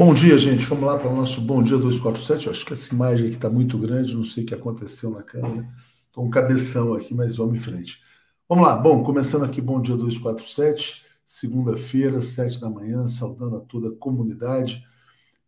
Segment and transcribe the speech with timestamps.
[0.00, 0.64] Bom dia, gente.
[0.64, 2.46] Vamos lá para o nosso Bom Dia 247.
[2.46, 5.22] Eu acho que essa imagem aqui está muito grande, não sei o que aconteceu na
[5.22, 5.66] câmera.
[6.06, 8.00] Estou um cabeção aqui, mas vamos em frente.
[8.48, 8.74] Vamos lá.
[8.76, 14.82] Bom, começando aqui Bom Dia 247, segunda-feira, sete da manhã, saudando a toda a comunidade.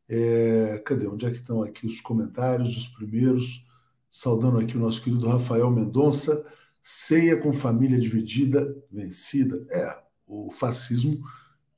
[0.07, 1.07] É, cadê?
[1.07, 3.67] Onde é que estão aqui os comentários, os primeiros?
[4.11, 6.45] Saudando aqui o nosso querido Rafael Mendonça.
[6.83, 9.67] Ceia com família dividida, vencida.
[9.71, 11.23] É, o fascismo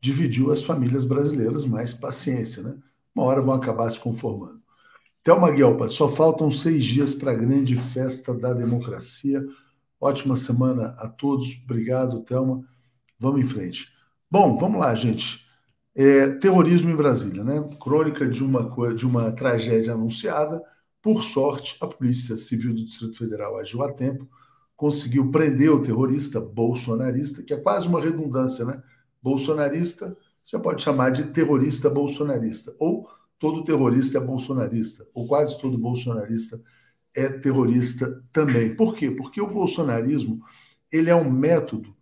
[0.04, 2.76] dividiu as famílias brasileiras, mais paciência, né?
[3.14, 4.60] Uma hora vão acabar se conformando.
[5.22, 9.42] Thelma Guelpa, só faltam seis dias para a grande festa da democracia.
[9.98, 11.58] Ótima semana a todos.
[11.64, 12.62] Obrigado, Thelma.
[13.18, 13.88] Vamos em frente.
[14.30, 15.46] Bom, vamos lá, gente.
[15.94, 17.66] É, terrorismo em Brasília, né?
[17.80, 20.60] Crônica de uma, de uma tragédia anunciada.
[21.00, 24.28] Por sorte, a Polícia Civil do Distrito Federal agiu a tempo,
[24.76, 28.82] conseguiu prender o terrorista bolsonarista, que é quase uma redundância, né?
[29.24, 35.78] Bolsonarista, você pode chamar de terrorista bolsonarista, ou todo terrorista é bolsonarista, ou quase todo
[35.78, 36.60] bolsonarista
[37.16, 38.76] é terrorista também.
[38.76, 39.10] Por quê?
[39.10, 40.44] Porque o bolsonarismo
[40.92, 41.96] ele é um método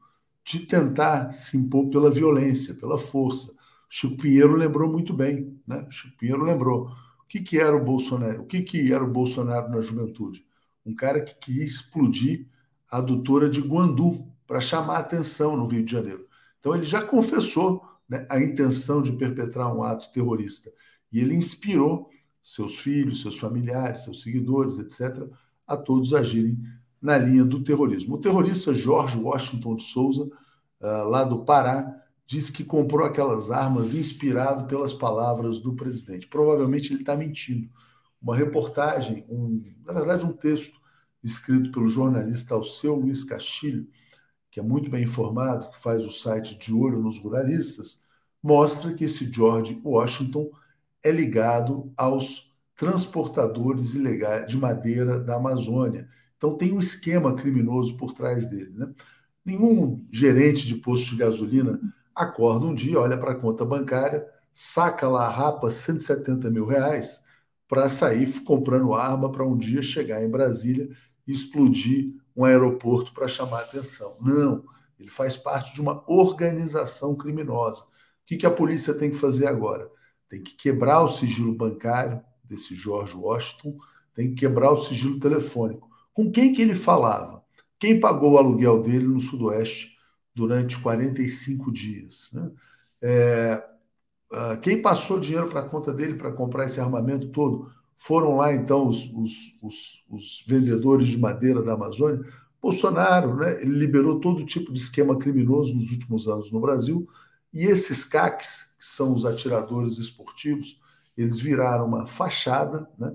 [0.45, 3.57] de tentar se impor pela violência, pela força.
[3.89, 5.87] Chico Pinheiro lembrou muito bem, né?
[5.91, 9.71] Chico Pinheiro lembrou o que, que era o Bolsonaro, o que, que era o Bolsonaro
[9.71, 10.45] na juventude,
[10.85, 12.47] um cara que queria explodir
[12.91, 16.27] a adutora de Guandu para chamar atenção no Rio de Janeiro.
[16.63, 20.71] Então ele já confessou né, a intenção de perpetrar um ato terrorista.
[21.13, 22.09] E ele inspirou
[22.41, 25.29] seus filhos, seus familiares, seus seguidores, etc.,
[25.67, 26.57] a todos agirem
[27.01, 28.15] na linha do terrorismo.
[28.15, 30.23] O terrorista Jorge Washington de Souza,
[30.81, 36.29] uh, lá do Pará, disse que comprou aquelas armas inspirado pelas palavras do presidente.
[36.29, 37.69] Provavelmente ele está mentindo.
[38.21, 40.81] Uma reportagem, um, na verdade, um texto
[41.25, 43.89] escrito pelo jornalista Alceu Luiz Castilho,
[44.53, 48.05] que é muito bem informado, que faz o site De Olho nos Ruralistas,
[48.43, 50.51] mostra que esse George Washington
[51.03, 56.07] é ligado aos transportadores ilegais de madeira da Amazônia.
[56.37, 58.75] Então tem um esquema criminoso por trás dele.
[58.77, 58.93] Né?
[59.43, 61.81] Nenhum gerente de posto de gasolina
[62.15, 67.25] acorda um dia, olha para a conta bancária, saca lá, rapa 170 mil reais
[67.67, 70.91] para sair comprando arma para um dia chegar em Brasília
[71.27, 74.17] e explodir um aeroporto para chamar atenção.
[74.21, 74.65] Não,
[74.99, 77.83] ele faz parte de uma organização criminosa.
[77.83, 77.87] O
[78.27, 79.91] que, que a polícia tem que fazer agora?
[80.29, 83.77] Tem que quebrar o sigilo bancário desse George Washington,
[84.15, 85.89] tem que quebrar o sigilo telefônico.
[86.13, 87.43] Com quem que ele falava?
[87.79, 89.97] Quem pagou o aluguel dele no Sudoeste
[90.35, 92.31] durante 45 dias?
[92.33, 92.51] Né?
[93.01, 93.65] É,
[94.33, 97.73] uh, quem passou dinheiro para a conta dele para comprar esse armamento todo?
[98.05, 102.21] Foram lá, então, os, os, os, os vendedores de madeira da Amazônia.
[102.61, 107.09] Bolsonaro né, ele liberou todo tipo de esquema criminoso nos últimos anos no Brasil,
[107.55, 110.81] e esses CACs, que são os atiradores esportivos,
[111.17, 113.15] eles viraram uma fachada né,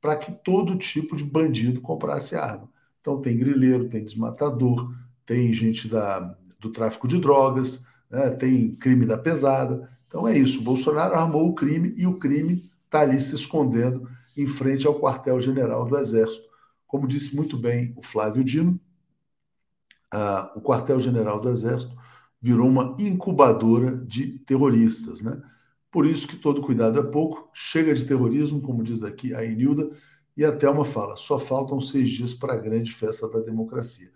[0.00, 2.70] para que todo tipo de bandido comprasse arma.
[3.00, 4.94] Então, tem grileiro, tem desmatador,
[5.26, 9.90] tem gente da, do tráfico de drogas, né, tem crime da pesada.
[10.06, 10.62] Então, é isso.
[10.62, 14.08] Bolsonaro armou o crime e o crime está ali se escondendo
[14.38, 16.48] em frente ao quartel-general do Exército.
[16.86, 18.80] Como disse muito bem o Flávio Dino,
[20.54, 21.94] o quartel-general do Exército
[22.40, 25.20] virou uma incubadora de terroristas.
[25.20, 25.42] Né?
[25.90, 29.90] Por isso que todo cuidado é pouco, chega de terrorismo, como diz aqui a Enilda,
[30.36, 34.12] e a Thelma fala, só faltam seis dias para a grande festa da democracia.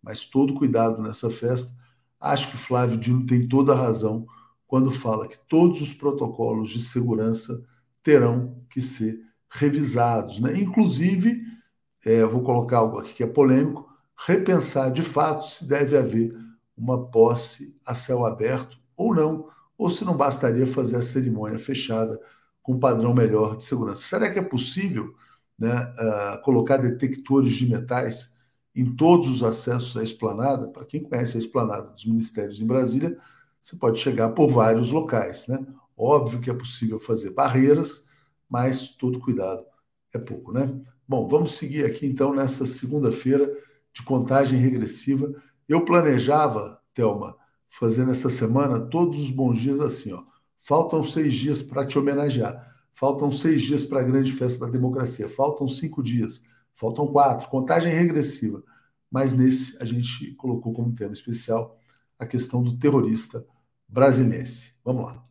[0.00, 1.76] Mas todo cuidado nessa festa,
[2.20, 4.24] acho que Flávio Dino tem toda a razão
[4.68, 7.66] quando fala que todos os protocolos de segurança
[8.04, 9.23] terão que ser
[9.54, 10.40] revisados.
[10.40, 10.58] Né?
[10.58, 11.42] Inclusive,
[12.04, 13.88] é, vou colocar algo aqui que é polêmico,
[14.26, 16.36] repensar de fato se deve haver
[16.76, 22.20] uma posse a céu aberto ou não, ou se não bastaria fazer a cerimônia fechada
[22.62, 24.02] com um padrão melhor de segurança.
[24.02, 25.14] Será que é possível
[25.58, 28.34] né, uh, colocar detectores de metais
[28.74, 30.68] em todos os acessos à esplanada?
[30.68, 33.16] Para quem conhece a esplanada dos ministérios em Brasília,
[33.60, 35.46] você pode chegar por vários locais.
[35.46, 35.58] Né?
[35.96, 38.06] Óbvio que é possível fazer barreiras,
[38.48, 39.64] mas todo cuidado
[40.12, 40.80] é pouco, né?
[41.06, 43.50] Bom, vamos seguir aqui então nessa segunda-feira
[43.92, 45.32] de contagem regressiva.
[45.68, 47.36] Eu planejava, Thelma,
[47.68, 50.22] fazendo essa semana todos os bons dias assim, ó.
[50.58, 52.74] Faltam seis dias para te homenagear.
[52.94, 55.28] Faltam seis dias para a grande festa da democracia.
[55.28, 56.42] Faltam cinco dias.
[56.74, 57.48] Faltam quatro.
[57.48, 58.62] Contagem regressiva.
[59.10, 61.78] Mas nesse a gente colocou como tema especial
[62.18, 63.44] a questão do terrorista
[63.88, 64.48] brasileiro.
[64.82, 65.23] Vamos lá.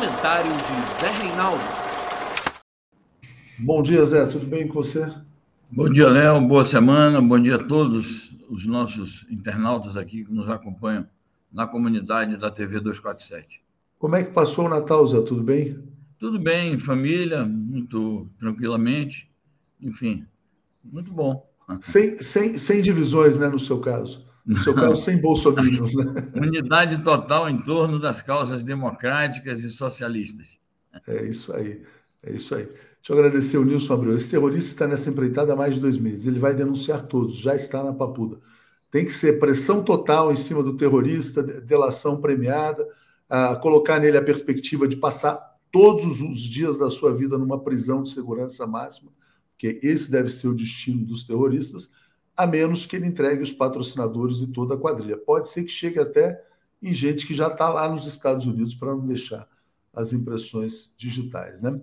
[0.00, 1.62] Comentário de Zé Reinaldo.
[3.58, 4.24] Bom dia, Zé.
[4.24, 5.12] Tudo bem com você?
[5.70, 6.40] Bom dia, Léo.
[6.40, 7.20] Boa semana.
[7.20, 11.06] Bom dia a todos os nossos internautas aqui que nos acompanham
[11.52, 13.62] na comunidade da TV 247.
[13.98, 15.20] Como é que passou o Natal, Zé?
[15.20, 15.78] Tudo bem?
[16.18, 19.30] Tudo bem, família, muito tranquilamente.
[19.82, 20.24] Enfim,
[20.82, 21.46] muito bom.
[21.82, 24.29] Sem, sem, sem divisões, né, no seu caso.
[24.50, 26.12] No seu caso, sem bolsominions, né?
[26.34, 30.58] Unidade total em torno das causas democráticas e socialistas.
[31.06, 31.80] É isso aí,
[32.24, 32.64] é isso aí.
[32.64, 34.12] Deixa eu agradecer o Nilson Abreu.
[34.12, 36.26] Esse terrorista está nessa empreitada há mais de dois meses.
[36.26, 38.38] Ele vai denunciar todos, já está na papuda.
[38.90, 42.84] Tem que ser pressão total em cima do terrorista, delação premiada,
[43.62, 45.38] colocar nele a perspectiva de passar
[45.70, 49.12] todos os dias da sua vida numa prisão de segurança máxima,
[49.56, 51.92] que esse deve ser o destino dos terroristas,
[52.40, 55.16] a menos que ele entregue os patrocinadores e toda a quadrilha.
[55.16, 56.42] Pode ser que chegue até
[56.82, 59.46] em gente que já está lá nos Estados Unidos para não deixar
[59.92, 61.60] as impressões digitais.
[61.60, 61.78] Né?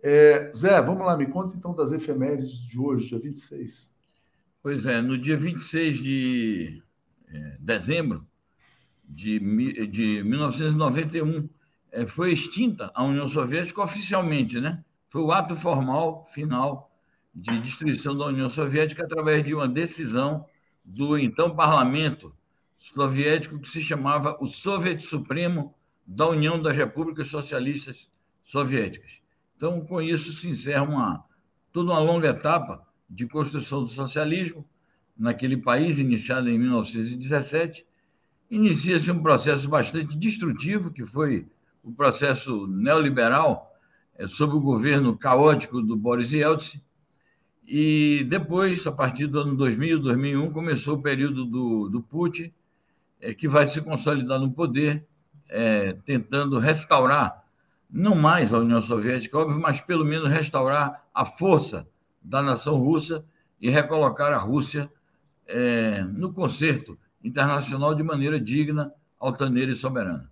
[0.00, 3.92] É, Zé, vamos lá, me conta então das efemérides de hoje, dia 26.
[4.62, 6.82] Pois é, no dia 26 de
[7.28, 8.24] é, dezembro
[9.08, 9.40] de,
[9.88, 11.48] de 1991,
[11.90, 14.84] é, foi extinta a União Soviética oficialmente, né?
[15.08, 16.85] Foi o ato formal final
[17.36, 20.46] de destruição da União Soviética através de uma decisão
[20.82, 22.34] do então parlamento
[22.78, 25.74] soviético que se chamava o Soviet Supremo
[26.06, 28.08] da União das Repúblicas Socialistas
[28.42, 29.20] Soviéticas.
[29.56, 31.24] Então, com isso se encerra uma
[31.72, 34.66] toda uma longa etapa de construção do socialismo
[35.16, 37.86] naquele país, iniciado em 1917.
[38.50, 41.46] Inicia-se um processo bastante destrutivo, que foi
[41.82, 43.74] o processo neoliberal,
[44.14, 46.80] é, sob o governo caótico do Boris Yeltsin.
[47.66, 52.52] E depois, a partir do ano 2000, 2001, começou o período do, do Putin,
[53.20, 55.04] é, que vai se consolidar no poder,
[55.48, 57.44] é, tentando restaurar,
[57.90, 61.88] não mais a União Soviética, óbvio, mas pelo menos restaurar a força
[62.22, 63.24] da nação russa
[63.60, 64.90] e recolocar a Rússia
[65.46, 70.30] é, no concerto internacional de maneira digna, altaneira e soberana.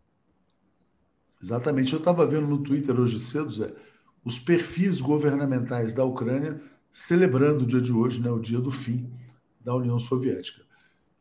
[1.43, 1.93] Exatamente.
[1.93, 3.73] Eu estava vendo no Twitter hoje cedo, Zé,
[4.25, 6.61] os perfis governamentais da Ucrânia
[6.95, 9.11] celebrando o dia de hoje, né, o dia do fim
[9.61, 10.63] da União Soviética,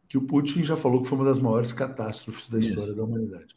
[0.08, 2.96] que o Putin já falou que foi uma das maiores catástrofes da história Isso.
[2.96, 3.56] da humanidade.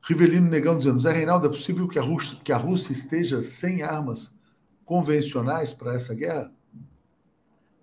[0.00, 3.82] Rivelino Negão dizendo, Zé Reinaldo, é possível que a Rússia, que a Rússia esteja sem
[3.82, 4.40] armas
[4.84, 6.52] convencionais para essa guerra?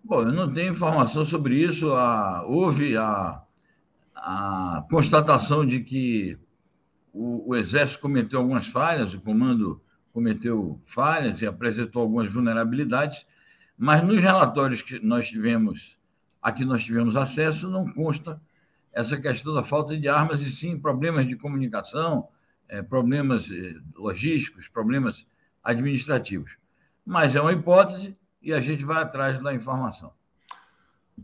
[0.02, 1.92] Bom, eu não tenho informação sobre isso.
[1.92, 3.44] Ah, houve a,
[4.16, 6.38] a constatação de que
[7.12, 9.82] o, o, Exército cometeu algumas falhas, o comando
[10.14, 13.26] cometeu falhas e apresentou algumas vulnerabilidades,
[13.84, 15.98] mas nos relatórios que nós tivemos,
[16.42, 18.42] a que nós tivemos acesso, não consta
[18.94, 22.30] essa questão da falta de armas, e sim problemas de comunicação,
[22.70, 25.28] é, problemas é, logísticos, problemas
[25.62, 26.52] administrativos.
[27.06, 30.14] Mas é uma hipótese e a gente vai atrás da informação.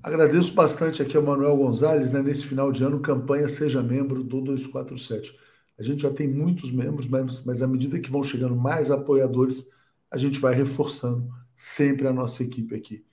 [0.04, 4.42] Agradeço bastante aqui ao Manuel Gonzalez, né, nesse final de ano, campanha Seja Membro do
[4.42, 5.34] 247.
[5.80, 9.72] A gente já tem muitos membros, mas, mas à medida que vão chegando mais apoiadores,
[10.12, 13.04] a gente vai reforçando sempre a nossa equipe aqui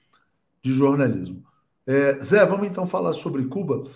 [0.62, 1.44] de jornalismo.
[1.84, 3.90] É, Zé, vamos então falar sobre Cuba,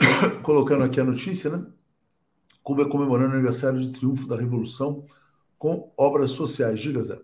[0.42, 1.66] colocando aqui a notícia, né?
[2.62, 5.04] Cuba comemorando o aniversário de triunfo da Revolução
[5.58, 6.80] com obras sociais.
[6.80, 7.20] Diga, Zé.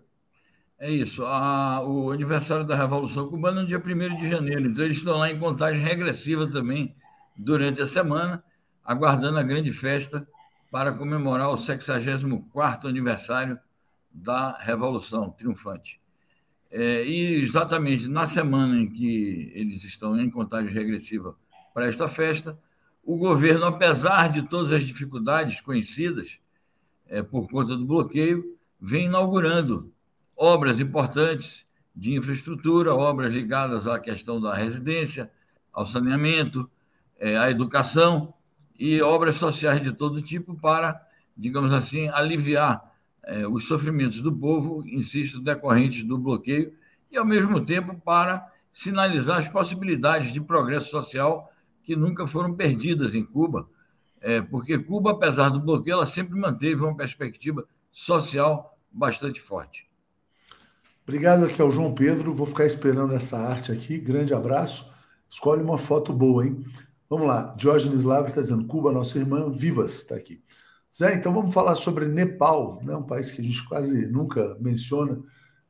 [0.77, 1.25] É isso.
[1.25, 4.67] A, o aniversário da Revolução Cubana é no dia 1 de janeiro.
[4.67, 6.95] Então, eles estão lá em contagem regressiva também
[7.35, 8.43] durante a semana,
[8.85, 10.27] aguardando a grande festa
[10.71, 13.59] para comemorar o 64 aniversário
[14.11, 15.99] da Revolução Triunfante.
[16.69, 21.35] É, e exatamente na semana em que eles estão em contagem regressiva
[21.73, 22.59] para esta festa,
[23.03, 26.39] o governo, apesar de todas as dificuldades conhecidas
[27.07, 29.93] é, por conta do bloqueio, vem inaugurando
[30.35, 35.31] obras importantes de infraestrutura, obras ligadas à questão da residência,
[35.71, 36.69] ao saneamento,
[37.17, 38.33] é, à educação
[38.77, 41.01] e obras sociais de todo tipo para,
[41.35, 42.93] digamos assim, aliviar
[43.27, 46.73] é, os sofrimentos do povo, insisto, decorrentes do bloqueio,
[47.11, 51.51] e, ao mesmo tempo, para sinalizar as possibilidades de progresso social
[51.83, 53.69] que nunca foram perdidas em Cuba,
[54.21, 59.87] é, porque Cuba, apesar do bloqueio, ela sempre manteve uma perspectiva social bastante forte.
[61.03, 62.33] Obrigado aqui ao João Pedro.
[62.33, 63.97] Vou ficar esperando essa arte aqui.
[63.97, 64.91] Grande abraço.
[65.29, 66.59] Escolhe uma foto boa, hein?
[67.09, 67.53] Vamos lá.
[67.55, 70.41] Diógenes Labre está dizendo: Cuba, nossa irmã, vivas, está aqui.
[70.97, 72.95] Zé, então vamos falar sobre Nepal, né?
[72.95, 75.21] um país que a gente quase nunca menciona.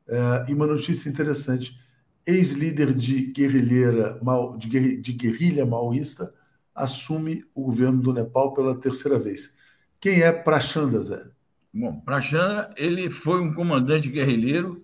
[0.08, 1.78] É, e uma notícia interessante:
[2.26, 4.18] ex-líder de guerrilheira,
[4.56, 6.32] de, de guerrilha maoísta
[6.74, 9.54] assume o governo do Nepal pela terceira vez.
[10.00, 11.26] Quem é Prachanda, Zé?
[11.74, 14.82] Bom, Prachanda, ele foi um comandante guerrilheiro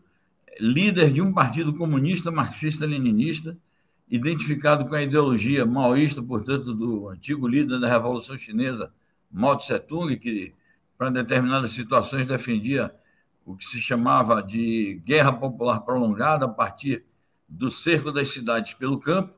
[0.60, 3.56] líder de um partido comunista marxista-leninista,
[4.08, 8.92] identificado com a ideologia maoísta, portanto, do antigo líder da Revolução Chinesa,
[9.34, 10.54] Mao Tse-tung, que
[10.96, 12.94] para determinadas situações, defendia
[13.44, 17.04] o que se chamava de guerra popular prolongada a partir
[17.48, 19.34] do cerco das cidades pelo campo.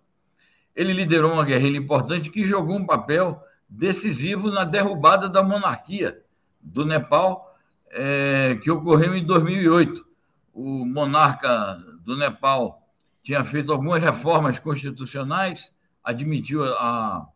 [0.74, 6.22] Ele liderou uma guerrilha importante que jogou um papel decisivo na derrubada da monarquia
[6.60, 7.56] do Nepal,
[7.90, 10.06] é, que ocorreu em 2008.
[10.52, 11.74] O monarca
[12.04, 12.86] do Nepal
[13.22, 15.72] tinha feito algumas reformas constitucionais,
[16.04, 17.26] admitiu a,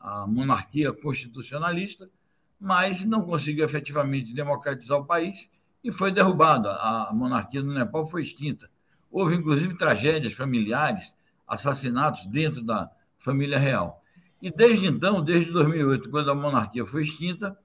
[0.00, 2.10] a monarquia constitucionalista,
[2.58, 5.48] mas não conseguiu efetivamente democratizar o país
[5.84, 6.72] e foi derrubada.
[6.72, 8.70] A monarquia do Nepal foi extinta.
[9.10, 11.14] Houve, inclusive, tragédias familiares,
[11.46, 14.02] assassinatos dentro da família real.
[14.40, 17.56] E desde então, desde 2008, quando a monarquia foi extinta,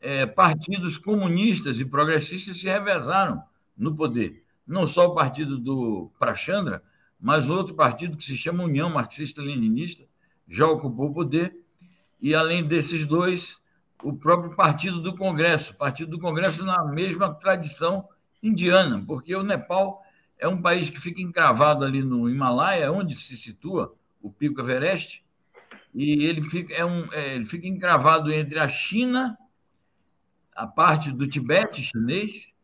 [0.00, 3.42] é, partidos comunistas e progressistas se revezaram
[3.76, 4.42] no poder.
[4.66, 6.82] Não só o partido do Prachandra,
[7.18, 10.04] mas outro partido que se chama União Marxista-Leninista
[10.48, 11.56] já ocupou o poder.
[12.20, 13.60] E, além desses dois,
[14.02, 18.08] o próprio Partido do Congresso, Partido do Congresso na mesma tradição
[18.42, 20.02] indiana, porque o Nepal
[20.38, 25.22] é um país que fica encravado ali no Himalaia, onde se situa o Pico Everest,
[25.94, 29.36] e ele fica, é um, é, ele fica encravado entre a China,
[30.54, 32.54] a parte do Tibete chinês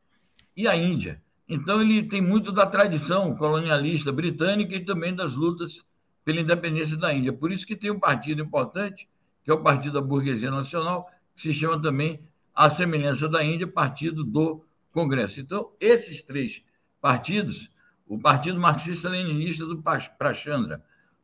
[0.56, 1.20] e a Índia.
[1.48, 5.84] Então, ele tem muito da tradição colonialista britânica e também das lutas
[6.24, 7.32] pela independência da Índia.
[7.32, 9.08] Por isso que tem um partido importante,
[9.46, 12.20] que é o Partido da Burguesia Nacional, que se chama também,
[12.52, 15.40] à semelhança da Índia, Partido do Congresso.
[15.40, 16.64] Então, esses três
[17.00, 17.70] partidos,
[18.08, 19.80] o Partido Marxista-Leninista do
[20.18, 20.82] Prachandra,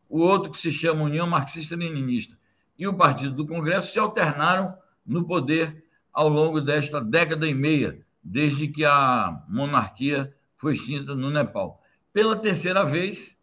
[0.08, 2.38] o outro que se chama União Marxista-Leninista
[2.78, 4.72] e o Partido do Congresso se alternaram
[5.04, 11.28] no poder ao longo desta década e meia, desde que a monarquia foi extinta no
[11.28, 11.82] Nepal.
[12.12, 13.36] Pela terceira vez,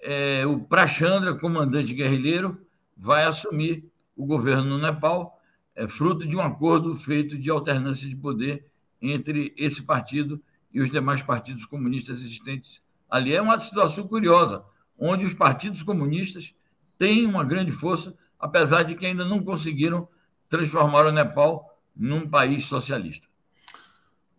[0.00, 2.64] é, o Prachandra, comandante guerrilheiro,
[2.96, 5.40] vai assumir o governo no Nepal
[5.74, 8.66] é fruto de um acordo feito de alternância de poder
[9.00, 10.40] entre esse partido
[10.72, 13.34] e os demais partidos comunistas existentes ali.
[13.34, 14.64] É uma situação curiosa,
[14.98, 16.54] onde os partidos comunistas
[16.98, 20.08] têm uma grande força, apesar de que ainda não conseguiram
[20.48, 23.26] transformar o Nepal num país socialista.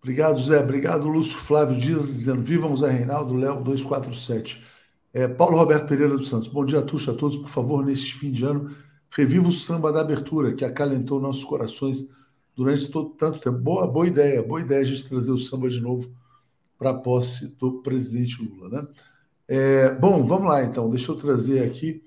[0.01, 0.59] Obrigado, Zé.
[0.59, 4.63] Obrigado, Lúcio Flávio Dias, dizendo Vivam Zé Reinaldo, Léo 247.
[5.13, 6.47] É, Paulo Roberto Pereira dos Santos.
[6.47, 7.37] Bom dia, Tuxa, a todos.
[7.37, 8.69] Por favor, neste fim de ano,
[9.11, 12.09] Reviva o samba da abertura, que acalentou nossos corações
[12.55, 13.57] durante todo, tanto tempo.
[13.57, 16.11] Boa, boa ideia, boa ideia a gente trazer o samba de novo
[16.77, 18.69] para a posse do presidente Lula.
[18.69, 18.87] Né?
[19.47, 20.89] É, bom, vamos lá então.
[20.89, 22.03] Deixa eu trazer aqui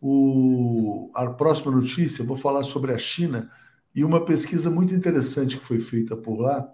[0.00, 2.24] o, a próxima notícia.
[2.24, 3.50] vou falar sobre a China
[3.94, 6.68] e uma pesquisa muito interessante que foi feita por lá,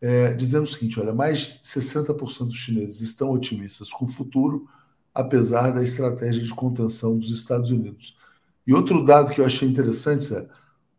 [0.00, 4.66] é, dizendo o seguinte: olha, mais de 60% dos chineses estão otimistas com o futuro,
[5.14, 8.16] apesar da estratégia de contenção dos Estados Unidos.
[8.66, 10.48] E outro dado que eu achei interessante é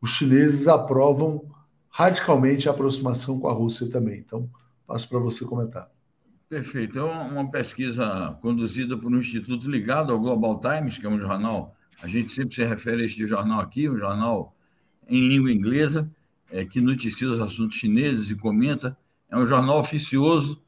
[0.01, 1.45] os chineses aprovam
[1.89, 4.19] radicalmente a aproximação com a Rússia também.
[4.19, 4.49] Então,
[4.87, 5.89] passo para você comentar.
[6.49, 6.99] Perfeito.
[6.99, 11.75] É uma pesquisa conduzida por um instituto ligado ao Global Times, que é um jornal,
[12.03, 14.55] a gente sempre se refere a este jornal aqui, um jornal
[15.07, 16.09] em língua inglesa,
[16.51, 18.97] é, que noticia os assuntos chineses e comenta.
[19.29, 20.61] É um jornal oficioso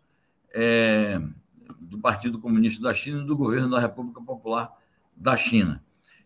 [0.53, 1.21] é,
[1.81, 4.71] do Partido Comunista da China e do governo da República Popular
[5.15, 5.83] da China.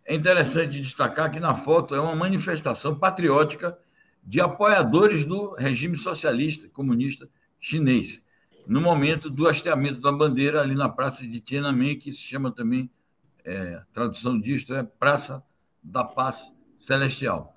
[0.10, 3.78] É interessante destacar que na foto é uma manifestação patriótica
[4.24, 8.24] de apoiadores do regime socialista comunista chinês,
[8.66, 12.90] no momento do hasteamento da bandeira ali na praça de Tiananmen, que se chama também,
[13.44, 15.44] é, tradução disto é Praça
[15.84, 17.54] da Paz Celestial.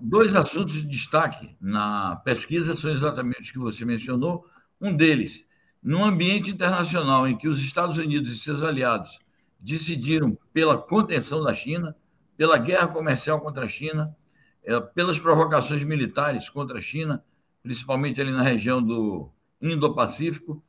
[0.00, 4.46] Dois assuntos de destaque na pesquisa são exatamente os que você mencionou.
[4.80, 5.44] Um deles,
[5.82, 9.18] num ambiente internacional em que os Estados Unidos e seus aliados
[9.62, 11.94] decidiram pela contenção da China,
[12.36, 14.14] pela guerra comercial contra a China,
[14.64, 17.24] é, pelas provocações militares contra a China,
[17.62, 20.62] principalmente ali na região do Indo-Pacífico,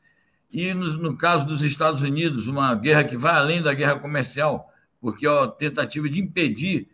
[0.51, 5.25] e no, caso dos Estados Unidos, uma guerra que vai além da guerra comercial, porque
[5.25, 6.87] a tentativa de impedir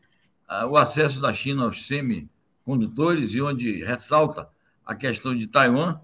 [0.50, 4.48] uh, o acesso da China aos semicondutores, e onde ressalta
[4.86, 6.00] a questão de Taiwan,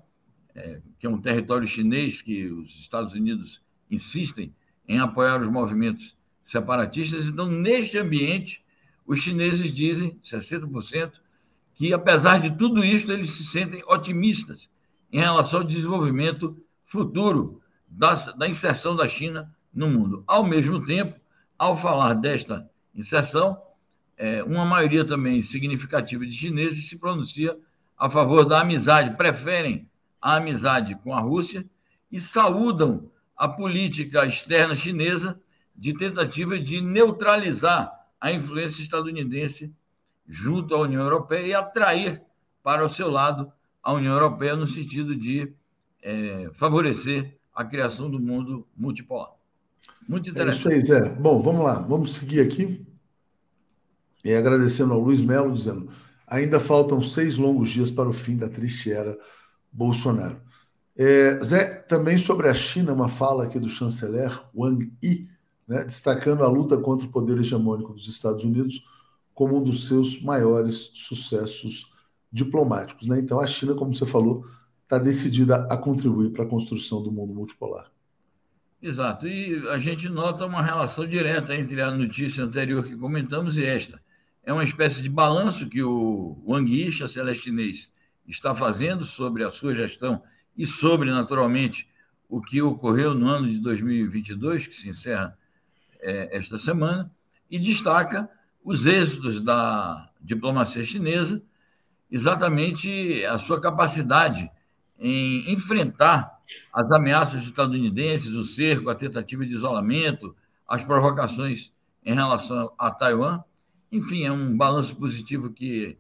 [0.54, 4.54] é, que é um território chinês que os Estados Unidos insistem
[4.88, 7.28] em apoiar os movimentos separatistas.
[7.28, 8.64] Então, neste ambiente,
[9.06, 11.20] os chineses dizem, 60%,
[11.74, 14.70] que apesar de tudo isso, eles se sentem otimistas
[15.12, 20.24] em relação ao desenvolvimento futuro da, da inserção da China no mundo.
[20.26, 21.20] Ao mesmo tempo,
[21.58, 23.58] ao falar desta inserção,
[24.18, 27.58] é, uma maioria também significativa de chineses se pronuncia
[27.98, 29.90] a favor da amizade, preferem
[30.22, 31.66] a amizade com a Rússia
[32.12, 35.40] e saúdam a política externa chinesa
[35.76, 39.74] de tentativa de neutralizar a influência estadunidense
[40.28, 42.22] junto à União Europeia e atrair
[42.64, 43.52] para o seu lado
[43.84, 45.54] a União Europeia no sentido de
[46.02, 49.32] é, favorecer a criação do mundo multipolar.
[50.08, 50.74] Muito interessante.
[50.74, 51.10] É isso aí, Zé.
[51.16, 52.86] Bom, vamos lá, vamos seguir aqui.
[54.24, 55.92] E agradecendo ao Luiz Melo, dizendo:
[56.28, 59.18] ainda faltam seis longos dias para o fim da triste era
[59.72, 60.42] Bolsonaro.
[60.98, 65.28] É, Zé, também sobre a China, uma fala aqui do chanceler Wang Yi,
[65.68, 68.84] né, destacando a luta contra o poder hegemônico dos Estados Unidos
[69.34, 71.92] como um dos seus maiores sucessos
[72.32, 73.10] diplomáticos.
[73.10, 73.20] Né?
[73.20, 74.46] Então, a China, como você falou,
[74.84, 77.92] está decidida a contribuir para a construção do mundo multipolar.
[78.82, 79.28] Exato.
[79.28, 84.00] E a gente nota uma relação direta entre a notícia anterior que comentamos e esta.
[84.44, 87.92] É uma espécie de balanço que o Wang Yi, chanceler chinês,
[88.28, 90.22] está fazendo sobre a sua gestão
[90.58, 91.88] e sobre, naturalmente,
[92.30, 95.38] o que ocorreu no ano de 2022, que se encerra
[96.00, 97.12] é, esta semana,
[97.50, 98.30] e destaca
[98.64, 101.44] os êxitos da diplomacia chinesa,
[102.10, 104.50] exatamente a sua capacidade
[104.98, 106.40] em enfrentar
[106.72, 110.36] as ameaças estadunidenses, o cerco, a tentativa de isolamento,
[110.68, 111.72] as provocações
[112.04, 113.44] em relação a Taiwan.
[113.92, 115.98] Enfim, é um balanço positivo que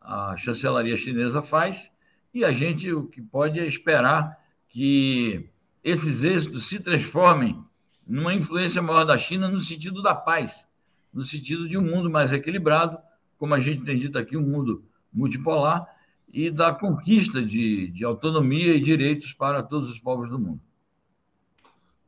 [0.00, 1.90] a chancelaria chinesa faz
[2.32, 4.38] e a gente o que pode é esperar
[4.68, 5.48] que
[5.82, 7.62] esses êxitos se transformem
[8.06, 10.68] numa influência maior da China no sentido da paz,
[11.12, 12.98] no sentido de um mundo mais equilibrado,
[13.38, 15.86] como a gente tem dito aqui, um mundo multipolar,
[16.32, 20.60] e da conquista de, de autonomia e direitos para todos os povos do mundo.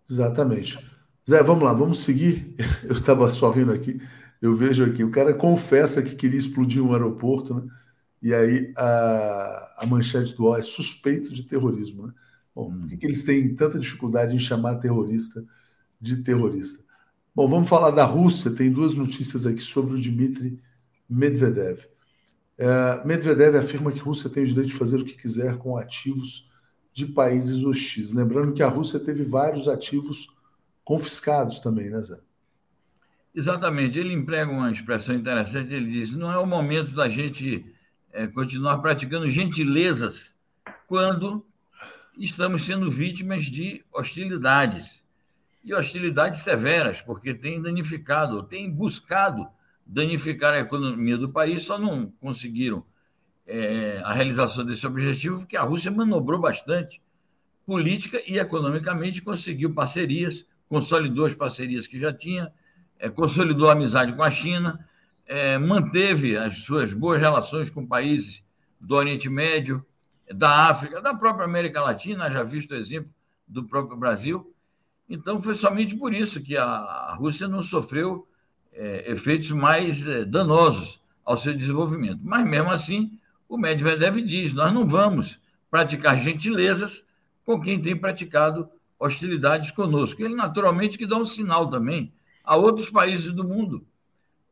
[0.08, 0.78] Exatamente.
[1.28, 2.54] Zé, vamos lá, vamos seguir.
[2.84, 4.00] Eu estava só rindo aqui,
[4.42, 7.62] eu vejo aqui, o cara confessa que queria explodir um aeroporto, né?
[8.22, 12.14] E aí a, a manchete do UOL é suspeito de terrorismo, né?
[12.54, 15.44] Bom, por que, que eles têm tanta dificuldade em chamar terrorista
[16.00, 16.84] de terrorista?
[17.34, 18.50] Bom, vamos falar da Rússia.
[18.50, 20.60] Tem duas notícias aqui sobre o Dmitry
[21.08, 21.86] Medvedev.
[22.58, 25.76] É, Medvedev afirma que a Rússia tem o direito de fazer o que quiser com
[25.76, 26.50] ativos
[26.92, 28.12] de países hostis.
[28.12, 30.28] Lembrando que a Rússia teve vários ativos
[30.84, 32.18] confiscados também, né, Zé?
[33.34, 33.98] Exatamente.
[33.98, 35.72] Ele emprega uma expressão interessante.
[35.72, 37.64] Ele diz: não é o momento da gente
[38.12, 40.36] é, continuar praticando gentilezas
[40.86, 41.46] quando
[42.18, 45.02] estamos sendo vítimas de hostilidades.
[45.64, 49.46] E hostilidades severas, porque tem danificado, tem buscado
[49.84, 52.84] danificar a economia do país, só não conseguiram
[53.46, 57.02] é, a realização desse objetivo, porque a Rússia manobrou bastante,
[57.66, 62.52] política e economicamente, conseguiu parcerias, consolidou as parcerias que já tinha,
[62.98, 64.88] é, consolidou a amizade com a China,
[65.30, 68.42] é, manteve as suas boas relações com países
[68.80, 69.86] do Oriente Médio,
[70.34, 73.12] da África, da própria América Latina, já visto o exemplo
[73.46, 74.52] do próprio Brasil.
[75.08, 78.26] Então, foi somente por isso que a Rússia não sofreu
[78.72, 82.20] é, efeitos mais é, danosos ao seu desenvolvimento.
[82.24, 83.16] Mas, mesmo assim,
[83.48, 85.38] o Medvedev diz: nós não vamos
[85.70, 87.04] praticar gentilezas
[87.44, 90.20] com quem tem praticado hostilidades conosco.
[90.24, 92.12] Ele, naturalmente, que dá um sinal também
[92.42, 93.86] a outros países do mundo,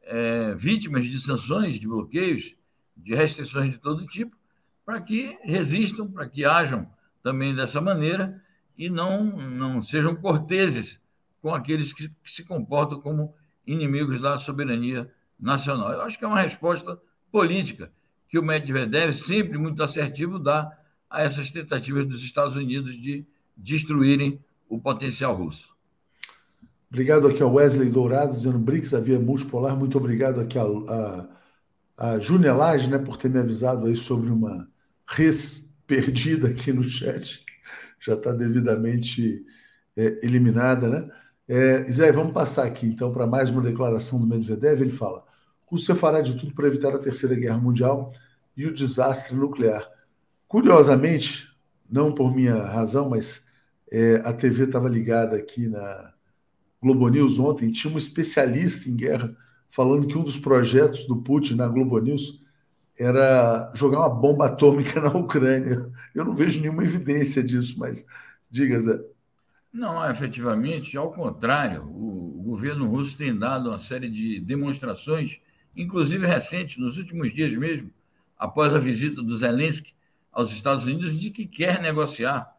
[0.08, 2.54] é, vítimas de sanções, de bloqueios,
[2.96, 4.36] de restrições de todo tipo,
[4.84, 6.88] para que resistam, para que ajam
[7.22, 8.42] também dessa maneira
[8.76, 10.98] e não, não sejam corteses
[11.42, 13.34] com aqueles que, que se comportam como
[13.66, 15.92] inimigos da soberania nacional.
[15.92, 16.98] Eu acho que é uma resposta
[17.30, 17.92] política
[18.28, 20.76] que o Medvedev, sempre muito assertivo, dá
[21.08, 25.74] a essas tentativas dos Estados Unidos de destruírem o potencial russo.
[26.90, 29.76] Obrigado aqui ao Wesley Dourado, dizendo BRICS, a via multipolar.
[29.76, 30.64] Muito obrigado aqui a,
[31.98, 34.66] a, a Lage, né, por ter me avisado aí sobre uma
[35.06, 37.44] res perdida aqui no chat.
[38.00, 39.44] Já está devidamente
[39.96, 41.10] é, eliminada, né?
[41.46, 44.80] É, Zé, vamos passar aqui então para mais uma declaração do Medvedev.
[44.80, 45.24] Ele fala:
[45.66, 48.12] Rússia fará de tudo para evitar a Terceira Guerra Mundial
[48.56, 49.86] e o desastre nuclear.
[50.46, 51.48] Curiosamente,
[51.90, 53.44] não por minha razão, mas
[53.90, 56.14] é, a TV estava ligada aqui na
[56.80, 59.36] Globo News ontem, tinha um especialista em guerra
[59.68, 62.40] falando que um dos projetos do Putin na Globo News
[62.98, 65.90] era jogar uma bomba atômica na Ucrânia.
[66.14, 68.04] Eu não vejo nenhuma evidência disso, mas
[68.50, 68.98] diga, Zé.
[69.72, 75.38] Não, efetivamente, ao contrário, o, governo russo tem dado uma série de demonstrações,
[75.76, 77.90] inclusive recentes, nos últimos dias mesmo,
[78.38, 79.92] após a visita do Zelensky
[80.32, 82.57] aos Estados Unidos, de que quer negociar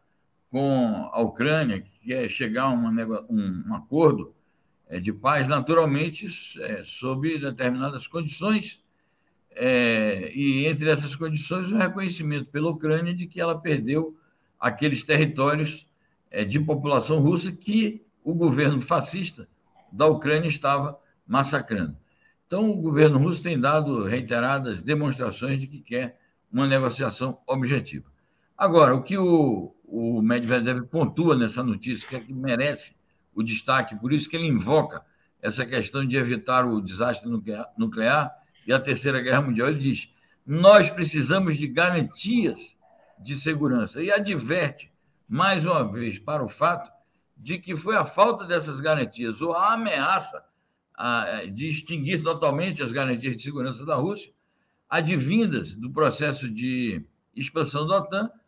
[0.50, 2.90] com a Ucrânia, que quer chegar a uma,
[3.30, 4.34] um, um acordo
[4.88, 6.26] é, de paz, naturalmente,
[6.60, 8.82] é, sob determinadas condições,
[9.52, 14.16] é, e entre essas condições, o reconhecimento pela Ucrânia de que ela perdeu
[14.58, 15.86] aqueles territórios
[16.30, 19.48] é, de população russa que o governo fascista
[19.92, 21.96] da Ucrânia estava massacrando.
[22.46, 26.18] Então, o governo russo tem dado reiteradas demonstrações de que quer
[26.52, 28.10] uma negociação objetiva.
[28.58, 32.94] Agora, o que o, o Medvedev pontua nessa notícia, que é que merece
[33.34, 35.04] o destaque, por isso que ele invoca
[35.42, 37.28] essa questão de evitar o desastre
[37.76, 38.30] nuclear
[38.66, 39.68] e a Terceira Guerra Mundial.
[39.68, 40.12] Ele diz:
[40.46, 42.78] nós precisamos de garantias
[43.18, 44.90] de segurança e adverte,
[45.28, 46.90] mais uma vez, para o fato
[47.36, 50.44] de que foi a falta dessas garantias ou a ameaça
[51.52, 54.30] de extinguir totalmente as garantias de segurança da Rússia,
[54.88, 58.39] advindas do processo de expansão da OTAN, é,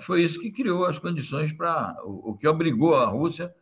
[0.00, 3.54] foi isso que criou as condições para o que obrigou a Rússia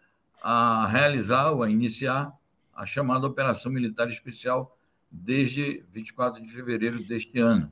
[0.43, 2.33] a realizar ou a iniciar
[2.75, 4.77] a chamada Operação Militar Especial
[5.11, 7.71] desde 24 de fevereiro deste ano.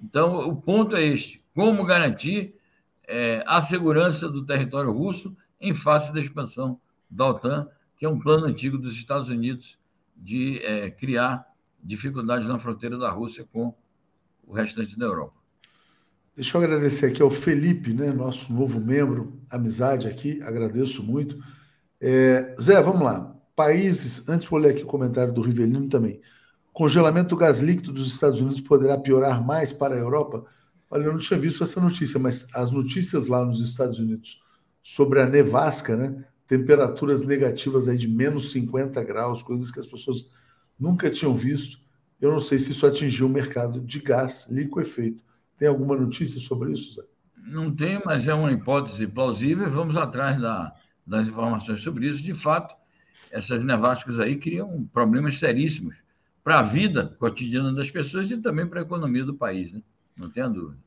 [0.00, 2.54] Então, o ponto é este: como garantir
[3.06, 6.80] é, a segurança do território russo em face da expansão
[7.10, 9.78] da OTAN, que é um plano antigo dos Estados Unidos
[10.16, 11.46] de é, criar
[11.82, 13.74] dificuldades na fronteira da Rússia com
[14.46, 15.43] o restante da Europa.
[16.36, 21.38] Deixa eu agradecer aqui ao Felipe, né, nosso novo membro, amizade aqui, agradeço muito.
[22.00, 23.36] É, Zé, vamos lá.
[23.54, 26.20] Países, antes vou ler aqui o comentário do Rivelino também.
[26.72, 30.44] Congelamento do gás líquido dos Estados Unidos poderá piorar mais para a Europa?
[30.90, 34.42] Olha, eu não tinha visto essa notícia, mas as notícias lá nos Estados Unidos
[34.82, 36.24] sobre a nevasca, né?
[36.48, 40.28] Temperaturas negativas aí de menos 50 graus, coisas que as pessoas
[40.78, 41.78] nunca tinham visto.
[42.20, 45.22] Eu não sei se isso atingiu o mercado de gás liquefeito.
[45.58, 47.02] Tem alguma notícia sobre isso, Zé?
[47.46, 49.70] Não tenho, mas é uma hipótese plausível.
[49.70, 50.72] Vamos atrás da,
[51.06, 52.22] das informações sobre isso.
[52.22, 52.74] De fato,
[53.30, 55.96] essas nevascas aí criam problemas seríssimos
[56.42, 59.82] para a vida cotidiana das pessoas e também para a economia do país, né?
[60.16, 60.78] não tenha dúvida.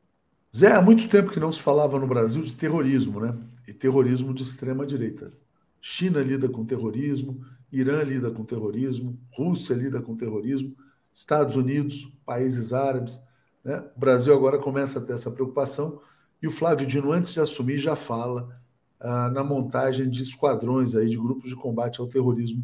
[0.55, 3.37] Zé, há muito tempo que não se falava no Brasil de terrorismo, né?
[3.67, 5.33] E terrorismo de extrema direita.
[5.81, 10.75] China lida com terrorismo, Irã lida com terrorismo, Rússia lida com terrorismo,
[11.13, 13.21] Estados Unidos, países árabes.
[13.67, 13.83] Né?
[13.97, 15.99] O Brasil agora começa a ter essa preocupação
[16.41, 18.57] e o Flávio Dino, antes de assumir, já fala
[18.97, 22.63] ah, na montagem de esquadrões aí de grupos de combate ao terrorismo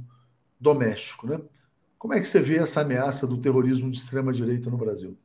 [0.58, 1.28] doméstico.
[1.28, 1.42] Né?
[1.98, 5.18] Como é que você vê essa ameaça do terrorismo de extrema direita no Brasil?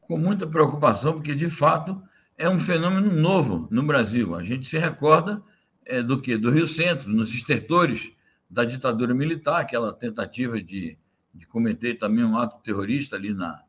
[0.00, 2.02] Com muita preocupação, porque de fato
[2.38, 4.34] é um fenômeno novo no Brasil.
[4.34, 5.42] A gente se recorda
[5.84, 6.38] é, do que?
[6.38, 8.12] Do Rio Centro, nos estertores
[8.48, 10.96] da ditadura militar, aquela tentativa de,
[11.34, 13.62] de cometer também um ato terrorista ali na,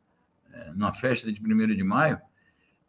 [0.74, 2.18] numa festa de 1 de maio.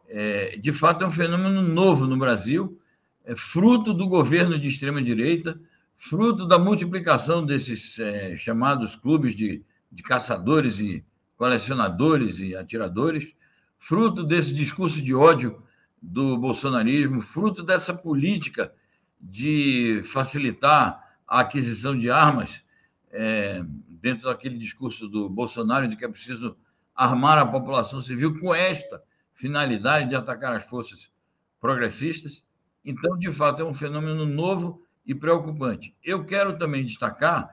[0.07, 2.79] É, de fato, é um fenômeno novo no Brasil
[3.25, 5.59] é fruto do governo de extrema-direita,
[5.95, 11.03] fruto da multiplicação desses é, chamados clubes de, de caçadores e
[11.35, 13.33] colecionadores e atiradores,
[13.79, 15.61] fruto desse discurso de ódio
[15.99, 18.71] do bolsonarismo, fruto dessa política
[19.19, 22.63] de facilitar a aquisição de armas
[23.11, 26.55] é, dentro daquele discurso do Bolsonaro de que é preciso
[26.95, 29.03] armar a população civil com esta
[29.33, 31.11] finalidade de atacar as forças
[31.59, 32.45] progressistas.
[32.83, 35.95] Então, de fato, é um fenômeno novo e preocupante.
[36.03, 37.49] Eu quero também destacar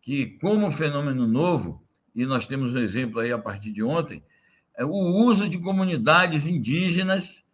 [0.00, 1.82] que, como fenômeno novo,
[2.14, 4.22] e nós temos um exemplo aí a partir de ontem,
[4.76, 7.44] é o uso de comunidades indígenas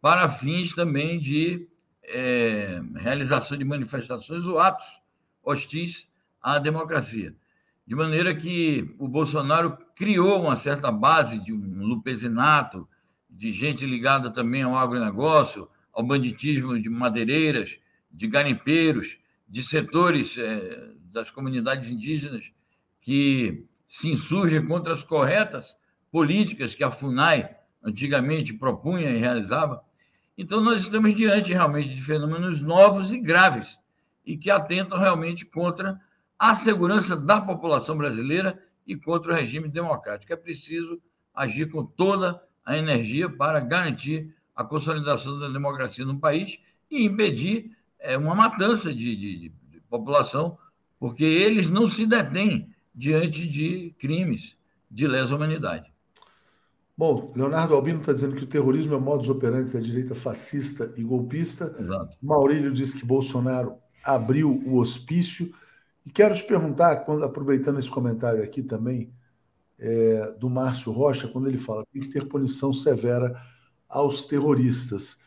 [0.00, 1.68] para fins também de
[2.04, 5.00] é, realização de manifestações ou atos
[5.42, 6.08] hostis
[6.40, 7.34] à democracia.
[7.88, 12.86] De maneira que o Bolsonaro criou uma certa base de um lupesinato,
[13.30, 17.78] de gente ligada também ao agronegócio, ao banditismo de madeireiras,
[18.12, 19.16] de garimpeiros,
[19.48, 22.52] de setores é, das comunidades indígenas
[23.00, 25.74] que se insurgem contra as corretas
[26.12, 29.82] políticas que a FUNAI antigamente propunha e realizava.
[30.36, 33.80] Então, nós estamos diante realmente de fenômenos novos e graves
[34.26, 35.98] e que atentam realmente contra
[36.38, 40.32] a segurança da população brasileira e contra o regime democrático.
[40.32, 41.00] É preciso
[41.34, 46.58] agir com toda a energia para garantir a consolidação da democracia no país
[46.90, 50.58] e impedir é, uma matança de, de, de população,
[50.98, 54.56] porque eles não se detêm diante de crimes
[54.90, 55.92] de lesa humanidade.
[56.96, 61.04] Bom, Leonardo Albino está dizendo que o terrorismo é modus operandi da direita fascista e
[61.04, 61.76] golpista.
[61.78, 62.16] Exato.
[62.20, 65.54] Maurílio diz que Bolsonaro abriu o hospício.
[66.08, 69.12] E quero te perguntar, aproveitando esse comentário aqui também,
[69.78, 73.38] é, do Márcio Rocha, quando ele fala que tem que ter punição severa
[73.86, 75.18] aos terroristas.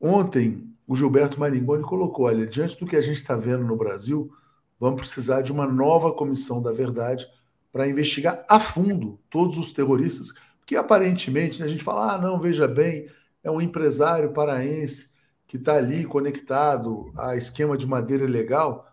[0.00, 4.30] Ontem, o Gilberto Maringoni colocou: olha, diante do que a gente está vendo no Brasil,
[4.78, 7.26] vamos precisar de uma nova comissão da verdade
[7.72, 10.32] para investigar a fundo todos os terroristas,
[10.64, 13.08] que aparentemente né, a gente fala: ah, não, veja bem,
[13.42, 15.10] é um empresário paraense
[15.48, 18.87] que está ali conectado a esquema de madeira ilegal,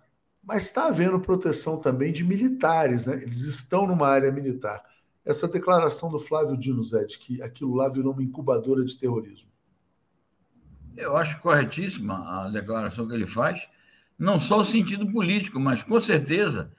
[0.45, 3.15] mas está havendo proteção também de militares, né?
[3.23, 4.83] Eles estão numa área militar.
[5.25, 9.49] essa declaração do Flávio Dino, Zé, de que aquilo lá virou uma incubadora de terrorismo?
[10.95, 13.67] Eu acho corretíssima a declaração que ele faz,
[14.19, 16.71] não só o sentido político, mas com certeza,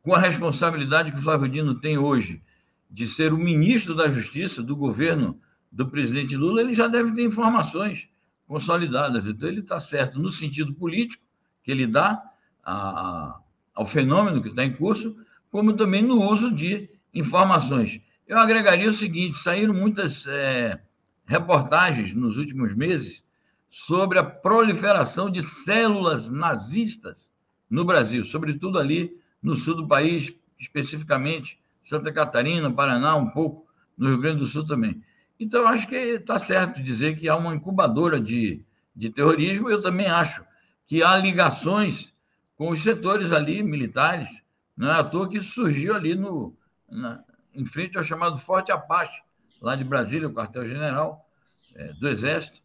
[0.00, 2.40] com a responsabilidade que o Flávio Dino tem hoje
[2.88, 5.40] de ser o ministro da Justiça do governo
[5.72, 8.08] do presidente Lula, ele já deve ter informações
[8.46, 9.26] consolidadas.
[9.26, 11.24] Então, ele está certo no sentido político
[11.64, 12.31] que ele dá
[12.64, 13.38] a,
[13.74, 15.16] ao fenômeno que está em curso,
[15.50, 18.00] como também no uso de informações.
[18.26, 20.80] Eu agregaria o seguinte: saíram muitas é,
[21.26, 23.22] reportagens nos últimos meses
[23.68, 27.32] sobre a proliferação de células nazistas
[27.68, 34.08] no Brasil, sobretudo ali no sul do país, especificamente Santa Catarina, Paraná, um pouco no
[34.08, 35.02] Rio Grande do Sul também.
[35.40, 39.68] Então, acho que está certo dizer que há uma incubadora de, de terrorismo.
[39.68, 40.44] Eu também acho
[40.86, 42.11] que há ligações
[42.56, 44.42] com os setores ali militares.
[44.76, 46.56] Não é à toa que isso surgiu ali no,
[46.88, 47.22] na,
[47.54, 49.22] em frente ao chamado Forte Apache,
[49.60, 51.28] lá de Brasília, o quartel-general
[51.74, 52.60] é, do Exército.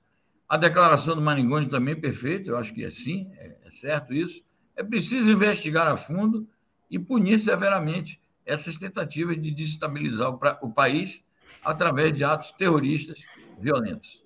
[0.47, 4.13] A declaração do Maringoni também é perfeita, eu acho que é sim, é, é certo
[4.13, 4.43] isso.
[4.75, 6.47] É preciso investigar a fundo
[6.89, 11.23] e punir severamente essas tentativas de desestabilizar o, o país
[11.63, 13.19] através de atos terroristas
[13.59, 14.23] violentos.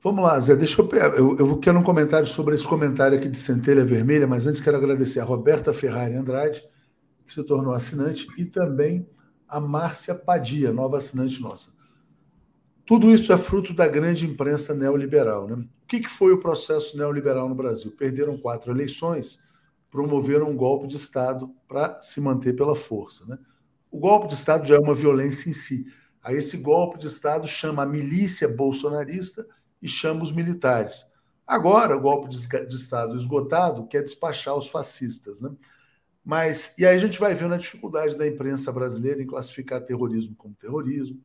[0.00, 1.38] Vamos lá, Zé, deixa eu, eu.
[1.38, 5.18] Eu quero um comentário sobre esse comentário aqui de Centelha Vermelha, mas antes quero agradecer
[5.18, 6.62] a Roberta Ferrari Andrade,
[7.26, 9.08] que se tornou assinante, e também
[9.48, 11.72] a Márcia Padia, nova assinante nossa.
[12.86, 15.48] Tudo isso é fruto da grande imprensa neoliberal.
[15.48, 15.56] Né?
[15.56, 17.90] O que, que foi o processo neoliberal no Brasil?
[17.90, 19.42] Perderam quatro eleições,
[19.90, 23.26] promoveram um golpe de Estado para se manter pela força.
[23.26, 23.36] Né?
[23.90, 25.86] O golpe de Estado já é uma violência em si.
[26.22, 29.44] Aí esse golpe de Estado chama a milícia bolsonarista
[29.80, 31.06] e chama os militares.
[31.46, 35.40] Agora, o golpe de Estado esgotado quer despachar os fascistas.
[35.40, 35.50] Né?
[36.24, 40.34] Mas, e aí a gente vai vendo a dificuldade da imprensa brasileira em classificar terrorismo
[40.36, 41.22] como terrorismo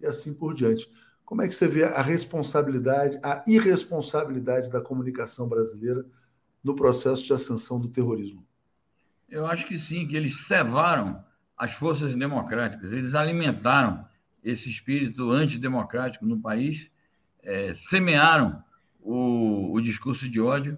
[0.00, 0.90] e assim por diante.
[1.26, 6.06] Como é que você vê a responsabilidade, a irresponsabilidade da comunicação brasileira
[6.64, 8.46] no processo de ascensão do terrorismo?
[9.28, 11.22] Eu acho que sim, que eles cevaram
[11.56, 14.06] as forças democráticas, eles alimentaram
[14.42, 16.90] esse espírito antidemocrático no país
[17.46, 18.60] é, semearam
[19.00, 20.76] o, o, discurso de ódio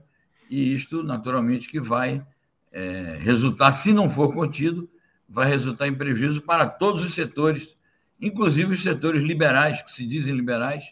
[0.51, 2.25] e isto, naturalmente, que vai
[2.71, 4.89] é, resultar, se não for contido,
[5.27, 7.75] vai resultar em prejuízo para todos os setores,
[8.21, 10.85] inclusive os setores liberais, que se dizem liberais.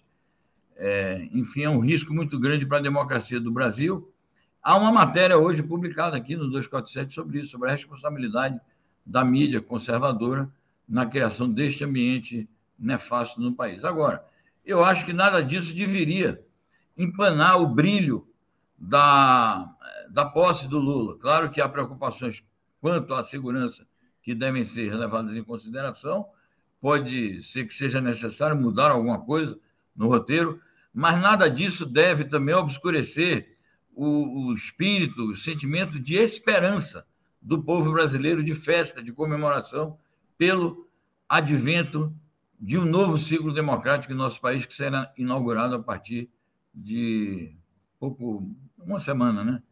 [0.78, 4.10] É, enfim, é um risco muito grande para a democracia do Brasil.
[4.62, 8.58] Há uma matéria hoje publicada aqui no 247 sobre isso, sobre a responsabilidade
[9.04, 10.50] da mídia conservadora
[10.88, 13.84] na criação deste ambiente nefasto no país.
[13.84, 14.24] Agora,
[14.66, 16.44] eu acho que nada disso deveria
[16.98, 18.26] empanar o brilho
[18.76, 19.72] da,
[20.10, 21.16] da posse do Lula.
[21.18, 22.44] Claro que há preocupações
[22.80, 23.86] quanto à segurança
[24.22, 26.26] que devem ser levadas em consideração.
[26.80, 29.58] Pode ser que seja necessário mudar alguma coisa
[29.94, 30.60] no roteiro,
[30.92, 33.56] mas nada disso deve também obscurecer
[33.94, 37.06] o, o espírito, o sentimento de esperança
[37.40, 39.96] do povo brasileiro, de festa, de comemoração
[40.36, 40.88] pelo
[41.28, 42.12] advento
[42.60, 46.30] de um novo ciclo democrático em nosso país que será inaugurado a partir
[46.74, 47.54] de
[47.98, 49.62] pouco uma semana, né?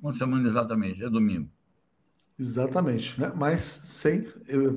[0.00, 1.48] Uma semana exatamente, é domingo.
[2.38, 3.32] Exatamente, né?
[3.34, 4.22] Mas sem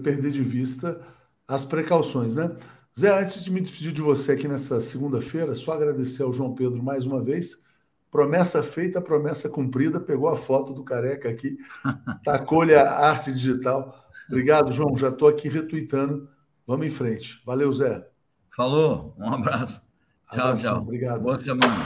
[0.03, 1.01] perder de vista
[1.47, 2.55] as precauções, né?
[2.97, 6.81] Zé, antes de me despedir de você aqui nessa segunda-feira, só agradecer ao João Pedro
[6.81, 7.61] mais uma vez.
[8.09, 9.99] Promessa feita, promessa cumprida.
[9.99, 11.57] Pegou a foto do careca aqui,
[12.23, 14.09] tacou-lhe a arte digital.
[14.27, 14.97] Obrigado, João.
[14.97, 16.27] Já estou aqui retuitando
[16.67, 17.41] Vamos em frente.
[17.45, 18.05] Valeu, Zé.
[18.53, 19.81] Falou, um abraço.
[20.29, 20.77] Tchau, tchau.
[20.79, 21.21] Obrigado.
[21.21, 21.85] Boa semana.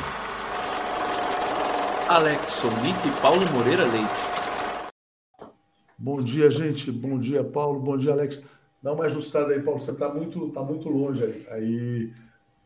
[2.10, 5.52] Alex Sonic e Paulo Moreira Leite.
[5.96, 6.92] Bom dia, gente.
[6.92, 7.80] Bom dia, Paulo.
[7.80, 8.44] Bom dia, Alex.
[8.82, 9.80] Dá uma ajustada aí, Paulo.
[9.80, 11.48] Você está muito, tá muito longe aí.
[11.52, 12.14] aí.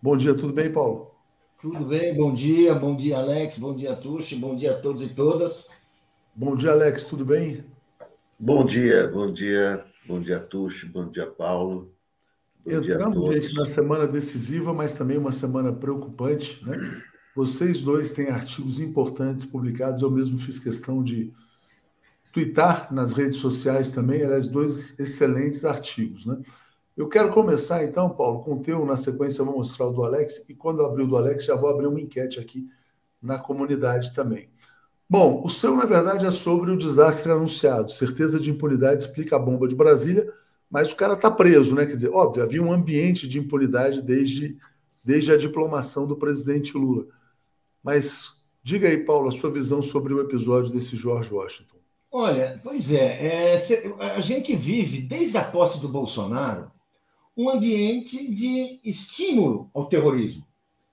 [0.02, 1.12] Bom dia, tudo bem, Paulo?
[1.62, 5.10] Tudo bem, bom dia, bom dia, Alex, bom dia, Tuxi, bom dia a todos e
[5.10, 5.68] todas.
[6.36, 7.66] Bom dia, Alex, tudo bem?
[8.38, 11.95] Bom dia, bom dia, bom dia, Tuxi, bom dia, Paulo.
[12.66, 17.02] Entramos, gente, na semana decisiva, mas também uma semana preocupante, né?
[17.36, 21.34] Vocês dois têm artigos importantes publicados, eu mesmo fiz questão de
[22.34, 26.40] twittar nas redes sociais também, aliás, dois excelentes artigos, né?
[26.98, 30.04] Eu quero começar, então, Paulo, com o teu, na sequência eu vou mostrar o do
[30.04, 32.68] Alex, e quando eu abrir o do Alex, já vou abrir uma enquete aqui
[33.22, 34.50] na comunidade também.
[35.08, 37.92] Bom, o seu, na verdade, é sobre o desastre anunciado.
[37.92, 40.32] Certeza de impunidade explica a bomba de Brasília
[40.70, 41.86] mas o cara está preso, né?
[41.86, 44.58] Quer dizer, óbvio, havia um ambiente de impunidade desde,
[45.04, 47.08] desde a diplomação do presidente Lula.
[47.84, 51.78] Mas diga aí, Paulo, a sua visão sobre o episódio desse George Washington.
[52.12, 56.72] Olha, pois é, é a gente vive, desde a posse do Bolsonaro,
[57.36, 60.46] um ambiente de estímulo ao terrorismo.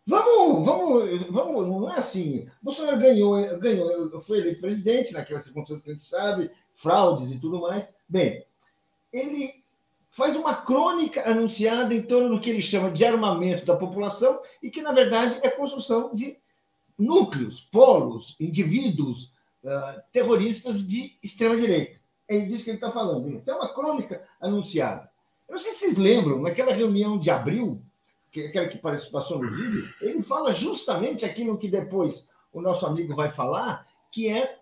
[0.04, 2.48] Vamos, vamos, vamos, não é assim.
[2.60, 7.60] Bolsonaro ganhou, ganhou, foi eleito presidente naquelas circunstâncias que a gente sabe, fraudes e tudo
[7.60, 7.94] mais.
[8.08, 8.44] Bem,
[9.12, 9.61] ele
[10.12, 14.70] faz uma crônica anunciada em torno do que ele chama de armamento da população e
[14.70, 16.36] que, na verdade, é construção de
[16.98, 19.32] núcleos, polos, indivíduos
[19.64, 21.98] uh, terroristas de extrema-direita.
[22.28, 23.28] É disso que ele está falando.
[23.30, 25.10] Então, é uma crônica anunciada.
[25.48, 27.82] Eu não sei se vocês lembram, naquela reunião de abril,
[28.30, 33.14] que, aquela que passou no vídeo, ele fala justamente aquilo que depois o nosso amigo
[33.14, 34.58] vai falar, que é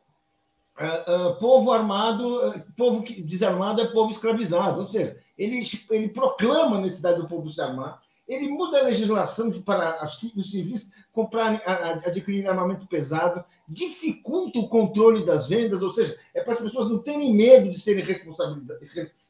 [0.78, 4.82] uh, povo armado, uh, povo desarmado é povo escravizado.
[4.82, 5.60] Ou seja, ele,
[5.90, 10.92] ele proclama a necessidade do povo se armar, ele muda a legislação para os civis
[11.12, 11.60] comprar,
[12.06, 16.98] adquirir armamento pesado, dificulta o controle das vendas, ou seja, é para as pessoas não
[17.00, 18.04] terem medo de serem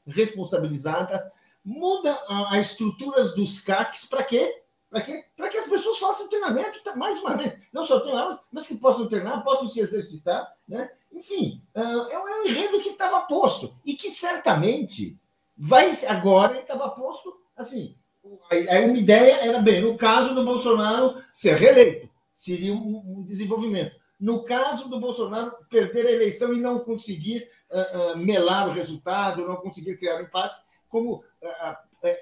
[0.07, 1.23] responsabilizadas,
[1.65, 4.63] muda a, a estrutura dos CACs para quê?
[4.91, 5.25] Para quê?
[5.37, 8.67] Para que as pessoas façam treinamento, tá, mais uma vez, não só tenham armas, mas
[8.67, 10.91] que possam treinar, possam se exercitar, né?
[11.13, 15.19] Enfim, ah, é um enredo que estava posto e que certamente
[15.57, 17.97] vai agora estava posto assim.
[18.23, 23.97] Uma ideia era bem, no caso do Bolsonaro ser reeleito, seria um, desenvolvimento.
[24.19, 29.47] No caso do Bolsonaro perder a eleição e não conseguir uh, uh, melar o resultado,
[29.47, 31.25] não conseguir criar um impasse, como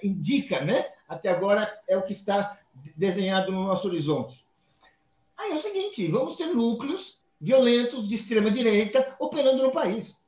[0.02, 0.92] indica, né?
[1.08, 2.58] Até agora é o que está
[2.96, 4.44] desenhado no nosso horizonte.
[5.36, 10.22] Aí é o seguinte: vamos ter núcleos violentos de extrema direita operando no país.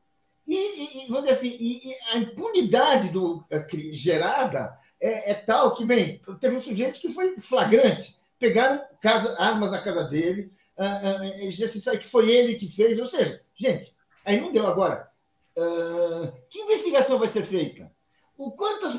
[0.47, 3.45] E, e, vamos dizer assim, e, e a impunidade do,
[3.93, 8.19] gerada é, é, tal que, bem, teve um sujeito que foi flagrante.
[8.39, 12.99] Pegaram casa, armas na casa dele, ah, já se sabe que foi ele que fez.
[12.99, 13.95] Ou seja, gente,
[14.25, 15.09] aí não deu agora.
[15.57, 17.91] Ah, que investigação vai ser feita?
[18.37, 18.99] O quantas,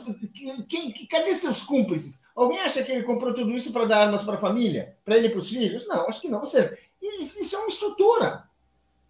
[0.69, 2.21] quem, cadê seus cúmplices?
[2.35, 4.95] Alguém acha que ele comprou tudo isso para dar armas para a família?
[5.03, 5.87] Para ele e para os filhos?
[5.87, 6.41] Não, acho que não.
[6.41, 8.43] Ou seja, isso é uma estrutura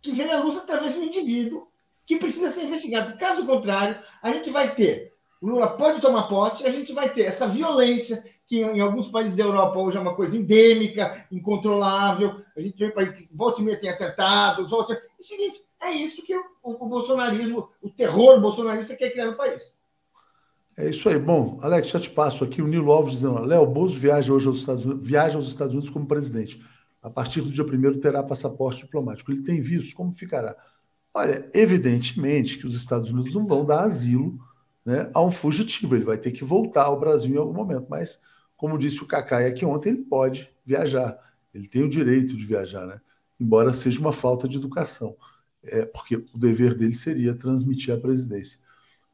[0.02, 1.68] que vem à luz através do indivíduo
[2.06, 3.18] que precisa ser investigado.
[3.18, 5.14] Caso contrário, a gente vai ter.
[5.42, 9.36] O Lula pode tomar posse, a gente vai ter essa violência, que em alguns países
[9.36, 12.42] da Europa hoje é uma coisa endêmica, incontrolável.
[12.56, 14.70] A gente vê países que volta e meia tem atentados.
[14.70, 14.94] Volta...
[14.94, 19.38] É o seguinte, é isso que o, o, bolsonarismo, o terror bolsonarista quer criar no
[19.38, 19.76] país.
[20.78, 21.18] É isso aí.
[21.18, 24.58] Bom, Alex, já te passo aqui o Nilo Alves dizendo: Léo Bozo viaja hoje aos
[24.58, 26.62] Estados Unidos, viaja aos Estados Unidos como presidente.
[27.02, 29.32] A partir do dia 1 terá passaporte diplomático.
[29.32, 30.56] Ele tem visto, como ficará?
[31.14, 34.40] Olha, evidentemente que os Estados Unidos não vão dar asilo
[34.86, 35.96] né, a um fugitivo.
[35.96, 37.88] Ele vai ter que voltar ao Brasil em algum momento.
[37.90, 38.20] Mas,
[38.56, 41.18] como disse o Cacai aqui ontem, ele pode viajar.
[41.54, 43.02] Ele tem o direito de viajar, né?
[43.40, 45.16] embora seja uma falta de educação.
[45.64, 48.60] É, porque o dever dele seria transmitir a presidência.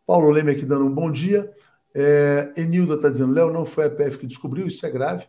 [0.05, 1.49] Paulo Leme aqui dando um bom dia.
[1.93, 5.25] É, Enilda está dizendo, Léo, não foi a PF que descobriu, isso é grave.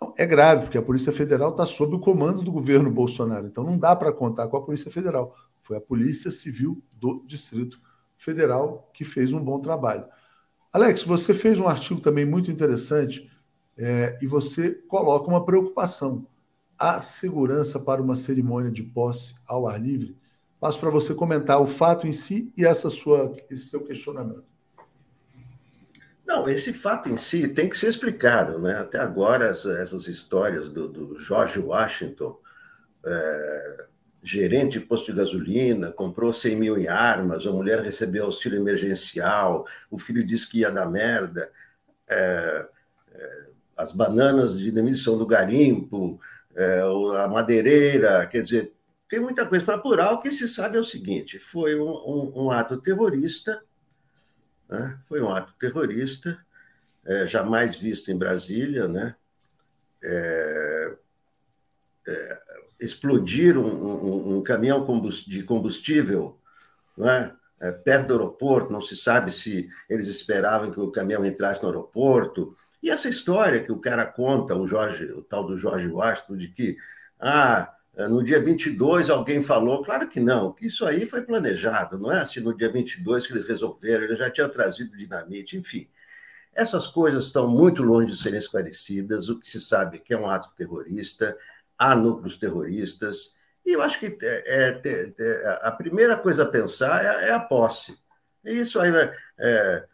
[0.00, 3.46] Não, é grave, porque a Polícia Federal está sob o comando do governo Bolsonaro.
[3.46, 5.34] Então não dá para contar com a Polícia Federal.
[5.62, 7.80] Foi a Polícia Civil do Distrito
[8.16, 10.04] Federal que fez um bom trabalho.
[10.72, 13.30] Alex, você fez um artigo também muito interessante
[13.76, 16.26] é, e você coloca uma preocupação.
[16.78, 20.16] A segurança para uma cerimônia de posse ao ar livre.
[20.60, 24.44] Passo para você comentar o fato em si e essa sua, esse seu questionamento.
[26.28, 28.58] Não, esse fato em si tem que ser explicado.
[28.58, 28.74] Né?
[28.74, 32.38] Até agora, essas histórias do, do George Washington,
[33.02, 33.86] é,
[34.22, 39.66] gerente de posto de gasolina, comprou 100 mil em armas, a mulher recebeu auxílio emergencial,
[39.90, 41.50] o filho disse que ia dar merda,
[42.06, 42.66] é,
[43.14, 46.20] é, as bananas de demissão do garimpo,
[46.54, 46.82] é,
[47.24, 48.74] a madeireira, quer dizer,
[49.08, 50.12] tem muita coisa para apurar.
[50.12, 53.62] O que se sabe é o seguinte: foi um, um, um ato terrorista,
[54.68, 54.98] né?
[55.08, 56.38] foi um ato terrorista,
[57.04, 59.14] é, jamais visto em Brasília, né?
[60.02, 60.96] É,
[62.06, 62.42] é,
[62.80, 64.86] explodir um, um, um caminhão
[65.26, 66.38] de combustível
[67.06, 67.32] é?
[67.60, 71.68] É, perto do aeroporto, não se sabe se eles esperavam que o caminhão entrasse no
[71.68, 72.54] aeroporto.
[72.80, 76.48] E essa história que o cara conta, o, Jorge, o tal do Jorge Washington, de
[76.48, 76.76] que
[77.18, 77.74] ah,
[78.06, 82.18] no dia 22 alguém falou, claro que não, que isso aí foi planejado, não é
[82.18, 85.88] assim no dia 22 que eles resolveram, eles já tinham trazido dinamite, enfim.
[86.54, 90.18] Essas coisas estão muito longe de serem esclarecidas, o que se sabe é que é
[90.18, 91.36] um ato terrorista,
[91.76, 93.34] há núcleos terroristas.
[93.64, 97.40] E eu acho que é, é, é, a primeira coisa a pensar é, é a
[97.40, 97.98] posse.
[98.44, 99.84] Isso aí vai, é,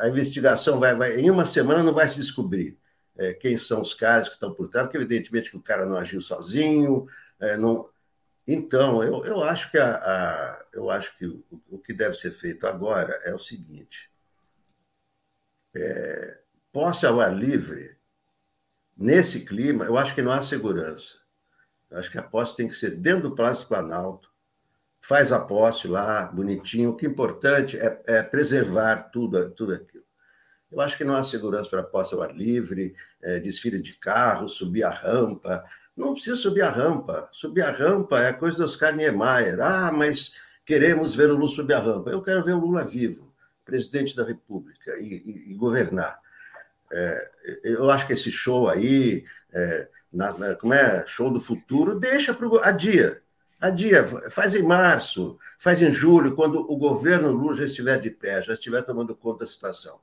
[0.00, 2.78] a investigação vai, vai, em uma semana não vai se descobrir
[3.16, 5.96] é, quem são os caras que estão por trás, porque evidentemente que o cara não
[5.96, 7.06] agiu sozinho,
[7.40, 7.88] é, não.
[8.46, 12.30] Então, eu, eu acho que a, a eu acho que o, o, que deve ser
[12.30, 14.10] feito agora é o seguinte:
[16.72, 17.96] posse ao ar livre,
[18.96, 21.18] nesse clima, eu acho que não há segurança.
[21.90, 24.30] Eu acho que a posse tem que ser dentro do Palácio Planalto,
[25.00, 26.90] faz a posse lá, bonitinho.
[26.90, 30.04] O que é importante é, é preservar tudo, tudo aquilo.
[30.70, 34.48] Eu acho que não há segurança para posse ao ar livre, é, desfile de carro,
[34.48, 35.64] subir a rampa.
[36.00, 37.28] Não precisa subir a rampa.
[37.30, 39.60] Subir a rampa é coisa dos Niemeyer.
[39.60, 40.32] Ah, mas
[40.64, 42.08] queremos ver o Lula subir a rampa.
[42.08, 43.30] Eu quero ver o Lula vivo,
[43.66, 46.18] presidente da República, e, e, e governar.
[46.90, 47.30] É,
[47.64, 52.32] eu acho que esse show aí, é, na, na, como é, show do futuro, deixa
[52.32, 53.20] para a dia.
[53.60, 58.42] Adia, faz em março, faz em julho, quando o governo Lula já estiver de pé,
[58.42, 60.00] já estiver tomando conta da situação.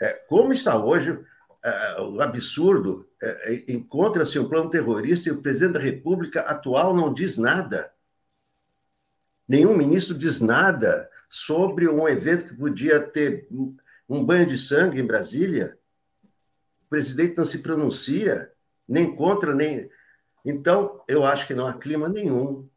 [0.00, 1.18] É, como está hoje,
[1.62, 6.94] é, o absurdo, é, é, encontra-se um plano terrorista e o presidente da República atual
[6.94, 7.92] não diz nada.
[9.46, 13.46] Nenhum ministro diz nada sobre um evento que podia ter
[14.08, 15.78] um banho de sangue em Brasília.
[16.84, 18.50] O presidente não se pronuncia,
[18.88, 19.88] nem contra, nem.
[20.44, 22.68] Então, eu acho que não há clima nenhum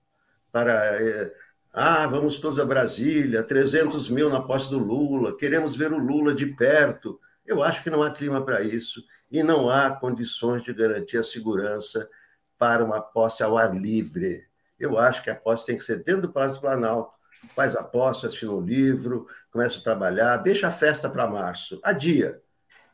[0.51, 0.73] para.
[1.01, 1.33] É,
[1.73, 6.33] ah, vamos todos a Brasília, 300 mil na posse do Lula, queremos ver o Lula
[6.33, 7.19] de perto.
[7.45, 9.03] Eu acho que não há clima para isso
[9.35, 12.09] e não há condições de garantir a segurança
[12.57, 14.47] para uma posse ao ar livre.
[14.79, 17.13] Eu acho que a posse tem que ser dentro do Palácio Planalto.
[17.53, 21.81] Faz a posse, assina um livro, começa a trabalhar, deixa a festa para março.
[21.83, 22.41] Adia.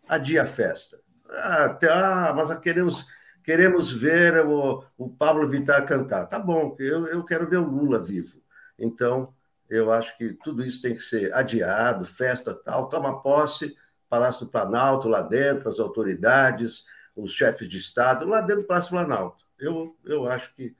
[0.10, 1.00] Adia a festa.
[1.30, 3.06] Ah, ah mas queremos,
[3.44, 6.26] queremos ver o, o Pablo Vittar cantar.
[6.26, 8.42] Tá bom, eu, eu quero ver o Lula vivo.
[8.80, 9.32] Então,
[9.70, 13.76] eu acho que tudo isso tem que ser adiado, festa tal, toma posse,
[14.12, 16.84] Palácio do Planalto lá dentro, as autoridades,
[17.16, 19.46] os chefes de Estado, lá dentro do Palácio do Planalto.
[19.58, 20.76] Eu, eu acho que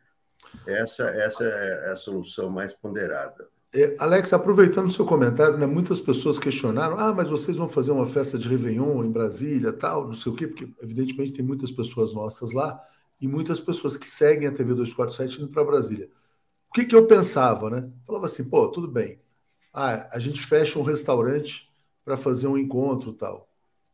[0.68, 3.48] essa, essa é a solução mais ponderada.
[3.74, 7.94] É, Alex, aproveitando o seu comentário, né, muitas pessoas questionaram: ah, mas vocês vão fazer
[7.94, 11.72] uma festa de Réveillon em Brasília, tal, não sei o quê, porque evidentemente tem muitas
[11.72, 12.78] pessoas nossas lá
[13.20, 16.10] e muitas pessoas que seguem a TV 247 indo para Brasília.
[16.70, 17.90] O que, que eu pensava, né?
[18.06, 19.22] Falava assim, pô, tudo bem.
[19.74, 21.71] Ah, a gente fecha um restaurante
[22.04, 23.50] para fazer um encontro tal.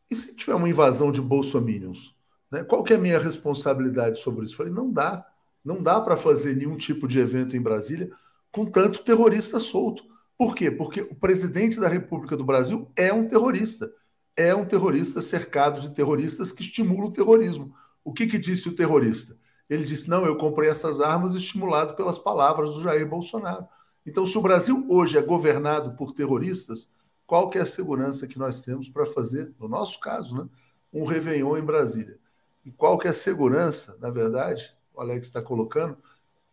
[0.10, 2.16] E se tiver uma invasão de bolsominions?
[2.51, 2.64] Né?
[2.64, 4.55] Qual que é a minha responsabilidade sobre isso?
[4.55, 5.26] Falei, não dá.
[5.64, 8.10] Não dá para fazer nenhum tipo de evento em Brasília
[8.51, 10.03] com tanto terrorista solto.
[10.38, 10.72] Por quê?
[10.72, 13.91] Porque o presidente da República do Brasil é um terrorista.
[14.36, 17.74] É um terrorista cercado de terroristas que estimulam o terrorismo.
[18.03, 19.36] O que, que disse o terrorista?
[19.70, 23.68] Ele disse: não, eu comprei essas armas estimulado pelas palavras do Jair Bolsonaro.
[24.05, 26.89] Então, se o Brasil hoje é governado por terroristas,
[27.28, 30.49] qual que é a segurança que nós temos para fazer, no nosso caso, né,
[30.91, 32.17] um Réveillon em Brasília?
[32.65, 35.97] E qual que é a segurança, na verdade, o Alex está colocando,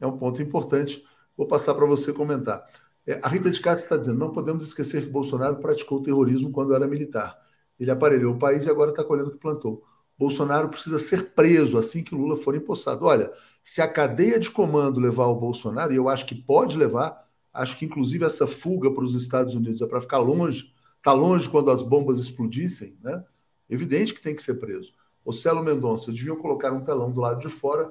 [0.00, 1.02] é um ponto importante.
[1.36, 2.68] Vou passar para você comentar.
[3.06, 6.74] É, a Rita de Castro está dizendo: não podemos esquecer que Bolsonaro praticou terrorismo quando
[6.74, 7.38] era militar.
[7.78, 9.84] Ele aparelhou o país e agora está colhendo o que plantou.
[10.18, 13.04] Bolsonaro precisa ser preso assim que Lula for empossado.
[13.04, 17.23] Olha, se a cadeia de comando levar o Bolsonaro, e eu acho que pode levar,
[17.54, 21.48] Acho que, inclusive, essa fuga para os Estados Unidos é para ficar longe, tá longe
[21.48, 23.24] quando as bombas explodissem, né?
[23.70, 24.92] Evidente que tem que ser preso.
[25.24, 27.90] O Celo Mendonça deviam colocar um telão do lado de fora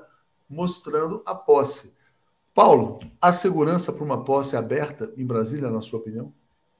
[0.49, 1.95] mostrando a posse.
[2.53, 6.31] Paulo, há segurança para uma posse aberta em Brasília, na sua opinião?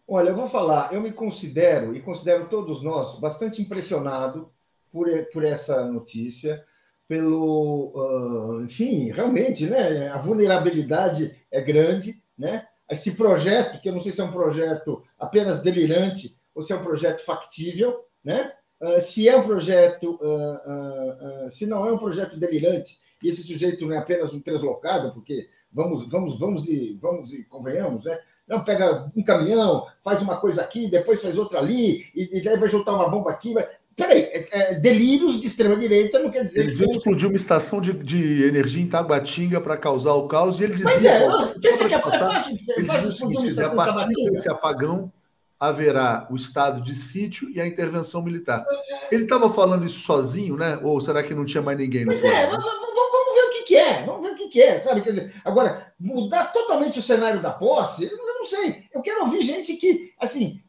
[0.07, 4.51] Olha, eu vou falar, eu me considero, e considero todos nós, bastante impressionado
[4.91, 6.63] por, por essa notícia,
[7.07, 14.01] pelo, uh, enfim, realmente, né, a vulnerabilidade é grande, né, esse projeto, que eu não
[14.01, 18.53] sei se é um projeto apenas delirante ou se é um projeto factível, né?
[18.79, 23.43] Uh, se é um projeto, uh, uh, se não é um projeto delirante, e esse
[23.43, 28.19] sujeito não é apenas um translocado, porque vamos, vamos, vamos e vamos e convenhamos, né?
[28.45, 32.57] Não pega um caminhão, faz uma coisa aqui, depois faz outra ali, e, e daí
[32.57, 33.53] vai juntar uma bomba aqui.
[33.53, 33.67] Vai...
[33.95, 36.61] Peraí, é, é, delírios de extrema-direita não quer dizer.
[36.61, 40.63] Ele que explodiu uma estação de, de energia em Taguatinga para causar o caos, e
[40.63, 41.27] ele dizia.
[41.27, 45.11] Mas é, que é, passar, ele dizia o seguinte: a partir desse apagão
[45.59, 48.65] haverá o estado de sítio e a intervenção militar.
[49.11, 50.77] Ele estava falando isso sozinho, né?
[50.83, 53.75] Ou será que não tinha mais ninguém no Pois é, vamos, vamos ver o que,
[53.77, 55.01] é, vamos ver o que, é, sabe?
[55.01, 58.83] Quer dizer, agora, mudar totalmente o cenário da posse, eu não sei.
[58.93, 60.59] Eu quero ouvir gente que, assim,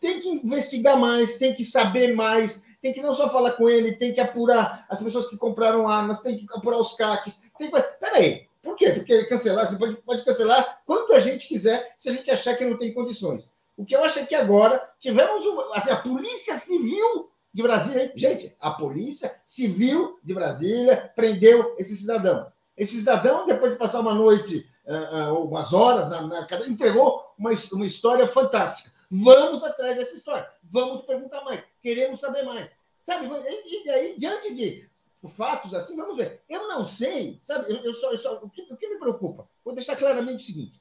[0.00, 3.96] tem que investigar mais, tem que saber mais, tem que não só falar com ele,
[3.96, 7.38] tem que apurar as pessoas que compraram armas, tem que apurar os CACs.
[7.58, 7.80] Tem que...
[7.98, 8.90] Peraí, por quê?
[8.90, 12.64] Porque cancelar, você pode, pode cancelar quanto a gente quiser, se a gente achar que
[12.64, 13.50] não tem condições.
[13.76, 18.12] O que eu acho é que agora tivemos uma, assim, a Polícia Civil de Brasília,
[18.14, 22.46] gente, a Polícia Civil de Brasília prendeu esse cidadão.
[22.76, 27.50] Esse cidadão, depois de passar uma noite, uh, uh, umas horas na, na entregou uma,
[27.72, 28.90] uma história fantástica.
[29.10, 30.48] Vamos atrás dessa história.
[30.64, 31.62] Vamos perguntar mais.
[31.82, 32.70] queremos saber mais.
[33.02, 33.28] Sabe?
[33.66, 34.88] E, aí, diante de
[35.34, 36.40] fatos assim, vamos ver.
[36.48, 37.72] Eu não sei, sabe?
[37.72, 39.48] Eu, eu só, eu só, o, que, o que me preocupa?
[39.64, 40.80] Vou deixar claramente o seguinte: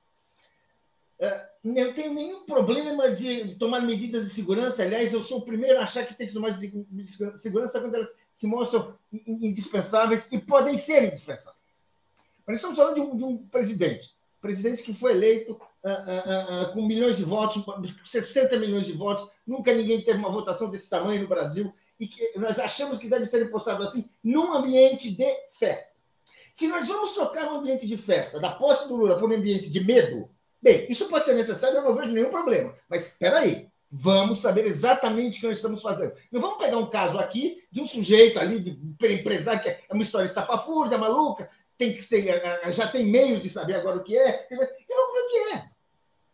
[1.20, 4.84] é, não tenho nenhum problema de tomar medidas de segurança.
[4.84, 6.56] Aliás, eu sou o primeiro a achar que tem que tomar
[7.38, 11.64] segurança quando elas se mostram indispensáveis e podem ser indispensáveis.
[12.46, 15.60] Mas estamos falando de um, de um presidente, presidente que foi eleito
[16.74, 17.64] com milhões de votos,
[18.06, 19.30] 60 milhões de votos.
[19.46, 23.26] Nunca ninguém teve uma votação desse tamanho no Brasil e que nós achamos que deve
[23.26, 25.28] ser impostado assim num ambiente de
[25.60, 25.94] festa.
[26.54, 29.70] Se nós vamos trocar um ambiente de festa da posse do Lula por um ambiente
[29.70, 30.30] de medo,
[30.66, 32.74] Bem, isso pode ser necessário, eu não vejo nenhum problema.
[32.90, 36.14] Mas espera aí, vamos saber exatamente o que nós estamos fazendo.
[36.32, 40.02] Não vamos pegar um caso aqui de um sujeito ali, de empresário, que é uma
[40.02, 42.42] história estapafúrdia, maluca, tem que ter,
[42.74, 45.70] já tem meios de saber agora o que é, e vamos ver o que é.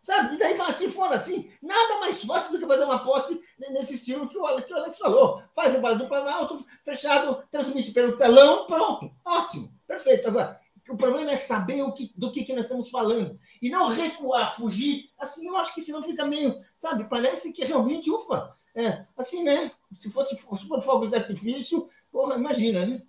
[0.04, 0.36] Sabe?
[0.36, 3.93] E daí fala assim, fora assim, nada mais fácil do que fazer uma posse nesse
[3.93, 5.43] estilo que o, que o Alex falou.
[5.56, 9.12] Faz um do Planalto, fechado, transmite pelo telão, pronto.
[9.24, 10.28] Ótimo, perfeito.
[10.28, 13.39] Agora, o problema é saber o que, do que, que nós estamos falando.
[13.62, 15.10] E não recuar, fugir.
[15.20, 17.04] Assim, eu acho que senão fica meio, sabe?
[17.06, 19.72] Parece que realmente, ufa, é, assim, né?
[19.97, 23.02] Se fosse se for fogo de artifício, porra, imagina, né?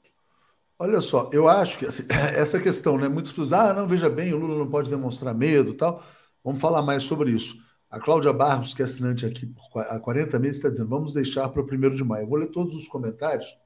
[0.78, 2.04] Olha só, eu acho que assim,
[2.36, 3.08] essa questão, né?
[3.08, 6.02] Muitas pessoas, ah, não, veja bem, o Lula não pode demonstrar medo tal.
[6.44, 7.56] Vamos falar mais sobre isso.
[7.90, 11.60] A Cláudia Barros, que é assinante aqui há 40 meses, está dizendo: vamos deixar para
[11.60, 12.24] o primeiro de maio.
[12.24, 13.56] Eu vou ler todos os comentários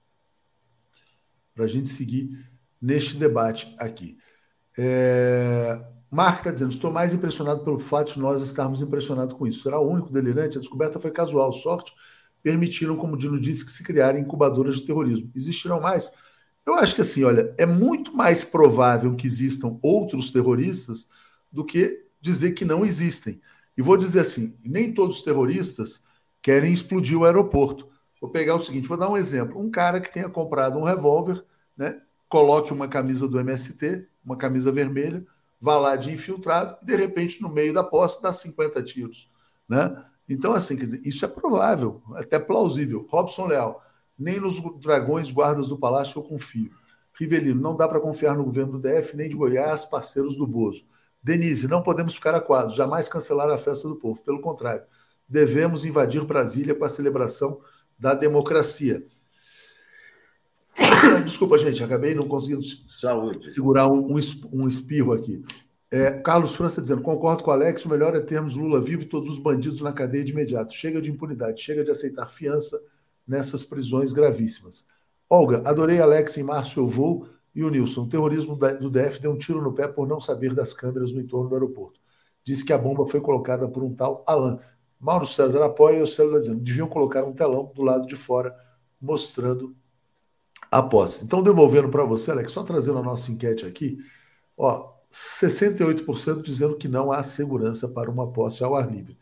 [1.54, 2.30] para a gente seguir
[2.80, 4.18] neste debate aqui.
[4.76, 5.80] É...
[6.10, 9.62] Mark está dizendo: estou mais impressionado pelo fato de nós estarmos impressionados com isso.
[9.62, 10.58] Será o único delirante?
[10.58, 11.52] A descoberta foi casual.
[11.52, 11.92] Sorte
[12.42, 15.30] permitiram, como o Dino disse, que se criarem incubadoras de terrorismo.
[15.34, 16.12] Existirão mais?
[16.64, 21.08] Eu acho que assim, olha, é muito mais provável que existam outros terroristas
[21.50, 23.40] do que dizer que não existem.
[23.76, 26.04] E vou dizer assim: nem todos os terroristas
[26.42, 27.88] querem explodir o aeroporto.
[28.20, 29.60] Vou pegar o seguinte: vou dar um exemplo.
[29.60, 31.44] Um cara que tenha comprado um revólver,
[31.76, 35.24] né, coloque uma camisa do MST, uma camisa vermelha,
[35.60, 39.30] vá lá de infiltrado e, de repente, no meio da posse, dá 50 tiros.
[39.68, 40.04] Né?
[40.28, 43.06] Então, assim, dizer, isso é provável, até plausível.
[43.08, 43.82] Robson Leal,
[44.18, 46.70] nem nos dragões guardas do palácio eu confio.
[47.18, 50.84] Rivelino, não dá para confiar no governo do DF nem de Goiás, parceiros do Bozo.
[51.26, 54.22] Denise, não podemos ficar aquados, jamais cancelar a festa do povo.
[54.22, 54.84] Pelo contrário,
[55.28, 57.60] devemos invadir Brasília com a celebração
[57.98, 59.04] da democracia.
[61.26, 63.50] Desculpa, gente, acabei não conseguindo Saúde.
[63.50, 64.14] segurar um,
[64.52, 65.44] um espirro aqui.
[65.90, 69.06] É, Carlos França dizendo: concordo com o Alex, o melhor é termos Lula vivo e
[69.06, 70.74] todos os bandidos na cadeia de imediato.
[70.74, 72.80] Chega de impunidade, chega de aceitar fiança
[73.26, 74.86] nessas prisões gravíssimas.
[75.28, 77.28] Olga, adorei Alex em março eu vou.
[77.56, 80.52] E o Nilson, o terrorismo do DF deu um tiro no pé por não saber
[80.52, 81.98] das câmeras no entorno do aeroporto.
[82.44, 84.58] Disse que a bomba foi colocada por um tal Alain.
[85.00, 88.54] Mauro César apoia e o Célula dizendo: deviam colocar um telão do lado de fora
[89.00, 89.74] mostrando
[90.70, 91.24] a posse.
[91.24, 93.98] Então, devolvendo para você, Alex, só trazendo a nossa enquete aqui,
[94.54, 99.16] ó, 68% dizendo que não há segurança para uma posse ao ar livre.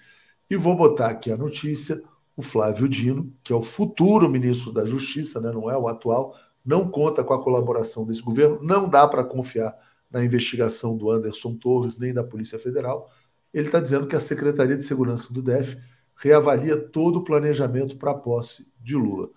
[0.50, 2.02] E vou botar aqui a notícia:
[2.36, 6.34] o Flávio Dino, que é o futuro ministro da Justiça, né, não é o atual,
[6.64, 9.76] não conta com a colaboração desse governo, não dá para confiar
[10.10, 13.10] na investigação do Anderson Torres nem da Polícia Federal.
[13.52, 15.76] Ele está dizendo que a Secretaria de Segurança do DF
[16.16, 19.28] reavalia todo o planejamento para a posse de Lula.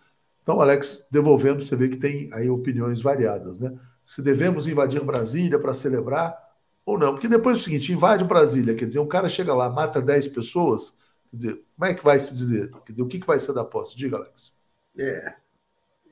[0.42, 3.74] Então, Alex, devolvendo, você vê que tem aí opiniões variadas, né?
[4.06, 6.38] Se devemos invadir Brasília para celebrar
[6.86, 7.14] ou não.
[7.14, 10.30] Porque depois é o seguinte, invade Brasília, quer dizer, um cara chega lá, mata 10
[10.30, 10.92] pessoas,
[11.30, 12.72] quer dizer, como é que vai se dizer?
[12.86, 13.98] Quer dizer, o que, que vai ser da posse?
[13.98, 14.56] Diga, Alex.
[14.98, 15.36] É,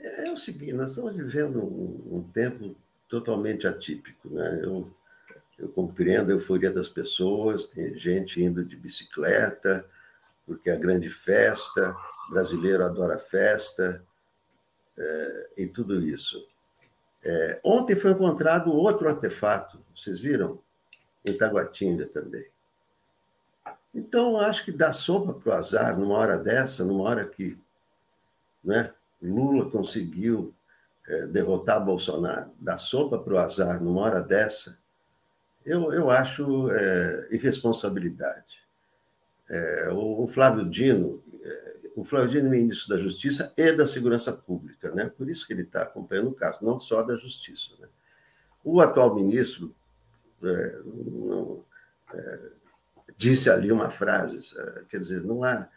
[0.06, 2.76] é, o seguinte, nós estamos vivendo um, um tempo
[3.08, 4.60] totalmente atípico, né?
[4.64, 4.91] Eu,
[5.58, 9.86] eu compreendo a euforia das pessoas, tem gente indo de bicicleta,
[10.45, 11.95] porque é a grande festa,
[12.28, 14.03] o brasileiro adora festa,
[14.97, 16.45] é, e tudo isso.
[17.24, 20.60] É, ontem foi encontrado outro artefato, vocês viram?
[21.26, 22.45] Em Taguatinga também.
[23.93, 27.58] Então, acho que dá sopa para o azar numa hora dessa, numa hora que
[28.64, 30.53] né, Lula conseguiu
[31.07, 34.80] é, derrotar Bolsonaro, dá sopa para o azar numa hora dessa,
[35.66, 38.63] eu, eu acho é, irresponsabilidade.
[39.49, 41.24] É, o, o, Flávio Dino,
[41.95, 45.09] o Flávio é ministro da Justiça e da Segurança Pública, né?
[45.09, 47.72] por isso que ele está acompanhando o caso, não só da Justiça.
[47.80, 47.88] Né?
[48.63, 49.74] O atual ministro
[50.41, 51.63] não,
[53.18, 54.55] disse ali uma frase,
[54.89, 55.68] quer dizer, não há,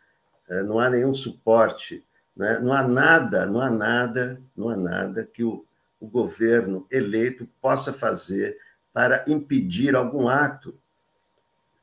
[0.66, 2.05] não há nenhum suporte,
[2.39, 2.59] né?
[2.61, 5.66] não há nada, não há nada, não há nada que o,
[6.01, 8.57] o governo eleito possa fazer
[8.93, 10.74] para impedir algum ato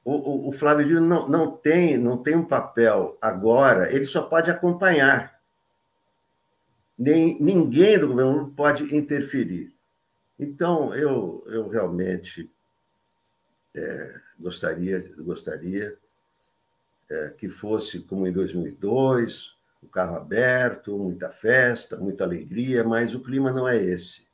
[0.05, 4.21] o, o, o Flávio Dino não, não, tem, não tem um papel agora, ele só
[4.21, 5.41] pode acompanhar.
[6.95, 9.73] nem ninguém do governo pode interferir.
[10.37, 12.51] Então, eu, eu realmente
[13.73, 15.97] é, gostaria, gostaria
[17.09, 23.21] é, que fosse como em 2002, o carro aberto, muita festa, muita alegria, mas o
[23.21, 24.25] clima não é esse.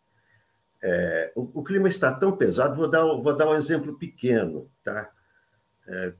[0.84, 5.12] É, o, o, clima está tão pesado, vou dar, vou dar um exemplo pequeno, tá?
[5.88, 6.14] É,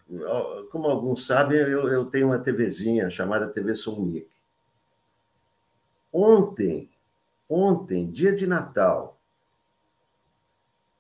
[0.72, 4.30] como alguns sabem, eu, eu, tenho uma TVzinha chamada TV Solnic.
[6.12, 6.92] Ontem,
[7.48, 9.20] ontem, dia de Natal,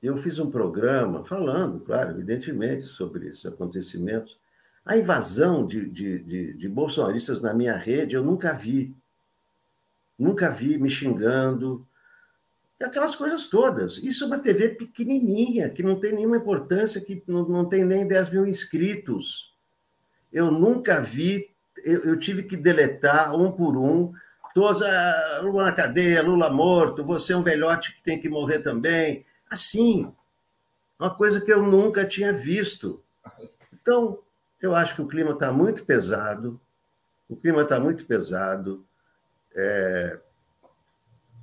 [0.01, 4.39] eu fiz um programa falando, claro, evidentemente, sobre esses acontecimentos.
[4.85, 8.95] A invasão de, de, de, de bolsonaristas na minha rede eu nunca vi.
[10.17, 11.87] Nunca vi me xingando,
[12.83, 13.97] aquelas coisas todas.
[13.97, 18.07] Isso é uma TV pequenininha, que não tem nenhuma importância, que não, não tem nem
[18.07, 19.53] 10 mil inscritos.
[20.31, 21.49] Eu nunca vi,
[21.83, 24.11] eu, eu tive que deletar um por um,
[24.53, 28.59] todos, ah, Lula na cadeia, Lula morto, você é um velhote que tem que morrer
[28.59, 29.25] também.
[29.49, 30.11] Assim,
[30.99, 33.03] uma coisa que eu nunca tinha visto.
[33.73, 34.19] Então,
[34.61, 36.59] eu acho que o clima está muito pesado,
[37.27, 38.85] o clima está muito pesado.
[39.55, 40.19] É...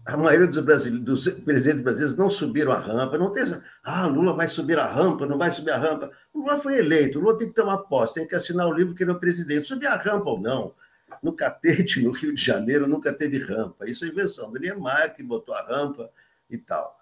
[0.06, 3.44] A maioria dos, dos presidentes brasileiros não subiram a rampa, não tem.
[3.84, 6.10] Ah, Lula vai subir a rampa, não vai subir a rampa.
[6.34, 9.10] Lula foi eleito, Lula tem que tomar posse, tem que assinar o livro que ele
[9.10, 9.66] é o presidente.
[9.66, 10.74] Subir a rampa ou não.
[11.22, 13.88] No Catete, no Rio de Janeiro, nunca teve rampa.
[13.88, 16.10] Isso é invenção do Niemeyer, que botou a rampa
[16.48, 16.98] e tal.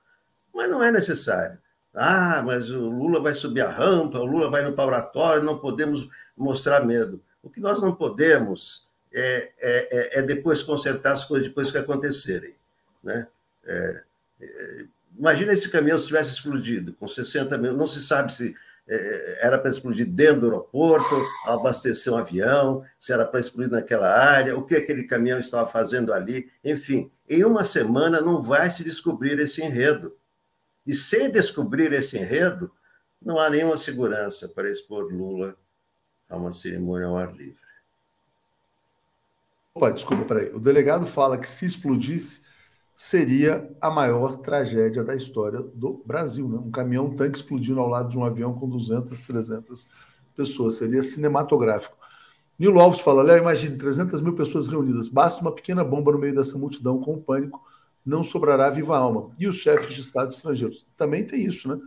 [0.52, 1.58] Mas não é necessário.
[1.96, 6.08] Ah, mas o Lula vai subir a rampa, o Lula vai no oratório, não podemos
[6.36, 7.22] mostrar medo.
[7.42, 11.78] O que nós não podemos é, é, é, é depois consertar as coisas depois que
[11.78, 12.54] acontecerem.
[13.02, 13.26] Né?
[13.64, 14.02] É,
[14.40, 14.84] é,
[15.18, 18.54] imagina esse caminhão se tivesse explodido com 60 mil, não se sabe se
[18.88, 21.14] é, era para explodir dentro do aeroporto,
[21.46, 26.12] abastecer um avião, se era para explodir naquela área, o que aquele caminhão estava fazendo
[26.12, 30.14] ali, enfim, em uma semana não vai se descobrir esse enredo.
[30.86, 32.70] E sem descobrir esse enredo,
[33.20, 35.56] não há nenhuma segurança para expor Lula
[36.30, 37.60] a uma cerimônia ao ar livre.
[39.74, 40.50] Opa, desculpa, peraí.
[40.54, 42.42] O delegado fala que se explodisse,
[42.94, 46.48] seria a maior tragédia da história do Brasil.
[46.48, 46.58] Né?
[46.58, 49.88] Um caminhão tanque explodindo ao lado de um avião com 200, 300
[50.34, 50.74] pessoas.
[50.74, 51.96] Seria cinematográfico.
[52.58, 55.08] Nilo Alves fala: Léo, imagine 300 mil pessoas reunidas.
[55.08, 57.62] Basta uma pequena bomba no meio dessa multidão com pânico
[58.06, 59.32] não sobrará viva alma.
[59.36, 60.86] E os chefes de Estado estrangeiros?
[60.96, 61.80] Também tem isso, né?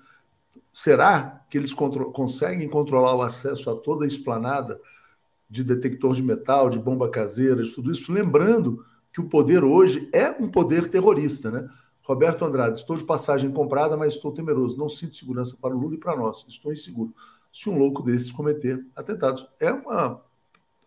[0.74, 4.80] Será que eles contro conseguem controlar o acesso a toda a esplanada
[5.50, 8.12] de detector de metal, de bomba caseira, de tudo isso?
[8.12, 11.70] Lembrando que o poder hoje é um poder terrorista, né?
[12.04, 14.78] Roberto Andrade, estou de passagem comprada, mas estou temeroso.
[14.78, 16.46] Não sinto segurança para o Lula e para nós.
[16.48, 17.14] Estou inseguro.
[17.54, 20.22] Se um louco desses cometer atentados, é uma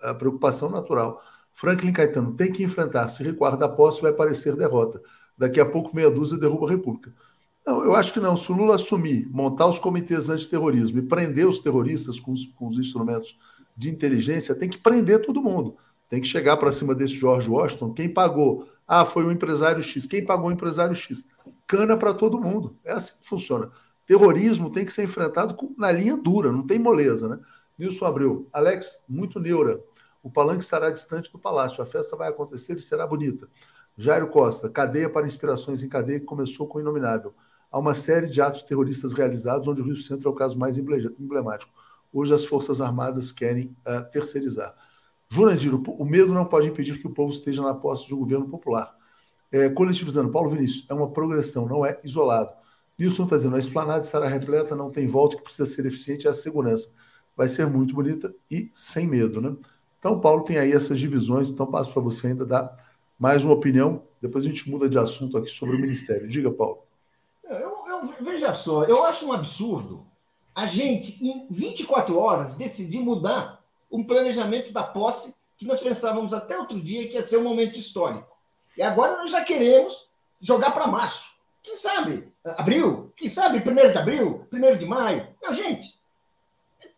[0.02, 1.22] é preocupação natural.
[1.54, 3.08] Franklin Caetano tem que enfrentar.
[3.08, 5.00] Se recuar da posse, vai parecer derrota
[5.36, 7.12] daqui a pouco meia dúzia derruba a República.
[7.66, 8.36] Não, eu acho que não.
[8.36, 12.66] Se o Lula assumir, montar os comitês antiterrorismo e prender os terroristas com os, com
[12.66, 13.38] os instrumentos
[13.76, 15.76] de inteligência, tem que prender todo mundo.
[16.08, 17.92] Tem que chegar para cima desse George Washington.
[17.92, 18.68] Quem pagou?
[18.86, 20.04] Ah, foi o empresário X.
[20.06, 21.26] Quem pagou o empresário X?
[21.66, 22.76] Cana para todo mundo.
[22.84, 23.70] É assim que funciona.
[24.04, 27.38] Terrorismo tem que ser enfrentado com, na linha dura, não tem moleza, né?
[27.78, 28.48] Nilson Abreu.
[28.52, 29.80] Alex, muito neura.
[30.22, 31.82] O palanque estará distante do palácio.
[31.82, 33.48] A festa vai acontecer e será bonita.
[33.97, 37.34] Jairo Costa, cadeia para inspirações em cadeia que começou com o Inominável.
[37.70, 40.78] Há uma série de atos terroristas realizados, onde o Rio Centro é o caso mais
[40.78, 41.72] emblemático.
[42.12, 44.74] Hoje as Forças Armadas querem uh, terceirizar.
[45.28, 48.47] Jurandir, o medo não pode impedir que o povo esteja na posse de um governo
[48.49, 48.95] popular.
[49.51, 52.53] É, coletivizando, Paulo Vinícius, é uma progressão, não é isolado.
[52.99, 56.30] Nilson está dizendo, a esplanada estará repleta, não tem volta, que precisa ser eficiente é
[56.30, 56.90] a segurança.
[57.34, 59.57] Vai ser muito bonita e sem medo, né?
[59.99, 62.91] Então, Paulo tem aí essas divisões, então passo para você ainda dar
[63.22, 66.26] mais uma opinião, depois a gente muda de assunto aqui sobre o Ministério.
[66.26, 66.82] Diga, Paulo.
[67.48, 70.04] Eu, eu, veja só, eu acho um absurdo
[70.52, 76.58] a gente, em 24 horas, decidir mudar um planejamento da posse que nós pensávamos até
[76.58, 78.36] outro dia que ia ser um momento histórico.
[78.76, 80.08] E agora nós já queremos
[80.40, 81.22] jogar para março.
[81.62, 82.28] Quem sabe?
[82.44, 83.12] Abril?
[83.16, 83.60] Quem sabe?
[83.60, 84.48] Primeiro de abril?
[84.50, 85.28] Primeiro de maio?
[85.40, 85.96] Não, gente,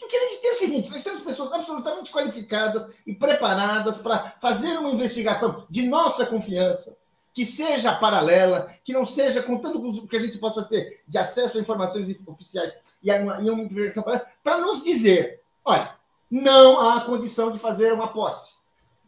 [0.04, 4.78] porque a gente tem o seguinte: nós temos pessoas absolutamente qualificadas e preparadas para fazer
[4.78, 6.96] uma investigação de nossa confiança,
[7.32, 11.58] que seja paralela, que não seja com tanto que a gente possa ter de acesso
[11.58, 14.04] a informações oficiais e a uma, investigação
[14.42, 15.96] para nos dizer: olha,
[16.30, 18.54] não há condição de fazer uma posse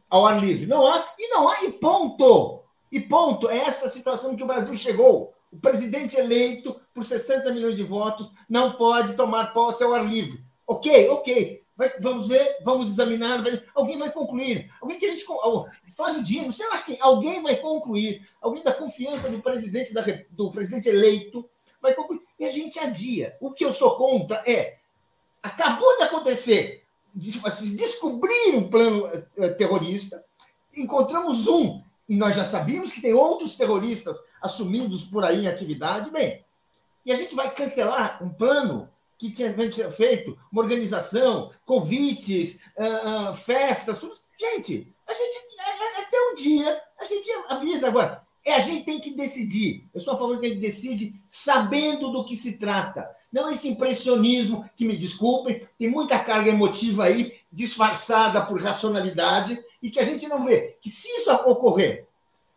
[0.09, 0.66] ao ar livre.
[0.66, 2.62] Não há, e não há, e ponto.
[2.90, 3.51] E ponto.
[3.51, 5.34] É essa situação que o Brasil chegou.
[5.53, 10.45] O presidente eleito por 60 milhões de votos não pode tomar posse ao ar livre.
[10.66, 11.62] Ok, ok.
[11.76, 14.70] vai, vamos ver, vamos examinar, vai, alguém vai concluir.
[14.80, 15.24] Alguém que a gente.
[15.96, 18.26] Flávio Dino, sei lá quem, alguém vai concluir.
[18.40, 21.48] Alguém da confiança do presidente, da, do presidente eleito
[21.80, 22.22] vai concluir.
[22.38, 23.36] E a gente adia.
[23.40, 24.78] O que eu sou contra é.
[25.42, 30.24] Acabou de acontecer, descobrir um plano eh, terrorista,
[30.76, 36.10] encontramos um, e nós já sabíamos que tem outros terroristas assumidos por aí em atividade,
[36.10, 36.44] bem,
[37.04, 38.88] e a gente vai cancelar um plano
[39.18, 39.52] que tinha
[39.90, 44.14] feito, uma organização, convites, uh, uh, festas, tudo.
[44.38, 45.46] Gente, a gente
[45.98, 48.22] até um dia a gente avisa agora.
[48.44, 49.88] É, a gente tem que decidir.
[49.92, 53.10] Eu sou a favor que a gente decide sabendo do que se trata.
[53.32, 59.90] Não esse impressionismo, que me desculpem, tem muita carga emotiva aí, disfarçada por racionalidade, e
[59.90, 60.76] que a gente não vê.
[60.80, 62.06] Que se isso ocorrer,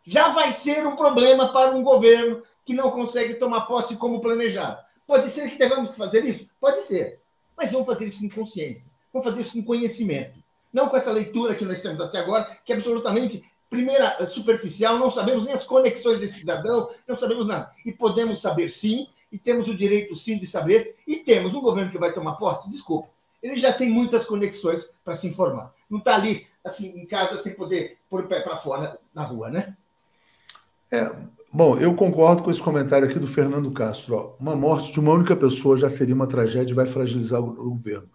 [0.06, 4.80] já vai ser um problema para um governo que não consegue tomar posse como planejado.
[5.10, 6.48] Pode ser que devamos fazer isso?
[6.60, 7.18] Pode ser.
[7.56, 8.92] Mas vamos fazer isso com consciência.
[9.12, 10.38] Vamos fazer isso com conhecimento.
[10.72, 15.10] Não com essa leitura que nós temos até agora, que é absolutamente, primeira, superficial, não
[15.10, 17.72] sabemos nem as conexões desse cidadão, não sabemos nada.
[17.84, 21.90] E podemos saber sim, e temos o direito sim de saber, e temos um governo
[21.90, 23.08] que vai tomar posse, desculpa,
[23.42, 25.74] ele já tem muitas conexões para se informar.
[25.90, 29.50] Não está ali, assim, em casa, sem poder pôr o pé para fora na rua,
[29.50, 29.76] né?
[30.88, 31.10] É,
[31.52, 34.14] Bom, eu concordo com esse comentário aqui do Fernando Castro.
[34.14, 34.36] Ó.
[34.38, 38.08] Uma morte de uma única pessoa já seria uma tragédia e vai fragilizar o governo.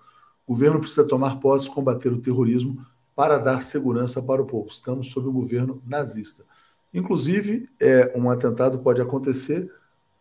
[0.47, 4.69] O governo precisa tomar posse, combater o terrorismo para dar segurança para o povo.
[4.69, 6.45] Estamos sob um governo nazista.
[6.93, 9.69] Inclusive, é, um atentado pode acontecer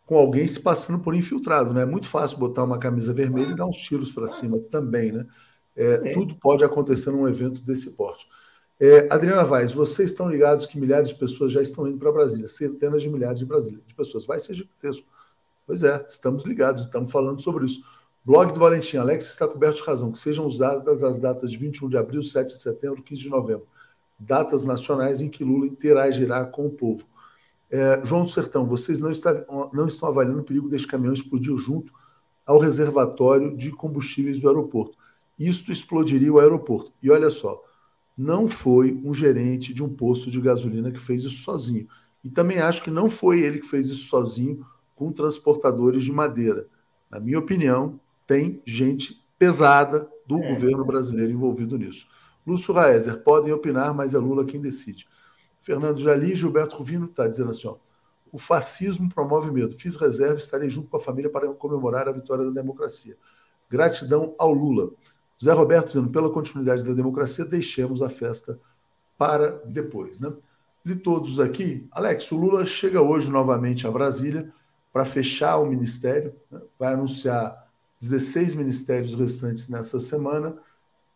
[0.05, 1.73] com alguém se passando por infiltrado.
[1.73, 1.83] Né?
[1.83, 5.13] É muito fácil botar uma camisa vermelha e dar uns tiros para cima também.
[5.13, 5.25] Né?
[5.77, 8.27] É, tudo pode acontecer num evento desse porte.
[8.87, 12.47] É, Adriana Vaz, vocês estão ligados que milhares de pessoas já estão indo para Brasília,
[12.47, 14.27] centenas de milhares de, Brasília, de pessoas.
[14.27, 15.07] Vai ser gigantesco.
[15.67, 17.83] Pois é, estamos ligados, estamos falando sobre isso.
[18.23, 21.89] Blog do Valentim, Alex está coberto de razão, que sejam usadas as datas de 21
[21.89, 23.67] de abril, 7 de setembro, 15 de novembro.
[24.19, 27.07] Datas nacionais em que Lula interagirá com o povo.
[27.71, 31.57] É, João do Sertão, vocês não, está, não estão avaliando o perigo deste caminhão explodir
[31.57, 31.91] junto
[32.45, 34.99] ao reservatório de combustíveis do aeroporto.
[35.39, 36.93] Isto explodiria o aeroporto.
[37.03, 37.65] E olha só,
[38.17, 41.89] não foi um gerente de um posto de gasolina que fez isso sozinho.
[42.23, 46.69] E também acho que não foi ele que fez isso sozinho com transportadores de madeira.
[47.11, 50.55] Na minha opinião, tem gente pesada do é.
[50.55, 52.07] governo brasileiro envolvido nisso.
[52.47, 55.07] Lúcio Raezer, podem opinar, mas é Lula quem decide.
[55.61, 57.77] Fernando Jali, Gilberto Ruvino está dizendo assim: ó,
[58.31, 59.75] o fascismo promove medo.
[59.77, 63.17] Fiz reserva e estarei junto com a família para comemorar a vitória da democracia.
[63.69, 64.91] Gratidão ao Lula.
[65.45, 68.59] Zé Roberto dizendo, pela continuidade da democracia, deixemos a festa
[69.19, 70.21] para depois.
[70.21, 70.33] Né?
[70.85, 74.53] De todos aqui, Alex, o Lula chega hoje novamente a Brasília
[74.93, 76.61] para fechar o ministério, né?
[76.79, 77.69] vai anunciar
[78.01, 80.57] 16 ministérios restantes nessa semana.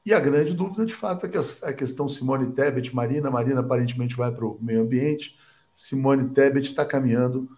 [0.04, 4.16] E a grande dúvida, de fato, é que a questão Simone Tebet, Marina, Marina aparentemente
[4.16, 5.38] vai para o meio ambiente,
[5.74, 7.48] Simone Tebet está caminhando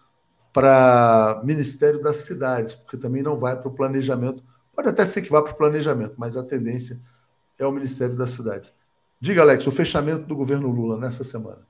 [0.53, 4.43] para Ministério das Cidades, porque também não vai para o planejamento
[4.81, 6.99] Pode até ser que vá para o planejamento, mas a tendência
[7.59, 8.74] é o Ministério das Cidades.
[9.20, 11.61] Diga, Alex, o fechamento do governo Lula nessa semana.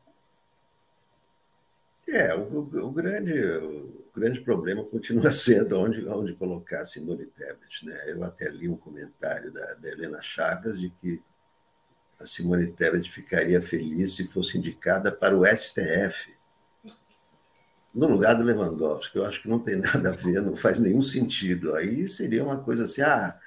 [2.08, 7.84] É, o, o grande, o grande problema continua sendo onde, onde colocar Simone Tebet.
[7.84, 8.00] Né?
[8.06, 11.20] Eu até li um comentário da, da Helena Chagas de que
[12.20, 16.32] a Simone Tebet ficaria feliz se fosse indicada para o STF
[17.94, 19.16] no lugar do Lewandowski.
[19.16, 21.74] Eu acho que não tem nada a ver, não faz nenhum sentido.
[21.74, 23.38] Aí seria uma coisa assim, ah,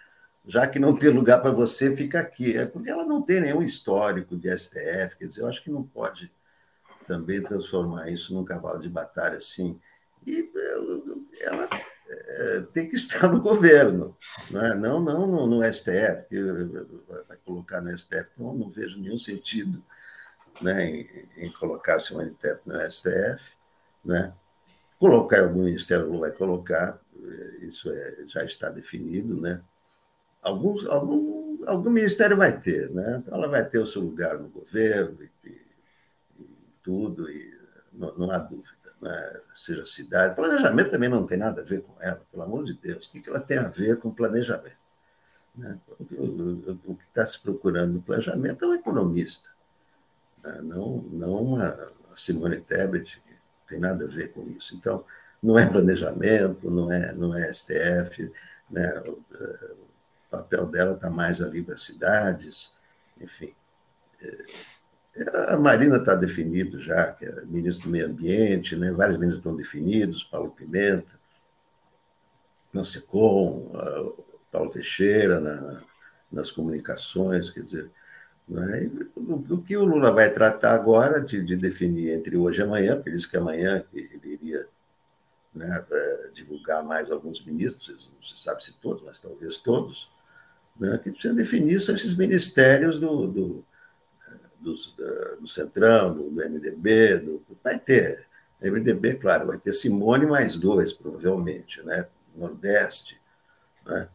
[0.46, 2.58] já que não tem lugar para você, fica aqui.
[2.58, 5.84] É porque ela não tem nenhum histórico de STF, quer dizer, eu acho que não
[5.84, 6.32] pode
[7.06, 9.80] também transformar isso num cavalo de batalha assim.
[10.26, 10.50] E
[11.42, 11.70] ela
[12.10, 14.16] é, tem que estar no governo,
[14.52, 14.74] né?
[14.76, 16.42] não, não no, no STF, que
[17.28, 19.84] vai colocar no STF, então não vejo nenhum sentido
[20.62, 23.63] né, em, em colocar Simone Tebet no STF
[24.04, 24.34] né?
[25.00, 29.62] Colocar algum ministério vai colocar, eh, isso é, já está definido, né?
[30.42, 33.18] Algum, algum, algum ministério vai ter, né?
[33.22, 35.62] Então ela vai ter o seu lugar no governo e, e,
[36.82, 37.58] tudo, e
[37.94, 38.72] não, não há dúvida.
[39.02, 39.42] Né?
[39.54, 40.36] Seja cidade.
[40.36, 43.08] Planejamento também não tem nada a ver com ela, pelo amor de Deus.
[43.08, 44.78] O que ela tem a ver com planejamento?
[45.56, 45.80] Né?
[46.12, 49.50] O, o, o que está se procurando no planejamento é um economista,
[50.44, 50.60] né?
[50.64, 53.22] não, não uma Simone Tebet,
[53.74, 54.76] tem nada a ver com isso.
[54.76, 55.04] Então,
[55.42, 58.32] não é planejamento, não é, não é STF,
[58.70, 59.04] né?
[59.08, 62.74] o, o papel dela está mais ali para cidades,
[63.20, 63.54] enfim.
[64.22, 68.92] É, a Marina está definido já, que é ministro do Meio Ambiente, né?
[68.92, 71.20] vários ministros estão definidos, Paulo Pimenta,
[72.72, 73.72] na SECOM,
[74.52, 75.82] Paulo Teixeira, na,
[76.32, 77.92] nas comunicações, quer dizer,
[78.52, 78.90] é?
[79.16, 83.12] o, que o Lula vai tratar agora de, de, definir entre hoje e amanhã, por
[83.12, 84.68] isso que amanhã ele iria
[85.54, 85.86] né,
[86.34, 90.12] divulgar mais alguns ministros, não se sabe se todos, mas talvez todos,
[90.80, 93.66] né, que precisa definir são esses ministérios do, do,
[94.60, 94.74] do,
[95.40, 98.28] do Centrão, do, do MDB, do, vai ter.
[98.62, 102.08] MDB, claro, vai ter Simone mais dois, provavelmente, né?
[102.34, 103.20] Nordeste.
[103.86, 104.08] Né?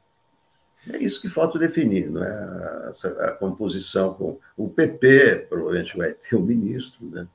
[0.86, 2.30] É isso que falta definir, não é?
[2.30, 7.26] A, a, composição com o PP, provavelmente vai ter o um ministro, né?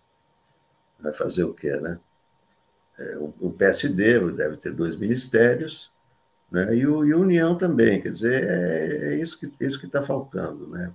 [0.99, 1.99] Vai fazer o quê, né?
[2.97, 5.91] É, o, o, PSD deve ter dois ministérios,
[6.51, 6.75] né?
[6.75, 10.01] E o e União também, quer dizer, é, é isso que é isso que está
[10.01, 10.93] faltando, né?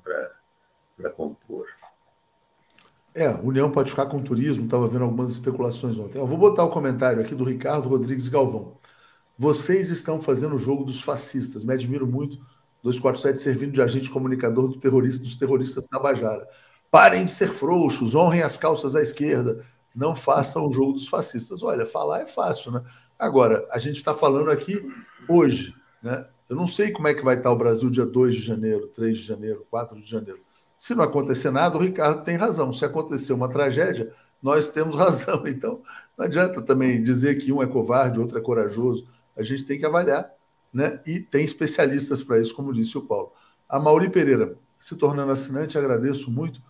[0.97, 1.67] Para compor.
[3.15, 6.19] É, União pode ficar com turismo, estava vendo algumas especulações ontem.
[6.19, 8.78] Eu vou botar o comentário aqui do Ricardo Rodrigues Galvão.
[9.39, 11.65] Vocês estão fazendo o jogo dos fascistas.
[11.65, 12.39] Me admiro muito.
[12.83, 16.49] 247 servindo de agente comunicador do terrorista, dos terroristas Tabajara.
[16.91, 19.65] Parem de ser frouxos, honrem as calças à esquerda,
[19.95, 21.63] não façam o jogo dos fascistas.
[21.63, 22.83] Olha, falar é fácil, né?
[23.19, 24.81] Agora, a gente está falando aqui
[25.29, 26.27] hoje, né?
[26.49, 29.19] Eu não sei como é que vai estar o Brasil dia 2 de janeiro, 3
[29.19, 30.41] de janeiro, 4 de janeiro.
[30.79, 32.73] Se não acontecer nada, o Ricardo tem razão.
[32.73, 34.13] Se acontecer uma tragédia,
[34.43, 35.43] nós temos razão.
[35.47, 35.83] Então,
[36.17, 39.07] não adianta também dizer que um é covarde, outro é corajoso.
[39.39, 40.31] A gente tem que avaliar,
[40.73, 41.01] né?
[41.07, 43.33] E tem especialistas para isso, como disse o Paulo.
[43.69, 46.61] A Mauri Pereira, se tornando assinante, agradeço muito.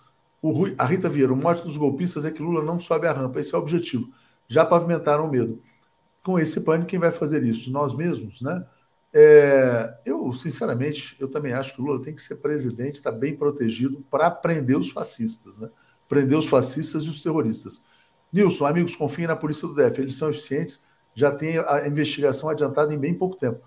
[0.41, 3.13] O Rui, a Rita Vieira, o mote dos golpistas é que Lula não sobe a
[3.13, 3.41] rampa.
[3.41, 4.13] Esse é o objetivo.
[4.47, 5.61] Já pavimentaram o medo.
[6.23, 7.71] Com esse pânico, quem vai fazer isso?
[7.71, 8.65] Nós mesmos, né?
[9.13, 13.35] É, eu, sinceramente, eu também acho que o Lula tem que ser presidente, está bem
[13.35, 15.71] protegido para prender os fascistas, né?
[16.09, 17.83] Prender os fascistas e os terroristas.
[18.33, 20.83] Nilson, amigos, confiem na polícia do DF, eles são eficientes,
[21.19, 23.61] já tem a investigação adiantada em bem pouco tempo.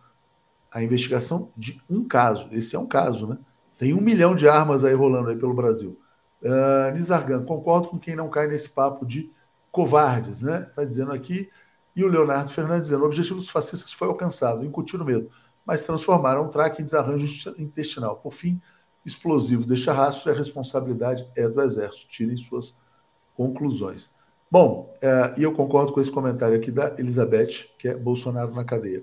[0.72, 3.38] A investigação de um caso, esse é um caso, né?
[3.78, 6.00] Tem um milhão de armas aí rolando aí pelo Brasil.
[6.42, 9.30] Uh, Nizargan, concordo com quem não cai nesse papo de
[9.70, 10.66] covardes, né?
[10.70, 11.50] Está dizendo aqui
[11.94, 15.30] e o Leonardo Fernandes dizendo: o objetivo dos fascistas foi alcançado, incutir o medo,
[15.66, 18.16] mas transformaram o traque em desarranjo intestinal.
[18.16, 18.62] Por fim,
[19.06, 22.10] explosivo deixa rastro e a responsabilidade é do Exército.
[22.10, 22.78] Tirem suas
[23.36, 24.14] conclusões.
[24.52, 28.66] Bom, é, e eu concordo com esse comentário aqui da Elizabeth, que é Bolsonaro na
[28.66, 29.02] cadeia.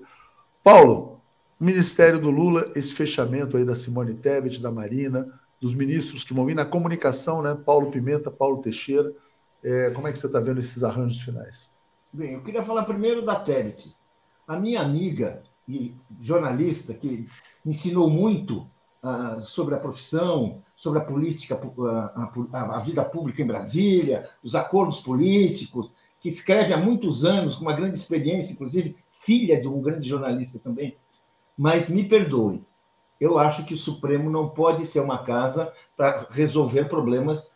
[0.63, 1.19] Paulo,
[1.59, 5.27] Ministério do Lula, esse fechamento aí da Simone Tebet, da Marina,
[5.59, 7.57] dos ministros que vão vir na comunicação, né?
[7.65, 9.11] Paulo Pimenta, Paulo Teixeira.
[9.63, 11.73] É, como é que você está vendo esses arranjos finais?
[12.13, 13.95] Bem, eu queria falar primeiro da Tebet.
[14.47, 17.27] A minha amiga e jornalista que
[17.65, 18.65] ensinou muito
[19.43, 21.87] sobre a profissão, sobre a política, uh,
[22.53, 25.89] a, a, vida pública em Brasília, os acordos políticos,
[26.19, 30.59] que escreve há muitos anos, com uma grande experiência, inclusive filha de um grande jornalista
[30.59, 30.97] também.
[31.57, 32.63] Mas me perdoe,
[33.19, 37.51] eu acho que o Supremo não pode ser uma casa para resolver problemas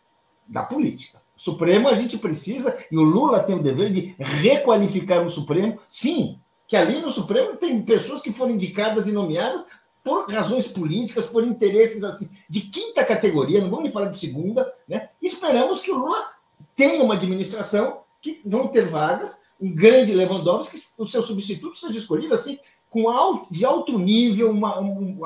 [0.46, 1.22] da política.
[1.36, 6.38] Supremo a gente precisa, e o Lula tem o dever de requalificar o Supremo, sim,
[6.66, 9.64] que ali no Supremo tem pessoas que foram indicadas e nomeadas
[10.04, 14.70] por razões políticas, por interesses assim, de quinta categoria, não vamos nem falar de segunda,
[14.86, 15.08] né?
[15.20, 16.30] Esperamos que o Lula
[16.76, 21.98] tenha uma administração que vão ter vagas, um grande Lewandowski, que o seu substituto seja
[21.98, 22.58] escolhido assim,
[22.90, 25.18] com alto, de alto nível, uma, um,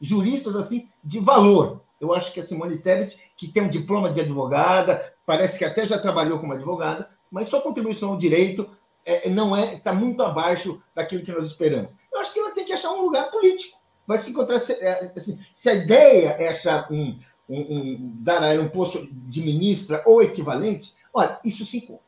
[0.00, 1.82] juristas assim de valor.
[2.00, 5.86] Eu acho que a Simone Tebet, que tem um diploma de advogada, parece que até
[5.86, 8.68] já trabalhou como advogada, mas sua contribuição ao direito
[9.04, 11.90] é, não é está muito abaixo daquilo que nós esperamos.
[12.10, 13.81] Eu acho que ela tem que achar um lugar político.
[14.12, 18.60] Vai se encontrar é, assim, se a ideia é achar um, um, um, dar a
[18.60, 22.02] um posto de ministra ou equivalente, olha, isso se encontra.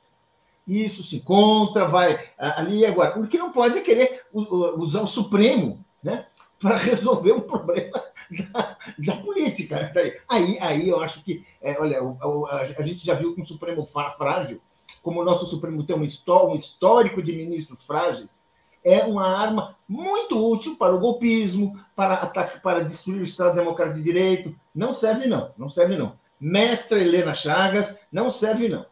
[0.68, 3.18] Isso se encontra, vai ali agora.
[3.18, 6.26] O que não pode é querer usar o Supremo né,
[6.60, 8.02] para resolver um problema
[8.52, 9.90] da, da política.
[10.28, 12.00] Aí, aí eu acho que, é, olha,
[12.78, 14.60] a, gente já viu um Supremo frágil,
[15.02, 18.43] como o nosso Supremo tem um, histórico de ministros frágeis,
[18.84, 23.96] é uma arma muito útil para o golpismo, para ataque, para destruir o Estado Democrático
[23.96, 24.54] de Direito.
[24.74, 25.50] Não serve, não.
[25.56, 26.12] Não serve, não.
[26.38, 28.84] Mestra Helena Chagas, não serve, não.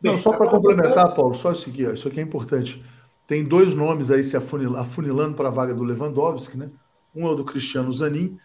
[0.00, 2.84] Bem, não, só para complementar, Paulo, só isso aqui, isso aqui é importante.
[3.26, 6.70] Tem dois nomes aí se afunilando para a vaga do Lewandowski, né?
[7.14, 8.38] Um é o do Cristiano Zanin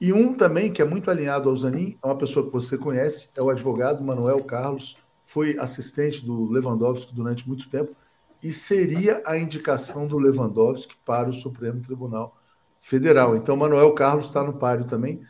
[0.00, 3.30] e um também que é muito alinhado ao Zanin, é uma pessoa que você conhece,
[3.36, 7.94] é o advogado Manuel Carlos, foi assistente do Lewandowski durante muito tempo
[8.42, 12.36] e seria a indicação do Lewandowski para o Supremo Tribunal
[12.80, 13.36] Federal.
[13.36, 15.20] Então, Manuel Carlos está no páreo também.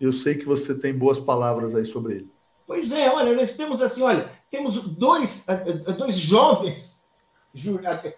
[0.00, 2.30] Eu sei que você tem boas palavras aí sobre ele.
[2.66, 5.44] Pois é, olha, nós temos assim, olha, temos dois,
[5.98, 7.04] dois jovens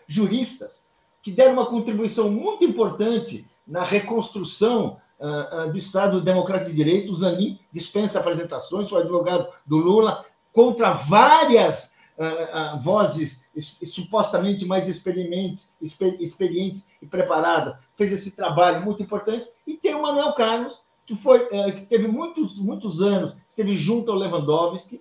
[0.06, 0.86] juristas
[1.20, 7.12] que deram uma contribuição muito importante na reconstrução uh, uh, do Estado Democrático de Direito,
[7.12, 13.44] o Zanin, dispensa apresentações, foi advogado do Lula, contra várias uh, vozes
[13.84, 17.76] supostamente mais experientes, exper experientes e preparadas.
[17.96, 19.48] Fez esse trabalho muito importante.
[19.66, 24.18] E tem o Manuel Carlos, que, foi, que teve muitos, muitos anos, esteve junto ao
[24.18, 25.00] Lewandowski,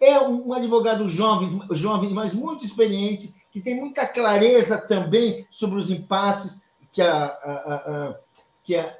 [0.00, 5.90] é um advogado jovem, jovem, mas muito experiente, que tem muita clareza também sobre os
[5.90, 6.62] impasses
[6.92, 8.16] que a, a, a,
[8.62, 8.94] que a,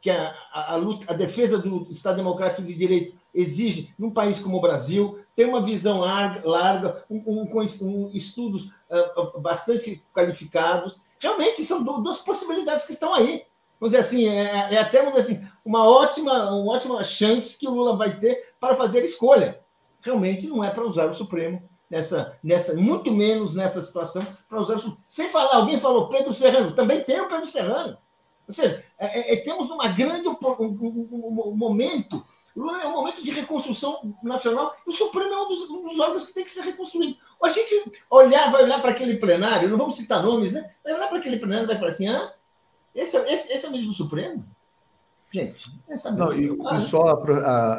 [0.00, 4.58] que a, a, luta, a defesa do Estado Democrático de Direito exige num país como
[4.58, 11.00] o Brasil, tem uma visão larga, larga um, um, um estudos uh, bastante qualificados.
[11.18, 13.44] Realmente são duas possibilidades que estão aí.
[13.80, 17.96] Vamos dizer assim, é, é até assim, uma, ótima, uma ótima chance que o Lula
[17.96, 19.60] vai ter para fazer escolha.
[20.00, 24.74] Realmente não é para usar o Supremo nessa, nessa, muito menos nessa situação, para usar
[24.74, 25.02] o Supremo.
[25.06, 27.96] Sem falar, alguém falou Pedro Serrano, também tem o Pedro Serrano.
[28.46, 32.24] Ou seja, é, é, é temos uma grande um, um, um momento
[32.56, 34.76] é um momento de reconstrução nacional.
[34.86, 37.16] O Supremo é um dos, um dos, órgãos que tem que ser reconstruído.
[37.42, 40.70] A gente olhar, vai olhar para aquele plenário, não vamos citar nomes, né?
[40.84, 42.32] Vai olhar para aquele plenário e vai falar assim: ah,
[42.94, 44.44] esse, é, esse, esse é o ministro do Supremo?
[45.32, 45.70] Gente,
[46.14, 47.00] não, e, e, só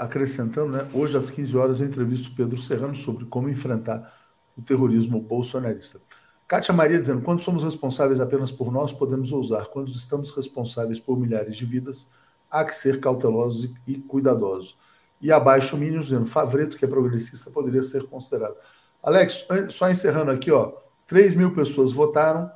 [0.02, 0.90] acrescentando, né?
[0.92, 4.12] Hoje às 15 horas eu entrevisto o Pedro Serrano sobre como enfrentar
[4.58, 6.02] o terrorismo bolsonarista.
[6.48, 9.68] Kátia Maria dizendo: quando somos responsáveis apenas por nós, podemos ousar.
[9.68, 12.10] Quando estamos responsáveis por milhares de vidas,
[12.54, 14.78] há que ser cautelosos e, cuidadosos.
[15.20, 18.56] E abaixo o Mínio dizendo, Favreto, que é progressista, poderia ser considerado.
[19.02, 20.74] Alex, só encerrando aqui, ó,
[21.08, 22.50] 3 mil pessoas votaram,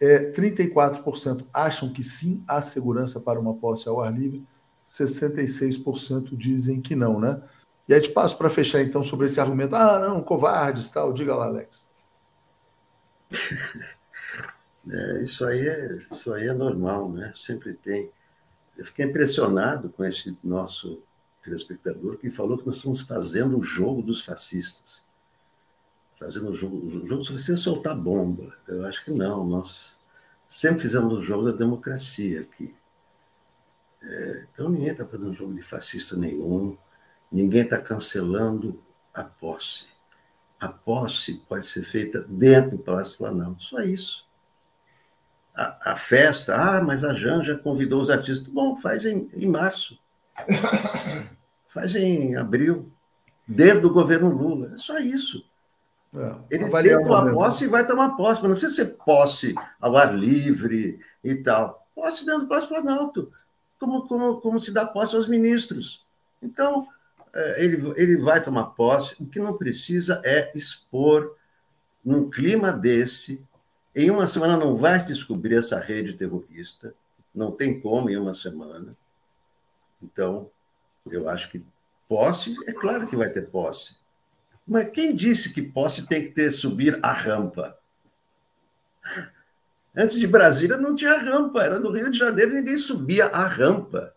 [0.00, 4.46] é, 34% acham que sim há segurança para uma posse ao ar livre,
[4.84, 7.42] 66% dizem que não, né?
[7.88, 11.34] E aí te passo para fechar então sobre esse argumento, ah, não, covardes, tal, diga
[11.34, 11.88] lá, Alex.
[14.90, 17.30] É, isso, aí é, isso aí é normal, né?
[17.34, 18.10] Sempre tem.
[18.78, 21.02] Eu fiquei impressionado com esse nosso
[21.42, 25.04] telespectador que falou que nós estamos fazendo o jogo dos fascistas.
[26.16, 28.56] Fazendo o jogo, o jogo dos fascistas é soltar bomba.
[28.68, 29.44] Eu acho que não.
[29.44, 29.98] Nós
[30.48, 32.72] sempre fizemos o jogo da democracia aqui.
[34.00, 36.78] É, então ninguém está fazendo jogo de fascista nenhum,
[37.32, 38.80] ninguém está cancelando
[39.12, 39.86] a posse.
[40.60, 44.27] A posse pode ser feita dentro do Palácio Planalto, só isso
[45.58, 48.46] a, a, festa, ah, mas a Janja convidou os artistas.
[48.46, 49.98] Bom, faz em, em março.
[51.68, 52.92] faz em abril.
[53.46, 54.72] Dentro do governo Lula.
[54.74, 55.44] É só isso.
[56.14, 59.96] É, Ele tem uma posse e vai tomar posse, mas não precisa ser posse ao
[59.96, 61.86] ar livre e tal.
[61.94, 63.32] Posse dentro do Palácio Planalto,
[63.80, 66.06] como, como, como se dá posse aos ministros.
[66.40, 66.86] Então,
[67.34, 69.16] é, ele, ele vai tomar posse.
[69.20, 71.34] O que não precisa é expor,
[72.04, 73.44] num clima desse,
[73.94, 76.94] em uma semana não vai se descobrir essa rede terrorista,
[77.34, 78.96] não tem como em uma semana.
[80.02, 80.50] Então,
[81.10, 81.64] eu acho que
[82.08, 83.96] posse, é claro que vai ter posse.
[84.66, 87.78] Mas quem disse que posse tem que ter subir a rampa?
[89.96, 94.14] Antes de Brasília não tinha rampa, era no Rio de Janeiro ninguém subia a rampa.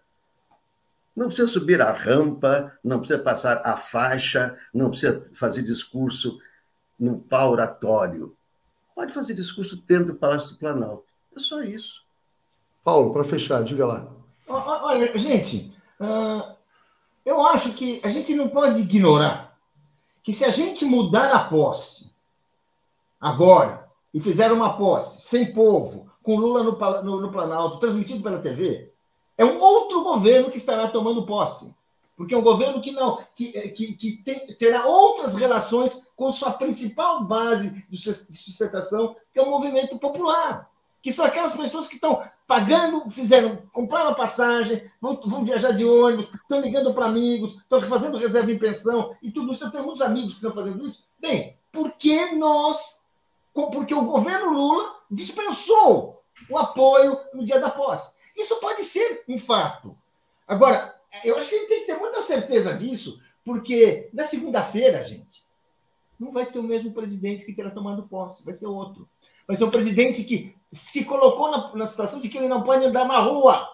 [1.15, 6.37] Não precisa subir a rampa, não precisa passar a faixa, não precisa fazer discurso
[6.99, 8.35] no pau oratório.
[9.01, 11.05] Pode fazer discurso dentro do Palácio do Planalto.
[11.35, 12.03] É só isso.
[12.83, 14.07] Paulo, para fechar, diga lá.
[14.47, 16.55] Olha, gente, uh,
[17.25, 19.57] eu acho que a gente não pode ignorar
[20.21, 22.11] que se a gente mudar a posse
[23.19, 28.37] agora e fizer uma posse sem povo, com Lula no, no, no Planalto, transmitido pela
[28.37, 28.93] TV,
[29.35, 31.73] é um outro governo que estará tomando posse
[32.21, 36.31] porque é um governo que não que, eh, que, que tem, terá outras relações com
[36.31, 40.69] sua principal base de sustentação, que é o movimento popular,
[41.01, 45.83] que são aquelas pessoas que estão pagando, fizeram, compraram a passagem, vão, vão viajar de
[45.83, 49.63] ônibus, estão ligando para amigos, estão fazendo reserva em pensão e tudo isso.
[49.63, 51.03] Eu tenho muitos amigos que estão fazendo isso.
[51.19, 53.03] Bem, por que nós,
[53.51, 58.13] porque o governo Lula dispensou o apoio no dia da posse?
[58.37, 59.97] Isso pode ser um fato.
[60.47, 65.07] Agora, eu acho que a gente tem que ter muita certeza disso, porque na segunda-feira,
[65.07, 65.43] gente,
[66.19, 69.09] não vai ser o mesmo presidente que terá tomado posse, vai ser outro.
[69.47, 72.85] Vai ser um presidente que se colocou na, na situação de que ele não pode
[72.85, 73.67] andar na rua.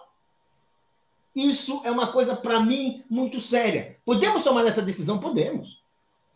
[1.34, 3.98] Isso é uma coisa, para mim, muito séria.
[4.04, 5.20] Podemos tomar essa decisão?
[5.20, 5.82] Podemos.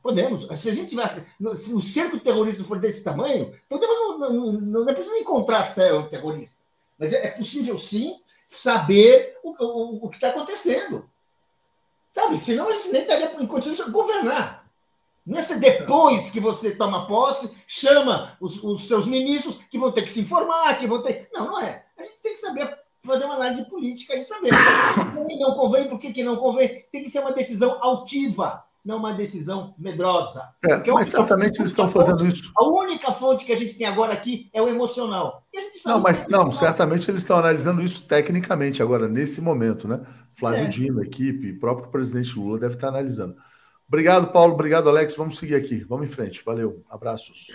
[0.02, 0.46] Podemos.
[0.60, 1.24] Se a gente tivesse.
[1.56, 5.64] Se o cerco terrorista for desse tamanho, podemos não, não, não, não é preciso encontrar
[5.64, 6.60] célula terrorista.
[6.98, 11.08] Mas é, é possível, sim, saber o, o, o que está acontecendo.
[12.12, 12.38] Sabe?
[12.38, 14.62] Senão a gente nem estaria em condições de governar.
[15.24, 20.02] Não é depois que você toma posse, chama os, os, seus ministros que vão ter
[20.02, 21.28] que se informar, que vão ter.
[21.32, 21.84] Não, não é.
[21.96, 24.50] A gente tem que saber fazer uma análise política e saber.
[25.38, 26.84] não convém, por que, que não convém?
[26.90, 30.42] Tem que ser uma decisão altiva não uma decisão medrosa.
[30.68, 32.52] É, mas certamente eles estão fazendo fonte, isso.
[32.56, 35.46] A única fonte que a gente tem agora aqui é o emocional.
[35.84, 40.00] não, mas não, certamente eles estão analisando isso tecnicamente agora, nesse momento, né?
[40.32, 40.68] Flávio é.
[40.68, 43.36] Dino, equipe, próprio presidente Lula deve estar analisando.
[43.86, 44.54] Obrigado, Paulo.
[44.54, 45.14] Obrigado, Alex.
[45.14, 45.84] Vamos seguir aqui.
[45.84, 46.42] Vamos em frente.
[46.44, 46.82] Valeu.
[46.90, 47.48] Abraços.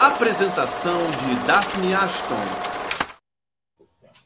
[0.00, 2.71] Apresentação de Daphne Ashton.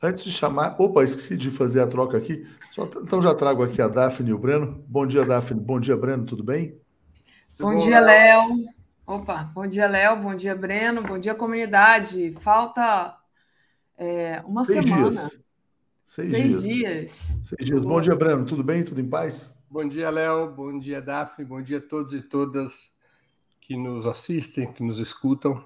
[0.07, 0.77] Antes de chamar.
[0.79, 2.47] Opa, esqueci de fazer a troca aqui.
[2.71, 4.85] Só, então já trago aqui a Daphne e o Breno.
[4.87, 5.61] Bom dia, Daphne.
[5.61, 6.25] Bom dia, Breno.
[6.25, 6.81] Tudo bem?
[7.59, 8.67] Bom, bom dia, Léo.
[9.05, 10.17] Opa, bom dia, Léo.
[10.23, 11.03] Bom dia, Breno.
[11.03, 12.31] Bom dia, comunidade.
[12.39, 13.17] Falta
[13.99, 15.11] é, uma Seis semana.
[15.11, 15.41] Dias.
[16.05, 16.63] Seis, Seis dias.
[16.63, 17.37] dias.
[17.43, 17.85] Seis dias.
[17.85, 18.45] Bom dia, Breno.
[18.45, 18.85] Tudo bem?
[18.85, 19.59] Tudo em paz?
[19.69, 20.53] Bom dia, Léo.
[20.53, 21.45] Bom dia, Daphne.
[21.45, 22.95] Bom dia a todos e todas
[23.61, 25.65] que nos assistem, que nos escutam.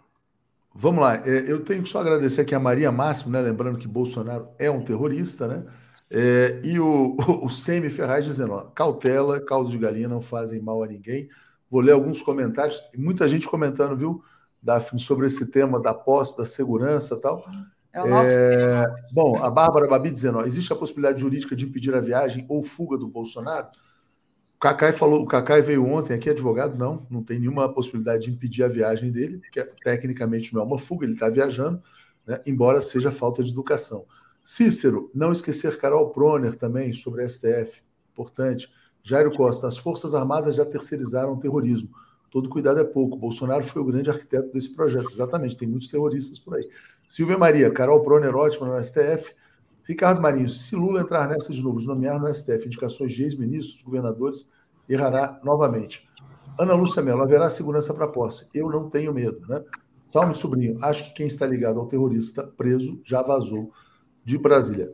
[0.72, 3.40] Vamos lá, é, eu tenho que só agradecer aqui a Maria Máximo, né?
[3.40, 5.64] Lembrando que Bolsonaro é um terrorista, né?
[6.10, 10.60] É, e o, o, o Semi Ferraz dizendo: ó, cautela, caldo de galinha não fazem
[10.60, 11.28] mal a ninguém.
[11.70, 14.22] Vou ler alguns comentários, muita gente comentando, viu,
[14.62, 17.44] Daphne, sobre esse tema da posse, da segurança e tal.
[17.92, 21.64] É o nosso é, bom, a Bárbara Babi dizendo: ó, existe a possibilidade jurídica de
[21.64, 23.68] impedir a viagem ou fuga do Bolsonaro?
[24.60, 28.62] Cacai falou, o Cacai veio ontem aqui, advogado, não, não tem nenhuma possibilidade de impedir
[28.62, 31.82] a viagem dele, porque tecnicamente não é uma fuga, ele está viajando,
[32.26, 34.04] né, embora seja falta de educação.
[34.44, 37.80] Cícero, não esquecer Carol Proner também sobre a STF,
[38.12, 38.70] importante.
[39.02, 41.90] Jairo Costa, as Forças Armadas já terceirizaram o terrorismo.
[42.30, 43.16] Todo cuidado é pouco.
[43.16, 45.08] Bolsonaro foi o grande arquiteto desse projeto.
[45.10, 46.68] Exatamente, tem muitos terroristas por aí.
[47.08, 49.34] Silvia Maria, Carol Proner, ótima no STF.
[49.90, 53.82] Ricardo Marinho, se Lula entrar nessa de novo, de nomear no STF indicações de ex-ministros,
[53.82, 54.48] governadores,
[54.88, 56.08] errará novamente.
[56.56, 58.46] Ana Lúcia Mello, haverá segurança para posse.
[58.54, 59.64] Eu não tenho medo, né?
[60.06, 63.72] Salme Sobrinho, acho que quem está ligado ao terrorista preso já vazou
[64.24, 64.92] de Brasília.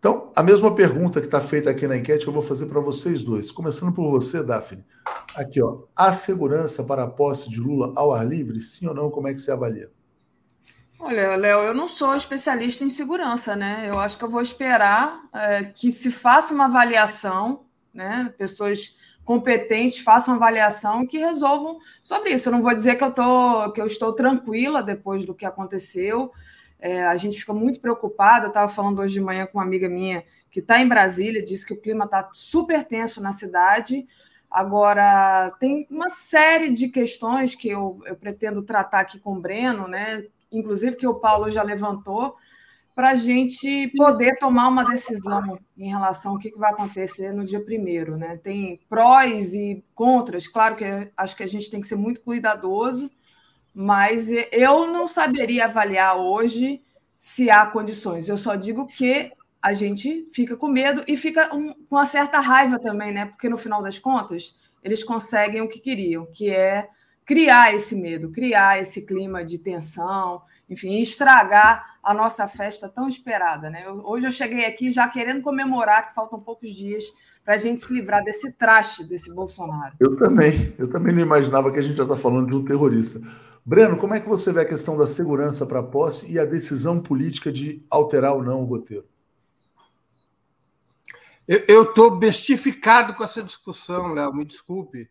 [0.00, 3.22] Então, a mesma pergunta que está feita aqui na enquete, eu vou fazer para vocês
[3.22, 3.52] dois.
[3.52, 4.84] Começando por você, Daphne.
[5.36, 5.82] Aqui, ó.
[5.94, 8.58] Há segurança para a posse de Lula ao ar livre?
[8.58, 9.12] Sim ou não?
[9.12, 9.92] Como é que você avalia?
[11.06, 13.84] Olha, Léo, eu não sou especialista em segurança, né?
[13.86, 18.32] Eu acho que eu vou esperar é, que se faça uma avaliação, né?
[18.38, 22.48] Pessoas competentes façam avaliação que resolvam sobre isso.
[22.48, 26.32] Eu não vou dizer que eu, tô, que eu estou tranquila depois do que aconteceu.
[26.78, 28.46] É, a gente fica muito preocupado.
[28.46, 31.66] Eu estava falando hoje de manhã com uma amiga minha que está em Brasília, disse
[31.66, 34.06] que o clima está super tenso na cidade.
[34.50, 39.86] Agora, tem uma série de questões que eu, eu pretendo tratar aqui com o Breno,
[39.86, 40.24] né?
[40.58, 42.36] Inclusive que o Paulo já levantou,
[42.94, 47.62] para a gente poder tomar uma decisão em relação ao que vai acontecer no dia
[47.62, 48.16] primeiro.
[48.16, 48.36] Né?
[48.36, 50.84] Tem prós e contras, claro que
[51.16, 53.10] acho que a gente tem que ser muito cuidadoso,
[53.74, 56.80] mas eu não saberia avaliar hoje
[57.18, 58.28] se há condições.
[58.28, 62.38] Eu só digo que a gente fica com medo e fica um, com uma certa
[62.38, 63.24] raiva também, né?
[63.26, 66.86] Porque no final das contas eles conseguem o que queriam, que é
[67.24, 73.70] criar esse medo, criar esse clima de tensão, enfim, estragar a nossa festa tão esperada.
[73.70, 73.88] Né?
[73.88, 77.04] Hoje eu cheguei aqui já querendo comemorar que faltam poucos dias
[77.44, 79.94] para a gente se livrar desse traste desse Bolsonaro.
[80.00, 83.20] Eu também, eu também não imaginava que a gente já está falando de um terrorista.
[83.64, 86.44] Breno, como é que você vê a questão da segurança para a posse e a
[86.44, 89.06] decisão política de alterar ou não o roteiro?
[91.46, 95.10] Eu estou bestificado com essa discussão, Léo, me desculpe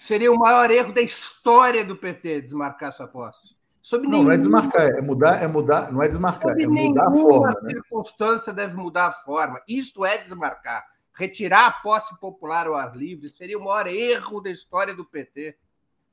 [0.00, 3.54] seria o maior erro da história do PT desmarcar sua posse.
[3.82, 7.08] Sob não, nenhuma, não é desmarcar, é mudar, é mudar, não é desmarcar, é mudar
[7.08, 7.60] a forma.
[7.62, 7.70] Né?
[7.72, 9.60] circunstância deve mudar a forma.
[9.68, 10.86] Isto é desmarcar.
[11.12, 15.54] Retirar a posse popular ao ar livre seria o maior erro da história do PT.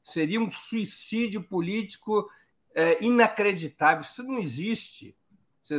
[0.03, 2.30] Seria um suicídio político
[2.76, 4.01] é, inacreditável.
[4.01, 5.15] Isso não existe.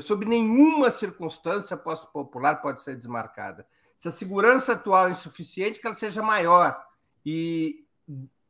[0.00, 3.66] Sob nenhuma circunstância a posse popular pode ser desmarcada.
[3.98, 6.82] Se a segurança atual é insuficiente, que ela seja maior.
[7.24, 7.84] E,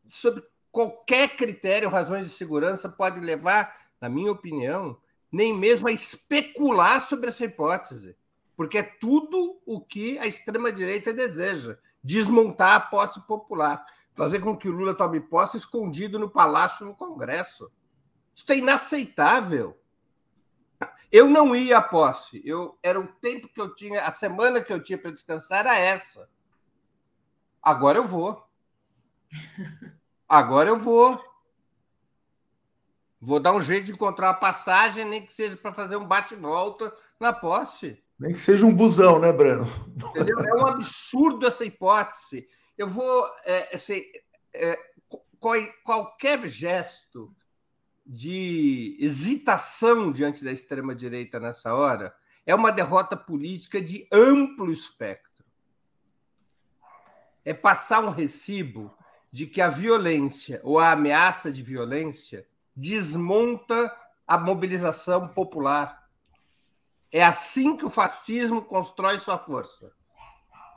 [0.07, 4.97] sobre qualquer critério, razões de segurança, pode levar, na minha opinião,
[5.31, 8.17] nem mesmo a especular sobre essa hipótese,
[8.57, 14.69] porque é tudo o que a extrema-direita deseja: desmontar a posse popular, fazer com que
[14.69, 17.71] o Lula tome posse escondido no palácio no Congresso.
[18.35, 19.79] Isso é inaceitável.
[21.11, 22.43] Eu não ia à posse.
[22.45, 25.79] Eu era o tempo que eu tinha, a semana que eu tinha para descansar era
[25.79, 26.29] essa.
[27.63, 28.48] Agora eu vou.
[30.29, 31.23] Agora eu vou.
[33.21, 36.95] Vou dar um jeito de encontrar a passagem, nem que seja para fazer um bate-volta
[37.19, 38.01] na posse.
[38.19, 39.67] Nem que seja um busão, né, Breno?
[40.11, 40.39] Entendeu?
[40.39, 42.49] É um absurdo essa hipótese.
[42.77, 43.29] Eu vou.
[43.45, 44.03] É, assim,
[44.53, 44.79] é,
[45.39, 47.35] qual, qualquer gesto
[48.05, 52.15] de hesitação diante da extrema-direita nessa hora
[52.47, 55.45] é uma derrota política de amplo espectro.
[57.45, 58.97] É passar um recibo
[59.33, 63.93] de que a violência ou a ameaça de violência desmonta
[64.27, 66.09] a mobilização popular.
[67.11, 69.91] É assim que o fascismo constrói sua força.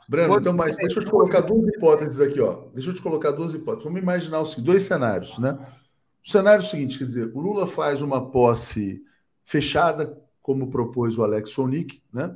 [0.07, 2.65] Breno, então, mas deixa eu te colocar duas hipóteses aqui, ó.
[2.73, 3.85] Deixa eu te colocar duas hipóteses.
[3.85, 5.57] Vamos imaginar os dois cenários, né?
[6.25, 9.03] O cenário é o seguinte, quer dizer, o Lula faz uma posse
[9.43, 12.35] fechada, como propôs o Alex Sonic, né?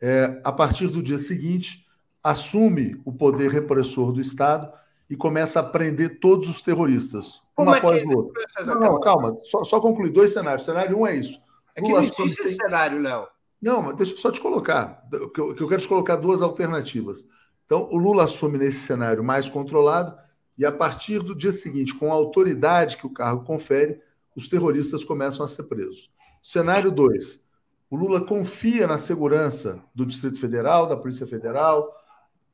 [0.00, 1.86] É, a partir do dia seguinte,
[2.22, 4.70] assume o poder repressor do Estado
[5.08, 8.42] e começa a prender todos os terroristas, um é após o outro.
[8.66, 10.10] Não, não, calma, só, só concluir.
[10.10, 10.64] Dois cenários.
[10.64, 11.40] Cenário um é isso.
[11.74, 13.26] É que Lula não existe cenário, Léo.
[13.60, 15.02] Não, mas deixa eu só te colocar,
[15.34, 17.26] que eu, que eu quero te colocar duas alternativas.
[17.64, 20.16] Então, o Lula assume nesse cenário mais controlado
[20.58, 24.00] e a partir do dia seguinte, com a autoridade que o cargo confere,
[24.34, 26.10] os terroristas começam a ser presos.
[26.42, 27.44] Cenário 2.
[27.90, 31.92] O Lula confia na segurança do Distrito Federal, da Polícia Federal,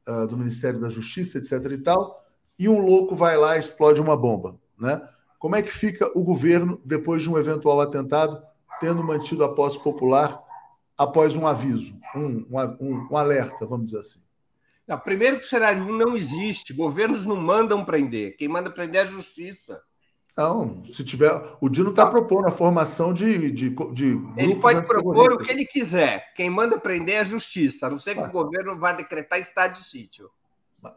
[0.08, 1.52] uh, do Ministério da Justiça, etc.
[1.72, 2.21] e tal,
[2.58, 4.58] e um louco vai lá e explode uma bomba.
[4.78, 5.00] Né?
[5.38, 8.42] Como é que fica o governo depois de um eventual atentado,
[8.80, 10.40] tendo mantido a posse popular
[10.96, 14.20] após um aviso, um, um, um alerta, vamos dizer assim?
[14.86, 16.72] Não, primeiro que o cenário 1 não existe.
[16.72, 18.36] Governos não mandam prender.
[18.36, 19.80] Quem manda prender é a justiça.
[20.36, 21.30] Não, se tiver.
[21.60, 23.50] O Dino está propondo a formação de.
[23.50, 26.32] de, de ele pode propor o que ele quiser.
[26.34, 28.26] Quem manda prender é a justiça, a não ser que ah.
[28.26, 30.30] o governo vá decretar estado de sítio.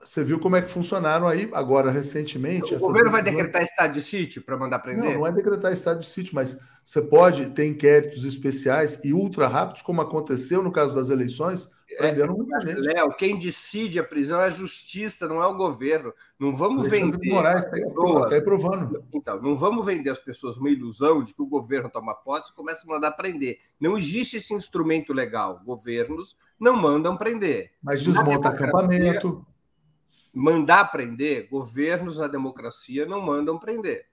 [0.04, 2.74] Você viu como é que funcionaram aí agora recentemente?
[2.74, 5.12] O governo vai decretar estado de sítio para mandar prender?
[5.12, 9.48] Não, não é decretar estado de sítio, mas você pode ter inquéritos especiais e ultra
[9.48, 12.82] rápidos, como aconteceu no caso das eleições, é, prendendo é, muita gente.
[12.82, 16.12] Léo, quem decide a prisão é a justiça, não é o governo.
[16.40, 17.36] Não vamos Alexandre vender.
[17.36, 19.04] Moraes está aí provando.
[19.14, 22.56] Então, não vamos vender às pessoas uma ilusão de que o governo toma posse e
[22.56, 23.60] começa a mandar prender.
[23.80, 25.62] Não existe esse instrumento legal.
[25.64, 27.70] Governos não mandam prender.
[27.84, 29.46] Mas desmonta acampamento
[30.36, 34.08] mandar prender, governos na democracia não mandam prender.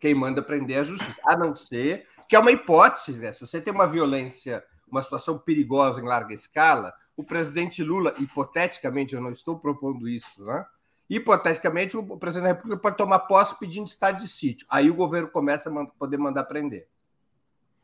[0.00, 1.20] Quem manda prender é a justiça.
[1.24, 3.32] A não ser que é uma hipótese, né?
[3.32, 9.14] Se você tem uma violência, uma situação perigosa em larga escala, o presidente Lula, hipoteticamente,
[9.14, 10.66] eu não estou propondo isso, né?
[11.08, 14.66] Hipoteticamente, o presidente da República pode tomar posse pedindo estado de sítio.
[14.70, 16.88] Aí o governo começa a poder mandar prender.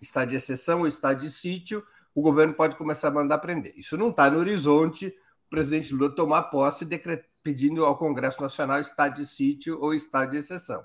[0.01, 3.73] Estado de exceção ou estado de sítio, o governo pode começar a mandar prender.
[3.77, 5.15] Isso não está no horizonte
[5.49, 6.87] presidente Lula tomar posse
[7.43, 10.85] pedindo ao Congresso Nacional estado de sítio ou estado de exceção.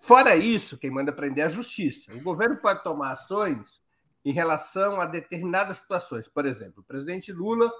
[0.00, 2.12] Fora isso, quem manda prender é a justiça.
[2.12, 3.82] O governo pode tomar ações
[4.24, 6.28] em relação a determinadas situações.
[6.28, 7.70] Por exemplo, o presidente Lula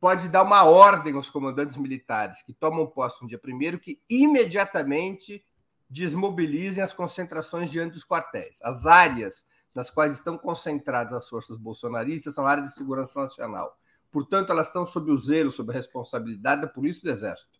[0.00, 5.44] pode dar uma ordem aos comandantes militares que tomam posse no dia primeiro que imediatamente
[5.88, 8.58] desmobilizem as concentrações diante dos quartéis.
[8.62, 13.76] As áreas nas quais estão concentradas as forças bolsonaristas são áreas de segurança nacional.
[14.14, 17.58] Portanto, elas estão sob o zelo, sob a responsabilidade da Polícia e do Exército.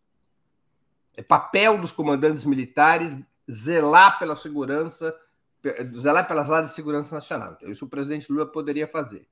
[1.16, 3.18] É papel dos comandantes militares
[3.50, 5.12] zelar pela segurança,
[5.96, 7.54] zelar pelas áreas de segurança nacional.
[7.56, 9.26] Então, isso o presidente Lula poderia fazer.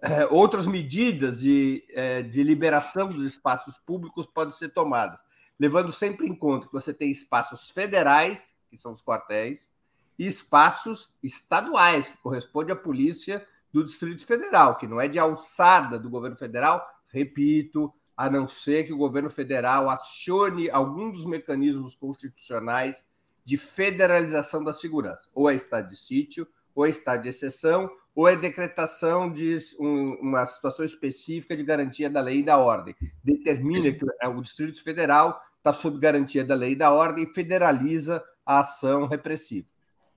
[0.00, 5.20] É, outras medidas de, é, de liberação dos espaços públicos podem ser tomadas,
[5.58, 9.72] levando sempre em conta que você tem espaços federais, que são os quartéis,
[10.16, 15.98] e espaços estaduais, que correspondem à polícia do Distrito Federal, que não é de alçada
[15.98, 21.94] do governo federal, repito, a não ser que o governo federal acione algum dos mecanismos
[21.94, 23.06] constitucionais
[23.44, 28.28] de federalização da segurança, ou é estado de sítio, ou é estado de exceção, ou
[28.28, 32.94] é decretação de um, uma situação específica de garantia da lei e da ordem.
[33.24, 38.22] Determina que o Distrito Federal está sob garantia da lei e da ordem e federaliza
[38.44, 39.66] a ação repressiva.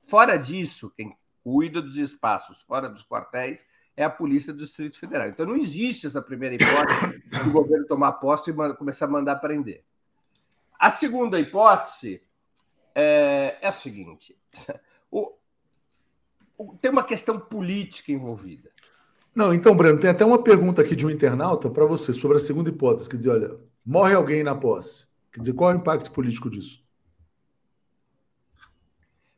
[0.07, 1.15] Fora disso, quem
[1.45, 3.63] cuida dos espaços fora dos quartéis
[3.95, 5.29] é a Polícia do Distrito Federal.
[5.29, 9.83] Então não existe essa primeira hipótese do governo tomar posse e começar a mandar prender.
[10.79, 12.19] A segunda hipótese
[12.95, 14.35] é, é a seguinte:
[15.11, 15.33] o,
[16.57, 18.71] o, tem uma questão política envolvida.
[19.35, 22.39] Não, então, Breno, tem até uma pergunta aqui de um internauta para você sobre a
[22.39, 25.05] segunda hipótese, quer dizer, olha, morre alguém na posse.
[25.31, 26.84] Quer dizer, qual é o impacto político disso?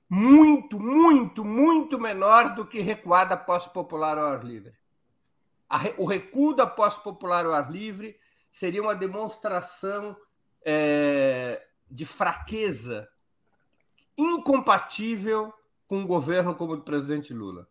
[0.09, 4.73] Muito, muito, muito menor do que recuar da posse popular ao ar livre.
[5.97, 8.17] O recuo da posse popular ao ar livre
[8.49, 10.15] seria uma demonstração
[10.63, 13.07] é, de fraqueza
[14.17, 15.53] incompatível
[15.87, 17.67] com um governo como o do presidente Lula.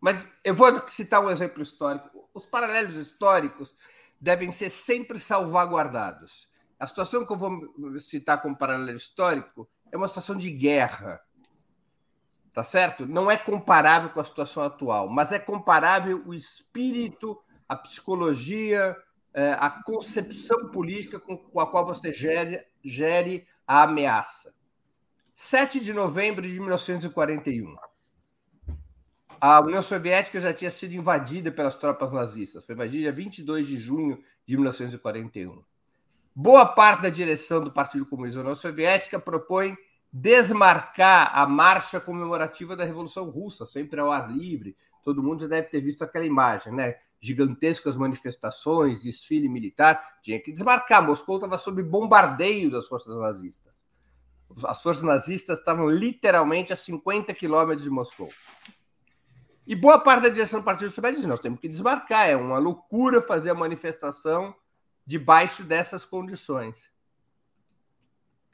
[0.00, 2.28] Mas eu vou citar um exemplo histórico.
[2.32, 3.76] Os paralelos históricos
[4.20, 6.48] devem ser sempre salvaguardados.
[6.78, 11.20] A situação que eu vou citar como paralelo histórico é uma situação de guerra.
[12.52, 13.06] Tá certo?
[13.06, 18.96] Não é comparável com a situação atual, mas é comparável o espírito, a psicologia,
[19.32, 24.52] é, a concepção política com a qual você gere, gere a ameaça.
[25.34, 27.76] 7 de novembro de 1941.
[29.40, 32.64] A União Soviética já tinha sido invadida pelas tropas nazistas.
[32.64, 35.62] Foi invadida dia 22 de junho de 1941.
[36.40, 39.76] Boa parte da direção do Partido Comunista da União Soviética propõe
[40.12, 44.76] desmarcar a marcha comemorativa da Revolução Russa, sempre ao ar livre.
[45.02, 46.94] Todo mundo já deve ter visto aquela imagem, né?
[47.20, 50.20] Gigantescas manifestações, desfile militar.
[50.22, 51.04] Tinha que desmarcar.
[51.04, 53.72] Moscou estava sob bombardeio das forças nazistas.
[54.62, 58.28] As forças nazistas estavam literalmente a 50 quilômetros de Moscou.
[59.66, 62.58] E boa parte da direção do Partido Soviético disse: nós temos que desmarcar, é uma
[62.58, 64.54] loucura fazer a manifestação
[65.08, 66.92] debaixo dessas condições.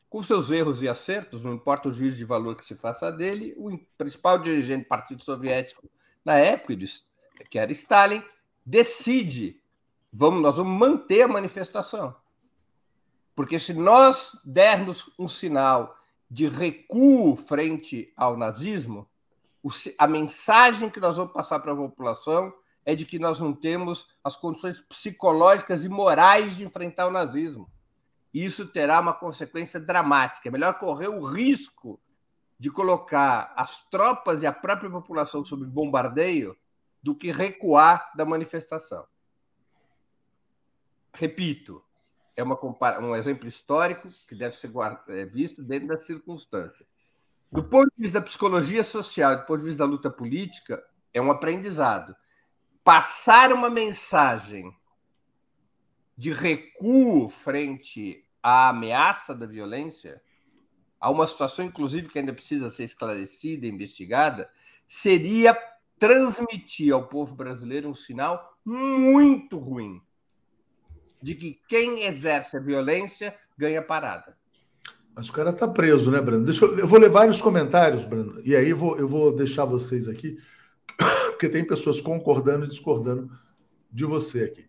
[0.08, 3.52] Com seus erros e acertos, não importa o juízo de valor que se faça dele,
[3.56, 5.90] o principal dirigente do Partido Soviético
[6.24, 6.72] na época,
[7.50, 8.22] que era Stalin,
[8.64, 9.60] decide:
[10.12, 12.14] vamos, nós vamos manter a manifestação.
[13.34, 15.98] Porque se nós dermos um sinal
[16.30, 19.08] de recuo frente ao nazismo,
[19.98, 22.54] a mensagem que nós vamos passar para a população
[22.84, 27.70] é de que nós não temos as condições psicológicas e morais de enfrentar o nazismo.
[28.32, 30.48] Isso terá uma consequência dramática.
[30.48, 32.00] É melhor correr o risco
[32.58, 36.56] de colocar as tropas e a própria população sob bombardeio
[37.02, 39.06] do que recuar da manifestação.
[41.12, 41.84] Repito,
[42.36, 42.58] é uma,
[43.00, 44.72] um exemplo histórico que deve ser
[45.08, 46.88] é, visto dentro das circunstâncias.
[47.52, 51.20] Do ponto de vista da psicologia social, do ponto de vista da luta política, é
[51.20, 52.16] um aprendizado.
[52.84, 54.70] Passar uma mensagem
[56.16, 60.22] de recuo frente à ameaça da violência,
[61.00, 64.48] a uma situação, inclusive, que ainda precisa ser esclarecida, investigada,
[64.86, 65.58] seria
[65.98, 70.00] transmitir ao povo brasileiro um sinal muito ruim
[71.22, 74.36] de que quem exerce a violência ganha parada.
[75.14, 76.44] Mas o cara está preso, né, Breno?
[76.44, 80.08] Deixa eu, eu vou levar os comentários, Breno, e aí vou, eu vou deixar vocês
[80.08, 80.36] aqui,
[81.44, 83.30] porque tem pessoas concordando e discordando
[83.92, 84.66] de você aqui.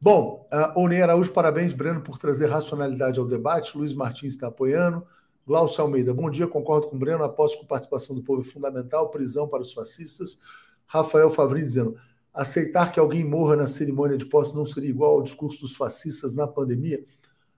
[0.00, 3.76] Bom, uh, Onei Araújo, parabéns, Breno, por trazer racionalidade ao debate.
[3.76, 5.06] Luiz Martins está apoiando.
[5.46, 8.44] Glaucio Almeida, bom dia, concordo com o Breno, aposto que a participação do povo é
[8.44, 10.38] fundamental, prisão para os fascistas.
[10.86, 11.96] Rafael Favrin dizendo,
[12.34, 16.34] aceitar que alguém morra na cerimônia de posse não seria igual ao discurso dos fascistas
[16.34, 17.02] na pandemia?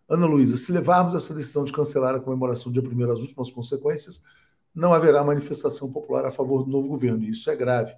[0.08, 4.22] Ana Luísa, se levarmos essa decisão de cancelar a comemoração de primeiro às últimas consequências,
[4.72, 7.92] não haverá manifestação popular a favor do novo governo, e isso é grave.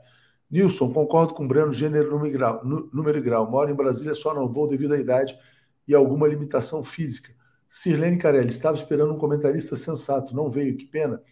[0.53, 3.51] Nilson, concordo com o Breno, gênero, número e grau.
[3.51, 5.35] Moro em Brasília, só não vou devido à idade
[5.89, 7.33] e alguma limitação física.
[7.67, 11.23] Sirlene Carelli, estava esperando um comentarista sensato, não veio, que pena.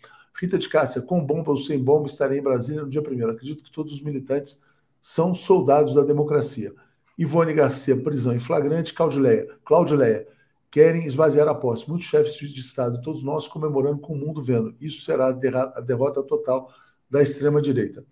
[0.40, 3.32] Rita de Cássia, com bomba ou sem bomba, estarei em Brasília no dia primeiro.
[3.32, 4.62] Acredito que todos os militantes
[5.02, 6.72] são soldados da democracia.
[7.18, 8.94] Ivone Garcia, prisão em flagrante.
[8.94, 10.26] Claudileia, Claudileia
[10.70, 11.86] querem esvaziar a posse.
[11.86, 14.74] Muitos chefes de Estado, todos nós comemorando com o mundo vendo.
[14.80, 16.72] Isso será a derrota total
[17.10, 18.02] da extrema-direita.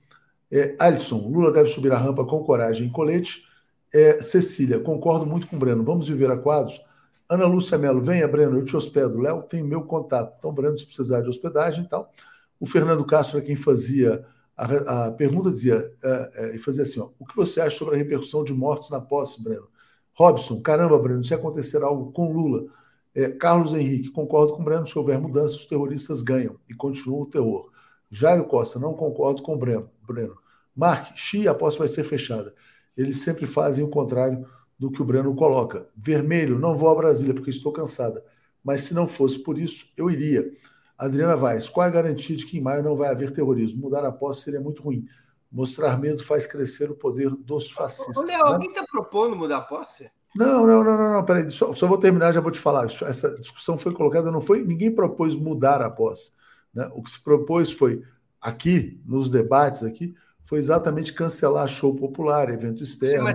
[0.51, 3.45] É, Alisson, Lula deve subir a rampa com coragem e colete.
[3.93, 5.85] É, Cecília, concordo muito com o Breno.
[5.85, 6.81] Vamos viver a quadros?
[7.29, 9.21] Ana Lúcia Melo, venha, Breno, eu te hospedo.
[9.21, 10.35] Léo tem meu contato.
[10.39, 12.11] Então, Breno, se precisar de hospedagem e tal.
[12.59, 14.25] O Fernando Castro é quem fazia
[14.59, 17.99] a, a pergunta dizia, é, é, fazia assim: ó, o que você acha sobre a
[17.99, 19.69] repercussão de mortes na posse, Breno?
[20.13, 22.67] Robson, caramba, Breno, se acontecer algo com Lula.
[23.15, 27.21] É, Carlos Henrique, concordo com o Breno, se houver mudança, os terroristas ganham e continua
[27.21, 27.71] o terror.
[28.11, 29.89] Jairo Costa, não concordo com o Breno.
[30.15, 30.37] Breno.
[30.75, 32.55] Mark, Xi, a posse vai ser fechada.
[32.97, 34.47] Eles sempre fazem o contrário
[34.79, 35.87] do que o Breno coloca.
[35.97, 38.23] Vermelho, não vou a Brasília porque estou cansada.
[38.63, 40.51] Mas se não fosse por isso, eu iria.
[40.97, 43.83] Adriana Vaz, qual é a garantia de que em maio não vai haver terrorismo?
[43.83, 45.05] Mudar a posse seria muito ruim.
[45.51, 48.17] Mostrar medo faz crescer o poder dos fascistas.
[48.17, 48.53] Ô, Léo, né?
[48.53, 50.11] alguém está propondo mudar a posse?
[50.35, 52.87] Não, não, não, não, não peraí, só, só, vou terminar, já vou te falar.
[52.87, 56.33] Essa discussão foi colocada, não foi, ninguém propôs mudar a posse.
[56.75, 56.89] Né?
[56.93, 58.03] O que se propôs foi,
[58.41, 63.29] aqui, nos debates aqui, foi exatamente cancelar show popular, evento externo.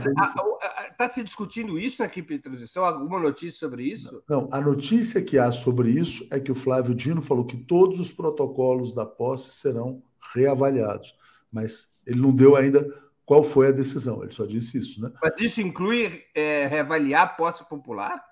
[0.91, 2.84] Está se discutindo isso na equipe de transição?
[2.84, 4.23] Alguma notícia sobre isso?
[4.27, 7.99] Não, a notícia que há sobre isso é que o Flávio Dino falou que todos
[7.99, 10.01] os protocolos da posse serão
[10.34, 11.15] reavaliados.
[11.51, 12.88] Mas ele não deu ainda
[13.25, 15.01] qual foi a decisão, ele só disse isso.
[15.01, 15.11] Né?
[15.21, 18.23] Mas isso inclui é, reavaliar a posse popular?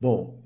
[0.00, 0.42] Bom,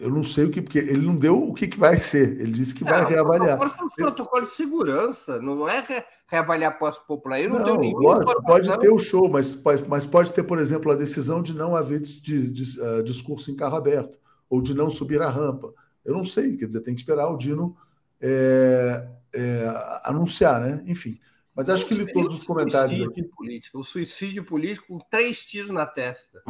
[0.00, 2.40] eu não sei o que, porque ele não deu o que, que vai ser.
[2.40, 3.58] Ele disse que não, vai reavaliar.
[3.76, 7.40] São os protocolos de segurança, não é re, reavaliar posse popular.
[7.40, 7.98] Eu não, não tenho nenhum.
[7.98, 9.58] Lógico, pode ter o show, mas,
[9.88, 12.22] mas pode ter, por exemplo, a decisão de não haver dis,
[12.52, 14.18] dis, uh, discurso em carro aberto,
[14.48, 15.72] ou de não subir a rampa,
[16.04, 17.76] Eu não sei, quer dizer, tem que esperar o Dino
[18.20, 20.82] é, é, anunciar, né?
[20.86, 21.18] Enfim.
[21.54, 23.22] Mas acho que li todos os comentários aqui.
[23.24, 26.42] Político, o suicídio político com três tiros na testa.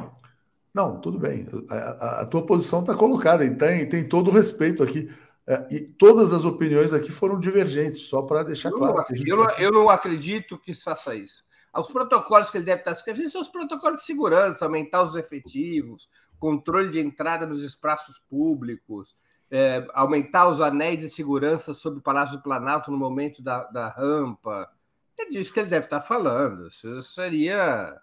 [0.75, 1.47] Não, tudo bem.
[1.69, 5.11] A, a, a tua posição está colocada e tem, tem todo o respeito aqui.
[5.47, 8.95] É, e todas as opiniões aqui foram divergentes, só para deixar eu claro.
[8.95, 11.45] Não, eu, não, eu não acredito que faça isso.
[11.77, 16.09] Os protocolos que ele deve estar escrevendo são os protocolos de segurança, aumentar os efetivos,
[16.39, 19.17] controle de entrada nos espaços públicos,
[19.51, 23.89] é, aumentar os anéis de segurança sobre o Palácio do Planalto no momento da, da
[23.89, 24.69] rampa.
[25.19, 26.69] É disso que ele deve estar falando.
[26.69, 28.01] Isso seria.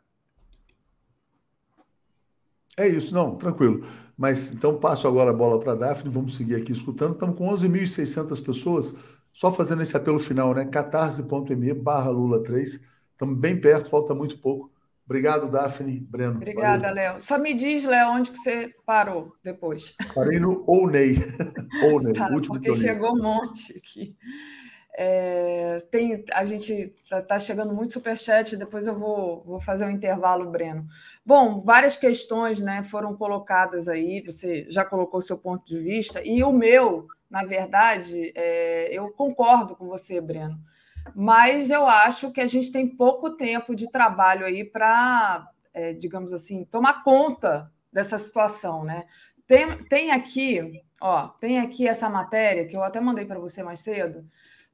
[2.77, 3.83] É isso, não, tranquilo.
[4.15, 7.13] Mas então passo agora a bola para a Daphne, vamos seguir aqui escutando.
[7.13, 8.95] Estamos com 11.600 pessoas,
[9.33, 10.65] só fazendo esse apelo final, né?
[10.65, 12.83] catarse.me barra Lula 3.
[13.11, 14.71] Estamos bem perto, falta muito pouco.
[15.05, 16.35] Obrigado, Daphne, Breno.
[16.35, 17.21] Obrigada, Léo.
[17.21, 19.95] Só me diz, Léo, onde que você parou depois.
[20.13, 21.15] Parei no Ounei.
[21.81, 24.17] Ounei, tá, último porque chegou um monte aqui.
[24.99, 29.91] É, tem, a gente está tá chegando muito superchat, depois eu vou, vou fazer um
[29.91, 30.87] intervalo, Breno.
[31.23, 36.43] Bom, várias questões né, foram colocadas aí, você já colocou seu ponto de vista, e
[36.43, 40.59] o meu, na verdade, é, eu concordo com você, Breno,
[41.15, 46.33] mas eu acho que a gente tem pouco tempo de trabalho aí para, é, digamos
[46.33, 49.05] assim, tomar conta dessa situação, né?
[49.45, 53.79] Tem, tem aqui, ó, tem aqui essa matéria que eu até mandei para você mais
[53.79, 54.25] cedo,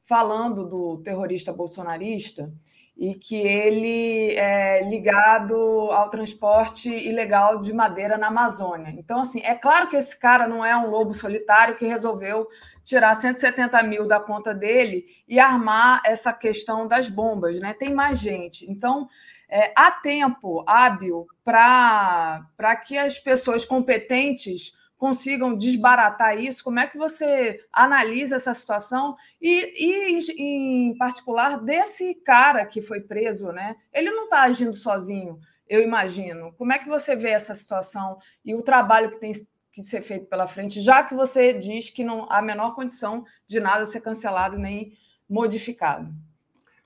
[0.04, 2.52] falando do terrorista bolsonarista
[2.96, 5.56] e que ele é ligado
[5.92, 8.94] ao transporte ilegal de madeira na Amazônia.
[8.96, 12.48] Então, assim, é claro que esse cara não é um lobo solitário que resolveu
[12.84, 17.74] tirar 170 mil da conta dele e armar essa questão das bombas, né?
[17.74, 18.70] Tem mais gente.
[18.70, 19.08] Então,
[19.50, 26.64] é, há tempo hábil para que as pessoas competentes consigam desbaratar isso?
[26.64, 29.16] Como é que você analisa essa situação?
[29.42, 33.76] E, e em particular, desse cara que foi preso, né?
[33.92, 36.54] Ele não está agindo sozinho, eu imagino.
[36.54, 39.32] Como é que você vê essa situação e o trabalho que tem
[39.72, 43.26] que ser feito pela frente, já que você diz que não há a menor condição
[43.48, 44.94] de nada ser cancelado nem
[45.28, 46.14] modificado?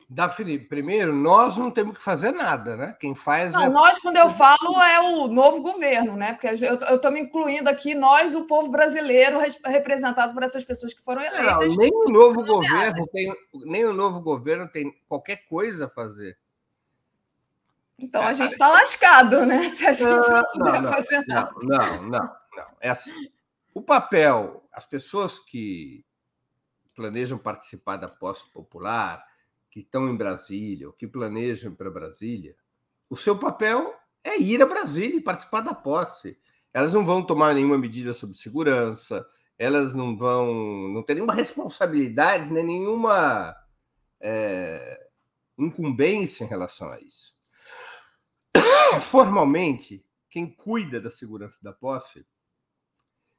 [0.09, 2.95] Daphne, primeiro, nós não temos que fazer nada, né?
[2.97, 3.51] Quem faz.
[3.51, 3.69] Não, é...
[3.69, 6.31] nós, quando eu falo, é o novo governo, né?
[6.31, 11.03] Porque eu estou me incluindo aqui, nós, o povo brasileiro, representado por essas pessoas que
[11.03, 11.67] foram eleitas.
[11.67, 13.35] Não, nem o novo governo tem,
[13.65, 16.37] nem o novo governo tem qualquer coisa a fazer.
[17.99, 19.67] Então a gente está lascado, né?
[19.75, 21.51] Se a gente não, não, não fazer nada.
[21.63, 22.67] Não, não, não, não.
[22.79, 23.29] É assim.
[23.73, 26.05] O papel, as pessoas que
[26.95, 29.26] planejam participar da posse popular
[29.77, 32.55] que estão em Brasília ou que planejam para Brasília,
[33.07, 33.93] o seu papel
[34.23, 36.35] é ir a Brasília e participar da posse.
[36.73, 39.23] Elas não vão tomar nenhuma medida sobre segurança,
[39.55, 43.55] elas não vão, não ter nenhuma responsabilidade, nem nenhuma
[44.19, 45.07] é,
[45.55, 47.35] incumbência em relação a isso.
[48.99, 52.25] Formalmente, quem cuida da segurança da posse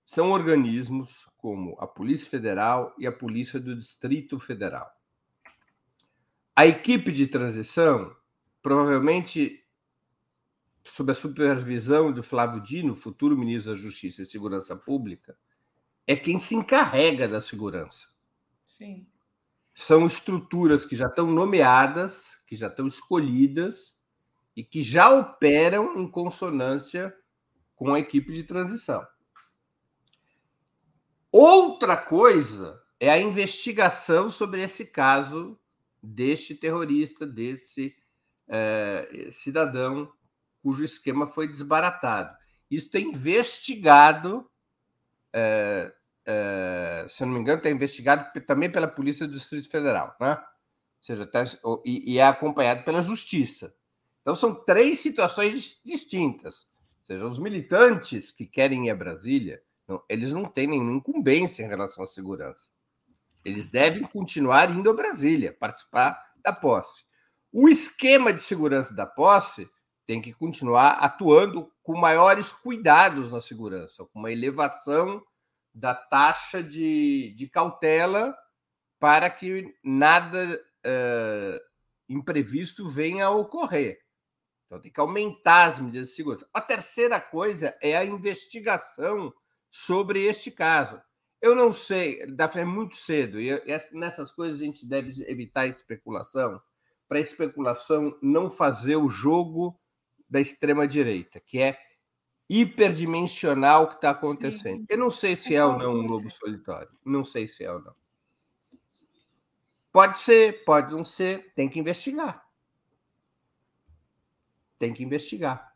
[0.07, 4.98] são organismos como a Polícia Federal e a Polícia do Distrito Federal.
[6.59, 8.17] A equipe de transição,
[8.61, 9.65] provavelmente
[10.83, 15.39] sob a supervisão do Flávio Dino, futuro ministro da Justiça e Segurança Pública,
[16.05, 18.09] é quem se encarrega da segurança.
[18.67, 19.07] Sim.
[19.73, 23.97] São estruturas que já estão nomeadas, que já estão escolhidas
[24.57, 27.17] e que já operam em consonância
[27.77, 29.07] com a equipe de transição.
[31.31, 35.57] Outra coisa é a investigação sobre esse caso
[36.03, 37.95] deste terrorista, desse
[38.49, 40.11] é, cidadão
[40.63, 42.37] cujo esquema foi desbaratado.
[42.71, 44.49] Isso tem investigado,
[45.33, 45.93] é,
[46.27, 50.33] é, se eu não me engano, está investigado também pela Polícia do Distrito Federal, né?
[50.35, 51.45] Ou seja, tá,
[51.85, 53.75] e, e é acompanhado pela Justiça.
[54.21, 56.69] Então, são três situações distintas.
[57.01, 61.65] Ou seja, os militantes que querem ir a Brasília, não, eles não têm nenhuma incumbência
[61.65, 62.71] em relação à segurança.
[63.45, 67.05] Eles devem continuar indo a Brasília, participar da posse.
[67.53, 69.69] O esquema de segurança da posse
[70.07, 75.23] tem que continuar atuando com maiores cuidados na segurança, com uma elevação
[75.75, 78.37] da taxa de, de cautela
[78.99, 81.61] para que nada uh,
[82.09, 84.01] imprevisto venha a ocorrer.
[84.67, 86.49] Então, tem que aumentar as medidas de segurança.
[86.53, 89.33] A terceira coisa é a investigação
[89.71, 91.01] sobre este caso.
[91.41, 93.51] Eu não sei, Daphne, é muito cedo, e
[93.93, 96.61] nessas coisas a gente deve evitar especulação,
[97.09, 99.79] para a especulação não fazer o jogo
[100.29, 101.79] da extrema-direita, que é
[102.49, 104.81] hiperdimensional que está acontecendo.
[104.81, 104.87] Sim.
[104.89, 106.91] Eu não sei se é ou não um lobo solitário.
[107.05, 107.95] Não sei se é ou não.
[109.93, 112.47] Pode ser, pode não ser, tem que investigar.
[114.79, 115.75] Tem que investigar.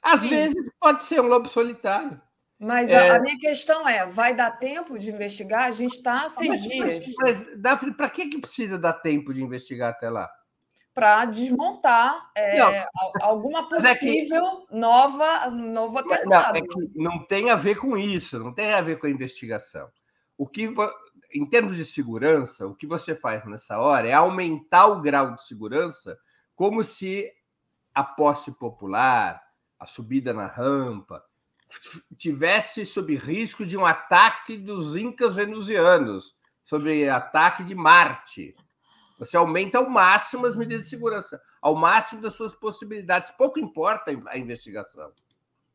[0.00, 0.28] Às Sim.
[0.30, 2.20] vezes pode ser um lobo solitário.
[2.62, 3.10] Mas é...
[3.10, 5.64] a, minha questão é: vai dar tempo de investigar?
[5.64, 7.14] A gente está seis mas, dias.
[7.20, 10.30] Mas, Daphne, para que, que precisa dar tempo de investigar até lá?
[10.94, 12.86] Para desmontar é,
[13.20, 14.76] alguma possível é que...
[14.76, 16.28] nova, novo atentado.
[16.28, 19.10] Não, é que não tem a ver com isso, não tem a ver com a
[19.10, 19.90] investigação.
[20.38, 20.72] O que
[21.34, 25.44] em termos de segurança, o que você faz nessa hora é aumentar o grau de
[25.44, 26.16] segurança,
[26.54, 27.28] como se
[27.92, 29.42] a posse popular,
[29.80, 31.24] a subida na rampa,
[32.16, 38.54] tivesse sob risco de um ataque dos incas venusianos, sobre ataque de Marte.
[39.18, 43.30] Você aumenta ao máximo as medidas de segurança, ao máximo das suas possibilidades.
[43.30, 45.12] Pouco importa a investigação.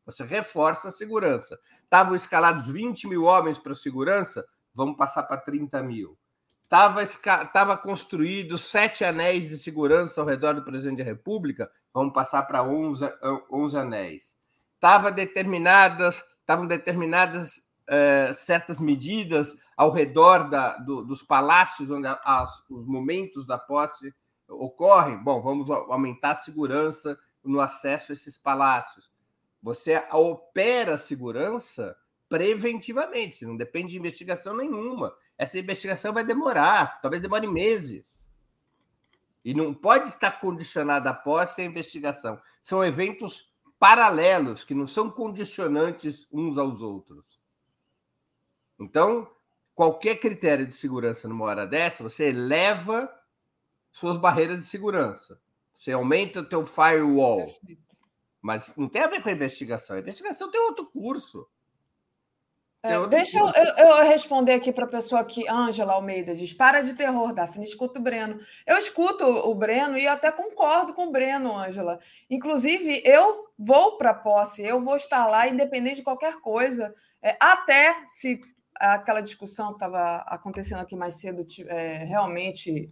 [0.04, 1.58] Você reforça a segurança.
[1.84, 6.18] Estavam escalados 20 mil homens para segurança, vamos passar para 30 mil.
[6.62, 7.02] Estava
[7.46, 12.62] tava construído sete anéis de segurança ao redor do presidente da República, vamos passar para
[12.62, 13.06] 11,
[13.50, 14.37] 11 anéis.
[14.80, 22.62] Tava determinadas, estavam determinadas é, certas medidas ao redor da, do, dos palácios onde as,
[22.68, 24.12] os momentos da posse
[24.48, 25.16] ocorrem.
[25.22, 29.10] Bom, vamos aumentar a segurança no acesso a esses palácios.
[29.62, 31.96] Você opera a segurança
[32.28, 35.14] preventivamente, não depende de investigação nenhuma.
[35.36, 38.28] Essa investigação vai demorar, talvez demore meses.
[39.44, 42.40] E não pode estar condicionada a posse à investigação.
[42.62, 43.47] São eventos
[43.78, 47.40] paralelos, que não são condicionantes uns aos outros.
[48.78, 49.30] Então,
[49.74, 53.12] qualquer critério de segurança numa hora dessa, você eleva
[53.92, 55.40] suas barreiras de segurança.
[55.74, 57.54] Você aumenta o teu firewall.
[58.40, 59.96] Mas não tem a ver com a investigação.
[59.96, 61.48] A investigação tem outro curso.
[62.80, 66.80] É, deixa eu, eu, eu, responder aqui para a pessoa aqui, Ângela Almeida, diz: para
[66.80, 68.38] de terror, Daphne, escuta o Breno.
[68.64, 71.98] Eu escuto o Breno e até concordo com o Breno, Ângela.
[72.30, 77.36] Inclusive, eu vou para a posse, eu vou estar lá, independente de qualquer coisa, é,
[77.40, 78.38] até se
[78.76, 82.88] aquela discussão que estava acontecendo aqui mais cedo é, realmente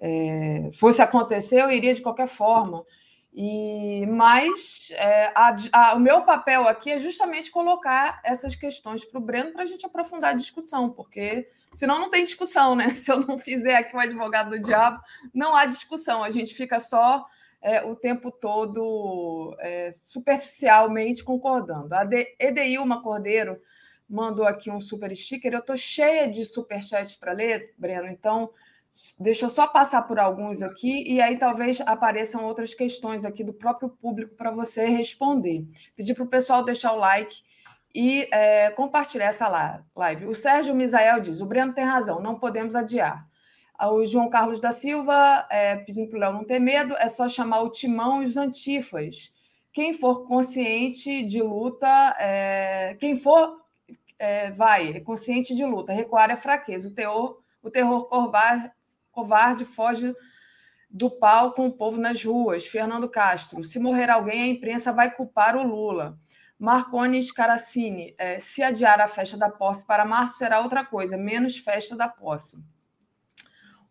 [0.00, 2.84] é, fosse acontecer, eu iria de qualquer forma.
[3.32, 9.20] E mas é, a, a, o meu papel aqui é justamente colocar essas questões para
[9.20, 12.90] o Breno para a gente aprofundar a discussão, porque senão não tem discussão, né?
[12.94, 15.00] Se eu não fizer aqui o advogado do diabo,
[15.32, 16.24] não há discussão.
[16.24, 17.24] A gente fica só
[17.62, 21.94] é, o tempo todo é, superficialmente concordando.
[21.94, 22.02] A
[22.38, 23.60] Edeilma Cordeiro
[24.08, 25.52] mandou aqui um super sticker.
[25.52, 28.50] Eu estou cheia de superchats para ler, Breno, então
[29.18, 33.52] Deixa eu só passar por alguns aqui e aí talvez apareçam outras questões aqui do
[33.52, 35.64] próprio público para você responder.
[35.94, 37.42] Pedir para o pessoal deixar o like
[37.94, 39.48] e é, compartilhar essa
[39.94, 40.26] live.
[40.26, 43.28] O Sérgio Misael diz: o Breno tem razão, não podemos adiar.
[43.82, 47.28] O João Carlos da Silva é, pedindo para o Léo não ter medo, é só
[47.28, 49.32] chamar o timão e os antifas.
[49.72, 51.88] Quem for consciente de luta,
[52.18, 53.60] é, quem for
[54.18, 56.88] é, vai, é consciente de luta, recuar é fraqueza.
[56.88, 58.06] O, teor, o terror
[59.20, 60.14] covarde, foge
[60.90, 62.66] do pau com o povo nas ruas.
[62.66, 63.62] Fernando Castro.
[63.62, 66.18] Se morrer alguém, a imprensa vai culpar o Lula.
[66.58, 68.14] Marcones Caracini.
[68.18, 72.08] É, se adiar a festa da posse para março, será outra coisa, menos festa da
[72.08, 72.62] posse.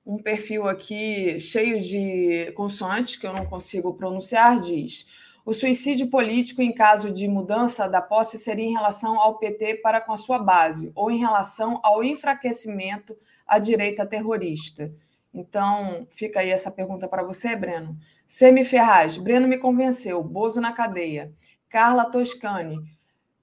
[0.05, 5.05] Um perfil aqui cheio de consoantes que eu não consigo pronunciar diz:
[5.45, 10.01] o suicídio político em caso de mudança da posse seria em relação ao PT para
[10.01, 14.93] com a sua base, ou em relação ao enfraquecimento à direita terrorista.
[15.33, 17.97] Então, fica aí essa pergunta para você, Breno.
[18.25, 21.31] Semi Ferraz, Breno me convenceu, Bozo na cadeia.
[21.69, 22.79] Carla Toscani,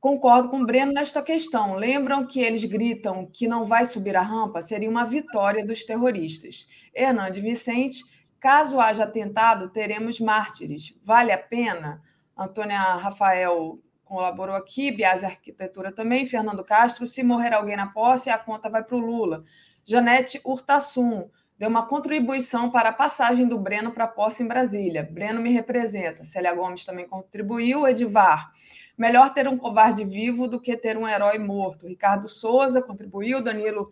[0.00, 1.74] concordo com o Breno nesta questão.
[1.74, 4.60] Lembram que eles gritam que não vai subir a rampa?
[4.60, 6.66] Seria uma vitória dos terroristas.
[6.94, 8.02] Hernande Vicente,
[8.40, 10.98] caso haja atentado, teremos mártires.
[11.04, 12.02] Vale a pena?
[12.36, 18.38] Antônia Rafael colaborou aqui, Biase Arquitetura também, Fernando Castro, se morrer alguém na posse, a
[18.38, 19.42] conta vai para o Lula.
[19.84, 25.08] Janete Urtasun, deu uma contribuição para a passagem do Breno para a posse em Brasília.
[25.10, 26.24] Breno me representa.
[26.24, 27.86] Célia Gomes também contribuiu.
[27.86, 28.52] Edivar.
[28.96, 31.86] Melhor ter um covarde vivo do que ter um herói morto.
[31.86, 33.42] Ricardo Souza contribuiu.
[33.42, 33.90] Danilo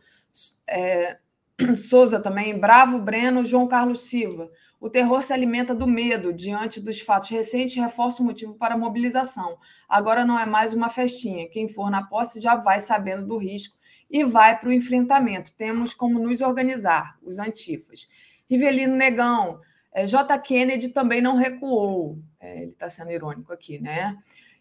[0.68, 1.18] é,
[1.76, 2.58] Souza também.
[2.58, 3.44] Bravo Breno.
[3.44, 4.50] João Carlos Silva.
[4.78, 6.34] O terror se alimenta do medo.
[6.34, 9.56] Diante dos fatos recentes, reforça o motivo para a mobilização.
[9.88, 11.48] Agora não é mais uma festinha.
[11.48, 13.74] Quem for na posse já vai sabendo do risco
[14.14, 15.52] e vai para o enfrentamento.
[15.56, 18.08] Temos como nos organizar, os antifas.
[18.48, 19.60] Rivelino Negão,
[19.92, 20.38] é, J.
[20.38, 22.20] Kennedy também não recuou.
[22.38, 24.16] É, ele está sendo irônico aqui, né?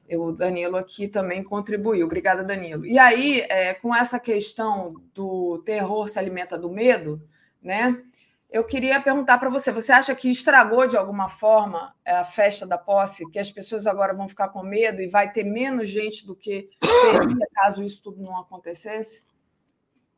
[0.09, 2.07] O Danilo aqui também contribuiu.
[2.07, 2.83] Obrigada, Danilo.
[2.83, 7.21] E aí, é, com essa questão do terror se alimenta do medo,
[7.61, 8.01] né?
[8.49, 12.77] Eu queria perguntar para você: você acha que estragou de alguma forma a festa da
[12.77, 16.35] posse, que as pessoas agora vão ficar com medo e vai ter menos gente do
[16.35, 19.31] que teria caso isso tudo não acontecesse?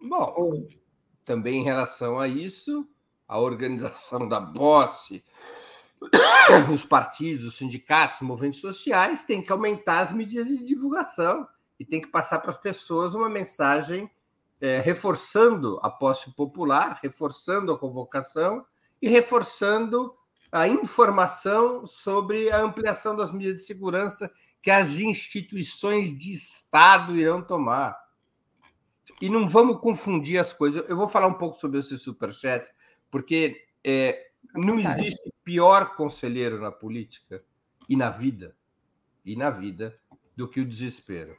[0.08, 0.68] Bom,
[1.26, 2.88] também em relação a isso,
[3.28, 5.24] a organização da posse,
[6.72, 11.48] os partidos, os sindicatos, os movimentos sociais têm que aumentar as medidas de divulgação
[11.80, 14.10] e tem que passar para as pessoas uma mensagem
[14.62, 18.64] é, reforçando a posse popular, reforçando a convocação
[19.02, 20.14] e reforçando
[20.52, 27.42] a informação sobre a ampliação das medidas de segurança que as instituições de Estado irão
[27.42, 28.05] tomar.
[29.22, 30.84] E não vamos confundir as coisas.
[30.90, 32.70] Eu vou falar um pouco sobre esses superchats,
[33.10, 37.44] porque é, não existe pior conselheiro na política
[37.88, 38.56] e na vida,
[39.24, 39.94] e na vida,
[40.36, 41.36] do que o desespero.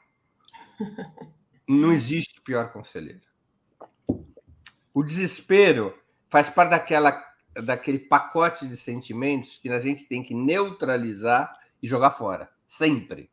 [1.69, 3.27] Não existe pior conselheiro.
[4.95, 5.99] O desespero
[6.29, 7.21] faz parte daquela,
[7.65, 11.53] daquele pacote de sentimentos que a gente tem que neutralizar
[11.83, 12.49] e jogar fora.
[12.65, 13.31] Sempre.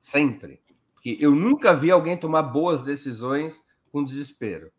[0.00, 0.63] Sempre.
[1.04, 3.62] Porque eu nunca vi alguém tomar boas decisões
[3.92, 4.72] com desespero.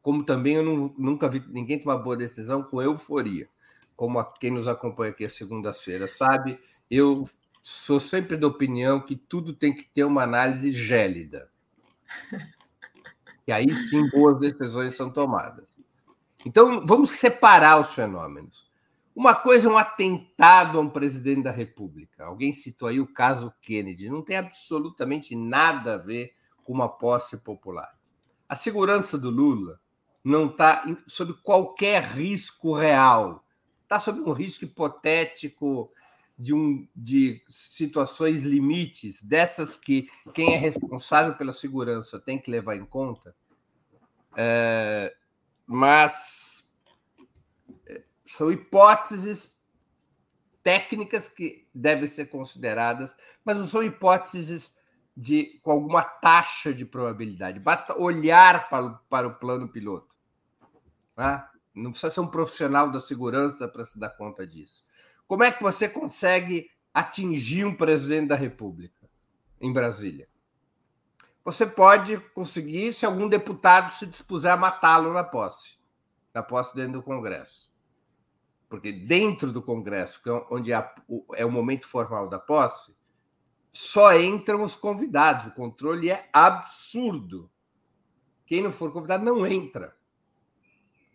[0.00, 3.46] Como também eu não, nunca vi ninguém tomar boa decisão com euforia.
[3.94, 6.58] Como a, quem nos acompanha aqui às segundas-feiras sabe,
[6.90, 7.24] eu
[7.60, 11.50] sou sempre da opinião que tudo tem que ter uma análise gélida.
[13.46, 15.78] E aí sim boas decisões são tomadas.
[16.46, 18.66] Então vamos separar os fenômenos.
[19.14, 22.24] Uma coisa é um atentado a um presidente da República.
[22.24, 24.08] Alguém citou aí o caso Kennedy.
[24.08, 26.32] Não tem absolutamente nada a ver
[26.64, 27.92] com uma posse popular.
[28.48, 29.80] A segurança do Lula
[30.24, 33.44] não está sob qualquer risco real.
[33.82, 35.92] Está sob um risco hipotético
[36.38, 42.76] de, um, de situações limites, dessas que quem é responsável pela segurança tem que levar
[42.76, 43.34] em conta,
[44.36, 45.14] é,
[45.66, 46.51] mas
[48.32, 49.54] são hipóteses
[50.62, 53.14] técnicas que devem ser consideradas,
[53.44, 54.72] mas não são hipóteses
[55.14, 57.60] de com alguma taxa de probabilidade.
[57.60, 60.14] Basta olhar para o, para o plano piloto.
[61.14, 61.50] Tá?
[61.74, 64.84] Não precisa ser um profissional da segurança para se dar conta disso.
[65.26, 69.08] Como é que você consegue atingir um presidente da República
[69.60, 70.28] em Brasília?
[71.44, 75.76] Você pode conseguir se algum deputado se dispuser a matá-lo na posse,
[76.32, 77.71] na posse dentro do Congresso.
[78.72, 82.96] Porque dentro do Congresso, é onde é o momento formal da posse,
[83.70, 85.48] só entram os convidados.
[85.48, 87.50] O controle é absurdo.
[88.46, 89.94] Quem não for convidado não entra.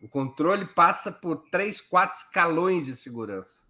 [0.03, 3.63] O controle passa por três, quatro escalões de segurança.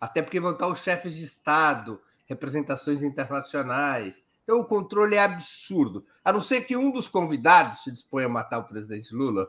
[0.00, 4.24] Até porque vão estar os chefes de Estado, representações internacionais.
[4.44, 6.06] Então, o controle é absurdo.
[6.24, 9.48] A não ser que um dos convidados se disponha a matar o presidente Lula,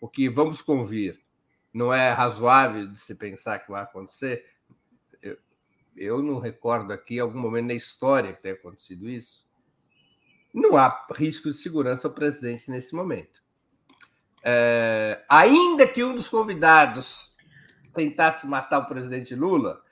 [0.00, 1.25] o que vamos convir,
[1.76, 4.46] não é razoável de se pensar que vai acontecer.
[5.20, 5.36] Eu,
[5.94, 9.46] eu não recordo aqui algum momento na história que tenha acontecido isso.
[10.54, 13.42] Não há risco de segurança ao presidente nesse momento.
[14.42, 17.36] É, ainda que um dos convidados
[17.92, 19.82] tentasse matar o presidente Lula,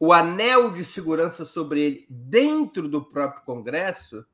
[0.00, 4.24] o anel de segurança sobre ele dentro do próprio Congresso,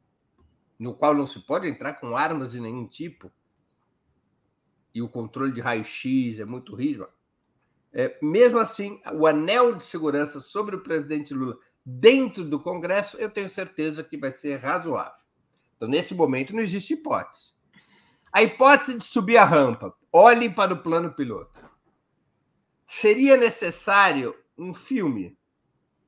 [0.78, 3.32] no qual não se pode entrar com armas de nenhum tipo,
[4.94, 7.08] e o controle de raio-x é muito rígido.
[7.92, 13.28] É, mesmo assim, o anel de segurança sobre o presidente Lula dentro do Congresso, eu
[13.28, 15.20] tenho certeza que vai ser razoável.
[15.76, 17.52] Então, nesse momento, não existe hipótese.
[18.32, 21.60] A hipótese de subir a rampa, olhem para o plano piloto.
[22.86, 25.36] Seria necessário um filme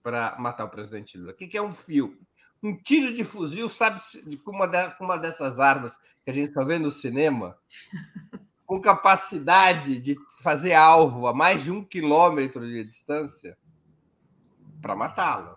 [0.02, 1.32] para matar o presidente Lula.
[1.32, 2.18] O que é um fio?
[2.62, 4.00] Um tiro de fuzil, sabe,
[4.44, 7.56] com uma, uma dessas armas que a gente está vendo no cinema,
[8.66, 13.56] com capacidade de fazer alvo a mais de um quilômetro de distância
[14.82, 15.56] para matá-lo.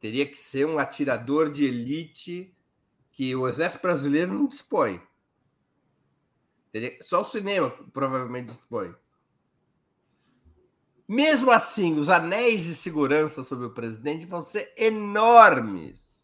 [0.00, 2.52] Teria que ser um atirador de elite
[3.12, 5.00] que o exército brasileiro não dispõe.
[7.02, 8.94] Só o cinema provavelmente dispõe.
[11.06, 16.22] Mesmo assim, os anéis de segurança sobre o presidente vão ser enormes.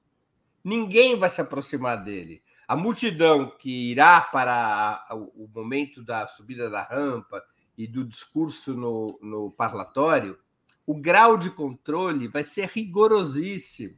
[0.65, 2.43] Ninguém vai se aproximar dele.
[2.69, 7.43] A multidão que irá para o momento da subida da rampa
[7.79, 10.39] e do discurso no, no parlatório,
[10.87, 13.97] o grau de controle vai ser rigorosíssimo.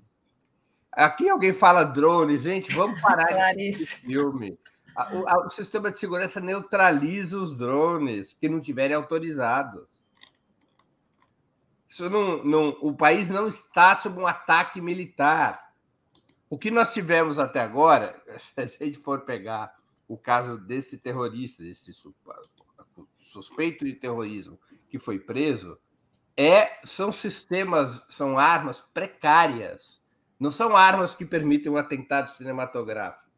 [0.92, 4.56] Aqui alguém fala drone, gente, vamos parar esse filme.
[5.12, 9.88] O, o, sistema de segurança neutraliza os drones que não tiverem autorizados.
[11.88, 15.69] Isso não, não, o país não está sob um ataque militar.
[16.50, 19.72] O que nós tivemos até agora, se a gente for pegar
[20.08, 21.92] o caso desse terrorista, desse
[23.16, 24.58] suspeito de terrorismo
[24.88, 25.78] que foi preso,
[26.36, 30.04] é, são sistemas, são armas precárias.
[30.40, 33.30] Não são armas que permitem um atentado cinematográfico.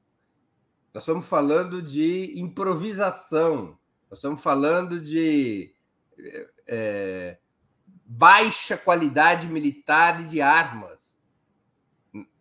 [0.94, 3.78] Nós estamos falando de improvisação.
[4.08, 5.74] Nós estamos falando de
[6.66, 7.38] é,
[8.06, 11.11] baixa qualidade militar e de armas.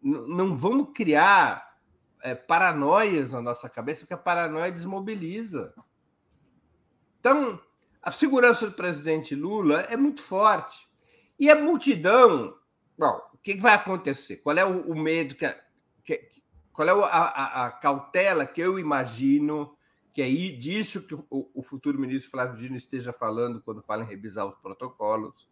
[0.02, 1.78] Não vamos criar
[2.22, 5.74] é, paranoias na nossa cabeça, porque a paranoia desmobiliza.
[7.20, 7.60] Então,
[8.02, 10.88] a segurança do presidente Lula é muito forte.
[11.40, 12.56] E a multidão.
[12.98, 14.38] Bom, o que vai acontecer?
[14.38, 15.56] Qual é o, o medo que,
[16.04, 16.30] que,
[16.74, 19.76] Qual é a, a, a, cautela que eu imagino
[20.14, 24.08] que é disso que o, o futuro ministro Flávio Dino esteja falando quando fala em
[24.08, 25.50] revisar os protocolos?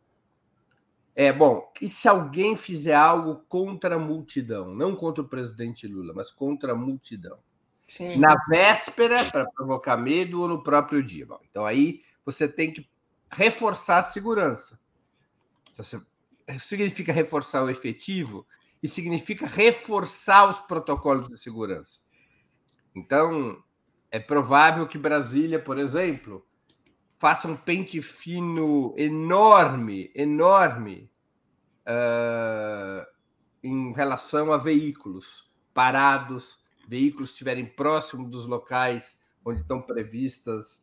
[1.22, 6.14] É bom que se alguém fizer algo contra a multidão, não contra o presidente Lula,
[6.14, 7.38] mas contra a multidão,
[7.86, 8.16] Sim.
[8.16, 11.26] na véspera para provocar medo ou no próprio dia.
[11.26, 12.90] Bom, então aí você tem que
[13.30, 14.80] reforçar a segurança.
[15.78, 16.02] Isso
[16.60, 18.48] significa reforçar o efetivo
[18.82, 22.00] e significa reforçar os protocolos de segurança.
[22.96, 23.62] Então,
[24.10, 26.48] é provável que Brasília, por exemplo,
[27.20, 31.12] faça um pente fino enorme, enorme,
[31.86, 33.06] uh,
[33.62, 40.82] em relação a veículos parados, veículos estiverem próximos dos locais onde estão previstas,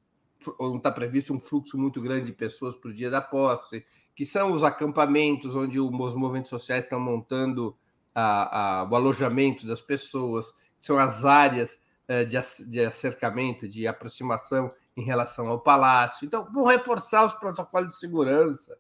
[0.61, 3.85] onde está previsto um fluxo muito grande de pessoas para o dia da posse,
[4.15, 7.75] que são os acampamentos onde os movimentos sociais estão montando
[8.15, 11.83] a, a, o alojamento das pessoas, são as áreas
[12.29, 16.25] de, de acercamento, de aproximação em relação ao palácio.
[16.25, 18.77] Então, vão reforçar os protocolos de segurança.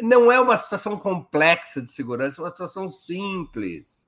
[0.00, 4.06] Não é uma situação complexa de segurança, é uma situação simples.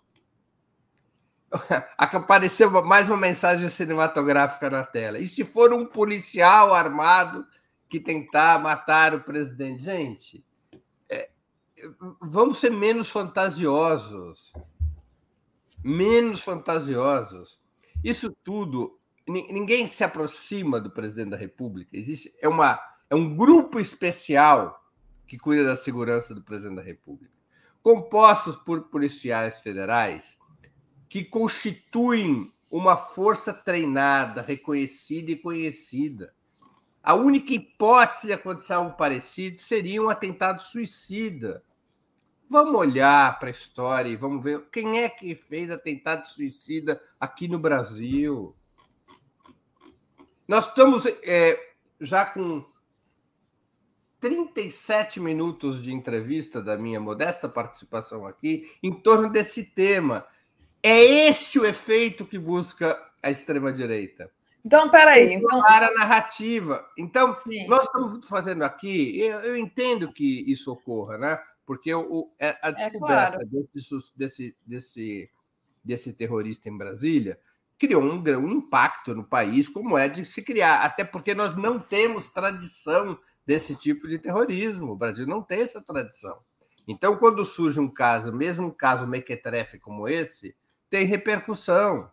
[1.98, 5.18] Apareceu mais uma mensagem cinematográfica na tela.
[5.18, 7.44] E se for um policial armado
[7.88, 9.82] que tentar matar o presidente?
[9.82, 10.44] Gente,
[11.08, 11.30] é,
[12.20, 14.52] vamos ser menos fantasiosos.
[15.82, 17.58] Menos fantasiosos.
[18.04, 18.99] Isso tudo
[19.30, 21.96] ninguém se aproxima do presidente da República.
[21.96, 24.80] Existe é uma é um grupo especial
[25.26, 27.32] que cuida da segurança do presidente da República,
[27.82, 30.38] compostos por policiais federais
[31.08, 36.32] que constituem uma força treinada, reconhecida e conhecida.
[37.02, 41.64] A única hipótese de acontecer algo parecido seria um atentado suicida.
[42.48, 47.48] Vamos olhar para a história e vamos ver quem é que fez atentado suicida aqui
[47.48, 48.54] no Brasil.
[50.50, 51.60] Nós estamos é,
[52.00, 52.64] já com
[54.18, 60.26] 37 minutos de entrevista da minha modesta participação aqui em torno desse tema.
[60.82, 60.98] É
[61.28, 64.28] este o efeito que busca a extrema-direita.
[64.64, 65.34] Então, peraí.
[65.34, 65.64] Então...
[65.64, 66.84] a narrativa.
[66.98, 67.68] Então, Sim.
[67.68, 71.40] nós estamos fazendo aqui, eu, eu, entendo que isso ocorra, né?
[71.64, 73.68] Porque o, é, a é descoberta é claro.
[73.72, 75.30] desse, desse, desse,
[75.84, 77.38] desse terrorista em Brasília
[77.80, 81.78] criou um, um impacto no país, como é de se criar, até porque nós não
[81.78, 84.92] temos tradição desse tipo de terrorismo.
[84.92, 86.38] O Brasil não tem essa tradição.
[86.86, 90.54] Então, quando surge um caso, mesmo um caso mequetrefe como esse,
[90.90, 92.10] tem repercussão.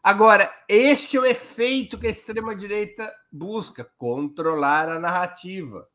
[0.00, 5.88] Agora, este é o efeito que a extrema-direita busca: controlar a narrativa.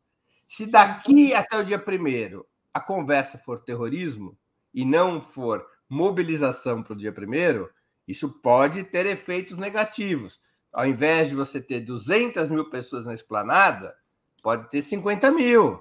[0.45, 4.37] Se daqui até o dia primeiro a conversa for terrorismo
[4.73, 7.69] e não for mobilização para o dia primeiro,
[8.09, 10.41] isso pode ter efeitos negativos.
[10.73, 13.95] Ao invés de você ter 200 mil pessoas na esplanada,
[14.41, 15.79] pode ter 50 mil,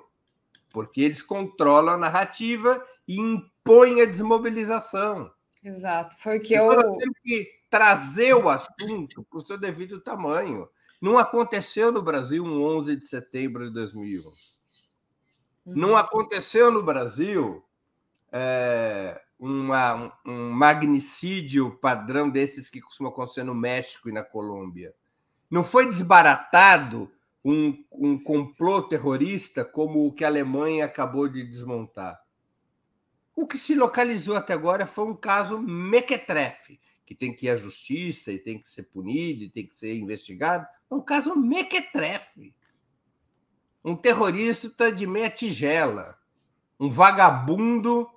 [0.71, 5.33] porque eles controlam a narrativa e impõem a desmobilização.
[5.65, 6.17] Exato.
[6.19, 6.83] Foi o que então, eu.
[6.83, 10.69] Nós temos que trazer o assunto para o seu devido tamanho.
[11.01, 14.23] Não aconteceu no Brasil um 11 de setembro de 2001.
[14.29, 14.33] Uhum.
[15.65, 17.65] Não aconteceu no Brasil
[18.31, 24.95] é, uma, um magnicídio padrão desses que costuma acontecer no México e na Colômbia.
[25.51, 27.11] Não foi desbaratado
[27.45, 32.19] um, um complô terrorista como o que a Alemanha acabou de desmontar.
[33.35, 37.57] O que se localizou até agora foi um caso mequetrefe, que tem que ir à
[37.57, 40.67] justiça e tem que ser punido e tem que ser investigado.
[40.91, 42.55] É um caso mequetrefe.
[43.85, 46.19] Um terrorista de meia tigela,
[46.81, 48.11] um vagabundo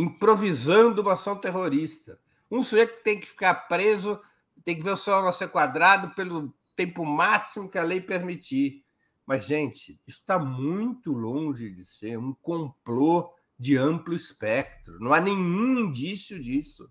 [0.00, 2.18] improvisando uma ação terrorista.
[2.50, 4.18] Um sujeito que tem que ficar preso,
[4.64, 8.82] tem que ver o a ser quadrado pelo tempo máximo que a lei permitir.
[9.26, 14.98] Mas, gente, isso está muito longe de ser um complô de amplo espectro.
[14.98, 16.90] Não há nenhum indício disso.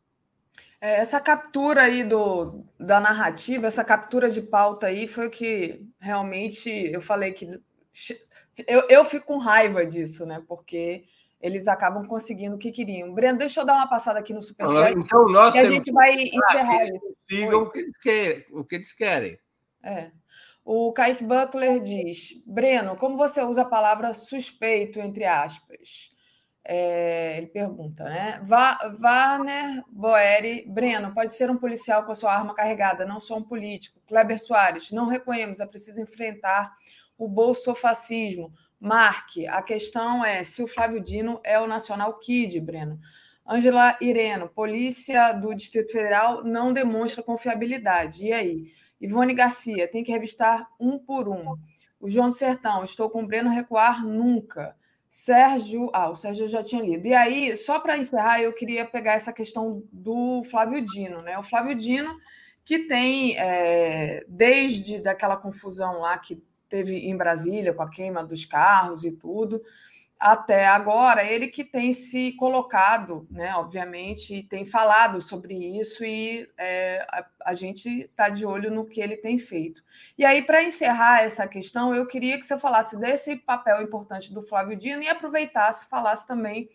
[0.79, 5.83] É, essa captura aí do, da narrativa, essa captura de pauta aí foi o que
[5.99, 7.59] realmente eu falei que
[8.67, 10.43] eu, eu fico com raiva disso, né?
[10.47, 11.05] Porque
[11.41, 13.13] eles acabam conseguindo o que queriam.
[13.13, 14.97] Breno, deixa eu dar uma passada aqui no Superchat.
[14.97, 16.81] Então, nós e a gente vai encerrar.
[16.81, 18.45] Eles sigam o que eles querem.
[18.51, 19.39] O que eles querem.
[19.83, 20.11] É.
[20.65, 26.11] O Kaique Butler diz: Breno, como você usa a palavra suspeito, entre aspas?
[26.63, 28.39] É, ele pergunta, né?
[28.47, 33.43] Warner Boeri, Breno, pode ser um policial com a sua arma carregada, não sou um
[33.43, 33.99] político.
[34.05, 36.71] Kleber Soares, não reconhecemos, é preciso enfrentar
[37.17, 38.53] o bolsofascismo.
[38.79, 42.99] Marque, a questão é se o Flávio Dino é o Nacional Kid, Breno.
[43.45, 48.27] Ângela Ireno, polícia do Distrito Federal não demonstra confiabilidade.
[48.27, 48.71] E aí?
[49.01, 51.55] Ivone Garcia, tem que revistar um por um.
[51.99, 54.75] O João do Sertão, estou com o Breno recuar nunca.
[55.07, 57.07] Sérgio, ah, o Sérgio já tinha lido.
[57.07, 61.37] E aí, só para encerrar, eu queria pegar essa questão do Flávio Dino, né?
[61.37, 62.15] O Flávio Dino,
[62.63, 68.45] que tem, é, desde daquela confusão lá que teve em Brasília com a queima dos
[68.45, 69.61] carros e tudo,
[70.19, 77.07] até agora, ele que tem se colocado, né, obviamente, tem falado sobre isso, e é,
[77.09, 79.81] a, a, gente está de olho no que ele tem feito.
[80.17, 84.41] E aí, para encerrar essa questão, eu queria que você falasse desse papel importante do
[84.41, 86.69] Flávio Dino e aproveitasse falasse também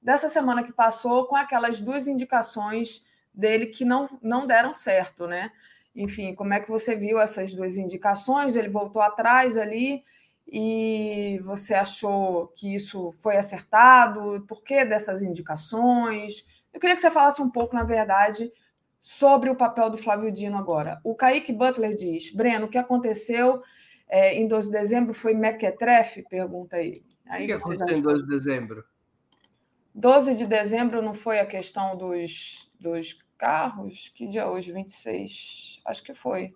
[0.00, 3.04] dessa semana que passou com aquelas duas indicações
[3.34, 5.52] dele que não, não deram certo, né?
[5.96, 8.54] Enfim, como é que você viu essas duas indicações?
[8.54, 10.04] Ele voltou atrás ali
[10.46, 14.44] e você achou que isso foi acertado?
[14.46, 16.44] Por que dessas indicações?
[16.72, 18.52] Eu queria que você falasse um pouco, na verdade,
[19.00, 21.00] sobre o papel do Flávio Dino agora.
[21.02, 23.62] O Kaique Butler diz: Breno, o que aconteceu
[24.06, 26.22] é, em 12 de dezembro foi mequetrefe?
[26.28, 27.02] Pergunta ele.
[27.26, 28.84] Aí o que aconteceu em 12 de dezembro?
[29.94, 34.10] 12 de dezembro não foi a questão dos, dos carros?
[34.14, 34.72] Que dia é hoje?
[34.72, 35.80] 26?
[35.84, 36.54] Acho que foi.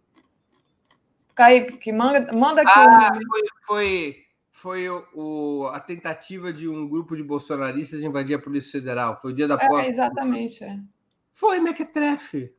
[1.35, 2.73] Kaique, manda, manda aqui.
[2.75, 4.17] Ah, foi, foi,
[4.51, 9.19] foi o, o, a tentativa de um grupo de bolsonaristas invadir a Polícia Federal.
[9.21, 9.87] Foi o dia da é, posse.
[9.87, 10.65] É, exatamente.
[10.65, 10.79] É.
[11.33, 12.55] Foi Mequetrefe.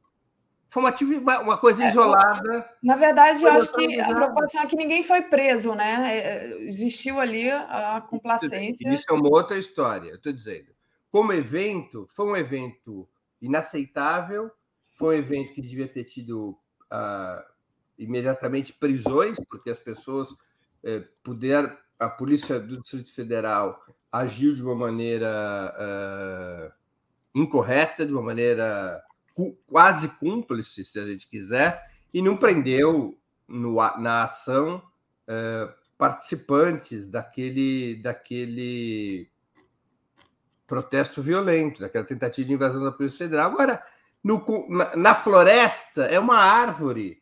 [0.71, 2.69] Foi uma, uma coisa é, isolada.
[2.81, 6.17] Na verdade, eu acho que a preocupação é que ninguém foi preso, né?
[6.17, 8.91] É, existiu ali a complacência.
[8.93, 10.71] Isso é uma outra história, eu estou dizendo.
[11.11, 13.05] Como evento, foi um evento
[13.41, 14.51] inaceitável,
[14.97, 16.57] foi um evento que devia ter tido
[16.91, 17.43] uh,
[17.97, 20.35] imediatamente prisões, porque as pessoas
[20.83, 21.75] eh, puderam.
[21.99, 26.73] A Polícia do Distrito Federal agiu de uma maneira uh,
[27.39, 29.03] incorreta, de uma maneira
[29.67, 34.77] quase cúmplice, se a gente quiser, e não prendeu no, na ação
[35.27, 39.30] uh, participantes daquele, daquele
[40.71, 43.51] protesto violento, daquela tentativa de invasão da Polícia Federal.
[43.51, 43.83] Agora,
[44.23, 47.21] no, na, na, floresta é uma árvore.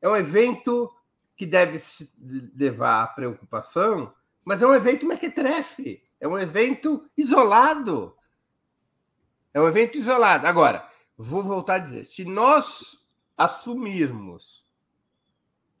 [0.00, 0.88] É um evento
[1.36, 1.82] que deve
[2.56, 4.14] levar à preocupação,
[4.44, 6.04] mas é um evento mequetrefe.
[6.20, 8.16] É um evento isolado.
[9.52, 10.46] É um evento isolado.
[10.46, 10.88] Agora,
[11.18, 13.04] vou voltar a dizer: se nós
[13.36, 14.64] assumirmos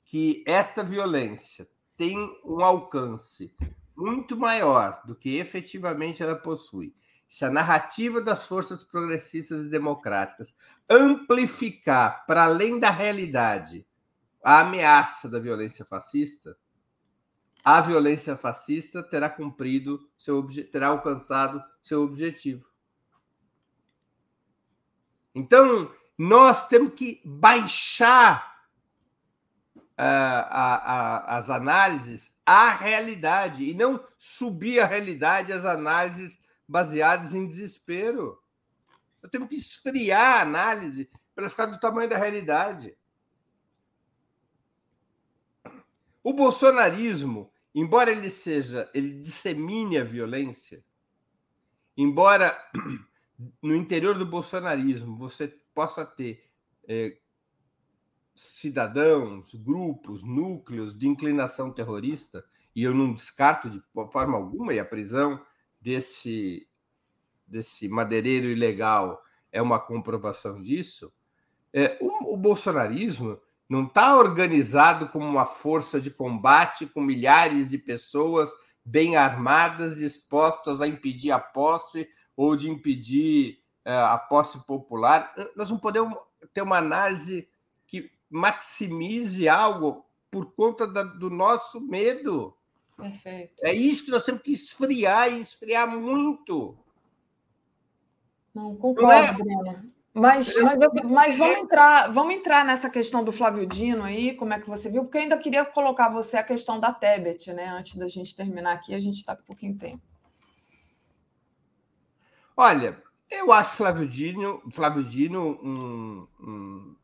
[0.04, 3.54] que esta violência tem um alcance
[3.96, 6.92] muito maior do que efetivamente ela possui,
[7.34, 10.56] se a narrativa das forças progressistas e democráticas
[10.88, 13.84] amplificar para além da realidade
[14.40, 16.56] a ameaça da violência fascista,
[17.64, 22.64] a violência fascista terá cumprido seu terá alcançado seu objetivo.
[25.34, 28.64] Então, nós temos que baixar
[29.74, 37.34] uh, a, a, as análises à realidade e não subir a realidade às análises baseadas
[37.34, 38.38] em desespero.
[39.22, 42.96] Eu tenho que esfriar a análise para ficar do tamanho da realidade.
[46.22, 50.82] O bolsonarismo, embora ele seja, ele dissemine a violência,
[51.96, 52.56] embora
[53.62, 56.48] no interior do bolsonarismo você possa ter
[56.88, 57.18] é,
[58.34, 63.80] cidadãos, grupos, núcleos de inclinação terrorista, e eu não descarto de
[64.10, 65.44] forma alguma, e a prisão
[65.84, 66.66] desse,
[67.46, 71.12] desse madeireiro ilegal é uma comprovação disso,
[71.72, 73.38] é, o, o bolsonarismo
[73.68, 78.50] não está organizado como uma força de combate com milhares de pessoas
[78.82, 85.34] bem armadas, dispostas a impedir a posse ou de impedir é, a posse popular.
[85.54, 86.16] Nós não podemos
[86.52, 87.46] ter uma análise
[87.86, 92.56] que maximize algo por conta da, do nosso medo.
[92.96, 93.54] Perfeito.
[93.62, 96.76] É isso que nós temos que esfriar e esfriar muito.
[98.54, 99.32] Não, concordo, é?
[99.32, 99.94] Breno.
[100.16, 104.52] Mas, mas, eu, mas vamos, entrar, vamos entrar nessa questão do Flávio Dino aí, como
[104.52, 105.02] é que você viu?
[105.02, 107.66] Porque eu ainda queria colocar você a questão da Tebet, né?
[107.66, 110.00] Antes da gente terminar aqui, a gente está com pouquinho tempo.
[112.56, 116.96] Olha, eu acho Flávio Dino, Flávio Dino um, um,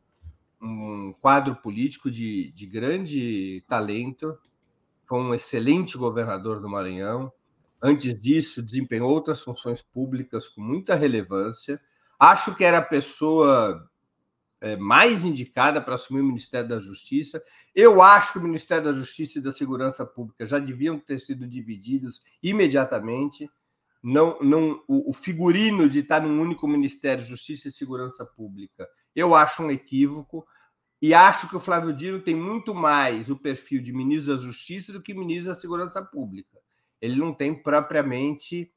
[0.61, 4.39] um quadro político de, de grande talento,
[5.11, 7.31] foi um excelente governador do Maranhão.
[7.81, 11.81] Antes disso, desempenhou outras funções públicas com muita relevância
[12.21, 13.89] Acho que era a pessoa
[14.61, 17.41] é, mais indicada para assumir o Ministério da Justiça.
[17.73, 21.47] Eu acho que o Ministério da Justiça e da Segurança Pública já deviam ter sido
[21.47, 23.49] divididos imediatamente.
[24.03, 29.63] Não, não, o, figurino de estar num único Ministério, Justiça e Segurança Pública, eu acho
[29.63, 30.45] um equívoco.
[31.01, 34.93] E acho que o Flávio Dino tem muito mais o perfil de ministro da Justiça
[34.93, 36.59] do que ministro da Segurança Pública.
[37.01, 38.71] Ele não tem propriamente,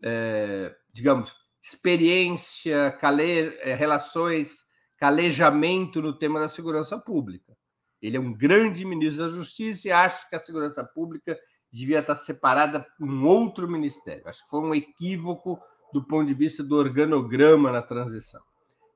[0.00, 3.58] é, digamos, experiência, cale...
[3.60, 7.56] Eh, relações, calejamento no tema da segurança pública.
[8.00, 11.36] Ele é um grande ministro da Justiça e acho que a segurança pública
[11.72, 14.28] devia estar separada por um outro ministério.
[14.28, 15.58] Acho que foi um equívoco
[15.92, 18.40] do ponto de vista do organograma na transição.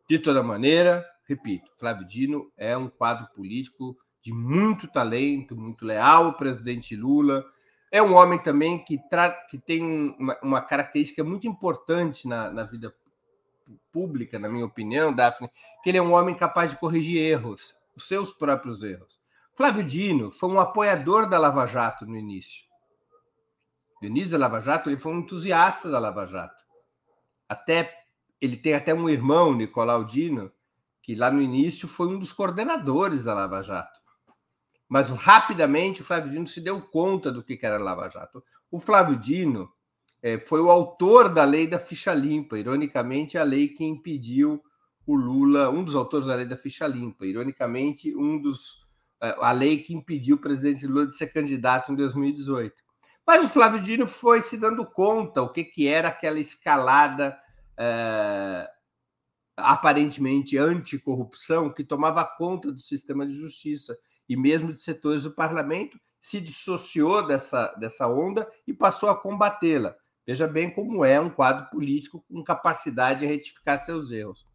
[0.09, 6.27] De toda maneira, repito, Flávio Dino é um quadro político de muito talento, muito leal
[6.27, 7.45] ao presidente Lula,
[7.91, 8.99] é um homem também que,
[9.51, 12.95] que tem uma, uma característica muito importante na, na vida
[13.93, 15.51] pública, na minha opinião, Daphne,
[15.83, 19.21] que ele é um homem capaz de corrigir erros, os seus próprios erros.
[19.55, 22.65] Flávio Dino foi um apoiador da Lava Jato no início.
[24.01, 26.65] Início da Lava Jato, ele foi um entusiasta da Lava Jato.
[27.49, 28.05] Até
[28.41, 30.53] ele tem até um irmão, Nicolau Dino,
[31.09, 33.99] que lá no início foi um dos coordenadores da Lava Jato.
[34.87, 38.45] Mas rapidamente o Flávio Dino se deu conta do que era Lava Jato.
[38.71, 39.73] O Flávio Dino
[40.23, 44.63] é, foi o autor da lei da ficha limpa, ironicamente, a lei que impediu
[45.07, 48.87] o Lula, um dos autores da lei da ficha limpa, ironicamente, um dos
[49.23, 52.83] é, a lei que impediu o presidente Lula de ser candidato em 2018.
[53.27, 57.35] Mas o Flávio Dino foi se dando conta o que, que era aquela escalada
[57.79, 58.69] é,
[59.59, 63.97] aparentemente anticorrupção que tomava conta do sistema de justiça
[64.29, 69.97] e mesmo de setores do parlamento, se dissociou dessa, dessa onda e passou a combatê-la.
[70.27, 74.47] Veja bem como é um quadro político com capacidade de retificar seus erros.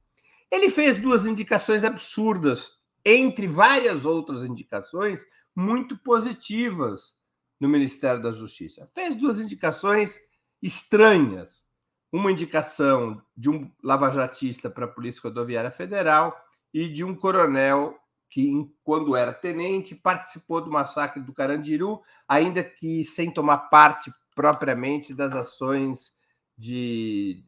[0.52, 5.26] Ele fez duas indicações absurdas, entre várias outras indicações
[5.56, 7.16] muito positivas
[7.60, 8.88] no Ministério da Justiça.
[8.94, 10.20] Fez duas indicações
[10.62, 11.66] estranhas.
[12.14, 16.40] Uma indicação de um lavajatista para a Polícia Rodoviária Federal
[16.72, 17.98] e de um coronel
[18.30, 18.52] que,
[18.84, 25.34] quando era tenente, participou do massacre do Carandiru, ainda que sem tomar parte propriamente das
[25.34, 26.14] ações
[26.58, 27.44] de.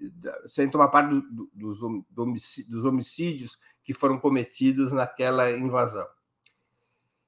[0.47, 2.33] sem tomar parte do, do,
[2.67, 6.07] dos homicídios que foram cometidos naquela invasão.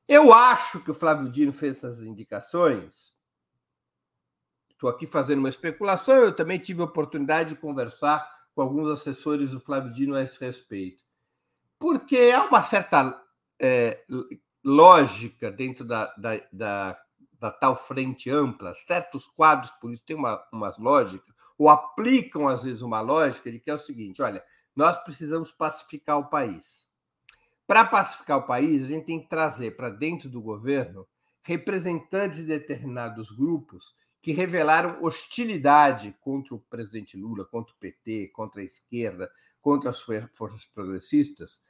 [0.07, 3.16] Eu acho que o Flávio Dino fez essas indicações.
[4.77, 6.17] Estou aqui fazendo uma especulação.
[6.17, 10.39] Eu também tive a oportunidade de conversar com alguns assessores do Flávio Dino a esse
[10.39, 11.03] respeito.
[11.79, 13.19] Porque há uma certa
[13.59, 14.03] é,
[14.63, 16.99] lógica dentro da, da, da,
[17.39, 22.83] da, tal frente ampla, certos quadros políticos têm uma, umas lógicas, ou aplicam, às vezes,
[22.83, 24.43] uma lógica de que é o seguinte: olha,
[24.75, 26.87] nós precisamos pacificar o país.
[27.65, 31.07] Para pacificar o país, a gente tem que trazer para dentro do governo
[31.41, 33.95] representantes de determinados grupos
[34.27, 39.31] que revelaram hostilidade contra o presidente Lula, contra o PT, contra a esquerda,
[39.61, 41.61] contra as forças progressistas,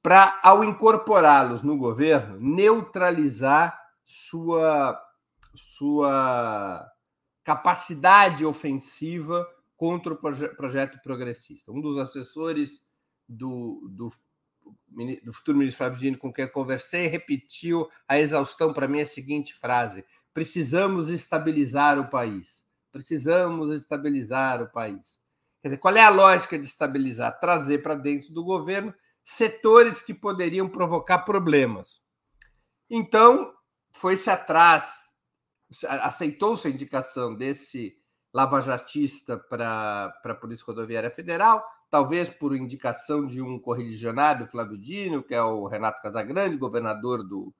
[0.00, 4.96] para, ao incorporá-los no governo, neutralizar sua,
[5.56, 6.88] sua
[7.42, 9.44] capacidade ofensiva
[9.76, 11.72] contra o proje projeto progressista.
[11.72, 12.80] Um dos assessores
[13.28, 14.12] do, do,
[15.24, 19.52] do futuro ministro Flávio com quem eu conversei repetiu a exaustão para mim a seguinte
[19.52, 20.04] frase:
[20.34, 22.66] precisamos estabilizar o país.
[22.92, 25.20] Precisamos estabilizar o país.
[25.62, 27.38] Quer dizer, qual é a lógica de estabilizar?
[27.40, 28.92] Trazer para dentro do governo
[29.24, 32.02] setores que poderiam provocar problemas.
[32.90, 33.54] Então,
[33.92, 35.14] foi-se atrás,
[35.88, 37.96] aceitou-se a indicação desse
[38.32, 45.34] lavajatista para a Polícia Rodoviária Federal, talvez por indicação de um correligionário, Flávio Dino, que
[45.34, 47.54] é o Renato Casagrande, governador do,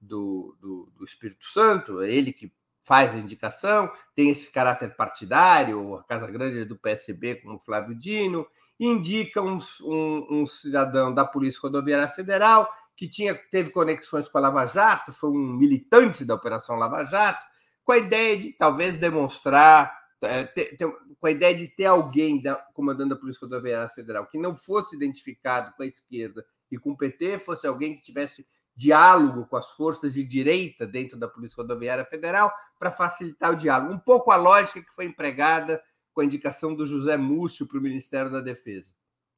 [0.00, 5.96] do, do, do Espírito Santo, é ele que faz a indicação, tem esse caráter partidário,
[5.96, 8.46] a Casa Grande é do PSB, como Flávio Dino,
[8.78, 14.42] indica um, um, um cidadão da Polícia Rodoviária Federal que tinha, teve conexões com a
[14.42, 17.42] Lava Jato, foi um militante da Operação Lava Jato,
[17.82, 20.86] com a ideia de talvez demonstrar, é, ter, ter,
[21.18, 24.96] com a ideia de ter alguém da, comandando a Polícia Rodoviária Federal que não fosse
[24.96, 28.46] identificado com a esquerda e com o PT, fosse alguém que tivesse
[28.80, 33.92] diálogo com as forças de direita dentro da Polícia Rodoviária Federal para facilitar o diálogo.
[33.92, 35.82] Um pouco a lógica que foi empregada
[36.14, 38.90] com a indicação do José Múcio para o Ministério da Defesa.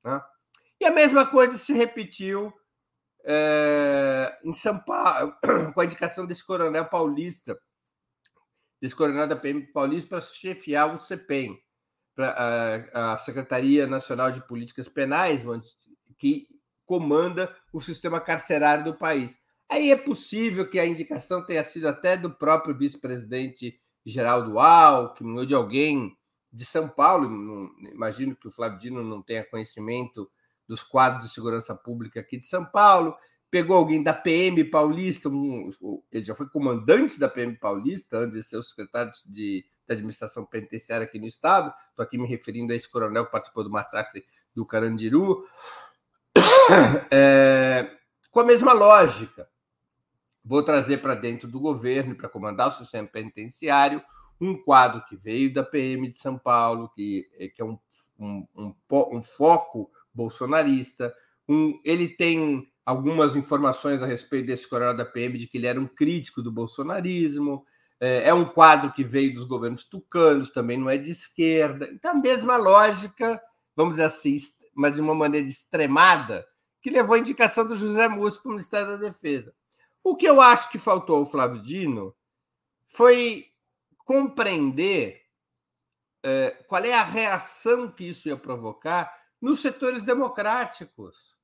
[0.05, 0.23] Né?
[0.81, 2.53] E a mesma coisa se repetiu
[3.25, 5.35] é, em São Paulo,
[5.75, 7.59] com a indicação desse coronel paulista,
[8.81, 11.61] desse coronel da PM paulista para chefiar o CPEM,
[12.15, 12.31] para
[12.95, 15.43] a, a Secretaria Nacional de Políticas Penais,
[16.17, 16.47] que
[16.93, 19.41] comanda o sistema carcerário do país.
[19.67, 25.47] Aí é possível que a indicação tenha sido até do próprio vice-presidente Geraldo Alckmin ou
[25.47, 26.15] de alguém
[26.53, 27.31] de São Paulo.
[27.31, 30.31] Não, imagino que o Flávio Dino não tenha conhecimento
[30.69, 33.17] dos quadros de segurança pública aqui de São Paulo.
[33.51, 35.71] Pegou alguém da PM paulista, um,
[36.13, 41.07] ele já foi comandante da PM paulista, antes de ser o secretário de, administração penitenciária
[41.07, 41.73] aqui no estado.
[41.89, 44.23] Estou aqui me referindo a esse coronel que participou do massacre
[44.55, 45.47] do Carandiru.
[47.11, 47.91] É,
[48.31, 49.49] com a mesma lógica.
[50.45, 54.03] Vou trazer para dentro do governo, para comandar o sistema penitenciário,
[54.41, 57.79] um quadro que veio da PM de São Paulo, que, é, que é um,
[58.19, 61.15] um, um, um foco bolsonarista.
[61.49, 65.81] Um, ele tem algumas informações a respeito desse coronel da PM de que ele era
[65.81, 67.65] um crítico do bolsonarismo.
[68.01, 71.89] É, é um quadro que veio dos governos tucanos, também não é de esquerda.
[71.93, 73.41] Então, a mesma lógica,
[73.77, 74.37] vamos dizer assim,
[74.75, 76.45] mas de uma maneira extremada,
[76.83, 79.55] que levou a indicação do José Múcio para o Ministério da Defesa.
[80.03, 82.15] O que eu acho que faltou ao Flávio Dino
[82.89, 83.47] foi
[84.05, 85.23] compreender
[86.25, 91.39] é, qual é a reação que isso ia provocar nos setores democráticos.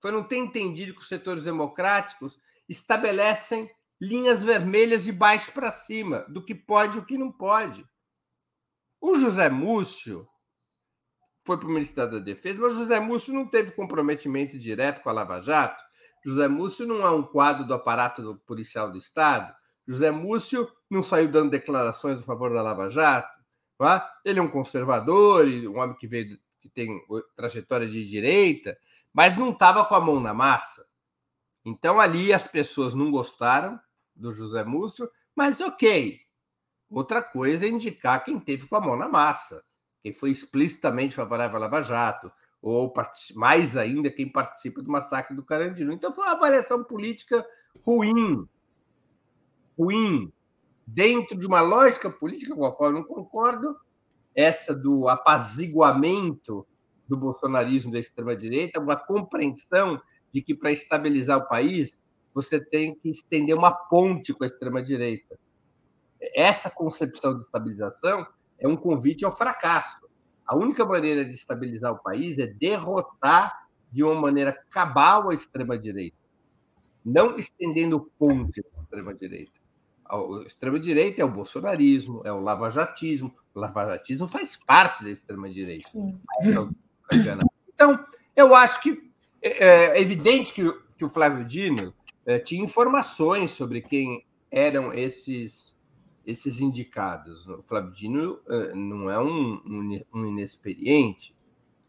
[0.00, 2.38] Foi não ter entendido que os setores democráticos
[2.68, 7.86] estabelecem linhas vermelhas de baixo para cima, do que pode e o que não pode.
[9.00, 10.28] O José Múcio
[11.44, 15.12] foi para o Ministério da Defesa, mas José Múcio não teve comprometimento direto com a
[15.12, 15.84] Lava Jato.
[16.24, 19.54] José Múcio não é um quadro do aparato do policial do Estado.
[19.86, 23.34] José Múcio não saiu dando declarações a favor da Lava Jato.
[23.82, 24.02] É?
[24.24, 26.98] Ele é um conservador, um homem que veio que tem
[27.36, 28.78] trajetória de direita,
[29.12, 30.86] mas não estava com a mão na massa.
[31.62, 33.78] Então ali as pessoas não gostaram
[34.16, 36.18] do José Múcio, mas ok.
[36.88, 39.62] Outra coisa é indicar quem teve com a mão na massa
[40.04, 42.92] quem foi explicitamente favorável à Lava Jato, ou
[43.34, 45.92] mais ainda quem participa do massacre do Carandiru.
[45.92, 47.42] Então foi uma avaliação política
[47.82, 48.46] ruim,
[49.78, 50.30] ruim,
[50.86, 53.74] dentro de uma lógica política com a qual eu não concordo,
[54.34, 56.66] essa do apaziguamento
[57.08, 59.98] do bolsonarismo da extrema-direita, uma compreensão
[60.30, 61.98] de que para estabilizar o país
[62.34, 65.38] você tem que estender uma ponte com a extrema-direita.
[66.34, 68.26] Essa concepção de estabilização
[68.64, 69.98] é um convite ao fracasso.
[70.46, 76.16] A única maneira de estabilizar o país é derrotar de uma maneira cabal a extrema-direita,
[77.04, 79.52] não estendendo ponte à extrema-direita.
[80.06, 80.16] A
[80.46, 83.34] extrema-direita é o bolsonarismo, é o lavajatismo.
[83.54, 85.90] O lavajatismo faz parte da extrema-direita.
[87.74, 88.04] Então,
[88.34, 89.10] eu acho que
[89.42, 91.94] é, é evidente que, que o Flávio Dino
[92.26, 95.73] é, tinha informações sobre quem eram esses
[96.26, 97.46] esses indicados.
[97.48, 101.34] O Flávio Dino eh, não é um, um, inexperiente,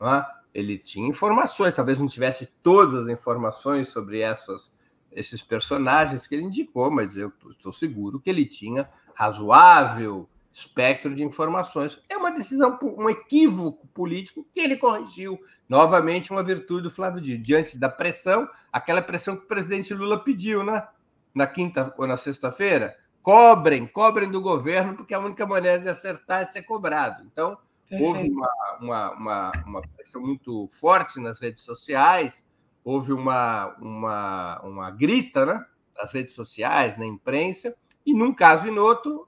[0.01, 0.25] é?
[0.53, 4.75] ele tinha informações, talvez não tivesse todas as informações sobre essas,
[5.11, 11.21] esses personagens que ele indicou, mas eu estou seguro que ele tinha razoável espectro de
[11.21, 11.99] informações.
[12.07, 15.37] É uma decisão, um equívoco político que ele corrigiu.
[15.67, 17.43] Novamente, uma virtude do Flávio Dino.
[17.43, 20.87] Diante da pressão, aquela pressão que o presidente Lula pediu, né?
[21.33, 22.95] Na quinta ou na sexta-feira,
[23.25, 27.23] cobrem, cobrem do governo, porque a única maneira de acertar é ser cobrado.
[27.25, 27.57] Então,
[27.91, 32.45] houve uma, uma, uma, uma, pressão muito forte nas redes sociais,
[32.83, 35.65] houve uma, uma, uma grita né,
[35.97, 37.75] nas redes sociais, na imprensa,
[38.05, 39.27] e num caso e no outro,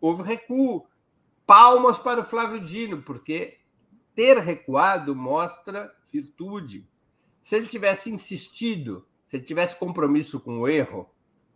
[0.00, 0.88] houve recuo.
[1.46, 3.58] Palmas para o Flávio Dino, porque
[4.12, 6.84] ter recuado mostra virtude.
[7.44, 11.08] Se ele tivesse insistido, se ele tivesse compromisso com o erro,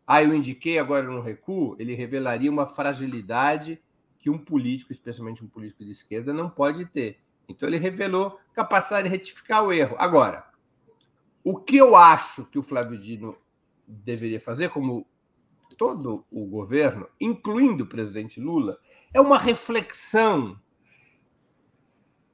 [0.06, 3.80] ah, eu indiquei agora no recuo, ele revelaria uma fragilidade
[4.18, 7.20] que um político, especialmente um político de esquerda, não pode ter.
[7.48, 9.96] Então ele revelou capacidade de retificar o erro.
[9.98, 10.46] Agora,
[11.42, 13.36] o que eu acho que o Flávio Dino
[13.86, 15.06] deveria fazer, como
[15.76, 18.78] todo o governo, incluindo o presidente Lula,
[19.12, 20.58] é uma reflexão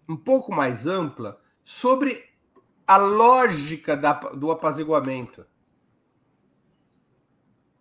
[0.08, 2.24] um pouco mais ampla sobre
[2.86, 5.46] a lógica da, do apaziguamento.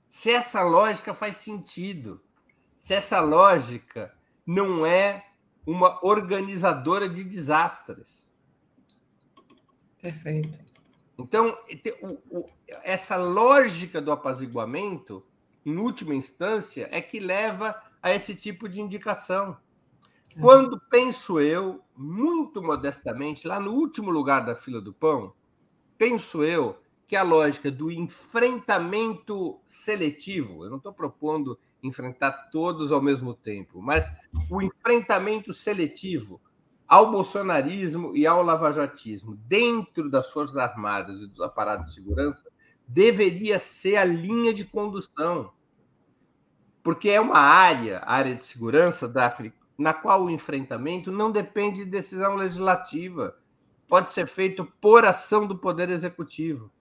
[0.10, 2.20] Se essa lógica faz sentido,
[2.80, 4.14] se essa lógica
[4.46, 5.24] não é
[5.66, 8.28] uma organizadora de desastres.
[10.02, 10.58] Perfeito.
[11.18, 11.56] Então,
[12.84, 15.24] essa lógica do apaziguamento,
[15.64, 19.58] em última instância, é que leva a esse tipo de indicação.
[20.40, 25.34] Quando penso eu, muito modestamente, lá no último lugar da fila do pão,
[25.98, 33.02] penso eu que a lógica do enfrentamento seletivo, eu não estou propondo enfrentar todos ao
[33.02, 34.16] mesmo tempo, mas
[34.48, 36.40] o enfrentamento seletivo
[36.88, 42.48] ao bolsonarismo e ao lavajatismo dentro das Forças Armadas e dos aparatos de segurança
[42.88, 45.52] deveria ser a linha de condução.
[46.84, 51.32] Porque é uma área, a área de segurança da África, na qual o enfrentamento não
[51.32, 53.36] depende de decisão legislativa.
[53.88, 56.72] Pode ser feito por ação do Poder Executivo.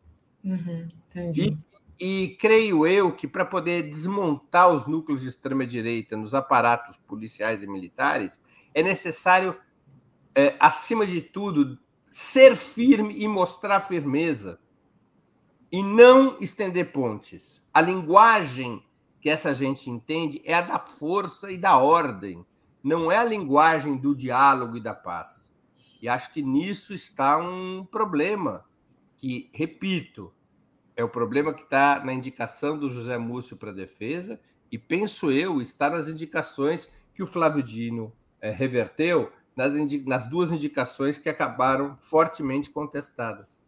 [0.48, 0.88] Uhum.
[1.34, 1.56] E,
[2.00, 7.66] e creio eu que para poder desmontar os núcleos de extrema-direita nos aparatos policiais e
[7.66, 8.40] militares,
[8.72, 9.56] é necessário,
[10.34, 14.58] é, acima de tudo, ser firme e mostrar firmeza.
[15.70, 17.60] E não estender pontes.
[17.74, 18.82] A linguagem
[19.20, 22.46] que essa gente entende é a da força e da ordem
[22.82, 25.52] não é a linguagem do diálogo e da paz.
[26.00, 28.64] E acho que nisso está um problema,
[29.16, 30.32] que, repito,
[30.98, 35.62] é o problema que está na indicação do José Múcio para defesa, e penso eu,
[35.62, 41.96] está nas indicações que o Flávio Dino é, reverteu, nas, nas duas indicações que acabaram
[42.00, 43.60] fortemente contestadas.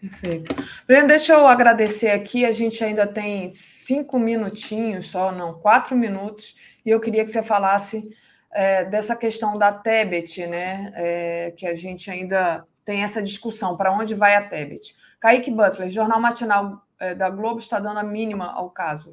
[0.00, 0.56] Perfeito.
[0.84, 2.44] Breno, deixa eu agradecer aqui.
[2.44, 7.44] A gente ainda tem cinco minutinhos só, não, quatro minutos, e eu queria que você
[7.44, 8.10] falasse
[8.52, 10.92] é, dessa questão da Tebet, né?
[10.94, 14.94] É, que a gente ainda tem essa discussão, para onde vai a Tebet.
[15.20, 19.12] Kaique Butler, Jornal Matinal é, da Globo está dando a mínima ao caso.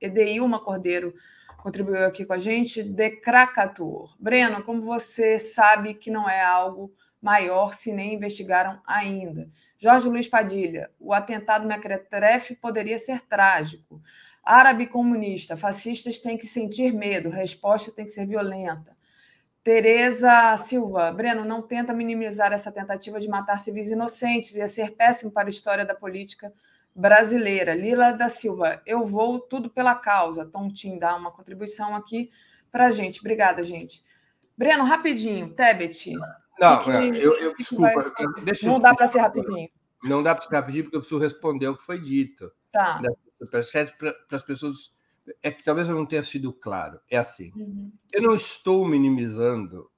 [0.00, 1.14] Edeilma Cordeiro
[1.62, 4.10] contribuiu aqui com a gente, de.
[4.18, 9.48] Breno, como você sabe que não é algo maior se nem investigaram ainda?
[9.78, 14.02] Jorge Luiz Padilha, o atentado Mequetrefe poderia ser trágico.
[14.44, 18.96] Árabe comunista, fascistas têm que sentir medo, resposta tem que ser violenta.
[19.62, 25.30] Tereza Silva, Breno, não tenta minimizar essa tentativa de matar civis inocentes, ia ser péssimo
[25.30, 26.52] para a história da política
[26.94, 27.72] brasileira.
[27.72, 30.44] Lila da Silva, eu vou tudo pela causa.
[30.44, 32.28] Tom Tim dá uma contribuição aqui
[32.72, 33.20] para a gente.
[33.20, 34.02] Obrigada, gente.
[34.58, 36.12] Breno, rapidinho, Tebet.
[36.58, 38.12] Não, que, eu, eu desculpa.
[38.16, 38.44] Vai...
[38.44, 39.68] Deixa não dá para ser rapidinho.
[40.02, 42.50] Não dá para ser rapidinho, porque eu preciso responder o que foi dito.
[42.72, 43.00] Tá
[43.50, 43.60] para
[44.36, 44.94] as pessoas.
[45.42, 47.00] É que talvez eu não tenha sido claro.
[47.08, 47.92] É assim: uhum.
[48.12, 49.90] eu não estou minimizando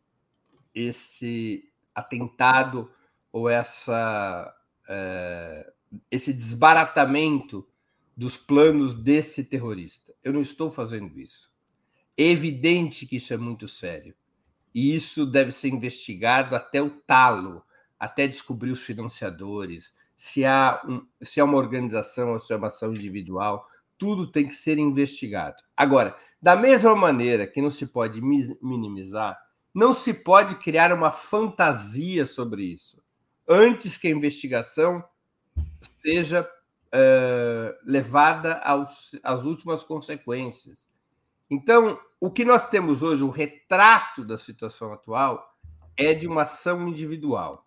[0.75, 2.91] esse atentado
[3.33, 4.55] ou essa,
[4.89, 5.73] é,
[6.11, 7.67] esse desbaratamento
[8.17, 10.15] dos planos desse terrorista.
[10.23, 11.49] Eu não estou fazendo isso.
[12.17, 14.15] É evidente que isso é muito sério.
[14.75, 17.65] E isso deve ser investigado até o talo,
[17.99, 22.69] até descobrir os financiadores, se há, um, se há uma organização ou se é uma
[22.69, 23.67] ação individual,
[23.99, 25.63] tudo tem que ser investigado.
[25.77, 29.39] Agora, da mesma maneira que não se pode minimizar,
[29.73, 33.03] não se pode criar uma fantasia sobre isso,
[33.49, 35.05] antes que a investigação
[36.01, 40.89] seja uh, levada aos, às últimas consequências.
[41.51, 45.55] Então, o que nós temos hoje, o retrato da situação atual,
[45.97, 47.64] é de uma ação individual.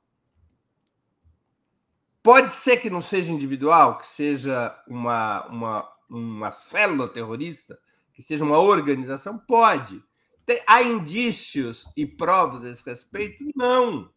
[2.27, 7.79] Pode ser que não seja individual, que seja uma, uma, uma célula terrorista,
[8.13, 9.37] que seja uma organização?
[9.37, 10.03] Pode.
[10.45, 13.45] Tem, há indícios e provas a esse respeito?
[13.55, 14.11] Não.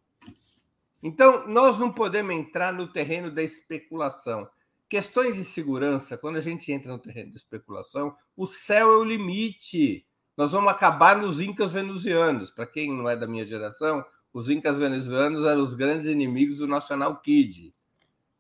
[1.00, 4.50] Então, nós não podemos entrar no terreno da especulação.
[4.88, 9.04] Questões de segurança, quando a gente entra no terreno da especulação, o céu é o
[9.04, 10.04] limite.
[10.36, 12.50] Nós vamos acabar nos incas venezianos.
[12.50, 14.04] Para quem não é da minha geração,
[14.34, 17.72] os incas venezianos eram os grandes inimigos do National Kid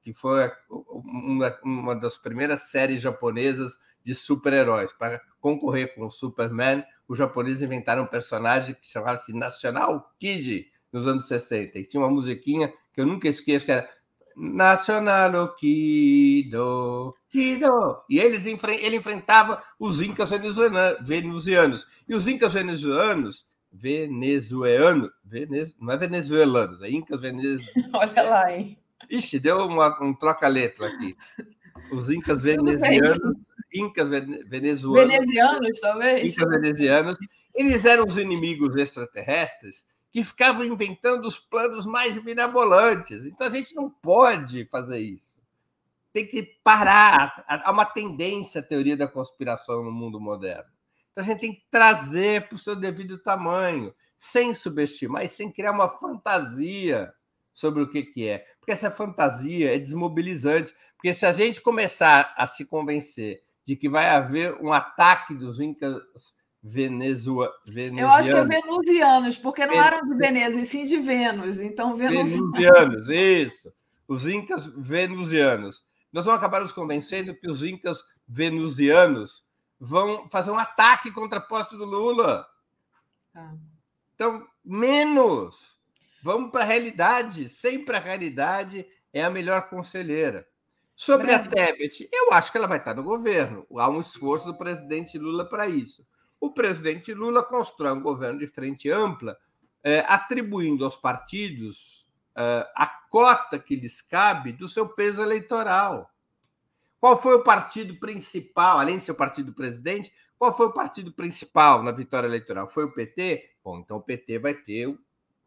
[0.02, 4.92] que foi uma, uma das primeiras séries japonesas de super-heróis.
[4.92, 11.06] Para concorrer com o Superman, os japoneses inventaram um personagem que chamava-se National Kid nos
[11.06, 11.78] anos 60.
[11.78, 13.88] E tinha uma musiquinha que eu nunca esqueço, que era
[14.36, 18.02] National Kido, Kido.
[18.08, 21.86] E eles ele enfrentava os incas venezuelanos.
[22.08, 27.70] E os incas venezuelanos, venezuelanos, venez, não é venezuelanos, é incas venezuelanos.
[27.94, 28.78] Olha lá, hein?
[29.08, 31.16] Ixi, deu uma, um troca-letra aqui.
[31.92, 33.38] Os incas venezianos,
[33.72, 34.08] incas
[34.46, 35.14] venezuelanos.
[35.14, 36.32] Venezianos, talvez.
[36.32, 37.18] Incas venezianos.
[37.54, 43.24] Eles eram os inimigos extraterrestres que ficavam inventando os planos mais mirabolantes.
[43.24, 45.40] Então a gente não pode fazer isso.
[46.12, 47.44] Tem que parar.
[47.46, 50.70] Há uma tendência à teoria da conspiração no mundo moderno.
[51.10, 55.50] Então a gente tem que trazer para o seu devido tamanho, sem subestimar e sem
[55.50, 57.12] criar uma fantasia
[57.52, 58.44] sobre o que, que é.
[58.58, 60.74] Porque essa fantasia é desmobilizante.
[60.96, 65.60] Porque se a gente começar a se convencer de que vai haver um ataque dos
[65.60, 66.00] incas
[66.62, 68.00] Venezuela, venezianos.
[68.00, 71.60] Eu acho que é venusianos, porque não eram de Veneza, e sim de Vênus.
[71.60, 72.52] Então, venusianos.
[72.52, 73.72] Venusianos, isso.
[74.06, 75.86] Os incas venusianos.
[76.12, 79.44] Nós vamos acabar nos convencendo que os incas venusianos
[79.78, 82.46] vão fazer um ataque contra a posse do Lula.
[83.34, 83.54] Ah.
[84.14, 85.79] Então, menos.
[86.22, 87.48] Vamos para a realidade.
[87.48, 90.46] Sempre a realidade é a melhor conselheira.
[90.94, 93.66] Sobre a Tebet, eu acho que ela vai estar no governo.
[93.76, 96.06] Há um esforço do presidente Lula para isso
[96.40, 99.36] o presidente Lula constrói um governo de frente ampla,
[99.84, 106.10] é, atribuindo aos partidos é, a cota que lhes cabe do seu peso eleitoral.
[106.98, 111.12] Qual foi o partido principal, além de ser o partido presidente, qual foi o partido
[111.12, 112.68] principal na vitória eleitoral?
[112.68, 113.50] Foi o PT?
[113.62, 114.98] Bom, então o PT vai ter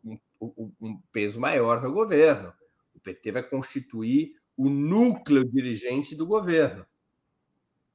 [0.03, 2.53] um, um, peso maior no governo.
[2.93, 6.85] O PT vai constituir o núcleo dirigente do governo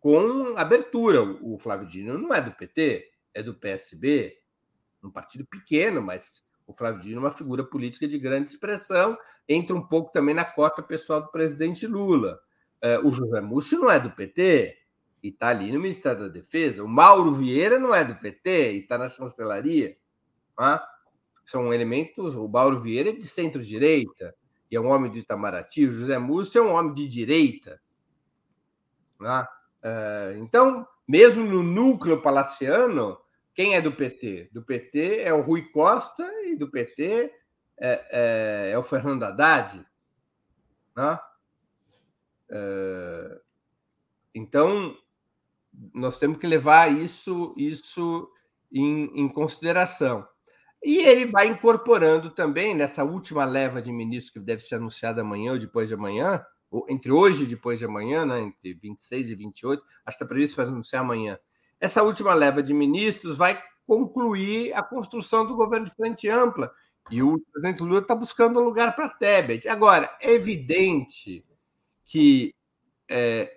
[0.00, 1.22] com abertura.
[1.42, 4.38] O Flávio Dino não é do PT, é do PSB,
[5.02, 9.18] um partido pequeno, mas o Flávio Dino é uma figura política de grande expressão,
[9.48, 12.38] entra um pouco também na cota pessoal do presidente Lula.
[12.80, 14.76] É, o José Múcio não é do PT
[15.22, 16.84] e está ali no Ministério da Defesa.
[16.84, 19.96] O Mauro Vieira não é do PT e está na chancelaria.
[20.56, 20.86] Tá?
[21.48, 22.34] São elementos.
[22.34, 24.34] O Mauro Vieira é de centro-direita
[24.70, 25.86] e é um homem de Itamaraty.
[25.86, 27.80] O José Múcio é um homem de direita.
[29.18, 29.48] Tá?
[29.82, 33.18] É, então, mesmo no núcleo palaciano,
[33.54, 34.50] quem é do PT?
[34.52, 37.32] Do PT é o Rui Costa e do PT
[37.78, 39.86] é, é, é o Fernando Haddad.
[40.94, 41.18] Né?
[42.50, 43.40] É,
[44.34, 44.94] então,
[45.94, 48.30] nós temos que levar isso, isso
[48.70, 50.28] em, em, consideração.
[50.82, 55.52] E ele vai incorporando também, nessa última leva de ministros que deve ser anunciada amanhã
[55.52, 56.44] ou depois de amanhã,
[56.88, 60.56] entre hoje e depois de amanhã, né, entre 26 e 28, acho que está previsto
[60.56, 61.38] para anunciar amanhã.
[61.80, 66.70] Essa última leva de ministros vai concluir a construção do governo de frente ampla.
[67.10, 69.66] E o presidente Lula está buscando um lugar para Tebet.
[69.66, 71.42] Agora, é evidente
[72.04, 72.54] que
[73.08, 73.50] é,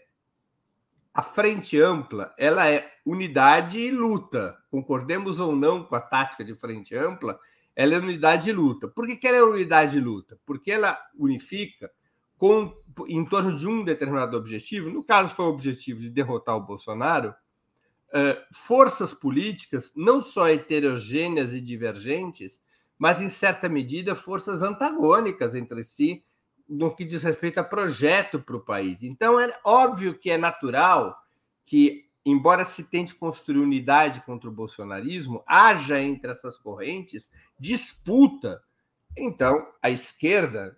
[1.14, 4.58] a frente ampla ela é unidade e luta.
[4.70, 7.40] Concordemos ou não com a tática de frente ampla,
[7.76, 8.88] ela é unidade e luta.
[8.88, 10.40] Por que, que ela é unidade e luta?
[10.46, 11.92] Porque ela unifica
[12.38, 12.74] com,
[13.08, 17.30] em torno de um determinado objetivo, no caso foi o objetivo de derrotar o Bolsonaro,
[17.30, 22.62] uh, forças políticas, não só heterogêneas e divergentes,
[22.98, 26.24] mas, em certa medida, forças antagônicas entre si,
[26.72, 29.04] no que diz respeito a projeto para o país.
[29.04, 31.18] Então, é óbvio que é natural
[31.66, 37.30] que, embora se tente construir unidade contra o bolsonarismo, haja entre essas correntes
[37.60, 38.62] disputa.
[39.18, 40.78] Então, a esquerda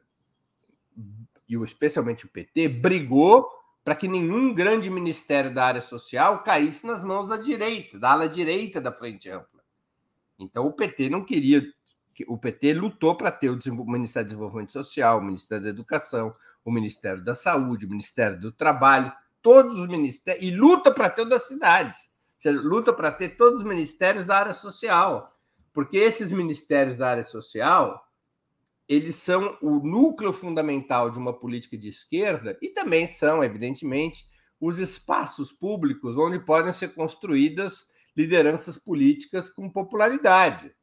[1.48, 3.48] e especialmente o PT, brigou
[3.84, 8.30] para que nenhum grande ministério da área social caísse nas mãos da direita, da ala
[8.30, 9.62] direita da Frente Ampla.
[10.40, 11.64] Então o PT não queria.
[12.28, 16.72] O PT lutou para ter o Ministério do Desenvolvimento Social, o Ministério da Educação, o
[16.72, 19.12] Ministério da Saúde, o Ministério do Trabalho,
[19.42, 22.12] todos os ministérios, e luta para ter o das cidades.
[22.46, 25.38] Luta para ter todos os ministérios da área social.
[25.74, 28.04] Porque esses ministérios da área social
[28.88, 34.28] eles são o núcleo fundamental de uma política de esquerda e também são, evidentemente,
[34.60, 40.74] os espaços públicos onde podem ser construídas lideranças políticas com popularidade.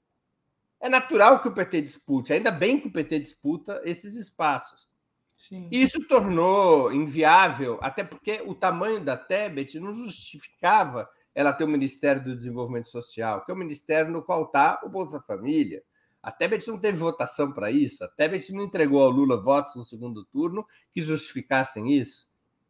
[0.80, 4.88] É natural que o PT dispute, ainda bem que o PT disputa esses espaços.
[5.36, 5.68] Sim.
[5.70, 12.22] Isso tornou inviável, até porque o tamanho da Tebet não justificava ela ter o Ministério
[12.22, 15.82] do Desenvolvimento Social, que é o ministério no qual está o Bolsa Família,
[16.22, 18.04] a Tebet não teve votação para isso.
[18.04, 22.28] A Tebet não entregou ao Lula votos no segundo turno que justificassem isso.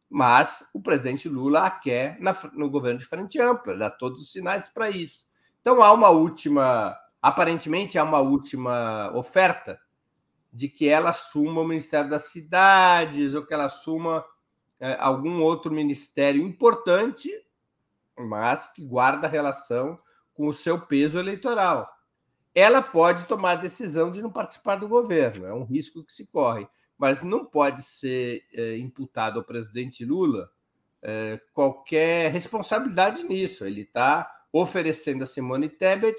[0.09, 4.33] Mas o presidente Lula a quer na, no governo de frente ampla, dá todos os
[4.33, 5.27] sinais para isso.
[5.61, 9.81] Então há uma última, aparentemente há uma última oferta
[10.53, 14.25] de que ela assuma o Ministério das Cidades ou que ela assuma
[14.79, 17.31] é, algum outro ministério importante,
[18.19, 19.99] mas que guarda relação
[20.35, 21.89] com o seu peso eleitoral
[22.55, 26.27] ela pode tomar a decisão de não participar do governo, é um risco que se
[26.27, 26.67] corre,
[26.99, 30.51] mas não pode ser é, imputado ao presidente Lula
[31.03, 33.65] é, qualquer responsabilidade nisso.
[33.65, 36.17] Ele está oferecendo a Simone Tebet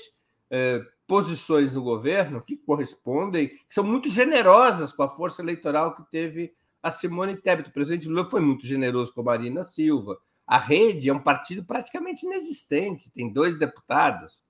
[0.52, 6.03] é, posições no governo que correspondem, que são muito generosas com a força eleitoral que
[6.11, 6.53] teve
[6.84, 7.69] a Simone Tebet.
[7.69, 10.19] O presidente Lula foi muito generoso com a Marina Silva.
[10.45, 14.44] A Rede é um partido praticamente inexistente, tem dois deputados.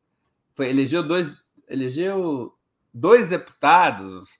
[0.55, 1.29] Foi, elegeu dois,
[1.67, 2.53] elegeu
[2.93, 4.39] dois deputados,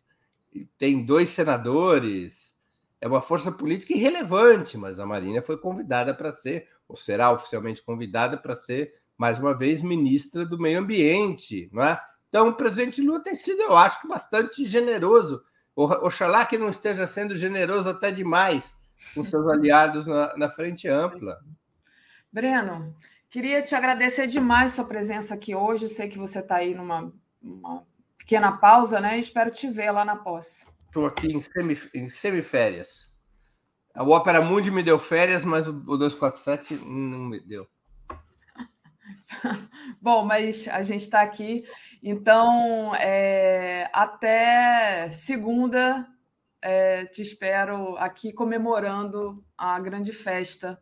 [0.78, 2.56] tem dois senadores.
[3.00, 7.84] É uma força política irrelevante, mas a Marina foi convidada para ser, ou será oficialmente
[7.84, 11.70] convidada para ser, mais uma vez, ministra do Meio Ambiente.
[11.72, 12.02] Não é?
[12.30, 15.44] Então, o presidente Lula tem sido, eu acho, bastante generoso.
[15.76, 18.74] Oxalá que não esteja sendo generoso até demais
[19.14, 21.40] com seus aliados na, na frente ampla.
[22.32, 22.96] Breno,
[23.30, 25.90] queria te agradecer demais sua presença aqui hoje.
[25.90, 27.12] Sei que você está aí numa
[28.18, 29.18] pequena pausa, né?
[29.20, 30.66] Espero te ver lá na posse.
[30.86, 33.12] Estou aqui em, semi, em semiférias.
[33.96, 37.68] O Opera Mundi me deu férias, mas o 247 não me deu.
[40.02, 41.64] Bom, mas a gente está aqui,
[42.02, 46.08] então é, até segunda
[46.62, 50.82] é, te espero aqui comemorando a grande festa,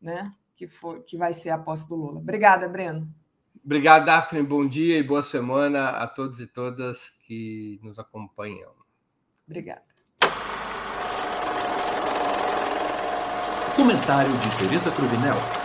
[0.00, 0.32] né?
[0.56, 2.20] Que, for, que vai ser a posse do Lula.
[2.20, 3.08] Obrigada, Breno.
[3.64, 4.42] Obrigado, Daphne.
[4.42, 8.72] Bom dia e boa semana a todos e todas que nos acompanham.
[9.46, 9.82] Obrigada.
[13.76, 15.59] Comentário de Tereza Cruvinel.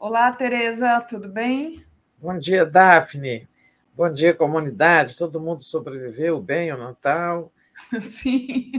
[0.00, 1.84] Olá, Tereza, tudo bem?
[2.16, 3.46] Bom dia, Daphne.
[3.94, 5.14] Bom dia, comunidade.
[5.14, 7.52] Todo mundo sobreviveu bem ao Natal?
[8.00, 8.72] Sim.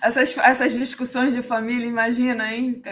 [0.00, 2.82] Essas, essas discussões de família, imagina, hein?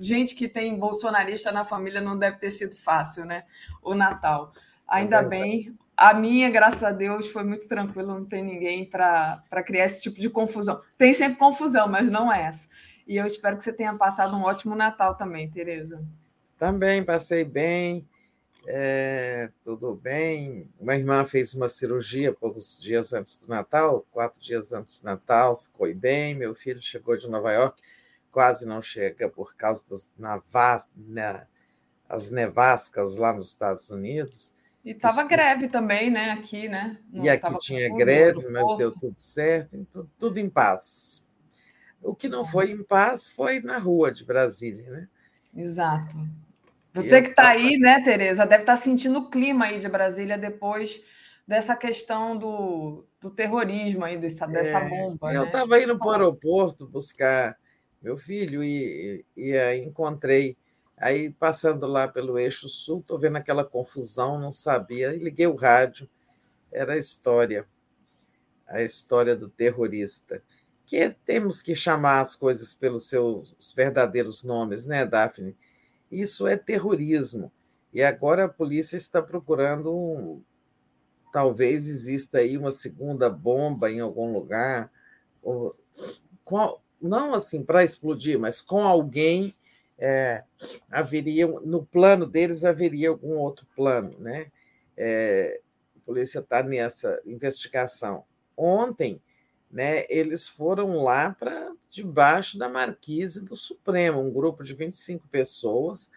[0.00, 3.44] gente que tem bolsonarista na família não deve ter sido fácil, né?
[3.82, 4.54] O Natal.
[4.88, 5.76] Ainda é bem.
[5.94, 10.18] A minha, graças a Deus, foi muito tranquilo, não tem ninguém para criar esse tipo
[10.18, 10.80] de confusão.
[10.96, 12.70] Tem sempre confusão, mas não é essa.
[13.06, 16.02] E eu espero que você tenha passado um ótimo Natal também, Tereza.
[16.58, 18.08] Também passei bem,
[18.66, 20.68] é, tudo bem.
[20.80, 25.56] Uma irmã fez uma cirurgia poucos dias antes do Natal, quatro dias antes do Natal,
[25.56, 26.34] ficou bem.
[26.34, 27.82] Meu filho chegou de Nova York
[28.34, 31.46] quase não chega por causa das navas, né,
[32.08, 34.52] as nevascas lá nos Estados Unidos.
[34.84, 35.28] E estava Isso...
[35.28, 36.32] greve também, né?
[36.32, 36.98] Aqui, né?
[37.10, 41.23] Não e aqui tinha greve, mas deu tudo certo, tudo, tudo em paz.
[42.04, 42.46] O que não é.
[42.46, 45.08] foi em paz foi na rua de Brasília, né?
[45.56, 46.14] Exato.
[46.92, 50.38] Você que está aí, né, Tereza, deve estar tá sentindo o clima aí de Brasília
[50.38, 51.02] depois
[51.46, 55.32] dessa questão do, do terrorismo aí, dessa, dessa é, bomba.
[55.32, 55.82] Eu estava né?
[55.82, 57.56] indo para o aeroporto buscar
[58.04, 60.56] meu filho, e, e aí encontrei.
[60.96, 65.56] Aí, passando lá pelo eixo sul, estou vendo aquela confusão, não sabia, e liguei o
[65.56, 66.08] rádio,
[66.70, 67.66] era a história,
[68.68, 70.42] a história do terrorista.
[70.86, 75.56] Que temos que chamar as coisas pelos seus verdadeiros nomes, né, Daphne?
[76.10, 77.50] Isso é terrorismo.
[77.92, 80.42] E agora a polícia está procurando um,
[81.32, 84.90] talvez exista aí uma segunda bomba em algum lugar.
[85.42, 85.76] Ou,
[87.00, 89.54] não assim para explodir, mas com alguém
[89.98, 90.42] é,
[90.90, 94.46] haveria no plano deles haveria algum outro plano, né?
[94.96, 95.60] É,
[95.96, 98.24] a polícia está nessa investigação.
[98.56, 99.20] Ontem,
[99.74, 100.06] né?
[100.08, 106.10] Eles foram lá para debaixo da marquise do Supremo, um grupo de 25 pessoas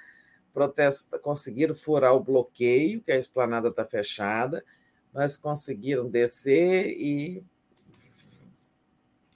[0.53, 4.63] protesta, conseguiram furar o bloqueio, que a esplanada está fechada,
[5.11, 7.43] mas conseguiram descer e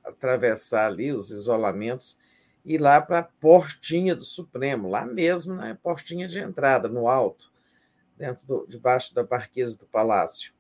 [0.03, 2.17] atravessar ali os isolamentos
[2.63, 7.07] e ir lá para a portinha do Supremo, lá mesmo na portinha de entrada, no
[7.07, 7.51] alto,
[8.15, 10.53] dentro do, debaixo da marquesa do Palácio,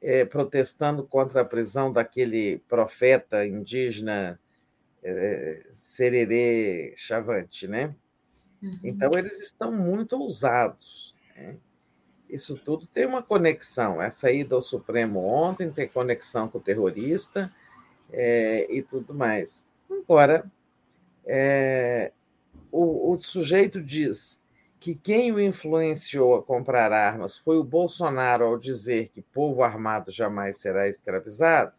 [0.00, 4.38] é, protestando contra a prisão daquele profeta indígena
[5.02, 7.94] é, Sererê Chavante, né?
[8.62, 8.72] Uhum.
[8.84, 11.14] Então, eles estão muito ousados.
[11.36, 11.56] Né?
[12.28, 14.00] Isso tudo tem uma conexão.
[14.00, 17.52] Essa ida ao Supremo ontem tem conexão com o terrorista,
[18.12, 19.64] é, e tudo mais.
[19.90, 20.50] Agora,
[21.24, 22.12] é,
[22.70, 24.40] o, o sujeito diz
[24.86, 30.12] que quem o influenciou a comprar armas foi o Bolsonaro ao dizer que povo armado
[30.12, 31.72] jamais será escravizado,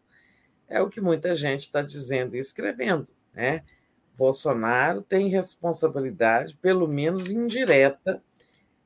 [0.68, 3.08] é o que muita gente está dizendo e escrevendo.
[3.32, 3.64] Né?
[4.14, 8.22] Bolsonaro tem responsabilidade, pelo menos indireta,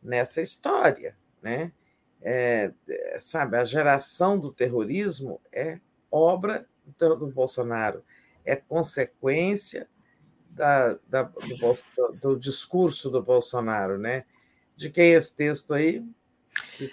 [0.00, 1.16] nessa história.
[1.42, 1.72] Né?
[2.20, 2.72] É,
[3.18, 6.64] sabe, a geração do terrorismo é obra
[6.96, 8.04] do Bolsonaro,
[8.44, 9.88] é consequência
[10.52, 14.24] da, da, do, do, discurso do Bolsonaro, né?
[14.76, 16.04] De quem é esse texto aí?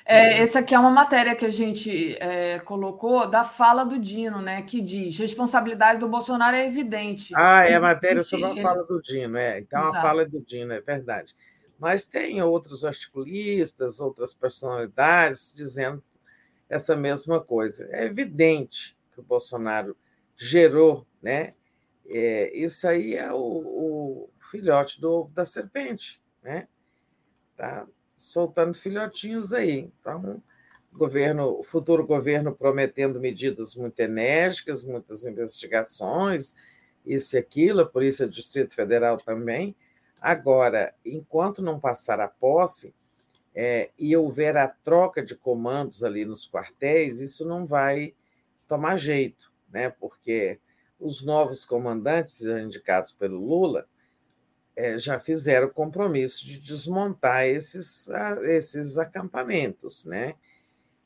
[0.06, 4.41] É, essa aqui é uma matéria que a gente é, colocou da fala do Dino,
[4.41, 4.61] né?
[4.61, 7.34] Que diz responsabilidade do Bolsonaro é evidente.
[7.36, 9.60] Ah, é a matéria sobre a fala do Dino, é.
[9.60, 9.98] Então Exato.
[9.98, 11.36] a fala do Dino, é verdade.
[11.77, 16.03] Mas tem outros articulistas, outras personalidades dizendo
[16.69, 17.88] essa mesma coisa.
[17.91, 19.95] É evidente que o Bolsonaro
[20.36, 21.49] gerou, né?
[22.10, 26.68] É, isso aí é o, o, filhote do ovo da serpente, né?
[27.56, 29.91] Tá soltando filhotinhos aí.
[29.99, 30.41] Então,
[30.91, 36.56] governo, o futuro governo prometendo medidas muito enérgicas, muitas investigações,
[37.06, 39.76] isso e aquilo, a Polícia do Distrito Federal também.
[40.19, 42.94] Agora, enquanto não passar a posse
[43.53, 48.14] é, e houver a troca de comandos ali nos quartéis, isso não vai
[48.68, 49.90] tomar jeito, né?
[49.90, 50.60] porque
[50.99, 53.88] os novos comandantes indicados pelo Lula
[54.76, 58.07] é, já fizeram o compromisso de desmontar esses,
[58.43, 60.05] esses acampamentos.
[60.05, 60.35] Né?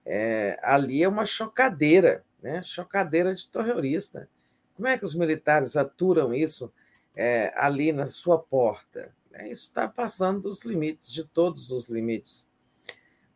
[0.06, 2.62] É, ali é uma chocadeira, né?
[2.64, 4.30] chocadeira de terrorista.
[4.76, 6.72] Como é que os militares aturam isso
[7.16, 9.14] é, ali na sua porta?
[9.32, 12.48] É, isso está passando dos limites, de todos os limites.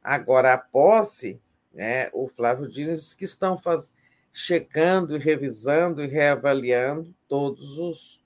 [0.03, 1.41] Agora, a posse,
[1.73, 3.93] né, o Flávio diz que estão faz...
[4.38, 8.23] checando e revisando e reavaliando todos os,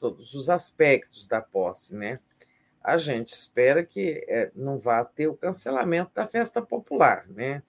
[0.00, 1.94] todos os aspectos da posse.
[1.94, 2.18] Né?
[2.82, 7.26] A gente espera que é, não vá ter o cancelamento da festa popular.
[7.28, 7.62] Né?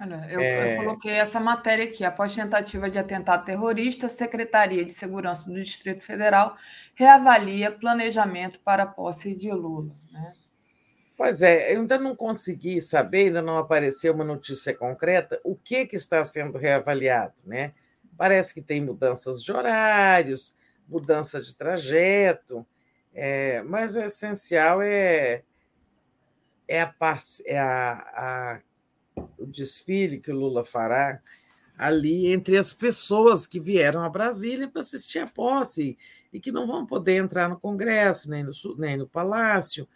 [0.00, 0.78] Olha, eu, é...
[0.78, 2.02] eu, coloquei essa matéria aqui.
[2.02, 6.56] Após tentativa de atentado terrorista, a Secretaria de Segurança do Distrito Federal
[6.94, 9.94] reavalia planejamento para a posse de Lula.
[10.10, 10.32] Né?
[11.16, 15.86] Pois é, eu ainda não consegui saber, ainda não apareceu uma notícia concreta, o que,
[15.86, 17.34] que está sendo reavaliado.
[17.44, 17.72] Né?
[18.18, 20.54] Parece que tem mudanças de horários,
[20.86, 22.66] mudança de trajeto,
[23.14, 25.42] é, mas o essencial é,
[26.68, 26.94] é, a,
[27.46, 28.60] é a, a
[29.38, 31.20] o desfile que o Lula fará
[31.78, 35.96] ali entre as pessoas que vieram a Brasília para assistir a posse
[36.32, 39.88] e que não vão poder entrar no Congresso, nem no, nem no Palácio.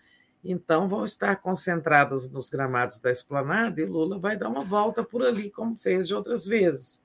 [0.44, 5.22] Então, vão estar concentradas nos gramados da esplanada e Lula vai dar uma volta por
[5.22, 7.02] ali, como fez de outras vezes.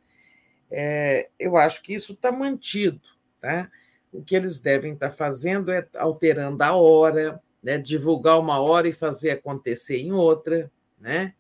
[0.72, 3.02] É, eu acho que isso está mantido.
[3.42, 3.70] Tá?
[4.12, 7.78] O que eles devem estar tá fazendo é alterando a hora, né?
[7.78, 10.72] divulgar uma hora e fazer acontecer em outra.
[11.00, 11.34] Né?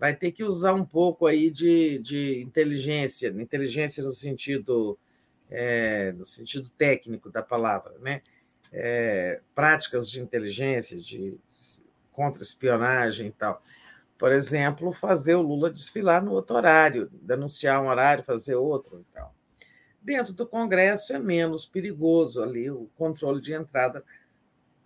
[0.00, 4.98] vai ter que usar um pouco aí de, de inteligência, inteligência no sentido
[5.50, 8.22] é, no sentido técnico da palavra, né?
[8.72, 11.36] É, práticas de inteligência, de
[12.12, 13.60] contra-espionagem e tal.
[14.18, 19.14] Por exemplo, fazer o Lula desfilar no outro horário, denunciar um horário, fazer outro e
[19.14, 19.34] tal.
[20.00, 24.04] Dentro do Congresso é menos perigoso ali, o controle de entrada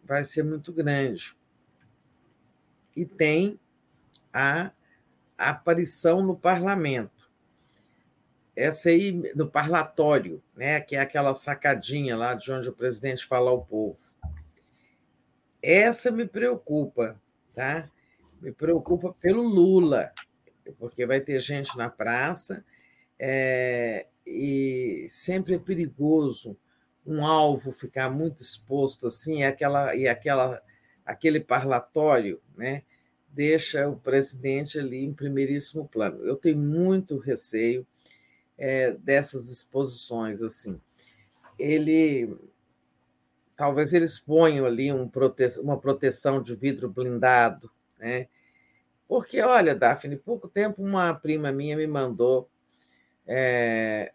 [0.03, 1.37] vai ser muito grande.
[2.97, 3.59] E tem
[4.33, 4.71] a
[5.37, 7.13] a aparição no parlamento.
[8.57, 13.51] Essa aí, no parlatório, né, que é aquela sacadinha lá de onde o presidente fala
[13.51, 13.99] ao povo.
[15.63, 17.21] Essa me preocupa,
[17.53, 17.91] tá?
[18.41, 20.13] Me preocupa pelo Lula,
[20.79, 22.65] porque vai ter gente na praça
[23.19, 26.57] é, e sempre é perigoso
[27.07, 30.63] um alvo ficar muito exposto assim, e aquela e aquela
[31.05, 32.83] aquele parlatório, né?
[33.35, 36.25] deixa o presidente ali em primeiríssimo plano.
[36.25, 37.85] Eu tenho muito receio
[38.57, 40.81] é, dessas exposições assim.
[41.59, 42.37] Ele
[43.57, 45.59] talvez eles ponham ali um prote...
[45.61, 48.29] uma proteção de vidro blindado, né?
[49.07, 52.49] Porque, olha, Daphne, pouco tempo uma prima minha me mandou
[53.27, 54.13] é,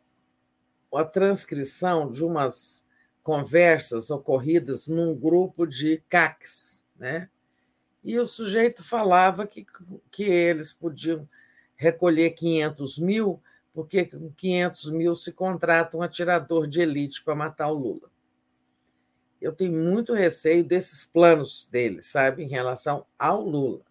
[0.93, 2.85] a transcrição de umas
[3.23, 7.29] conversas ocorridas num grupo de CACs, né?
[8.03, 9.65] e o sujeito falava que,
[10.09, 11.27] que eles podiam
[11.75, 13.41] recolher 500 mil,
[13.79, 18.11] porque com 500 mil se contrata um atirador de elite para matar o Lula.
[19.39, 23.81] Eu tenho muito receio desses planos dele, sabe, em relação ao Lula.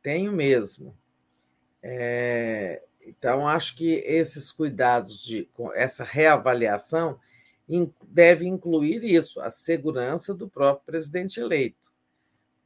[0.00, 0.96] Tenho mesmo.
[1.82, 7.18] É, então, acho que esses cuidados de essa reavaliação
[8.06, 11.84] deve incluir isso, a segurança do próprio presidente eleito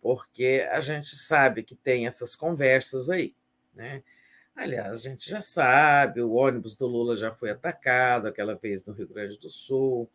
[0.01, 3.35] porque a gente sabe que tem essas conversas aí,
[3.75, 4.03] né?
[4.59, 8.93] Aliás, a gente já sabe, o ônibus do Lula já foi atacado aquela vez no
[8.93, 10.11] Rio Grande do Sul,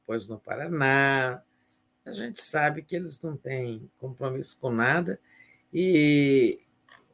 [0.00, 1.40] depois no Paraná.
[2.04, 5.20] A gente sabe que eles não têm compromisso com nada
[5.72, 6.58] e,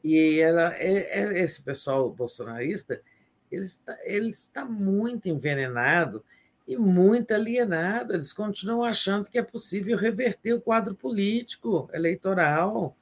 [0.03, 3.03] e ela, esse pessoal bolsonarista
[3.51, 6.25] ele está, ele está muito envenenado
[6.67, 8.15] e muito alienado.
[8.15, 12.97] Eles continuam achando que é possível reverter o quadro político, eleitoral.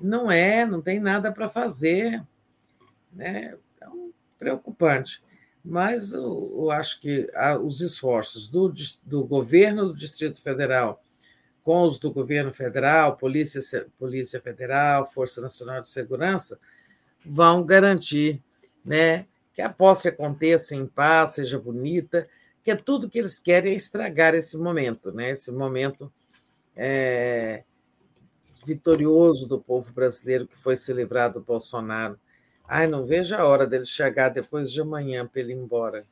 [0.00, 2.22] Não é, não tem nada para fazer.
[3.16, 3.56] Né?
[3.74, 5.22] Então, preocupante.
[5.64, 7.28] mas eu, eu acho que
[7.64, 8.72] os esforços do,
[9.02, 11.02] do governo do Distrito Federal
[11.66, 13.60] com os do governo federal, Polícia,
[13.98, 16.60] Polícia Federal, Força Nacional de Segurança,
[17.24, 18.40] vão garantir
[18.84, 22.28] né, que a posse aconteça em paz, seja bonita,
[22.62, 26.12] que é tudo que eles querem é estragar esse momento, né, esse momento
[26.76, 27.64] é,
[28.64, 32.16] vitorioso do povo brasileiro que foi se livrar do Bolsonaro.
[32.68, 36.06] Ai, não vejo a hora dele chegar depois de amanhã para ele ir embora.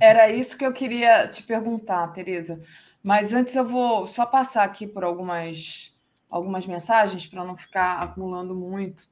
[0.00, 2.60] Era isso que eu queria te perguntar, Tereza.
[3.02, 5.94] Mas antes eu vou só passar aqui por algumas,
[6.30, 9.08] algumas mensagens para não ficar acumulando muito.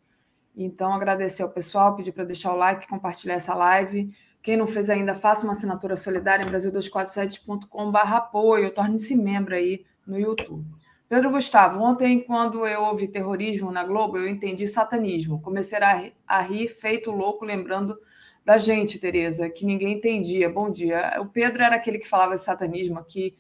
[0.57, 4.15] Então, agradecer ao pessoal, pedir para deixar o like, compartilhar essa live.
[4.43, 10.19] Quem não fez ainda, faça uma assinatura solidária em brasil247.com.br apoio, torne-se membro aí no
[10.19, 10.67] YouTube.
[11.13, 15.43] Pedro Gustavo, ontem, quando eu ouvi terrorismo na Globo, eu entendi satanismo.
[15.43, 15.79] Comecei
[16.27, 17.99] a rir, feito louco, lembrando
[18.43, 20.49] da gente, Tereza, que ninguém entendia.
[20.49, 21.19] Bom dia.
[21.21, 23.37] O Pedro era aquele que falava de satanismo aqui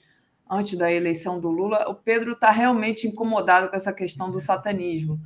[0.50, 5.18] antes da eleição do Lula, o Pedro está realmente incomodado com essa questão do satanismo.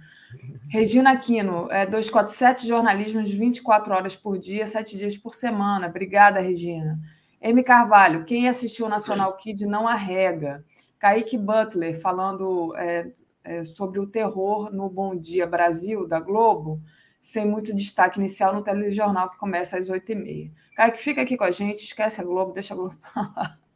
[0.69, 5.89] Regina Aquino, é 247 jornalismo de 24 horas por dia, 7 dias por semana.
[5.89, 6.95] Obrigada, Regina.
[7.43, 7.61] M.
[7.65, 10.65] Carvalho, quem assistiu o Nacional Kid não arrega.
[10.99, 13.13] Kaique Butler, falando é,
[13.45, 16.81] é, sobre o terror no Bom Dia Brasil, da Globo,
[17.21, 20.53] sem muito destaque inicial no telejornal que começa às 8h30.
[20.77, 23.59] Kaique, fica aqui com a gente, esquece a Globo, deixa a Globo falar.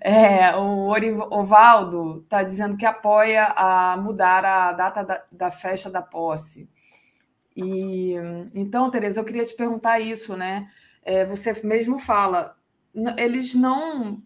[0.00, 0.92] É, o
[1.30, 6.70] Ovaldo está dizendo que apoia a mudar a data da, da, festa da posse.
[7.56, 8.14] E
[8.54, 10.70] então, Tereza, eu queria te perguntar isso, né?
[11.02, 12.56] É, você mesmo fala,
[13.16, 14.22] eles não,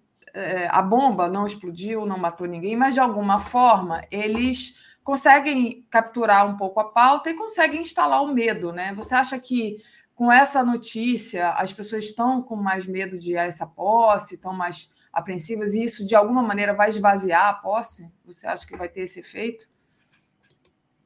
[0.71, 6.57] a bomba não explodiu, não matou ninguém, mas de alguma forma eles conseguem capturar um
[6.57, 8.93] pouco a pauta e conseguem instalar o medo, né?
[8.95, 9.77] Você acha que
[10.15, 15.75] com essa notícia as pessoas estão com mais medo de essa posse, estão mais apreensivas,
[15.75, 18.11] e isso de alguma maneira vai esvaziar a posse?
[18.25, 19.69] Você acha que vai ter esse efeito?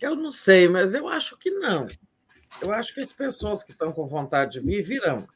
[0.00, 1.86] Eu não sei, mas eu acho que não.
[2.62, 5.26] Eu acho que as pessoas que estão com vontade de vir virão.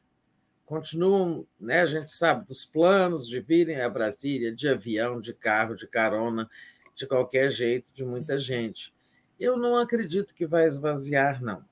[0.65, 1.81] Continuam, né?
[1.81, 6.49] A gente sabe dos planos de virem a Brasília de avião, de carro, de carona,
[6.95, 8.93] de qualquer jeito, de muita gente.
[9.39, 11.65] Eu não acredito que vai esvaziar, não.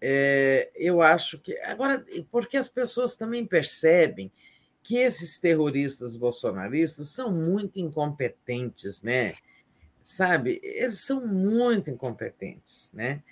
[0.00, 1.58] É, eu acho que.
[1.58, 4.32] Agora, porque as pessoas também percebem
[4.82, 9.34] que esses terroristas bolsonaristas são muito incompetentes, né?
[10.02, 13.22] Sabe, eles são muito incompetentes, né?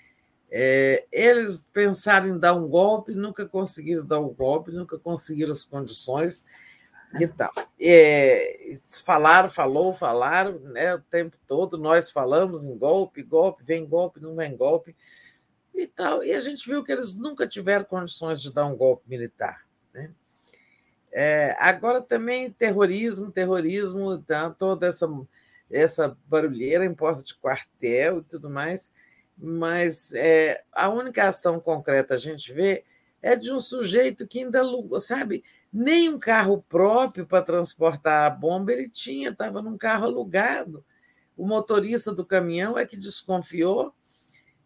[0.50, 5.64] É, eles pensaram em dar um golpe, nunca conseguiram dar um golpe, nunca conseguiram as
[5.64, 6.44] condições
[7.18, 7.52] e tal.
[7.80, 14.20] É, falaram, falou, falaram, né, o tempo todo, nós falamos em golpe, golpe, vem golpe,
[14.20, 14.94] não vem golpe
[15.74, 16.22] e tal.
[16.22, 19.66] E a gente viu que eles nunca tiveram condições de dar um golpe militar.
[19.92, 20.10] Né?
[21.12, 25.08] É, agora também terrorismo, terrorismo, tá, toda essa,
[25.70, 28.92] essa barulheira em porta de quartel e tudo mais,
[29.36, 32.84] mas é, a única ação concreta a gente vê
[33.20, 35.44] é de um sujeito que ainda alugou, sabe?
[35.72, 40.84] Nem um carro próprio para transportar a bomba ele tinha, estava num carro alugado.
[41.36, 43.94] O motorista do caminhão é que desconfiou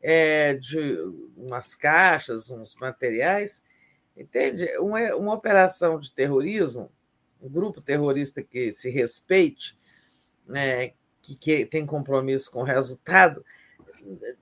[0.01, 0.97] é, de
[1.37, 3.63] umas caixas, uns materiais,
[4.21, 4.67] Entende?
[4.79, 6.93] Uma, uma operação de terrorismo,
[7.41, 9.75] um grupo terrorista que se respeite,
[10.47, 10.93] né,
[11.23, 13.43] que, que tem compromisso com o resultado,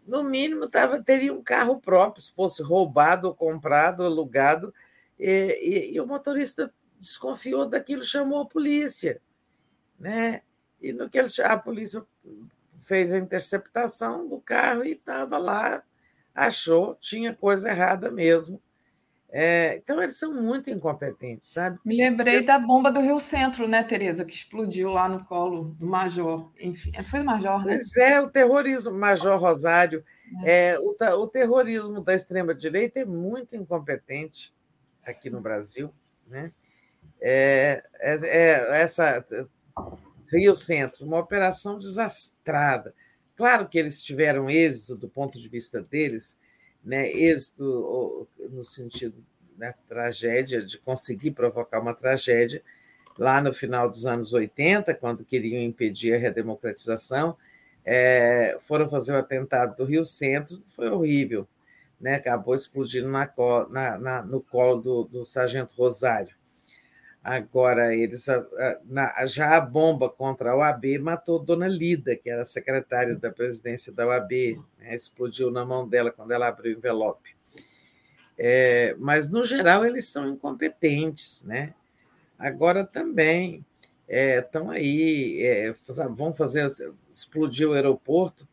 [0.07, 4.73] no mínimo tava, teria um carro próprio, se fosse roubado, comprado, alugado,
[5.19, 9.21] e, e, e, o motorista desconfiou daquilo, chamou a polícia.
[9.99, 10.43] Né?
[10.81, 12.05] E no que ele, a polícia
[12.83, 15.83] fez a interceptação do carro e estava lá,
[16.35, 18.63] achou, tinha coisa errada mesmo.
[19.31, 21.79] É, então, eles são muito incompetentes, sabe?
[21.85, 22.47] Me lembrei Eu...
[22.47, 26.51] da bomba do Rio Centro, né, Tereza, que explodiu lá no colo do Major.
[26.59, 27.77] Enfim, foi do Major, né?
[27.77, 30.03] Pois é, o terrorismo, Major Rosário.
[30.45, 30.71] É.
[30.71, 34.55] É, o, o terrorismo da extrema-direita é muito incompetente
[35.05, 35.93] aqui no Brasil.
[36.27, 36.51] Né?
[37.21, 39.25] É, é, é, essa
[40.33, 42.95] Rio Centro, uma operação desastrada.
[43.37, 46.37] Claro que eles tiveram êxito do ponto de vista deles,
[46.85, 49.25] né, êxito no sentido
[49.57, 52.63] da tragédia, de conseguir provocar uma tragédia,
[53.19, 57.37] lá no final dos anos 80, quando queriam impedir a redemocratização,
[57.85, 61.49] é, foram fazer o atentado do Rio Centro, foi horrível,
[62.01, 62.15] né?
[62.15, 63.29] acabou explodindo na,
[63.71, 66.38] na, na, no colo do, do sargento Rosário.
[67.29, 68.25] Agora, eles
[69.27, 74.07] já a bomba contra a OAB matou Dona Lida, que era secretária da presidência da
[74.07, 74.95] OAB, né?
[74.95, 77.37] explodiu na mão dela quando ela abriu o envelope.
[78.39, 81.45] É, mas, no geral, eles são incompetentes.
[81.45, 81.75] Né?
[82.39, 83.63] Agora também
[84.09, 85.75] estão é, aí, é,
[86.09, 86.67] vão fazer
[87.13, 88.49] explodir o aeroporto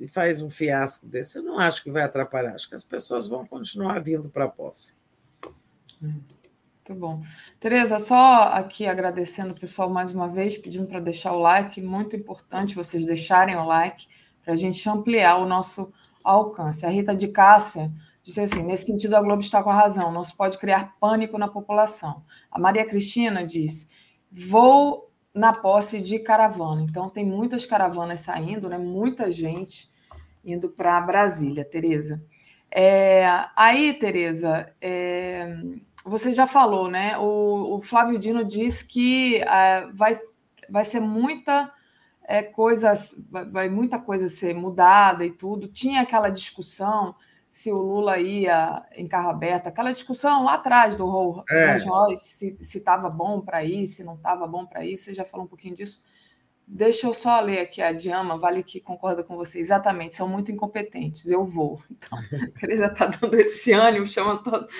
[0.00, 1.36] e faz um fiasco desse.
[1.36, 4.48] Eu não acho que vai atrapalhar, acho que as pessoas vão continuar vindo para a
[4.48, 4.94] posse.
[6.86, 7.22] Muito bom.
[7.58, 12.14] Tereza, só aqui agradecendo o pessoal mais uma vez, pedindo para deixar o like, muito
[12.14, 14.06] importante vocês deixarem o like
[14.42, 15.90] para a gente ampliar o nosso
[16.22, 16.84] alcance.
[16.84, 17.90] A Rita de Cássia
[18.22, 21.38] disse assim: nesse sentido, a Globo está com a razão, não se pode criar pânico
[21.38, 22.22] na população.
[22.50, 23.88] A Maria Cristina diz:
[24.30, 26.82] vou na posse de caravana.
[26.82, 28.76] Então, tem muitas caravanas saindo, né?
[28.76, 29.90] muita gente
[30.44, 32.22] indo para Brasília, Tereza.
[32.70, 35.56] É, aí, Tereza, é,
[36.04, 37.16] você já falou, né?
[37.18, 40.12] O, o Flávio Dino diz que é, vai,
[40.68, 41.72] vai ser muita
[42.22, 45.68] é, coisas, vai, vai muita coisa ser mudada e tudo.
[45.68, 47.14] Tinha aquela discussão
[47.48, 51.76] se o Lula ia em carro aberto, aquela discussão lá atrás do Rolls é.
[51.76, 55.46] Royce, se estava bom para ir, se não estava bom para ir, você já falou
[55.46, 56.02] um pouquinho disso.
[56.66, 59.58] Deixa eu só ler aqui a Diama, vale que concorda com você.
[59.58, 61.82] Exatamente, são muito incompetentes, eu vou.
[61.90, 62.18] Então,
[62.56, 64.72] a Teresa está dando esse ânimo, chama todos,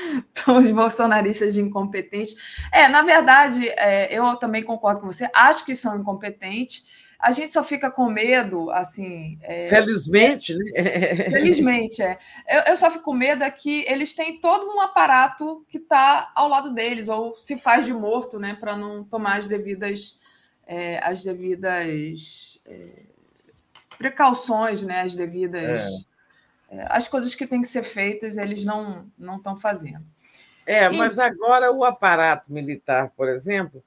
[0.45, 2.35] todos os bolsonaristas de incompetentes.
[2.73, 6.85] É, na verdade, é, eu também concordo com você, acho que são incompetentes
[7.25, 9.39] a gente só fica com medo, assim.
[9.41, 9.71] É...
[9.71, 10.65] Felizmente, né?
[11.33, 12.19] Felizmente, é.
[12.47, 16.31] Eu, eu, só fico com medo é que eles têm todo um aparato que está
[16.35, 20.21] ao lado deles, ou se faz de morto, né, para não tomar as devidas,
[20.67, 23.03] é, as devidas é,
[23.99, 25.81] precauções, né, as devidas.
[25.81, 26.15] É.
[26.77, 30.05] É, as coisas que têm que ser feitas, eles não estão fazendo.
[30.67, 30.97] É, e...
[30.97, 33.85] mas agora o aparato militar, por exemplo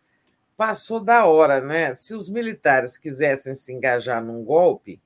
[0.57, 1.93] passou da hora, né?
[1.93, 4.99] Se os militares quisessem se engajar num golpe,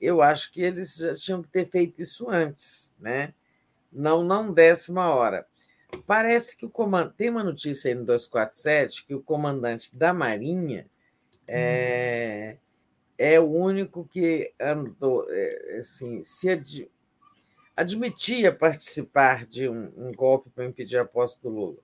[0.00, 3.34] eu acho que eles já tinham que ter feito isso antes, né?
[3.92, 5.46] Não, não décima hora.
[6.06, 7.16] Parece que o comandante.
[7.16, 10.86] Tem uma notícia aí no 247 que o comandante da Marinha
[11.46, 12.56] é,
[13.18, 16.90] é o único que andou, é, assim, se ad,
[17.76, 21.78] admitia participar de um, um golpe para impedir a posse do Lula.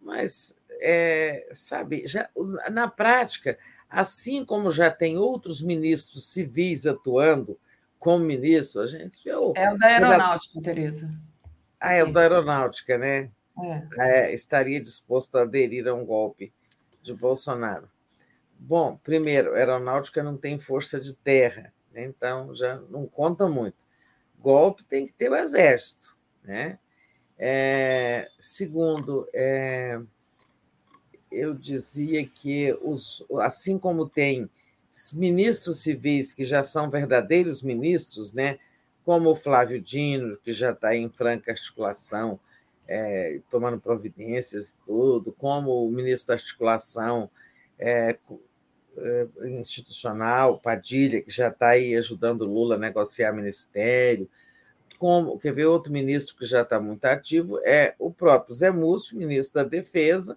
[0.00, 2.28] Mas é, sabe, já,
[2.70, 3.58] na prática,
[3.88, 7.58] assim como já tem outros ministros civis atuando
[7.98, 9.52] como ministro, a gente viu.
[9.56, 11.12] É o da aeronáutica, Tereza.
[11.80, 13.30] Ah, é o da aeronáutica, né?
[13.60, 13.88] É.
[13.98, 16.52] É, estaria disposto a aderir a um golpe
[17.02, 17.88] de Bolsonaro.
[18.58, 22.04] Bom, primeiro, aeronáutica não tem força de terra, né?
[22.04, 23.76] então já não conta muito.
[24.38, 26.78] Golpe tem que ter o exército, né?
[27.36, 30.00] É, segundo, é,
[31.30, 34.50] eu dizia que, os, assim como tem
[35.12, 38.58] ministros civis que já são verdadeiros ministros, né,
[39.08, 42.38] como o Flávio Dino, que já está em franca articulação,
[42.86, 47.30] é, tomando providências e tudo, como o ministro da articulação
[47.78, 48.18] é,
[48.98, 49.28] é,
[49.58, 54.28] institucional, Padilha, que já está aí ajudando Lula a negociar ministério,
[54.98, 59.16] como, quer ver, outro ministro que já está muito ativo é o próprio Zé Múcio,
[59.16, 60.36] ministro da Defesa,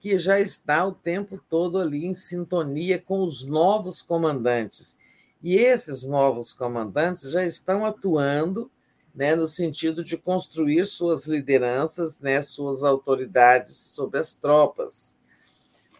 [0.00, 4.96] que já está o tempo todo ali em sintonia com os novos comandantes.
[5.42, 8.70] E esses novos comandantes já estão atuando
[9.14, 15.16] né, no sentido de construir suas lideranças, né, suas autoridades sobre as tropas.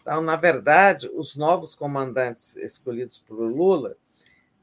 [0.00, 3.96] Então, na verdade, os novos comandantes escolhidos por Lula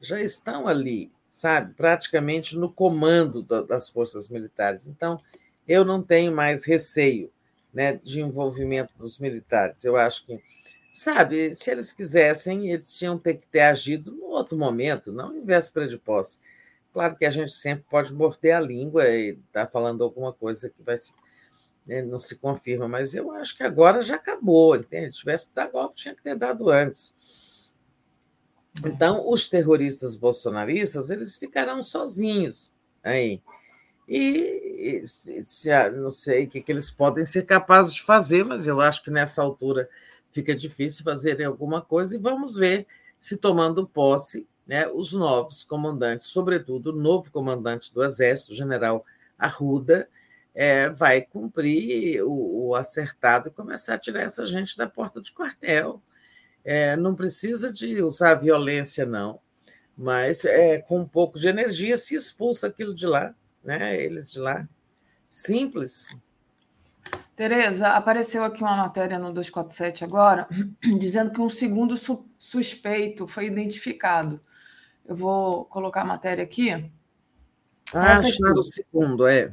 [0.00, 4.86] já estão ali, sabe, praticamente no comando das forças militares.
[4.86, 5.16] Então,
[5.66, 7.32] eu não tenho mais receio
[7.72, 9.84] né, de envolvimento dos militares.
[9.84, 10.40] Eu acho que,
[10.92, 15.44] sabe, se eles quisessem, eles tinham ter que ter agido no outro momento, não em
[15.44, 16.38] véspera de posse.
[16.92, 20.68] Claro que a gente sempre pode morder a língua e estar tá falando alguma coisa
[20.68, 21.14] que vai se,
[21.86, 25.12] né, não se confirma, mas eu acho que agora já acabou, entende?
[25.12, 27.76] Se tivesse dado golpe, tinha que ter dado antes.
[28.84, 33.40] Então, os terroristas bolsonaristas, eles ficarão sozinhos aí
[34.10, 38.80] e se, não sei o que, que eles podem ser capazes de fazer, mas eu
[38.80, 39.88] acho que nessa altura
[40.30, 42.86] fica difícil fazerem alguma coisa e vamos ver
[43.18, 49.04] se tomando posse né, os novos comandantes, sobretudo o novo comandante do Exército, o general
[49.38, 50.08] Arruda,
[50.54, 55.32] é, vai cumprir o, o, acertado e começar a tirar essa gente da porta de
[55.32, 56.02] quartel.
[56.64, 59.40] É, não precisa de usar violência, não,
[59.96, 64.02] mas é, com um pouco de energia se expulsa aquilo de lá né?
[64.02, 64.68] Eles de lá.
[65.28, 66.14] Simples.
[67.40, 70.46] Tereza, apareceu aqui uma matéria no 247 agora,
[70.98, 74.40] dizendo que um segundo su suspeito foi identificado.
[75.06, 76.70] Eu vou colocar a matéria aqui.
[77.94, 79.50] Ah, acharam o segundo, é.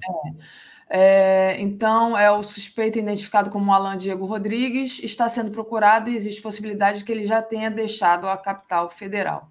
[0.90, 1.00] é.
[1.00, 1.62] é.
[1.62, 7.00] Então, é o suspeito identificado como Alan Diego Rodrigues, está sendo procurado e existe possibilidade
[7.00, 9.50] de que ele já tenha deixado a capital federal.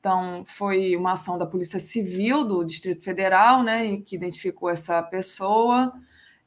[0.00, 5.92] Então, foi uma ação da Polícia Civil do Distrito Federal, né, que identificou essa pessoa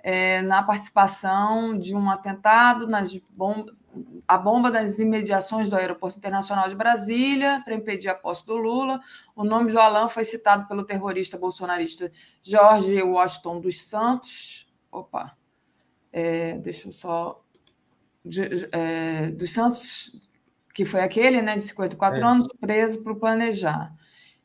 [0.08, 3.76] é, na participação de um atentado nas bombas,
[4.26, 9.02] a bomba das imediações do Aeroporto Internacional de Brasília para impedir a posse do Lula.
[9.36, 12.10] O nome do Alan foi citado pelo terrorista bolsonarista
[12.42, 14.72] Jorge Washington dos Santos.
[14.90, 15.36] Opa,
[16.14, 17.44] é, deixa eu só.
[18.72, 20.22] É, dos Santos,
[20.74, 22.24] que foi aquele, né, de 54 é.
[22.24, 23.94] anos, preso por planejar.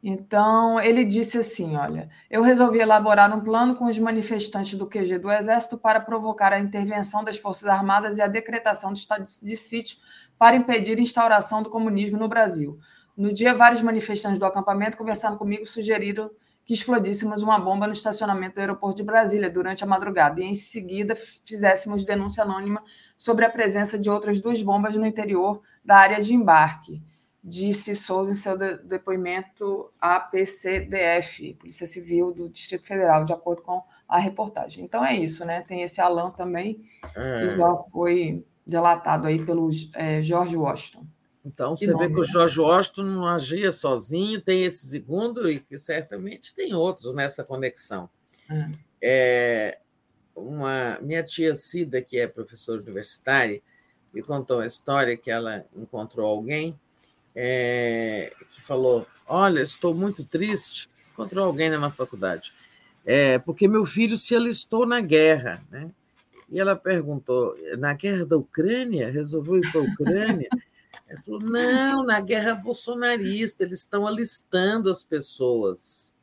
[0.02, 5.18] Então, ele disse assim: Olha, eu resolvi elaborar um plano com os manifestantes do QG
[5.18, 9.56] do Exército para provocar a intervenção das Forças Armadas e a decretação do estado de
[9.56, 9.98] sítio
[10.36, 12.80] para impedir a instauração do comunismo no Brasil.
[13.16, 16.30] No dia, vários manifestantes do acampamento, conversando comigo, sugeriram
[16.64, 20.54] que explodíssemos uma bomba no estacionamento do aeroporto de Brasília durante a madrugada e, em
[20.54, 22.82] seguida, fizéssemos denúncia anônima
[23.16, 27.02] sobre a presença de outras duas bombas no interior da área de embarque
[27.42, 33.82] disse Souza em seu depoimento à PCDF, Polícia Civil do Distrito Federal, de acordo com
[34.06, 34.84] a reportagem.
[34.84, 35.60] Então é isso, né?
[35.62, 36.84] Tem esse Alan também,
[37.16, 37.40] é.
[37.40, 41.04] que já foi delatado aí pelo é, George Washington.
[41.44, 45.58] Então, você nome, vê que o George Washington não agia sozinho, tem esse segundo e
[45.58, 48.08] que certamente tem outros nessa conexão.
[48.48, 48.70] É.
[49.02, 49.78] é
[50.36, 53.60] uma, minha tia Cida, que é professora universitária,
[54.14, 56.78] me contou uma história que ela encontrou alguém
[57.34, 60.90] é, que falou: Olha, estou muito triste.
[61.12, 62.52] Encontrou alguém na faculdade,
[63.04, 65.62] é, porque meu filho se alistou na guerra.
[65.70, 65.90] Né?
[66.50, 69.10] E ela perguntou: na guerra da Ucrânia?
[69.10, 70.48] Resolveu ir para a Ucrânia?
[71.08, 76.14] Ela falou: não, na guerra bolsonarista, eles estão alistando as pessoas.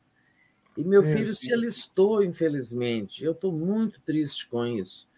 [0.76, 3.24] E meu é, filho se alistou, infelizmente.
[3.24, 5.08] Eu estou muito triste com isso.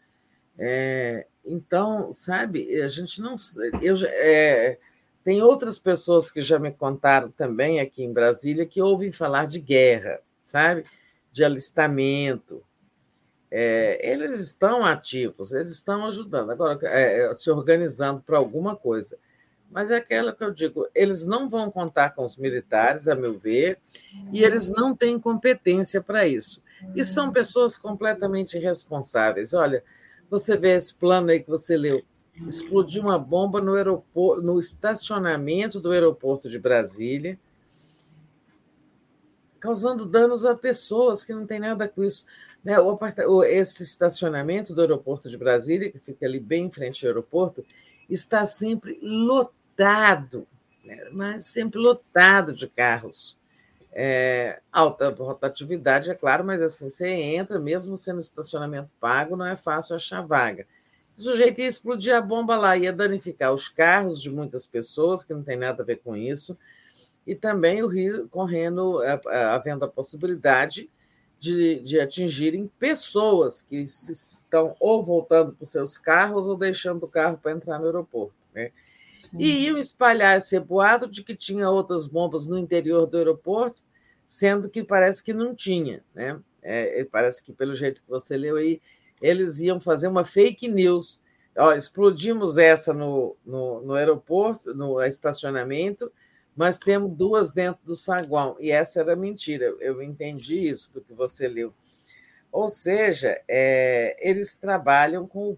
[0.59, 3.35] É, então, sabe, a gente não.
[3.81, 4.79] Eu, é,
[5.25, 9.61] tem outras pessoas que já me contaram também aqui em Brasília que ouvem falar de
[9.61, 10.85] guerra, sabe?
[11.31, 12.63] De alistamento.
[13.51, 19.19] É, eles estão ativos, eles estão ajudando, agora é, é se organizando para alguma coisa.
[19.71, 23.39] Mas é aquela que eu digo, eles não vão contar com os militares, a meu
[23.39, 23.79] ver,
[24.31, 26.63] e eles não têm competência para isso.
[26.95, 29.55] E são pessoas completamente irresponsáveis.
[29.55, 29.83] Olha,
[30.29, 32.03] você vê esse plano aí que você leu,
[32.35, 37.39] explodiu uma bomba no, aeroporto, no estacionamento do aeroporto de Brasília,
[39.61, 42.25] causando danos a pessoas que não tem nada com isso.
[42.65, 42.75] Né?
[43.49, 47.65] Esse estacionamento do aeroporto de Brasília, que fica ali bem em frente ao aeroporto,
[48.09, 50.47] está sempre lotado,
[50.85, 51.09] né?
[51.13, 53.39] mas sempre lotado de carros.
[53.95, 59.55] É, alta rotatividade, é claro, mas assim, você entra, mesmo sendo estacionamento pago, não é
[59.55, 60.67] fácil achar vaga.
[61.17, 65.35] O sujeito ia explodir a bomba lá, ia danificar os carros de muitas pessoas, que
[65.35, 66.57] não tem nada a ver com isso,
[67.27, 69.01] e também o Rio correndo,
[69.53, 70.89] havendo a possibilidade
[71.39, 77.09] de, de atingirem pessoas que estão ou voltando para os seus carros ou deixando o
[77.09, 78.35] carro para entrar no aeroporto.
[78.55, 78.71] Né?
[79.39, 83.83] E iam espalhar esse boato de que tinha outras bombas no interior do aeroporto,
[84.25, 86.05] sendo que parece que não tinha.
[86.15, 86.39] Né?
[86.63, 88.81] É, parece que, pelo jeito que você leu aí,
[89.23, 91.21] eles iam fazer uma fake news.
[91.57, 96.13] Ó, explodimos essa no, no, no aeroporto, no estacionamento,
[96.57, 98.57] mas temos duas dentro do saguão.
[98.59, 99.67] E essa era mentira.
[99.81, 101.73] Eu entendi isso do que você leu.
[102.51, 105.57] Ou seja, é, eles trabalham com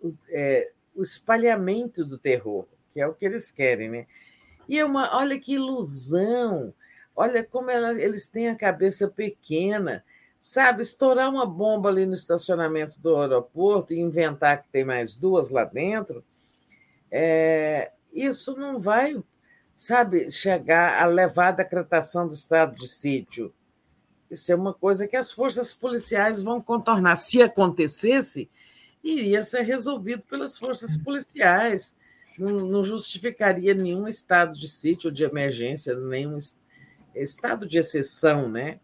[0.00, 4.06] o, é, o, espalhamento do terror, que é o que eles querem, né?
[4.68, 6.72] E é uma, olha que ilusão,
[7.16, 10.04] olha como ela, eles têm a cabeça pequena
[10.42, 15.50] sabe, estourar uma bomba ali no estacionamento do aeroporto e inventar que tem mais duas
[15.50, 16.24] lá dentro,
[17.08, 19.22] é, isso não vai,
[19.72, 23.54] sabe, chegar a levar a decretação do estado de sítio.
[24.28, 27.14] Isso é uma coisa que as forças policiais vão contornar.
[27.14, 28.50] Se acontecesse,
[29.04, 31.94] iria ser resolvido pelas forças policiais.
[32.36, 36.36] Não, justificaria nenhum estado de sítio de emergência, nenhum
[37.14, 38.80] estado de exceção, né?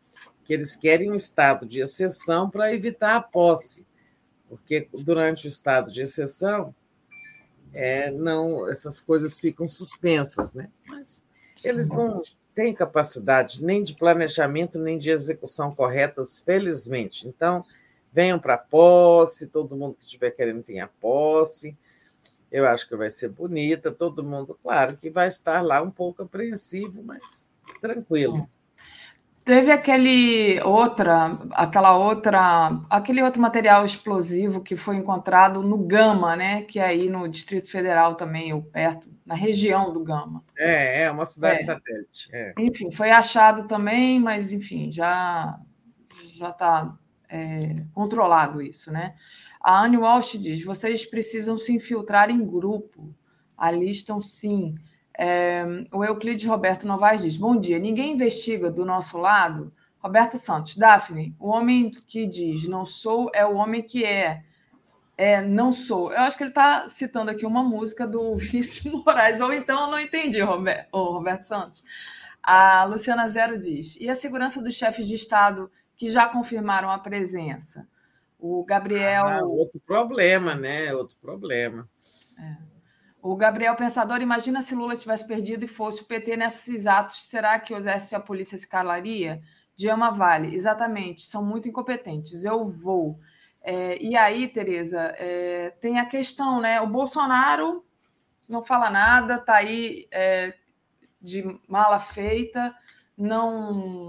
[0.49, 3.87] Que eles querem um estado de exceção para evitar a posse,
[4.49, 6.75] porque durante o estado de exceção
[7.71, 10.71] é, não essas coisas ficam suspensas, né?
[10.87, 11.23] Mas
[11.63, 12.23] eles não
[12.55, 17.29] têm capacidade nem de planejamento nem de execução corretas, felizmente.
[17.29, 17.63] Então
[18.11, 21.77] venham para a posse, todo mundo que estiver querendo vir à posse.
[22.51, 26.23] Eu acho que vai ser bonita, todo mundo, claro, que vai estar lá um pouco
[26.23, 27.51] apreensivo, mas
[27.83, 28.49] tranquilo.
[29.49, 36.65] Teve aquele outra, aquela outra, aquele outro material explosivo que foi encontrado no Gama, né?
[36.65, 40.45] Que é aí no Distrito Federal também, ou perto, na região do Gama.
[40.59, 41.65] É, é uma cidade é.
[41.65, 42.29] satélite.
[42.31, 42.53] É.
[42.59, 45.59] Enfim, foi achado também, mas enfim, já
[46.37, 46.95] já está
[47.31, 49.15] é, controlado isso, né?
[49.63, 53.17] A Anne Walsh diz: vocês precisam se infiltrar em grupo.
[53.57, 54.75] Ali estão sim.
[55.21, 57.81] É, o Euclides Roberto Novaes diz: Bom dia.
[57.81, 59.73] Ninguém investiga do nosso lado?
[59.99, 64.45] Roberto Santos, Daphne, o homem que diz não sou é o homem que é.
[65.17, 66.13] É, não sou.
[66.13, 69.91] Eu acho que ele está citando aqui uma música do Vinícius Moraes, ou então eu
[69.91, 71.83] não entendi, Roberto, oh, Roberto Santos.
[72.41, 76.99] A Luciana Zero diz: e a segurança dos chefes de Estado que já confirmaram a
[77.01, 77.89] presença?
[78.39, 79.25] O Gabriel.
[79.25, 80.95] Ah, outro problema, né?
[80.95, 81.89] Outro problema.
[82.41, 82.68] É.
[83.21, 87.59] O Gabriel Pensador, imagina se Lula tivesse perdido e fosse o PT nesses atos, será
[87.59, 89.41] que o Exército e a polícia se calaria?
[89.77, 92.45] Diama Vale, exatamente, são muito incompetentes.
[92.45, 93.19] Eu vou.
[93.63, 96.81] É, e aí, Tereza, é, tem a questão, né?
[96.81, 97.85] O Bolsonaro
[98.49, 100.55] não fala nada, está aí é,
[101.21, 102.75] de mala feita,
[103.17, 104.09] não,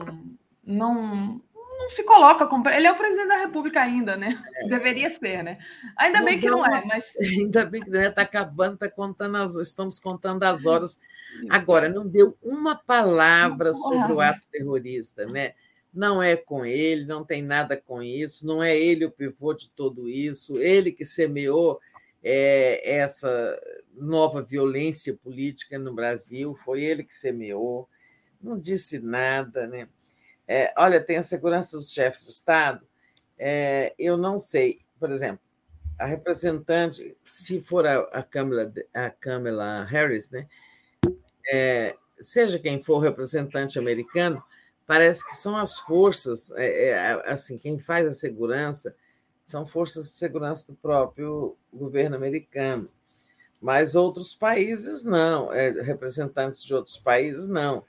[0.63, 1.41] não
[1.89, 2.69] não se coloca como.
[2.69, 4.41] Ele é o presidente da República ainda, né?
[4.57, 4.67] É.
[4.67, 5.57] Deveria ser, né?
[5.97, 7.15] Ainda não bem que não é, mas.
[7.19, 9.55] Ainda bem que não é, está acabando, está contando as.
[9.55, 10.99] Estamos contando as horas.
[11.49, 15.53] Agora, não deu uma palavra sobre o ato terrorista, né?
[15.91, 19.69] Não é com ele, não tem nada com isso, não é ele o pivô de
[19.69, 21.79] tudo isso, ele que semeou
[22.23, 23.59] é, essa
[23.95, 27.89] nova violência política no Brasil, foi ele que semeou,
[28.39, 29.87] não disse nada, né?
[30.51, 32.81] É, olha, tem a segurança dos chefes de Estado.
[33.37, 35.39] É, eu não sei, por exemplo,
[35.99, 40.47] a representante, se for a, a, Kamala, a Kamala Harris, né,
[41.53, 44.43] é, seja quem for o representante americano,
[44.87, 48.95] parece que são as forças, é, é, assim, quem faz a segurança
[49.43, 52.89] são forças de segurança do próprio governo americano.
[53.61, 57.83] Mas outros países não, é, representantes de outros países não.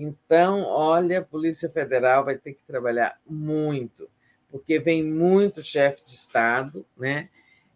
[0.00, 4.08] Então, olha, a Polícia Federal vai ter que trabalhar muito,
[4.48, 7.28] porque vem muito chefe de Estado, né?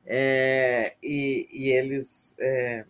[0.07, 2.84] É, e, e, eles é,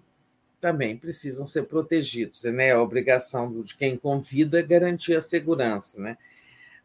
[0.60, 2.66] também precisam ser protegidos, né?
[2.66, 6.18] É a obrigação de quem convida garantir a segurança, né?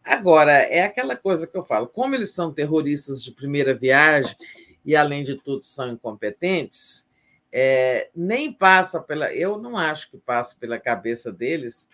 [0.02, 4.38] Agora, é aquela coisa que eu falo, como eles são terroristas de primeira viagem
[4.86, 7.06] e, além de tudo, são incompetentes,
[7.52, 9.34] é, nem passa pela.
[9.34, 11.90] Eu não acho que passa pela cabeça deles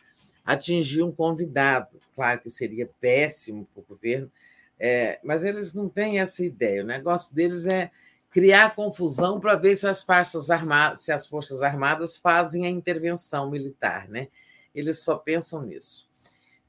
[0.45, 1.99] atingir um convidado.
[2.15, 4.31] Claro que seria péssimo para o governo,
[4.79, 6.83] é, mas eles não têm essa ideia.
[6.83, 7.91] O negócio deles é
[8.29, 13.49] criar confusão para ver se as, forças armadas, se as Forças Armadas fazem a intervenção
[13.49, 14.09] militar.
[14.09, 14.27] Né?
[14.73, 16.09] Eles só pensam nisso.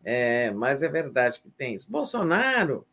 [0.04, 1.90] É, mas é verdade que tem isso.
[1.90, 2.86] Bolsonaro,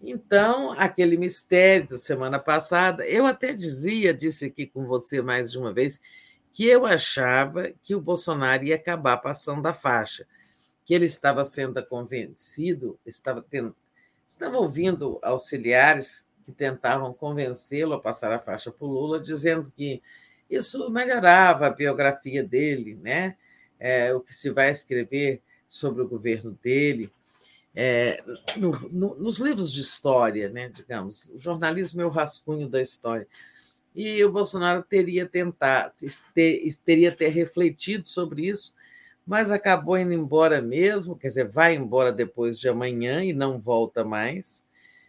[0.00, 5.58] então, aquele mistério da semana passada, eu até dizia, disse aqui com você mais de
[5.58, 6.00] uma vez,
[6.58, 10.26] que eu achava que o Bolsonaro ia acabar passando a faixa,
[10.84, 13.76] que ele estava sendo convencido, estava, tendo,
[14.26, 20.02] estava ouvindo auxiliares que tentavam convencê-lo a passar a faixa para o Lula, dizendo que
[20.50, 23.36] isso melhorava a biografia dele, né?
[23.78, 27.08] É, o que se vai escrever sobre o governo dele.
[27.72, 28.20] É,
[28.56, 33.28] no, no, nos livros de história, né, digamos, o jornalismo é o rascunho da história
[33.94, 35.92] e o Bolsonaro teria tentado,
[36.34, 38.74] ter, teria ter refletido sobre isso,
[39.26, 44.04] mas acabou indo embora mesmo, quer dizer, vai embora depois de amanhã e não volta
[44.04, 44.64] mais.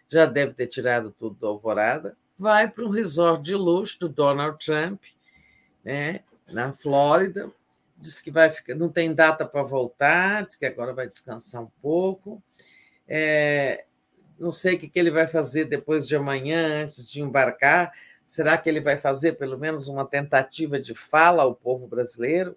[0.10, 2.18] Já deve ter tirado tudo do Alvorada.
[2.38, 5.02] Vai para um resort de luxo do Donald Trump,
[5.84, 7.50] né, na Flórida.
[7.98, 11.72] Diz que vai ficar, não tem data para voltar, diz que agora vai descansar um
[11.82, 12.42] pouco.
[13.08, 13.86] É,
[14.40, 17.92] não sei o que ele vai fazer depois de amanhã, antes de embarcar.
[18.30, 22.56] Será que ele vai fazer pelo menos uma tentativa de fala ao povo brasileiro?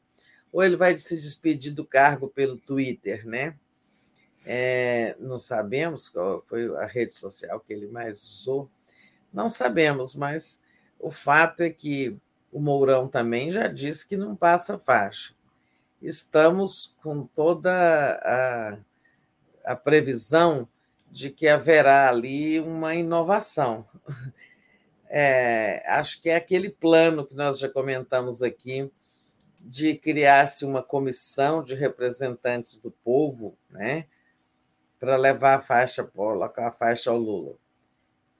[0.52, 3.57] Ou ele vai se despedir do cargo pelo Twitter, né?
[4.44, 8.70] É, não sabemos qual foi a rede social que ele mais usou.
[9.33, 10.60] Não sabemos, mas
[11.01, 12.18] o fato é que
[12.52, 15.34] o Mourão também já disse que não passa faixa.
[16.02, 17.73] Estamos com toda
[18.23, 20.68] a, a previsão
[21.10, 23.89] de que haverá ali uma inovação
[25.15, 28.91] é, acho que é aquele plano que nós já comentamos aqui
[29.61, 34.07] de criar-se uma comissão de representantes do povo, né,
[34.99, 37.57] para levar a faixa, colocar a faixa ao Lula.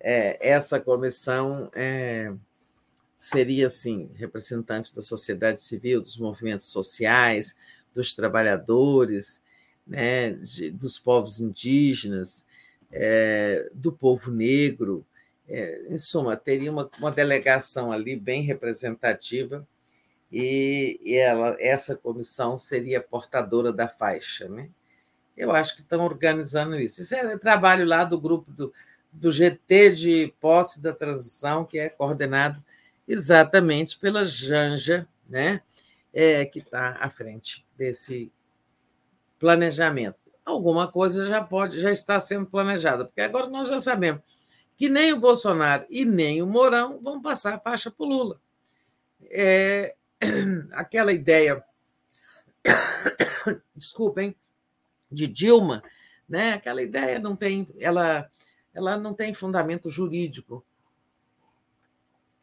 [0.01, 2.33] É, essa comissão é,
[3.19, 7.55] seria, assim, representante da sociedade civil, dos movimentos sociais,
[7.95, 9.43] dos trabalhadores,
[9.87, 12.47] né, de, dos povos indígenas,
[12.91, 15.05] é, do povo negro.
[15.55, 19.69] É, em suma, teria uma, uma delegação ali bem representativa
[20.33, 24.49] e, e ela, essa comissão seria portadora da faixa.
[24.49, 24.71] Né?
[25.37, 27.03] Eu acho que estão organizando isso.
[27.03, 28.73] Isso é trabalho lá do grupo do,
[29.13, 32.65] do GT de posse da transição, que é coordenado
[33.07, 35.61] exatamente pela Janja, né?
[36.15, 38.33] É, que está à frente desse
[39.39, 40.17] planejamento.
[40.47, 44.42] Alguma coisa já pode, já está sendo planejada, porque agora nós já sabemos
[44.77, 48.41] que nem o Bolsonaro e nem o Mourão vão passar a faixa para o Lula.
[49.31, 49.95] É,
[50.73, 51.63] aquela ideia,
[53.75, 54.35] desculpem,
[55.11, 55.83] de Dilma,
[56.29, 56.55] né?
[56.55, 58.29] Aquela ideia não tem, ela,
[58.75, 60.65] ela não tem fundamento jurídico,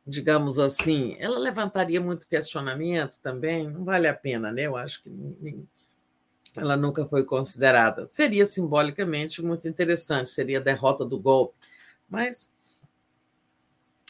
[0.06, 1.16] digamos assim.
[1.20, 3.70] Ela levantaria muito questionamento também.
[3.70, 4.64] Não vale a pena, né?
[4.64, 5.10] Eu acho que
[6.56, 8.06] ela nunca foi considerada.
[8.08, 11.56] Seria simbolicamente muito interessante, seria a derrota do golpe,
[12.10, 12.52] mas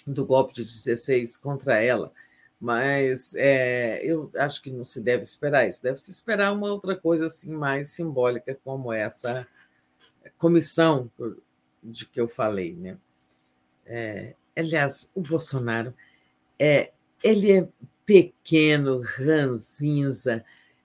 [0.08, 2.12] do golpe de 16 contra ela
[2.60, 6.96] mas é, eu acho que não se deve esperar isso, deve se esperar uma outra
[6.96, 9.48] coisa assim mais simbólica, como essa
[10.38, 11.10] comissão
[11.82, 12.76] de que eu falei.
[12.76, 12.98] Né?
[13.86, 15.94] É, aliás, o Bolsonaro
[16.58, 16.92] é,
[17.24, 17.68] ele é
[18.06, 20.44] pequeno, ranzinza,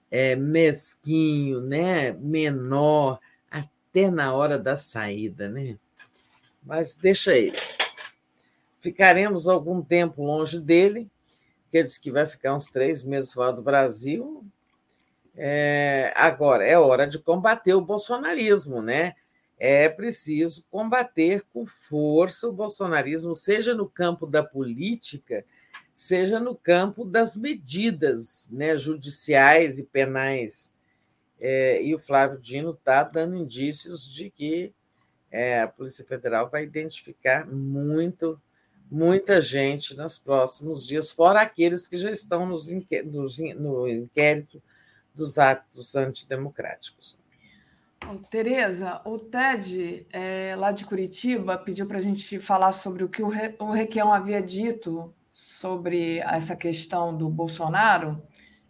[0.09, 2.13] é, mesquinho, né?
[2.13, 3.19] menor,
[3.51, 5.49] até na hora da saída.
[5.49, 5.77] Né?
[6.65, 7.57] Mas deixa ele.
[8.79, 11.09] Ficaremos algum tempo longe dele,
[11.71, 14.43] que disse que vai ficar uns três meses fora do Brasil.
[15.35, 19.15] É, agora, é hora de combater o bolsonarismo, né?
[19.57, 25.45] É preciso combater com força o bolsonarismo, seja no campo da política,
[25.95, 30.73] seja no campo das medidas né, judiciais e penais.
[31.39, 34.73] É, e o Flávio Dino está dando indícios de que
[35.31, 38.39] é, a Polícia Federal vai identificar muito
[38.89, 42.71] muita gente nos próximos dias, fora aqueles que já estão nos
[43.05, 44.61] nos, no inquérito
[45.13, 47.17] dos atos antidemocráticos.
[48.29, 53.23] Tereza, o TED, é, lá de Curitiba, pediu para a gente falar sobre o que
[53.23, 58.21] o, Re, o Requião havia dito sobre essa questão do Bolsonaro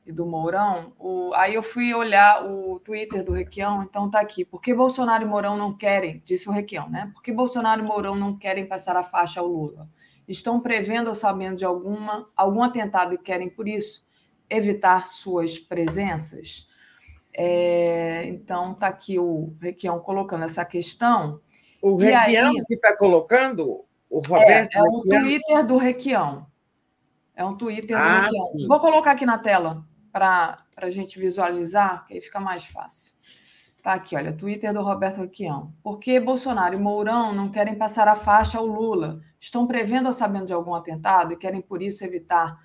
[0.05, 0.93] e do Mourão.
[0.99, 4.45] O, aí eu fui olhar o Twitter do Requião, então está aqui.
[4.45, 7.09] Por que Bolsonaro e Mourão não querem, disse o Requião, né?
[7.13, 9.89] Por que Bolsonaro e Mourão não querem passar a faixa ao Lula?
[10.27, 14.03] estão prevendo ou sabendo de alguma, algum atentado e querem, por isso,
[14.49, 16.67] evitar suas presenças?
[17.31, 21.39] É, então, está aqui o Requião colocando essa questão.
[21.79, 23.85] O Requião aí, que está colocando?
[24.09, 26.47] O Roberto é, é um Twitter do Requião.
[27.35, 28.67] É um Twitter do ah, Requião.
[28.67, 29.85] Vou colocar aqui na tela
[30.15, 33.15] para a gente visualizar, que aí fica mais fácil.
[33.83, 35.73] Tá aqui, olha, Twitter do Roberto Requião.
[35.83, 39.19] Por que Bolsonaro e Mourão não querem passar a faixa ao Lula?
[39.41, 42.57] Estão prevendo ou sabendo de algum atentado e querem, por isso, evitar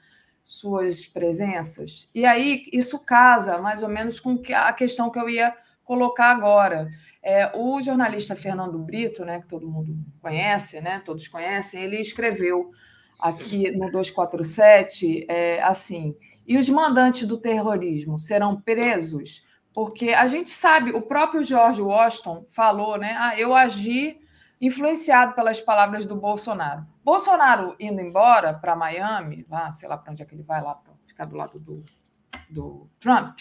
[0.44, 2.08] suas presenças?
[2.14, 6.88] E aí, isso casa mais ou menos com a questão que eu ia colocar agora.
[7.20, 12.70] É, o jornalista Fernando Brito, né, que todo mundo conhece, né, todos conhecem, ele escreveu
[13.18, 16.14] aqui no 247 é, assim:
[16.46, 19.46] e os mandantes do terrorismo serão presos?
[19.72, 23.14] Porque a gente sabe, o próprio George Washington falou, né?
[23.18, 24.18] Ah, eu agi
[24.60, 26.86] influenciado pelas palavras do Bolsonaro.
[27.02, 30.74] Bolsonaro indo embora para Miami, lá, sei lá para onde é que ele vai lá,
[30.74, 31.84] para ficar do lado do,
[32.50, 33.40] do Trump,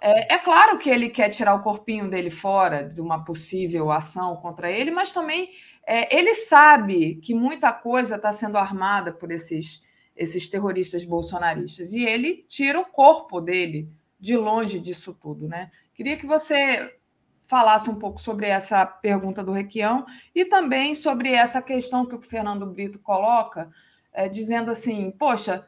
[0.00, 4.36] é, é, claro que ele quer tirar o corpinho dele fora de uma possível ação
[4.36, 5.50] contra ele, mas também
[5.86, 9.82] é, ele sabe que muita coisa está sendo armada por esses,
[10.16, 15.70] esses terroristas bolsonaristas e ele tira o corpo dele de longe disso tudo, né?
[15.94, 16.94] Queria que você
[17.46, 22.22] falasse um pouco sobre essa pergunta do Requião e também sobre essa questão que o
[22.22, 23.70] Fernando Brito coloca,
[24.12, 25.66] é, dizendo assim: poxa,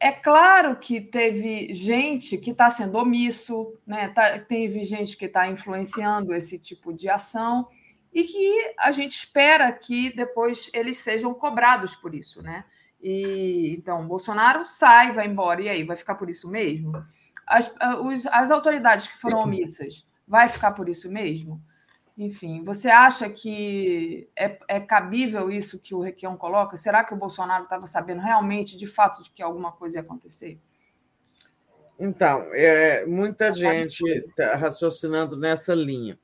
[0.00, 4.08] é claro que teve gente que está sendo omisso, né?
[4.08, 7.68] Tá, teve gente que está influenciando esse tipo de ação
[8.12, 12.64] e que a gente espera que depois eles sejam cobrados por isso, né?
[13.00, 16.92] E então Bolsonaro sai, vai embora e aí vai ficar por isso mesmo?
[17.48, 21.60] as, os, as autoridades que foram omissas, vai ficar por isso mesmo?
[22.16, 26.76] Enfim, você acha que é, é cabível isso que o Requião coloca?
[26.76, 30.60] Será que o Bolsonaro estava sabendo realmente, de fato, de que alguma coisa ia acontecer?
[31.98, 36.18] Então, é, muita gente está raciocinando nessa linha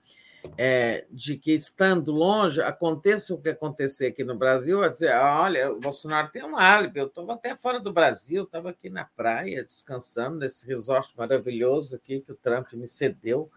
[0.59, 5.73] é, de que, estando longe, aconteça o que acontecer aqui no Brasil, vai dizer, olha,
[5.73, 9.65] o Bolsonaro tem um álibi, eu estava até fora do Brasil, estava aqui na praia,
[9.65, 13.51] descansando nesse resort maravilhoso aqui que o Trump me cedeu.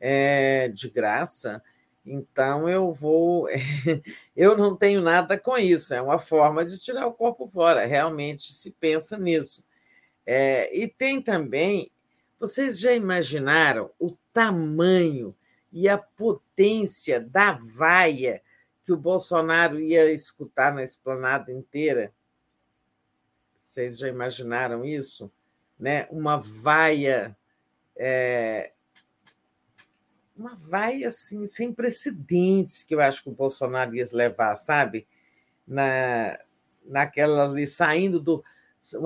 [0.00, 1.62] é, de graça.
[2.04, 3.48] Então eu vou.
[4.36, 8.52] Eu não tenho nada com isso, é uma forma de tirar o corpo fora, realmente
[8.52, 9.64] se pensa nisso.
[10.26, 11.90] É, e tem também,
[12.40, 15.34] vocês já imaginaram o tamanho
[15.72, 18.42] e a potência da vaia
[18.84, 22.12] que o Bolsonaro ia escutar na esplanada inteira?
[23.56, 25.30] Vocês já imaginaram isso?
[25.78, 26.06] Né?
[26.10, 27.36] Uma vaia
[27.96, 28.72] é,
[30.36, 35.06] uma vai assim sem precedentes que eu acho que o Bolsonaro ia levar, sabe?
[35.66, 36.38] Na,
[36.84, 38.44] naquela ali saindo do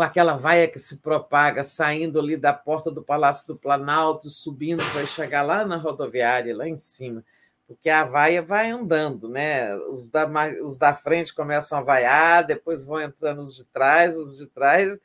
[0.01, 5.07] aquela vaia que se propaga, saindo ali da porta do Palácio do Planalto, subindo para
[5.07, 7.25] chegar lá na rodoviária, lá em cima,
[7.67, 9.75] porque a vaia vai andando, né?
[9.77, 10.27] Os da,
[10.63, 14.99] os da frente começam a vaiar, depois vão entrando os de trás, os de trás.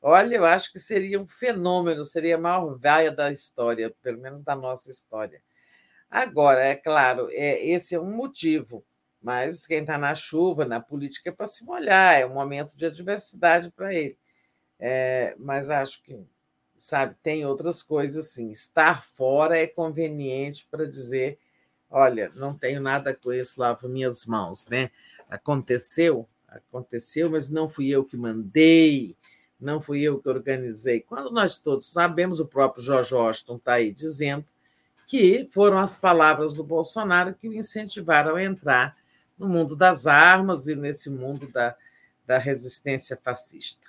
[0.00, 4.42] Olha, eu acho que seria um fenômeno, seria a maior vaia da história, pelo menos
[4.42, 5.42] da nossa história.
[6.10, 8.84] Agora, é claro, é, esse é um motivo,
[9.26, 12.86] mas quem está na chuva, na política, é para se molhar, é um momento de
[12.86, 14.16] adversidade para ele.
[14.78, 16.16] É, mas acho que,
[16.78, 18.52] sabe, tem outras coisas assim.
[18.52, 21.40] Estar fora é conveniente para dizer:
[21.90, 24.92] olha, não tenho nada com isso, lavo minhas mãos, né?
[25.28, 29.16] Aconteceu, aconteceu, mas não fui eu que mandei,
[29.58, 31.00] não fui eu que organizei.
[31.00, 34.46] Quando nós todos sabemos, o próprio George Washington está aí dizendo
[35.04, 38.96] que foram as palavras do Bolsonaro que o incentivaram a entrar
[39.38, 41.76] no mundo das armas e nesse mundo da,
[42.26, 43.86] da resistência fascista.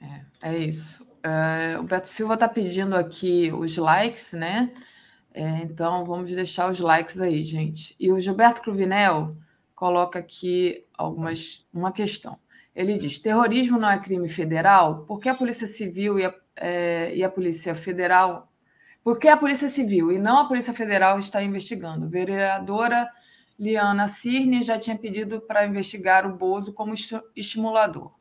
[0.00, 1.06] É, é isso.
[1.22, 4.72] É, o Beto Silva está pedindo aqui os likes, né?
[5.34, 7.94] É, então vamos deixar os likes aí, gente.
[7.98, 9.36] E o Gilberto Cruvinel
[9.74, 12.38] coloca aqui algumas uma questão.
[12.74, 15.04] Ele diz: terrorismo não é crime federal?
[15.04, 18.52] Por que a Polícia Civil e a é, e a Polícia Federal,
[19.08, 22.10] porque a Polícia Civil e não a Polícia Federal está investigando.
[22.10, 23.10] Vereadora
[23.58, 26.92] Liana Cirne já tinha pedido para investigar o Bozo como
[27.34, 28.12] estimulador.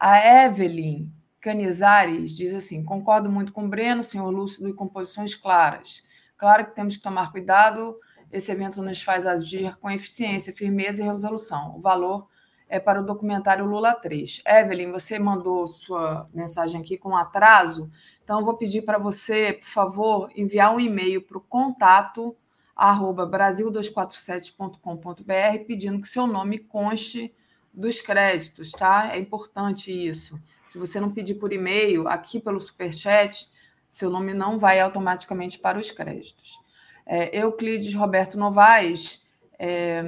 [0.00, 6.02] A Evelyn Canizares diz assim: concordo muito com o Breno, senhor Lúcido e composições claras.
[6.38, 8.00] Claro que temos que tomar cuidado,
[8.32, 11.76] esse evento nos faz agir com eficiência, firmeza e resolução.
[11.76, 12.26] O valor
[12.72, 14.40] é para o documentário Lula 3.
[14.46, 17.90] Evelyn, você mandou sua mensagem aqui com atraso,
[18.24, 22.34] então vou pedir para você, por favor, enviar um e-mail para o contato
[22.74, 27.34] arroba brasil247.com.br pedindo que seu nome conste
[27.74, 29.14] dos créditos, tá?
[29.14, 30.40] É importante isso.
[30.66, 33.50] Se você não pedir por e-mail, aqui pelo Superchat,
[33.90, 36.58] seu nome não vai automaticamente para os créditos.
[37.04, 39.22] É, Euclides Roberto Novaes
[39.58, 40.02] é,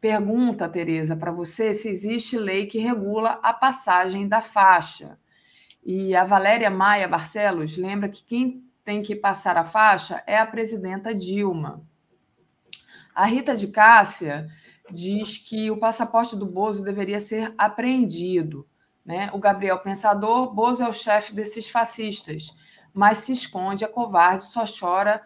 [0.00, 5.18] pergunta, Tereza, para você se existe lei que regula a passagem da faixa.
[5.84, 10.46] E a Valéria Maia Barcelos lembra que quem tem que passar a faixa é a
[10.46, 11.82] presidenta Dilma.
[13.14, 14.48] A Rita de Cássia
[14.90, 18.66] diz que o passaporte do Bozo deveria ser apreendido.
[19.04, 19.30] Né?
[19.32, 22.54] O Gabriel Pensador, Bozo é o chefe desses fascistas,
[22.92, 25.22] mas se esconde, é covarde, só chora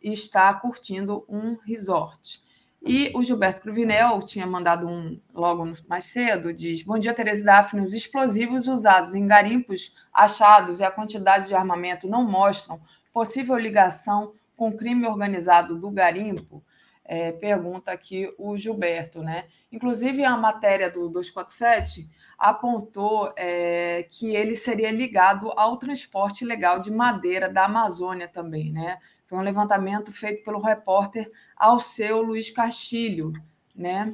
[0.00, 2.42] e está curtindo um resort.
[2.84, 7.84] E o Gilberto Cruvinel tinha mandado um logo mais cedo, diz: Bom dia, Tereza Daphne.
[7.84, 12.80] Os explosivos usados em garimpos achados e a quantidade de armamento não mostram
[13.12, 16.62] possível ligação com crime organizado do garimpo?
[17.04, 19.44] É, pergunta aqui o Gilberto, né?
[19.70, 26.90] Inclusive, a matéria do 247 apontou é, que ele seria ligado ao transporte ilegal de
[26.90, 28.98] madeira da Amazônia também, né?
[29.32, 33.32] Foi um levantamento feito pelo repórter Alceu Luiz Castilho,
[33.74, 34.12] né?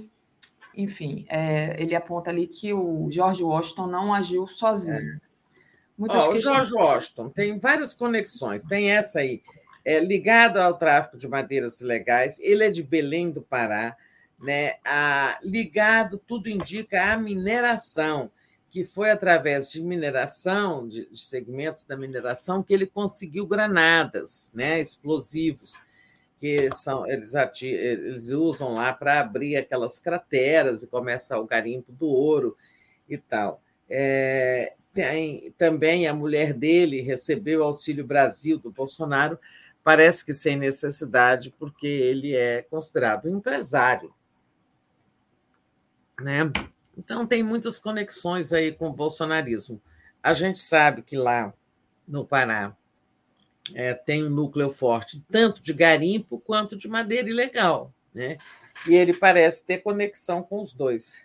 [0.77, 5.01] Enfim, é, ele aponta ali que o George Washington não agiu sozinho.
[5.01, 5.19] É.
[5.99, 8.63] Oh, o George Washington tem várias conexões.
[8.63, 9.43] Tem essa aí,
[9.85, 12.39] é, ligado ao tráfico de madeiras ilegais.
[12.39, 13.97] Ele é de Belém do Pará,
[14.41, 14.75] né?
[14.85, 18.31] A, ligado, tudo indica, à mineração
[18.71, 24.81] que foi através de mineração, de, de, segmentos da mineração, que ele conseguiu granadas, né,
[24.81, 25.81] explosivos,
[26.39, 27.33] que são eles,
[27.63, 32.57] eles usam lá para abrir aquelas crateras e começa o garimpo do ouro
[33.09, 33.61] e tal.
[33.89, 39.39] É, tem, também a mulher dele recebeu Auxílio Brasil do Bolsonaro,
[39.83, 44.15] parece que sem necessidade, porque ele é considerado um empresário.
[46.21, 46.53] Né?
[46.99, 49.81] Então, tem muitas conexões aí com o bolsonarismo.
[50.21, 51.55] A gente sabe que lá
[52.07, 52.77] no Pará
[53.73, 57.93] é, tem um núcleo forte, tanto de garimpo quanto de madeira ilegal.
[58.13, 58.39] Né?
[58.87, 61.21] E ele parece ter conexão com os dois.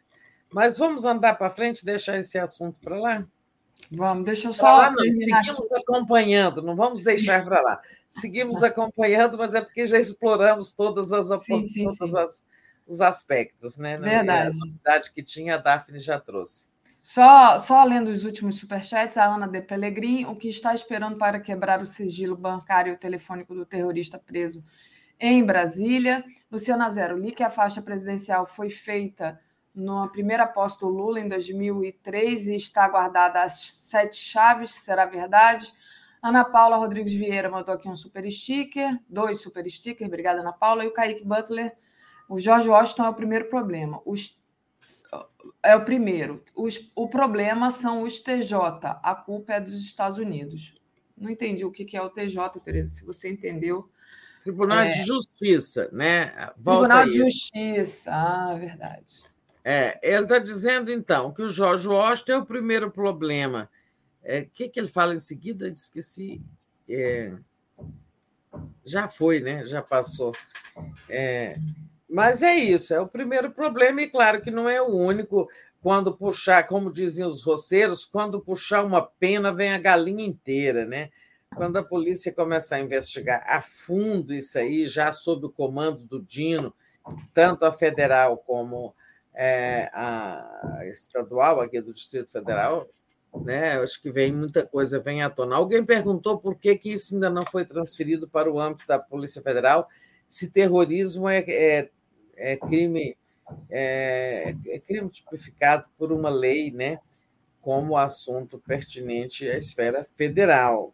[0.52, 3.26] Mas vamos andar para frente, deixar esse assunto para lá?
[3.92, 4.78] Vamos, deixa eu só.
[4.78, 7.82] Lá, não, seguimos acompanhando, não vamos deixar para lá.
[8.08, 12.18] Seguimos acompanhando, mas é porque já exploramos todas as sim, sim, todos sim.
[12.18, 12.44] As,
[12.88, 13.96] os aspectos, né?
[13.98, 14.56] Verdade.
[14.56, 16.66] A novidade que tinha, a Daphne já trouxe.
[17.04, 21.40] Só, só lendo os últimos superchats, a Ana de Pellegrin, o que está esperando para
[21.40, 24.64] quebrar o sigilo bancário e telefônico do terrorista preso
[25.20, 26.24] em Brasília.
[26.50, 29.38] Luciana Zero, li que a faixa presidencial foi feita
[29.76, 35.74] na primeira posse do Lula em 2003 e está guardada as sete chaves, será verdade?
[36.22, 40.86] Ana Paula Rodrigues Vieira mandou aqui um super sticker, dois super stickers, obrigada Ana Paula,
[40.86, 41.76] e o Kaique Butler,
[42.34, 44.02] o George Washington é o primeiro problema.
[44.04, 44.42] Os,
[45.62, 46.44] é o primeiro.
[46.56, 48.58] Os, o problema são os TJ,
[49.04, 50.74] a culpa é dos Estados Unidos.
[51.16, 53.88] Não entendi o que é o TJ, Tereza, se você entendeu.
[54.42, 54.90] Tribunal é...
[54.90, 56.34] de Justiça, né?
[56.58, 59.24] Volta Tribunal de Justiça, ah, verdade.
[59.64, 63.70] É, ele está dizendo, então, que o Jorge Washington é o primeiro problema.
[64.24, 65.70] O é, que, que ele fala em seguida?
[65.70, 66.42] Esqueci.
[66.90, 67.32] É,
[68.84, 69.64] já foi, né?
[69.64, 70.34] Já passou.
[71.08, 71.60] É,
[72.14, 75.50] mas é isso, é o primeiro problema, e claro que não é o único.
[75.82, 81.10] Quando puxar, como diziam os roceiros, quando puxar uma pena, vem a galinha inteira, né?
[81.56, 86.22] Quando a polícia começar a investigar a fundo isso aí, já sob o comando do
[86.22, 86.72] Dino,
[87.34, 88.94] tanto a federal como
[89.34, 92.88] é, a estadual aqui do Distrito Federal,
[93.44, 93.80] né?
[93.80, 95.56] Acho que vem muita coisa vem à tona.
[95.56, 99.42] Alguém perguntou por que, que isso ainda não foi transferido para o âmbito da Polícia
[99.42, 99.90] Federal,
[100.28, 101.90] se terrorismo é, é,
[102.52, 103.16] é crime
[103.70, 107.00] é, é, crime tipificado por uma lei, né?
[107.62, 110.94] Como assunto pertinente à esfera federal.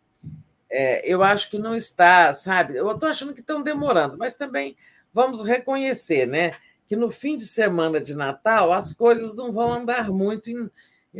[0.69, 2.76] É, eu acho que não está, sabe?
[2.76, 4.78] Eu estou achando que estão demorando, mas também
[5.14, 6.52] vamos reconhecer, né?
[6.90, 10.68] que no fim de semana de Natal as coisas não vão andar muito em,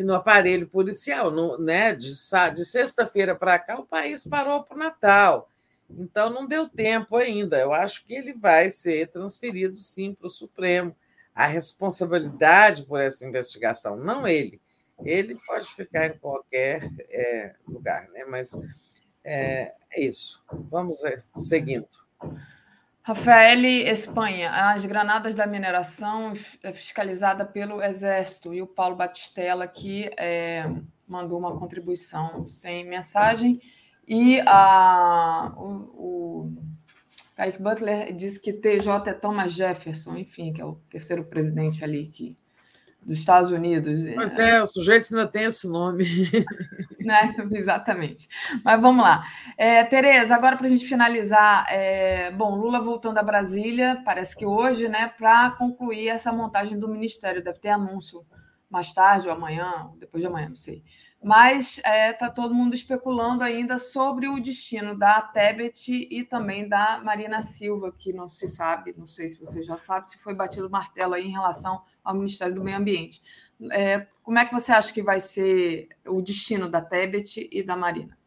[0.04, 1.30] no aparelho policial.
[1.30, 1.94] No, né?
[1.94, 5.48] De, de sexta-feira para cá, o país parou para o Natal.
[5.90, 7.58] Então, não deu tempo ainda.
[7.58, 10.96] Eu acho que ele vai ser transferido, sim, para o Supremo.
[11.34, 14.62] A responsabilidade por essa investigação, não ele.
[15.04, 18.26] Ele pode ficar em qualquer é, lugar, né?
[18.26, 18.52] mas
[19.24, 20.44] é, é isso.
[20.70, 21.88] Vamos é, seguindo.
[23.02, 30.12] Rafael Espanha, as granadas da mineração é fiscalizada pelo Exército e o Paulo Batistella aqui
[30.18, 30.70] é,
[31.08, 33.60] mandou uma contribuição sem mensagem
[34.10, 35.64] e a, o,
[35.94, 36.54] o
[37.36, 42.08] Kaique Butler disse que TJ é Thomas Jefferson, enfim, que é o terceiro presidente ali
[42.08, 42.36] que
[43.02, 44.04] dos Estados Unidos.
[44.16, 46.06] Mas é, o sujeito ainda tem esse nome.
[47.00, 47.34] Né?
[47.54, 48.28] Exatamente.
[48.64, 49.24] Mas vamos lá.
[49.58, 54.46] É, Tereza, agora para a gente finalizar, é, bom, Lula voltando a Brasília, parece que
[54.46, 58.24] hoje, né, para concluir essa montagem do Ministério, deve ter anúncio
[58.70, 60.84] mais tarde ou amanhã, depois de amanhã, não sei.
[61.22, 66.68] Mas está é, tá todo mundo especulando ainda sobre o destino da Tebet e também
[66.68, 70.34] da Marina Silva, que não se sabe, não sei se você já sabe, se foi
[70.34, 73.22] batido o martelo aí em relação ao Ministério do Meio Ambiente.
[73.70, 77.76] É, como é que você acha que vai ser o destino da Tebet e da
[77.76, 78.18] Marina?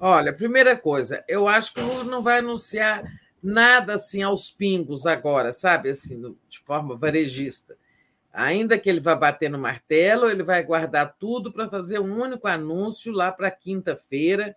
[0.00, 3.04] Olha, primeira coisa, eu acho que o Lula não vai anunciar
[3.42, 7.76] nada assim aos pingos agora, sabe, assim, de forma varejista.
[8.32, 12.46] Ainda que ele vá bater no martelo, ele vai guardar tudo para fazer um único
[12.46, 14.56] anúncio lá para quinta-feira,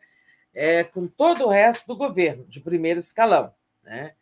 [0.54, 3.54] é, com todo o resto do governo, de primeiro escalão.
[3.84, 4.14] Né?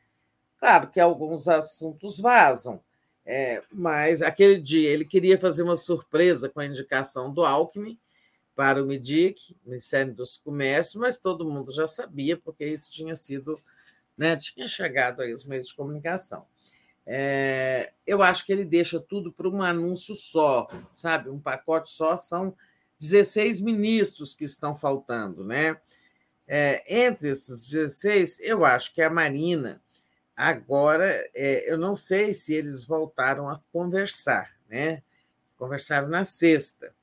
[0.58, 2.82] Claro que alguns assuntos vazam,
[3.26, 8.00] é, mas aquele dia ele queria fazer uma surpresa com a indicação do Alckmin
[8.56, 13.56] para o MIDIC, Ministério dos Comércios, mas todo mundo já sabia, porque isso tinha sido,
[14.18, 16.46] né, tinha chegado aí os meios de comunicação.
[17.06, 21.30] É, eu acho que ele deixa tudo para um anúncio só, sabe?
[21.30, 22.56] Um pacote só, são
[23.00, 25.78] 16 ministros que estão faltando, né?
[26.48, 29.82] É, entre esses 16, eu acho que a Marina,
[30.36, 35.02] agora, é, eu não sei se eles voltaram a conversar, né?
[35.58, 36.94] Conversaram na sexta.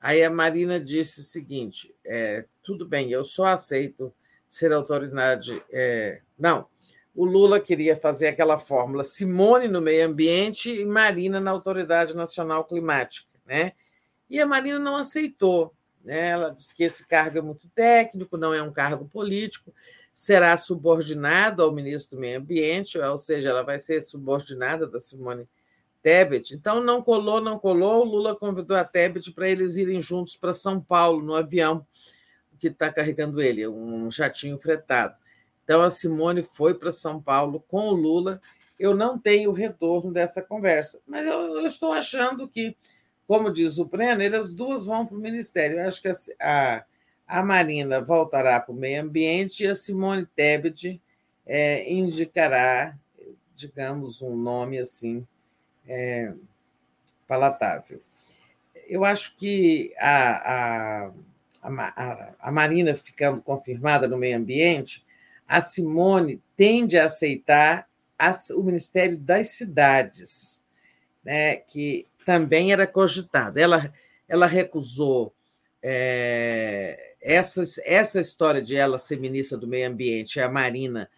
[0.00, 4.14] Aí a Marina disse o seguinte: é, tudo bem, eu só aceito
[4.48, 5.62] ser autoridade.
[5.72, 6.68] É, não,
[7.14, 12.64] o Lula queria fazer aquela fórmula Simone no meio ambiente e Marina na Autoridade Nacional
[12.64, 13.72] Climática, né?
[14.28, 16.30] E a Marina não aceitou, né?
[16.30, 19.72] Ela disse que esse cargo é muito técnico, não é um cargo político,
[20.12, 25.48] será subordinado ao ministro do Meio Ambiente, ou seja, ela vai ser subordinada da Simone
[26.02, 26.54] Tebet.
[26.54, 28.02] Então não colou, não colou.
[28.02, 31.86] O Lula convidou a Tebet para eles irem juntos para São Paulo no avião
[32.58, 35.16] que está carregando ele, um jatinho fretado.
[35.64, 38.40] Então, a Simone foi para São Paulo com o Lula.
[38.78, 42.76] Eu não tenho retorno dessa conversa, mas eu, eu estou achando que
[43.26, 45.78] como diz o Brenner, as duas vão para o Ministério.
[45.78, 46.10] Eu acho que
[46.40, 46.84] a,
[47.26, 51.00] a Marina voltará para o meio ambiente e a Simone Tebet
[51.46, 52.96] é, indicará,
[53.54, 55.26] digamos, um nome assim
[55.86, 56.32] é,
[57.26, 58.00] palatável.
[58.86, 61.10] Eu acho que a, a,
[61.62, 65.04] a, a Marina ficando confirmada no meio ambiente,
[65.54, 70.64] a Simone tende a aceitar as, o Ministério das Cidades,
[71.24, 73.56] né, que também era cogitado.
[73.60, 73.94] Ela,
[74.28, 75.32] ela recusou
[75.80, 81.08] é, essa, essa história de ela ser ministra do Meio Ambiente a Marina,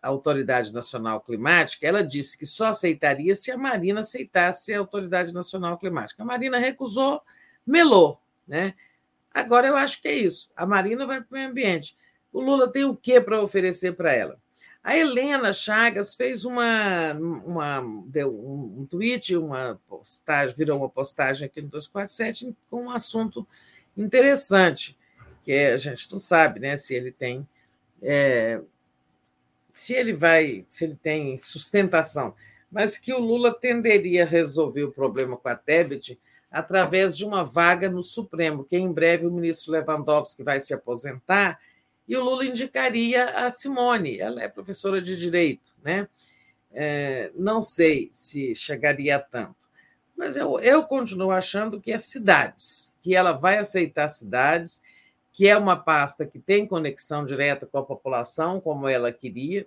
[0.00, 5.34] a Autoridade Nacional Climática, ela disse que só aceitaria se a Marina aceitasse a Autoridade
[5.34, 6.22] Nacional Climática.
[6.22, 7.20] A Marina recusou,
[7.66, 8.20] melou.
[8.46, 8.74] Né?
[9.34, 10.48] Agora eu acho que é isso.
[10.54, 12.00] A Marina vai para o meio ambiente.
[12.32, 14.40] O Lula tem o que para oferecer para ela?
[14.82, 21.62] A Helena Chagas fez uma, uma deu um, tweet, uma postagem, virou uma postagem aqui
[21.62, 23.46] no 247 com um assunto
[23.96, 24.98] interessante,
[25.44, 27.46] que é, a gente não sabe né, se ele tem
[28.02, 28.60] é,
[29.70, 32.34] se ele vai, se ele tem sustentação,
[32.70, 36.18] mas que o Lula tenderia a resolver o problema com a Tebet
[36.50, 41.58] através de uma vaga no Supremo, que em breve o ministro Lewandowski vai se aposentar
[42.08, 46.08] e o Lula indicaria a Simone, ela é professora de direito, né?
[46.70, 49.56] É, não sei se chegaria a tanto,
[50.16, 54.80] mas eu, eu continuo achando que é cidades, que ela vai aceitar cidades,
[55.32, 59.66] que é uma pasta que tem conexão direta com a população, como ela queria,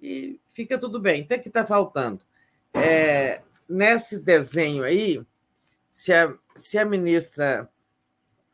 [0.00, 1.22] e fica tudo bem.
[1.22, 2.20] Até que está faltando.
[2.74, 5.24] É, nesse desenho aí,
[5.88, 7.68] se a, se a ministra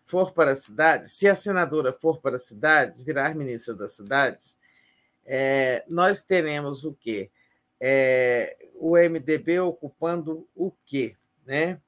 [0.09, 4.59] for para as cidades, se a senadora for para as cidades, virar ministra das cidades,
[5.25, 7.31] é, nós teremos o quê?
[7.79, 11.15] É, o MDB ocupando o quê?
[11.47, 11.81] Né?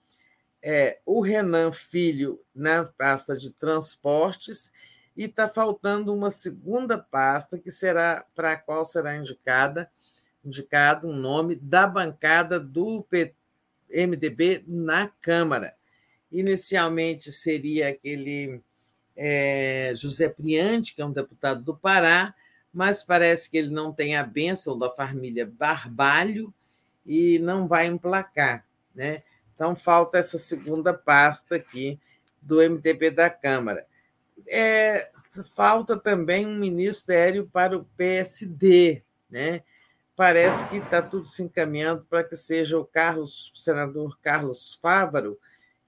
[0.62, 4.70] É, o Renan Filho na pasta de transportes
[5.16, 9.90] e está faltando uma segunda pasta que será para a qual será indicada
[10.44, 13.06] indicado um nome da bancada do
[13.90, 15.74] MDB na Câmara.
[16.30, 18.60] Inicialmente seria aquele
[19.16, 22.34] é, José Priante, que é um deputado do Pará,
[22.72, 26.54] mas parece que ele não tem a bênção da família Barbalho
[27.04, 28.64] e não vai emplacar.
[28.94, 29.22] Né?
[29.54, 31.98] Então, falta essa segunda pasta aqui
[32.40, 33.86] do MDB da Câmara.
[34.46, 35.10] É,
[35.54, 39.02] falta também um ministério para o PSD.
[39.28, 39.62] Né?
[40.16, 45.38] Parece que está tudo se encaminhando para que seja o Carlos, o senador Carlos Fávaro,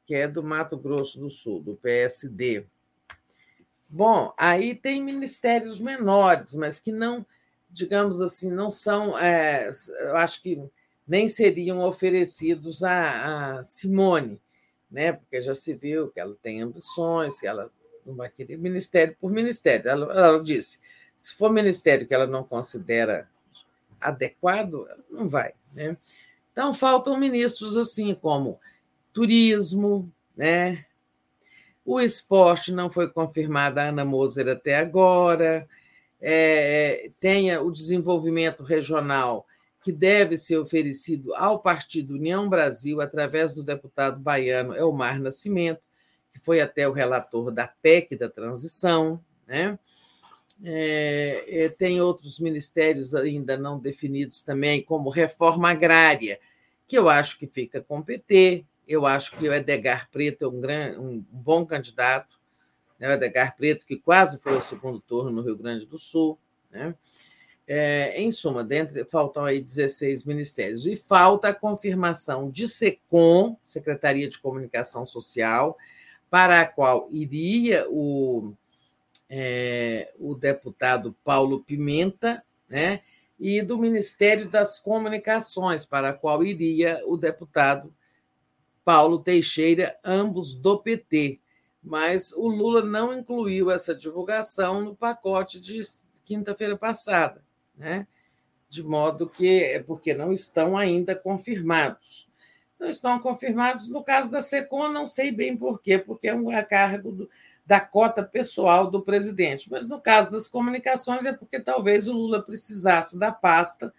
[0.05, 2.67] que é do Mato Grosso do Sul, do PSD.
[3.89, 7.27] Bom, aí tem ministérios menores, mas que não,
[7.71, 10.63] digamos assim, não são, é, eu acho que
[11.07, 14.41] nem seriam oferecidos a, a, Simone,
[14.91, 15.13] né?
[15.13, 17.71] porque já se viu que ela tem ambições, que ela
[18.05, 19.89] não vai querer ministério por ministério.
[19.89, 20.79] Ela, ela disse:
[21.19, 23.29] se for ministério que ela não considera
[24.01, 25.53] adequado, ela não vai.
[25.73, 25.97] Né?
[26.53, 28.59] Então, faltam ministros assim como
[29.13, 30.85] turismo, né?
[31.85, 35.69] O esporte não foi confirmada a Ana Moser até agora.
[36.21, 39.47] É, tenha o desenvolvimento regional
[39.83, 45.81] que deve ser oferecido ao Partido União Brasil através do deputado baiano Elmar Nascimento,
[46.33, 49.77] que foi até o relator da PEC da transição, né?
[50.65, 56.39] É, é, tem outros ministérios ainda não definidos também, como reforma agrária,
[56.87, 60.49] que eu acho que fica com o PT, eu acho que o Edgar Preto é
[60.49, 62.39] um, grande, um bom candidato.
[62.99, 63.09] Né?
[63.09, 66.39] O Edgar Preto, que quase foi ao segundo turno no Rio Grande do Sul.
[66.71, 66.95] Né?
[67.67, 70.87] É, em suma, dentro, faltam aí 16 ministérios.
[70.87, 75.77] E falta a confirmação de SECOM, Secretaria de Comunicação Social,
[76.29, 78.53] para a qual iria o,
[79.29, 83.01] é, o deputado Paulo Pimenta, né?
[83.39, 87.93] e do Ministério das Comunicações, para a qual iria o deputado
[88.85, 91.41] Paulo Teixeira, ambos do PT.
[91.83, 95.81] Mas o Lula não incluiu essa divulgação no pacote de
[96.25, 97.45] quinta-feira passada,
[97.77, 98.07] né?
[98.73, 102.27] de modo que é porque não estão ainda confirmados.
[102.81, 103.87] Não estão confirmados.
[103.87, 107.31] No caso da SECOM, não sei bem por quê, porque é um cargo do,
[107.67, 109.71] da cota pessoal do presidente.
[109.71, 113.93] Mas no caso das comunicações, é porque talvez o Lula precisasse da pasta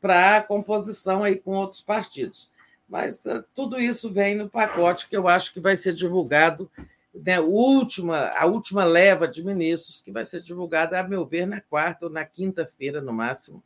[0.00, 2.50] para a composição aí com outros partidos.
[2.88, 6.70] Mas uh, tudo isso vem no pacote que eu acho que vai ser divulgado,
[7.14, 11.60] né, última, a última leva de ministros, que vai ser divulgada, a meu ver, na
[11.60, 13.62] quarta ou na quinta-feira, no máximo,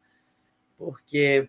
[0.79, 1.49] porque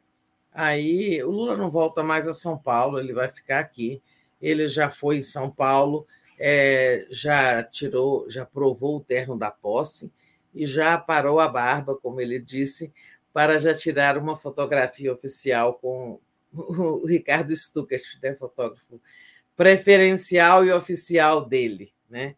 [0.52, 4.02] aí o Lula não volta mais a São Paulo, ele vai ficar aqui.
[4.42, 6.06] ele já foi em São Paulo,
[6.40, 10.12] é, já tirou, já provou o terno da posse
[10.54, 12.92] e já parou a barba, como ele disse,
[13.32, 16.20] para já tirar uma fotografia oficial com
[16.54, 19.02] o Ricardo Stuckert, né, fotógrafo
[19.56, 22.36] preferencial e oficial dele, né?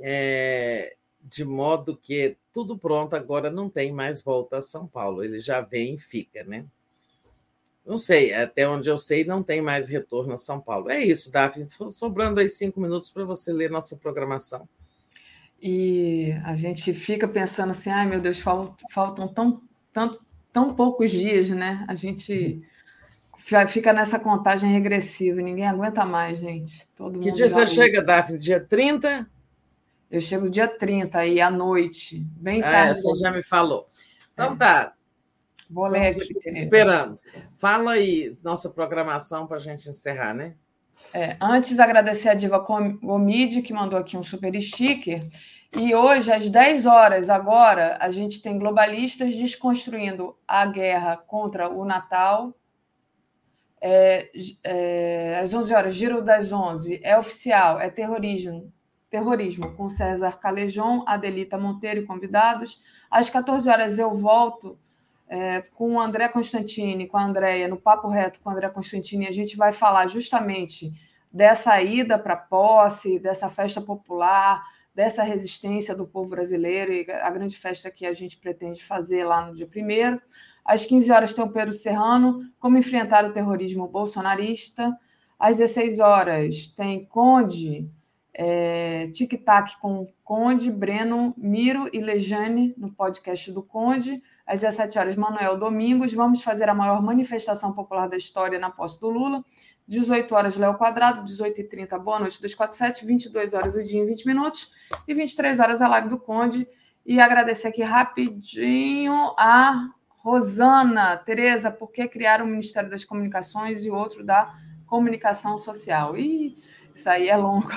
[0.00, 5.38] É, de modo que tudo pronto agora não tem mais volta a São Paulo, ele
[5.38, 6.64] já vem e fica, né?
[7.84, 10.90] Não sei, até onde eu sei, não tem mais retorno a São Paulo.
[10.90, 11.66] É isso, Daphne.
[11.90, 14.68] Sobrando aí cinco minutos para você ler nossa programação.
[15.60, 19.62] E a gente fica pensando assim, ai meu Deus, faltam tão,
[19.92, 20.18] tão,
[20.52, 21.84] tão poucos dias, né?
[21.88, 22.62] A gente
[23.68, 26.86] fica nessa contagem regressiva, ninguém aguenta mais, gente.
[26.88, 28.38] Todo que dia você chega, Daphne?
[28.38, 29.28] Dia 30?
[30.10, 33.00] Eu chego dia 30 aí à noite, bem ah, tarde.
[33.00, 33.86] você já me falou.
[34.32, 34.56] Então é.
[34.56, 34.94] tá.
[35.70, 36.32] Vou ler aqui.
[36.46, 37.20] Esperando.
[37.54, 40.54] Fala aí nossa programação para a gente encerrar, né?
[41.14, 45.28] É, antes, agradecer a Diva Gomide, que mandou aqui um super sticker.
[45.76, 51.84] E hoje, às 10 horas, agora, a gente tem globalistas desconstruindo a guerra contra o
[51.84, 52.52] Natal.
[53.80, 54.30] É,
[54.62, 58.70] é, às 11 horas, Giro das 11, é oficial, é terrorismo,
[59.08, 62.80] terrorismo com César Calejon, Adelita Monteiro e convidados.
[63.10, 64.78] Às 14 horas, eu volto
[65.28, 69.28] é, com o André Constantini, com a Andréia, no Papo Reto com o André Constantini,
[69.28, 70.92] a gente vai falar justamente
[71.32, 74.60] dessa ida para posse, dessa festa popular,
[74.92, 79.46] dessa resistência do povo brasileiro e a grande festa que a gente pretende fazer lá
[79.46, 80.20] no dia primeiro.
[80.70, 84.96] Às 15 horas tem o Pedro Serrano, como enfrentar o terrorismo bolsonarista.
[85.36, 87.90] Às 16 horas tem Conde,
[88.32, 94.22] é, Tic Tac com Conde, Breno, Miro e Lejane no podcast do Conde.
[94.46, 96.14] Às 17 horas, Manuel Domingos.
[96.14, 99.44] Vamos fazer a maior manifestação popular da história na posse do Lula.
[99.88, 101.24] 18 horas, Léo Quadrado.
[101.24, 103.04] 18h30, Boa Noite 247.
[103.04, 104.70] 22 horas, o dia em 20 minutos.
[105.08, 106.64] E 23 horas, a live do Conde.
[107.04, 109.88] E agradecer aqui rapidinho a
[110.22, 111.16] Rosana.
[111.16, 114.54] Tereza, por que criar o Ministério das Comunicações e outro da
[114.86, 116.16] Comunicação Social?
[116.16, 116.58] E
[116.94, 117.68] isso aí é longo.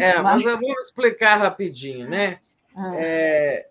[0.00, 2.38] É, mas, mas eu vou explicar rapidinho, né?
[2.74, 2.92] Ah.
[2.96, 3.68] É,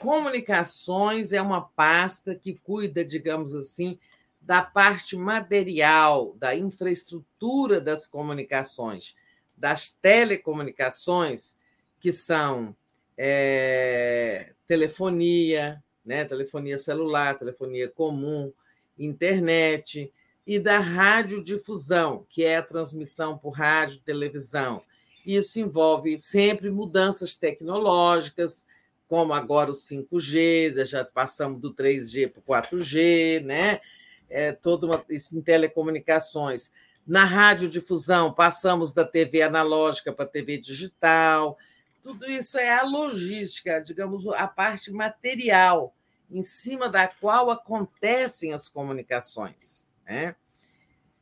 [0.00, 3.98] Comunicações é uma pasta que cuida, digamos assim,
[4.40, 9.14] da parte material, da infraestrutura das comunicações,
[9.54, 11.54] das telecomunicações,
[12.00, 12.74] que são
[13.14, 18.52] é, telefonia, né, telefonia celular, telefonia comum,
[18.98, 20.12] internet,
[20.44, 24.82] e da radiodifusão, que é a transmissão por rádio e televisão.
[25.24, 28.66] Isso envolve sempre mudanças tecnológicas,
[29.06, 33.80] como agora o 5G, já passamos do 3G para o 4G, né?
[34.28, 36.72] É, todo uma, isso em telecomunicações.
[37.06, 41.56] Na radiodifusão, passamos da TV analógica para a TV digital.
[42.02, 45.94] Tudo isso é a logística, digamos, a parte material,
[46.30, 49.88] em cima da qual acontecem as comunicações.
[50.06, 50.34] Né?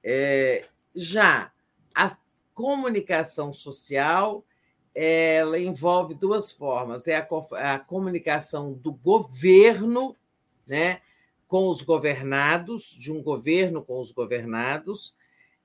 [0.02, 1.52] É, já
[1.94, 2.16] a
[2.54, 4.44] comunicação social
[5.00, 10.16] ela envolve duas formas: é a, a comunicação do governo,
[10.66, 11.00] né,
[11.46, 15.14] com os governados, de um governo com os governados.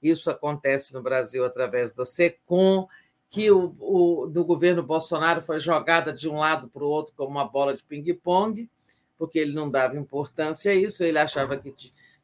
[0.02, 2.88] Isso acontece no Brasil através da SECOM,
[3.28, 7.32] que o, o do governo Bolsonaro foi jogada de um lado para o outro como
[7.32, 8.70] uma bola de ping-pong,
[9.24, 11.74] porque ele não dava importância a isso, ele achava que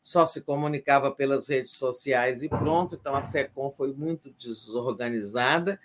[0.01, 2.95] só se comunicava pelas redes sociais e pronto.
[2.99, 5.79] Então, a SECOM foi muito desorganizada.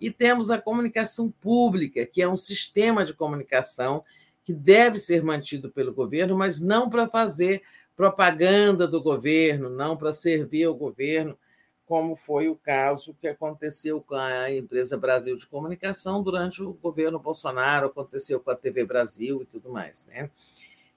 [0.00, 4.04] E temos a comunicação pública, que é um sistema de comunicação
[4.44, 7.62] que deve ser mantido pelo governo, mas não para fazer
[7.96, 11.36] propaganda do governo, não para servir ao governo,
[11.84, 17.18] como foi o caso que aconteceu com a empresa Brasil de Comunicação durante o governo
[17.18, 20.06] Bolsonaro, aconteceu com a TV Brasil e tudo mais.
[20.06, 20.30] Né?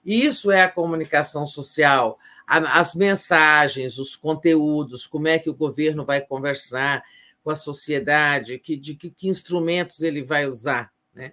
[0.04, 6.20] Isso é a comunicação social, as mensagens, os conteúdos, como é que o governo vai
[6.20, 7.02] conversar
[7.42, 10.92] com a sociedade, que, de que, que instrumentos ele vai usar.
[11.14, 11.32] Né?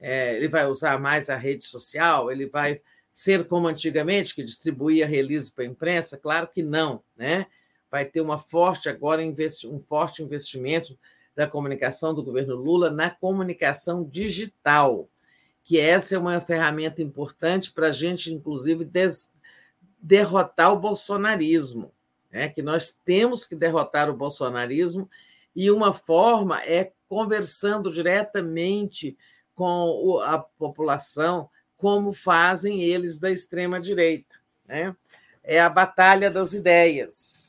[0.00, 2.30] É, ele vai usar mais a rede social?
[2.30, 2.80] Ele vai
[3.12, 6.18] ser como antigamente, que distribuía release para a imprensa?
[6.18, 7.02] Claro que não.
[7.16, 7.46] Né?
[7.90, 10.98] Vai ter uma forte agora um forte investimento
[11.34, 15.08] da comunicação do governo Lula na comunicação digital
[15.64, 18.90] que essa é uma ferramenta importante para a gente, inclusive,
[20.00, 21.92] derrotar o bolsonarismo,
[22.30, 22.48] né?
[22.48, 25.08] que nós temos que derrotar o bolsonarismo,
[25.54, 29.16] e uma forma é conversando diretamente
[29.54, 34.36] com a população, como fazem eles da extrema-direita.
[34.66, 34.96] Né?
[35.44, 37.41] É a batalha das ideias.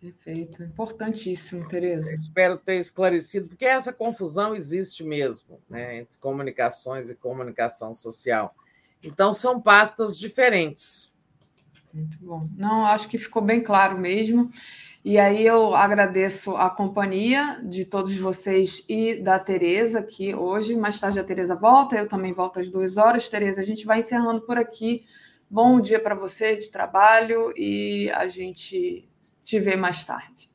[0.00, 0.62] Perfeito.
[0.62, 2.14] Importantíssimo, Tereza.
[2.14, 8.54] Espero ter esclarecido, porque essa confusão existe mesmo, né, entre comunicações e comunicação social.
[9.02, 11.12] Então, são pastas diferentes.
[11.92, 12.48] Muito bom.
[12.56, 14.50] Não, acho que ficou bem claro mesmo.
[15.04, 20.76] E aí eu agradeço a companhia de todos vocês e da Tereza aqui hoje.
[20.76, 23.28] Mais tarde a Tereza volta, eu também volto às duas horas.
[23.28, 25.04] Tereza, a gente vai encerrando por aqui.
[25.48, 29.08] Bom dia para você de trabalho e a gente
[29.48, 30.50] te vê mais tarde.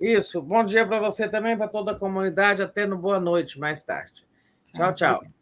[0.00, 0.40] Isso.
[0.40, 2.62] Bom dia para você também, para toda a comunidade.
[2.62, 4.26] Até no boa noite mais tarde.
[4.64, 4.94] tchau.
[4.94, 5.20] tchau.
[5.20, 5.37] tchau.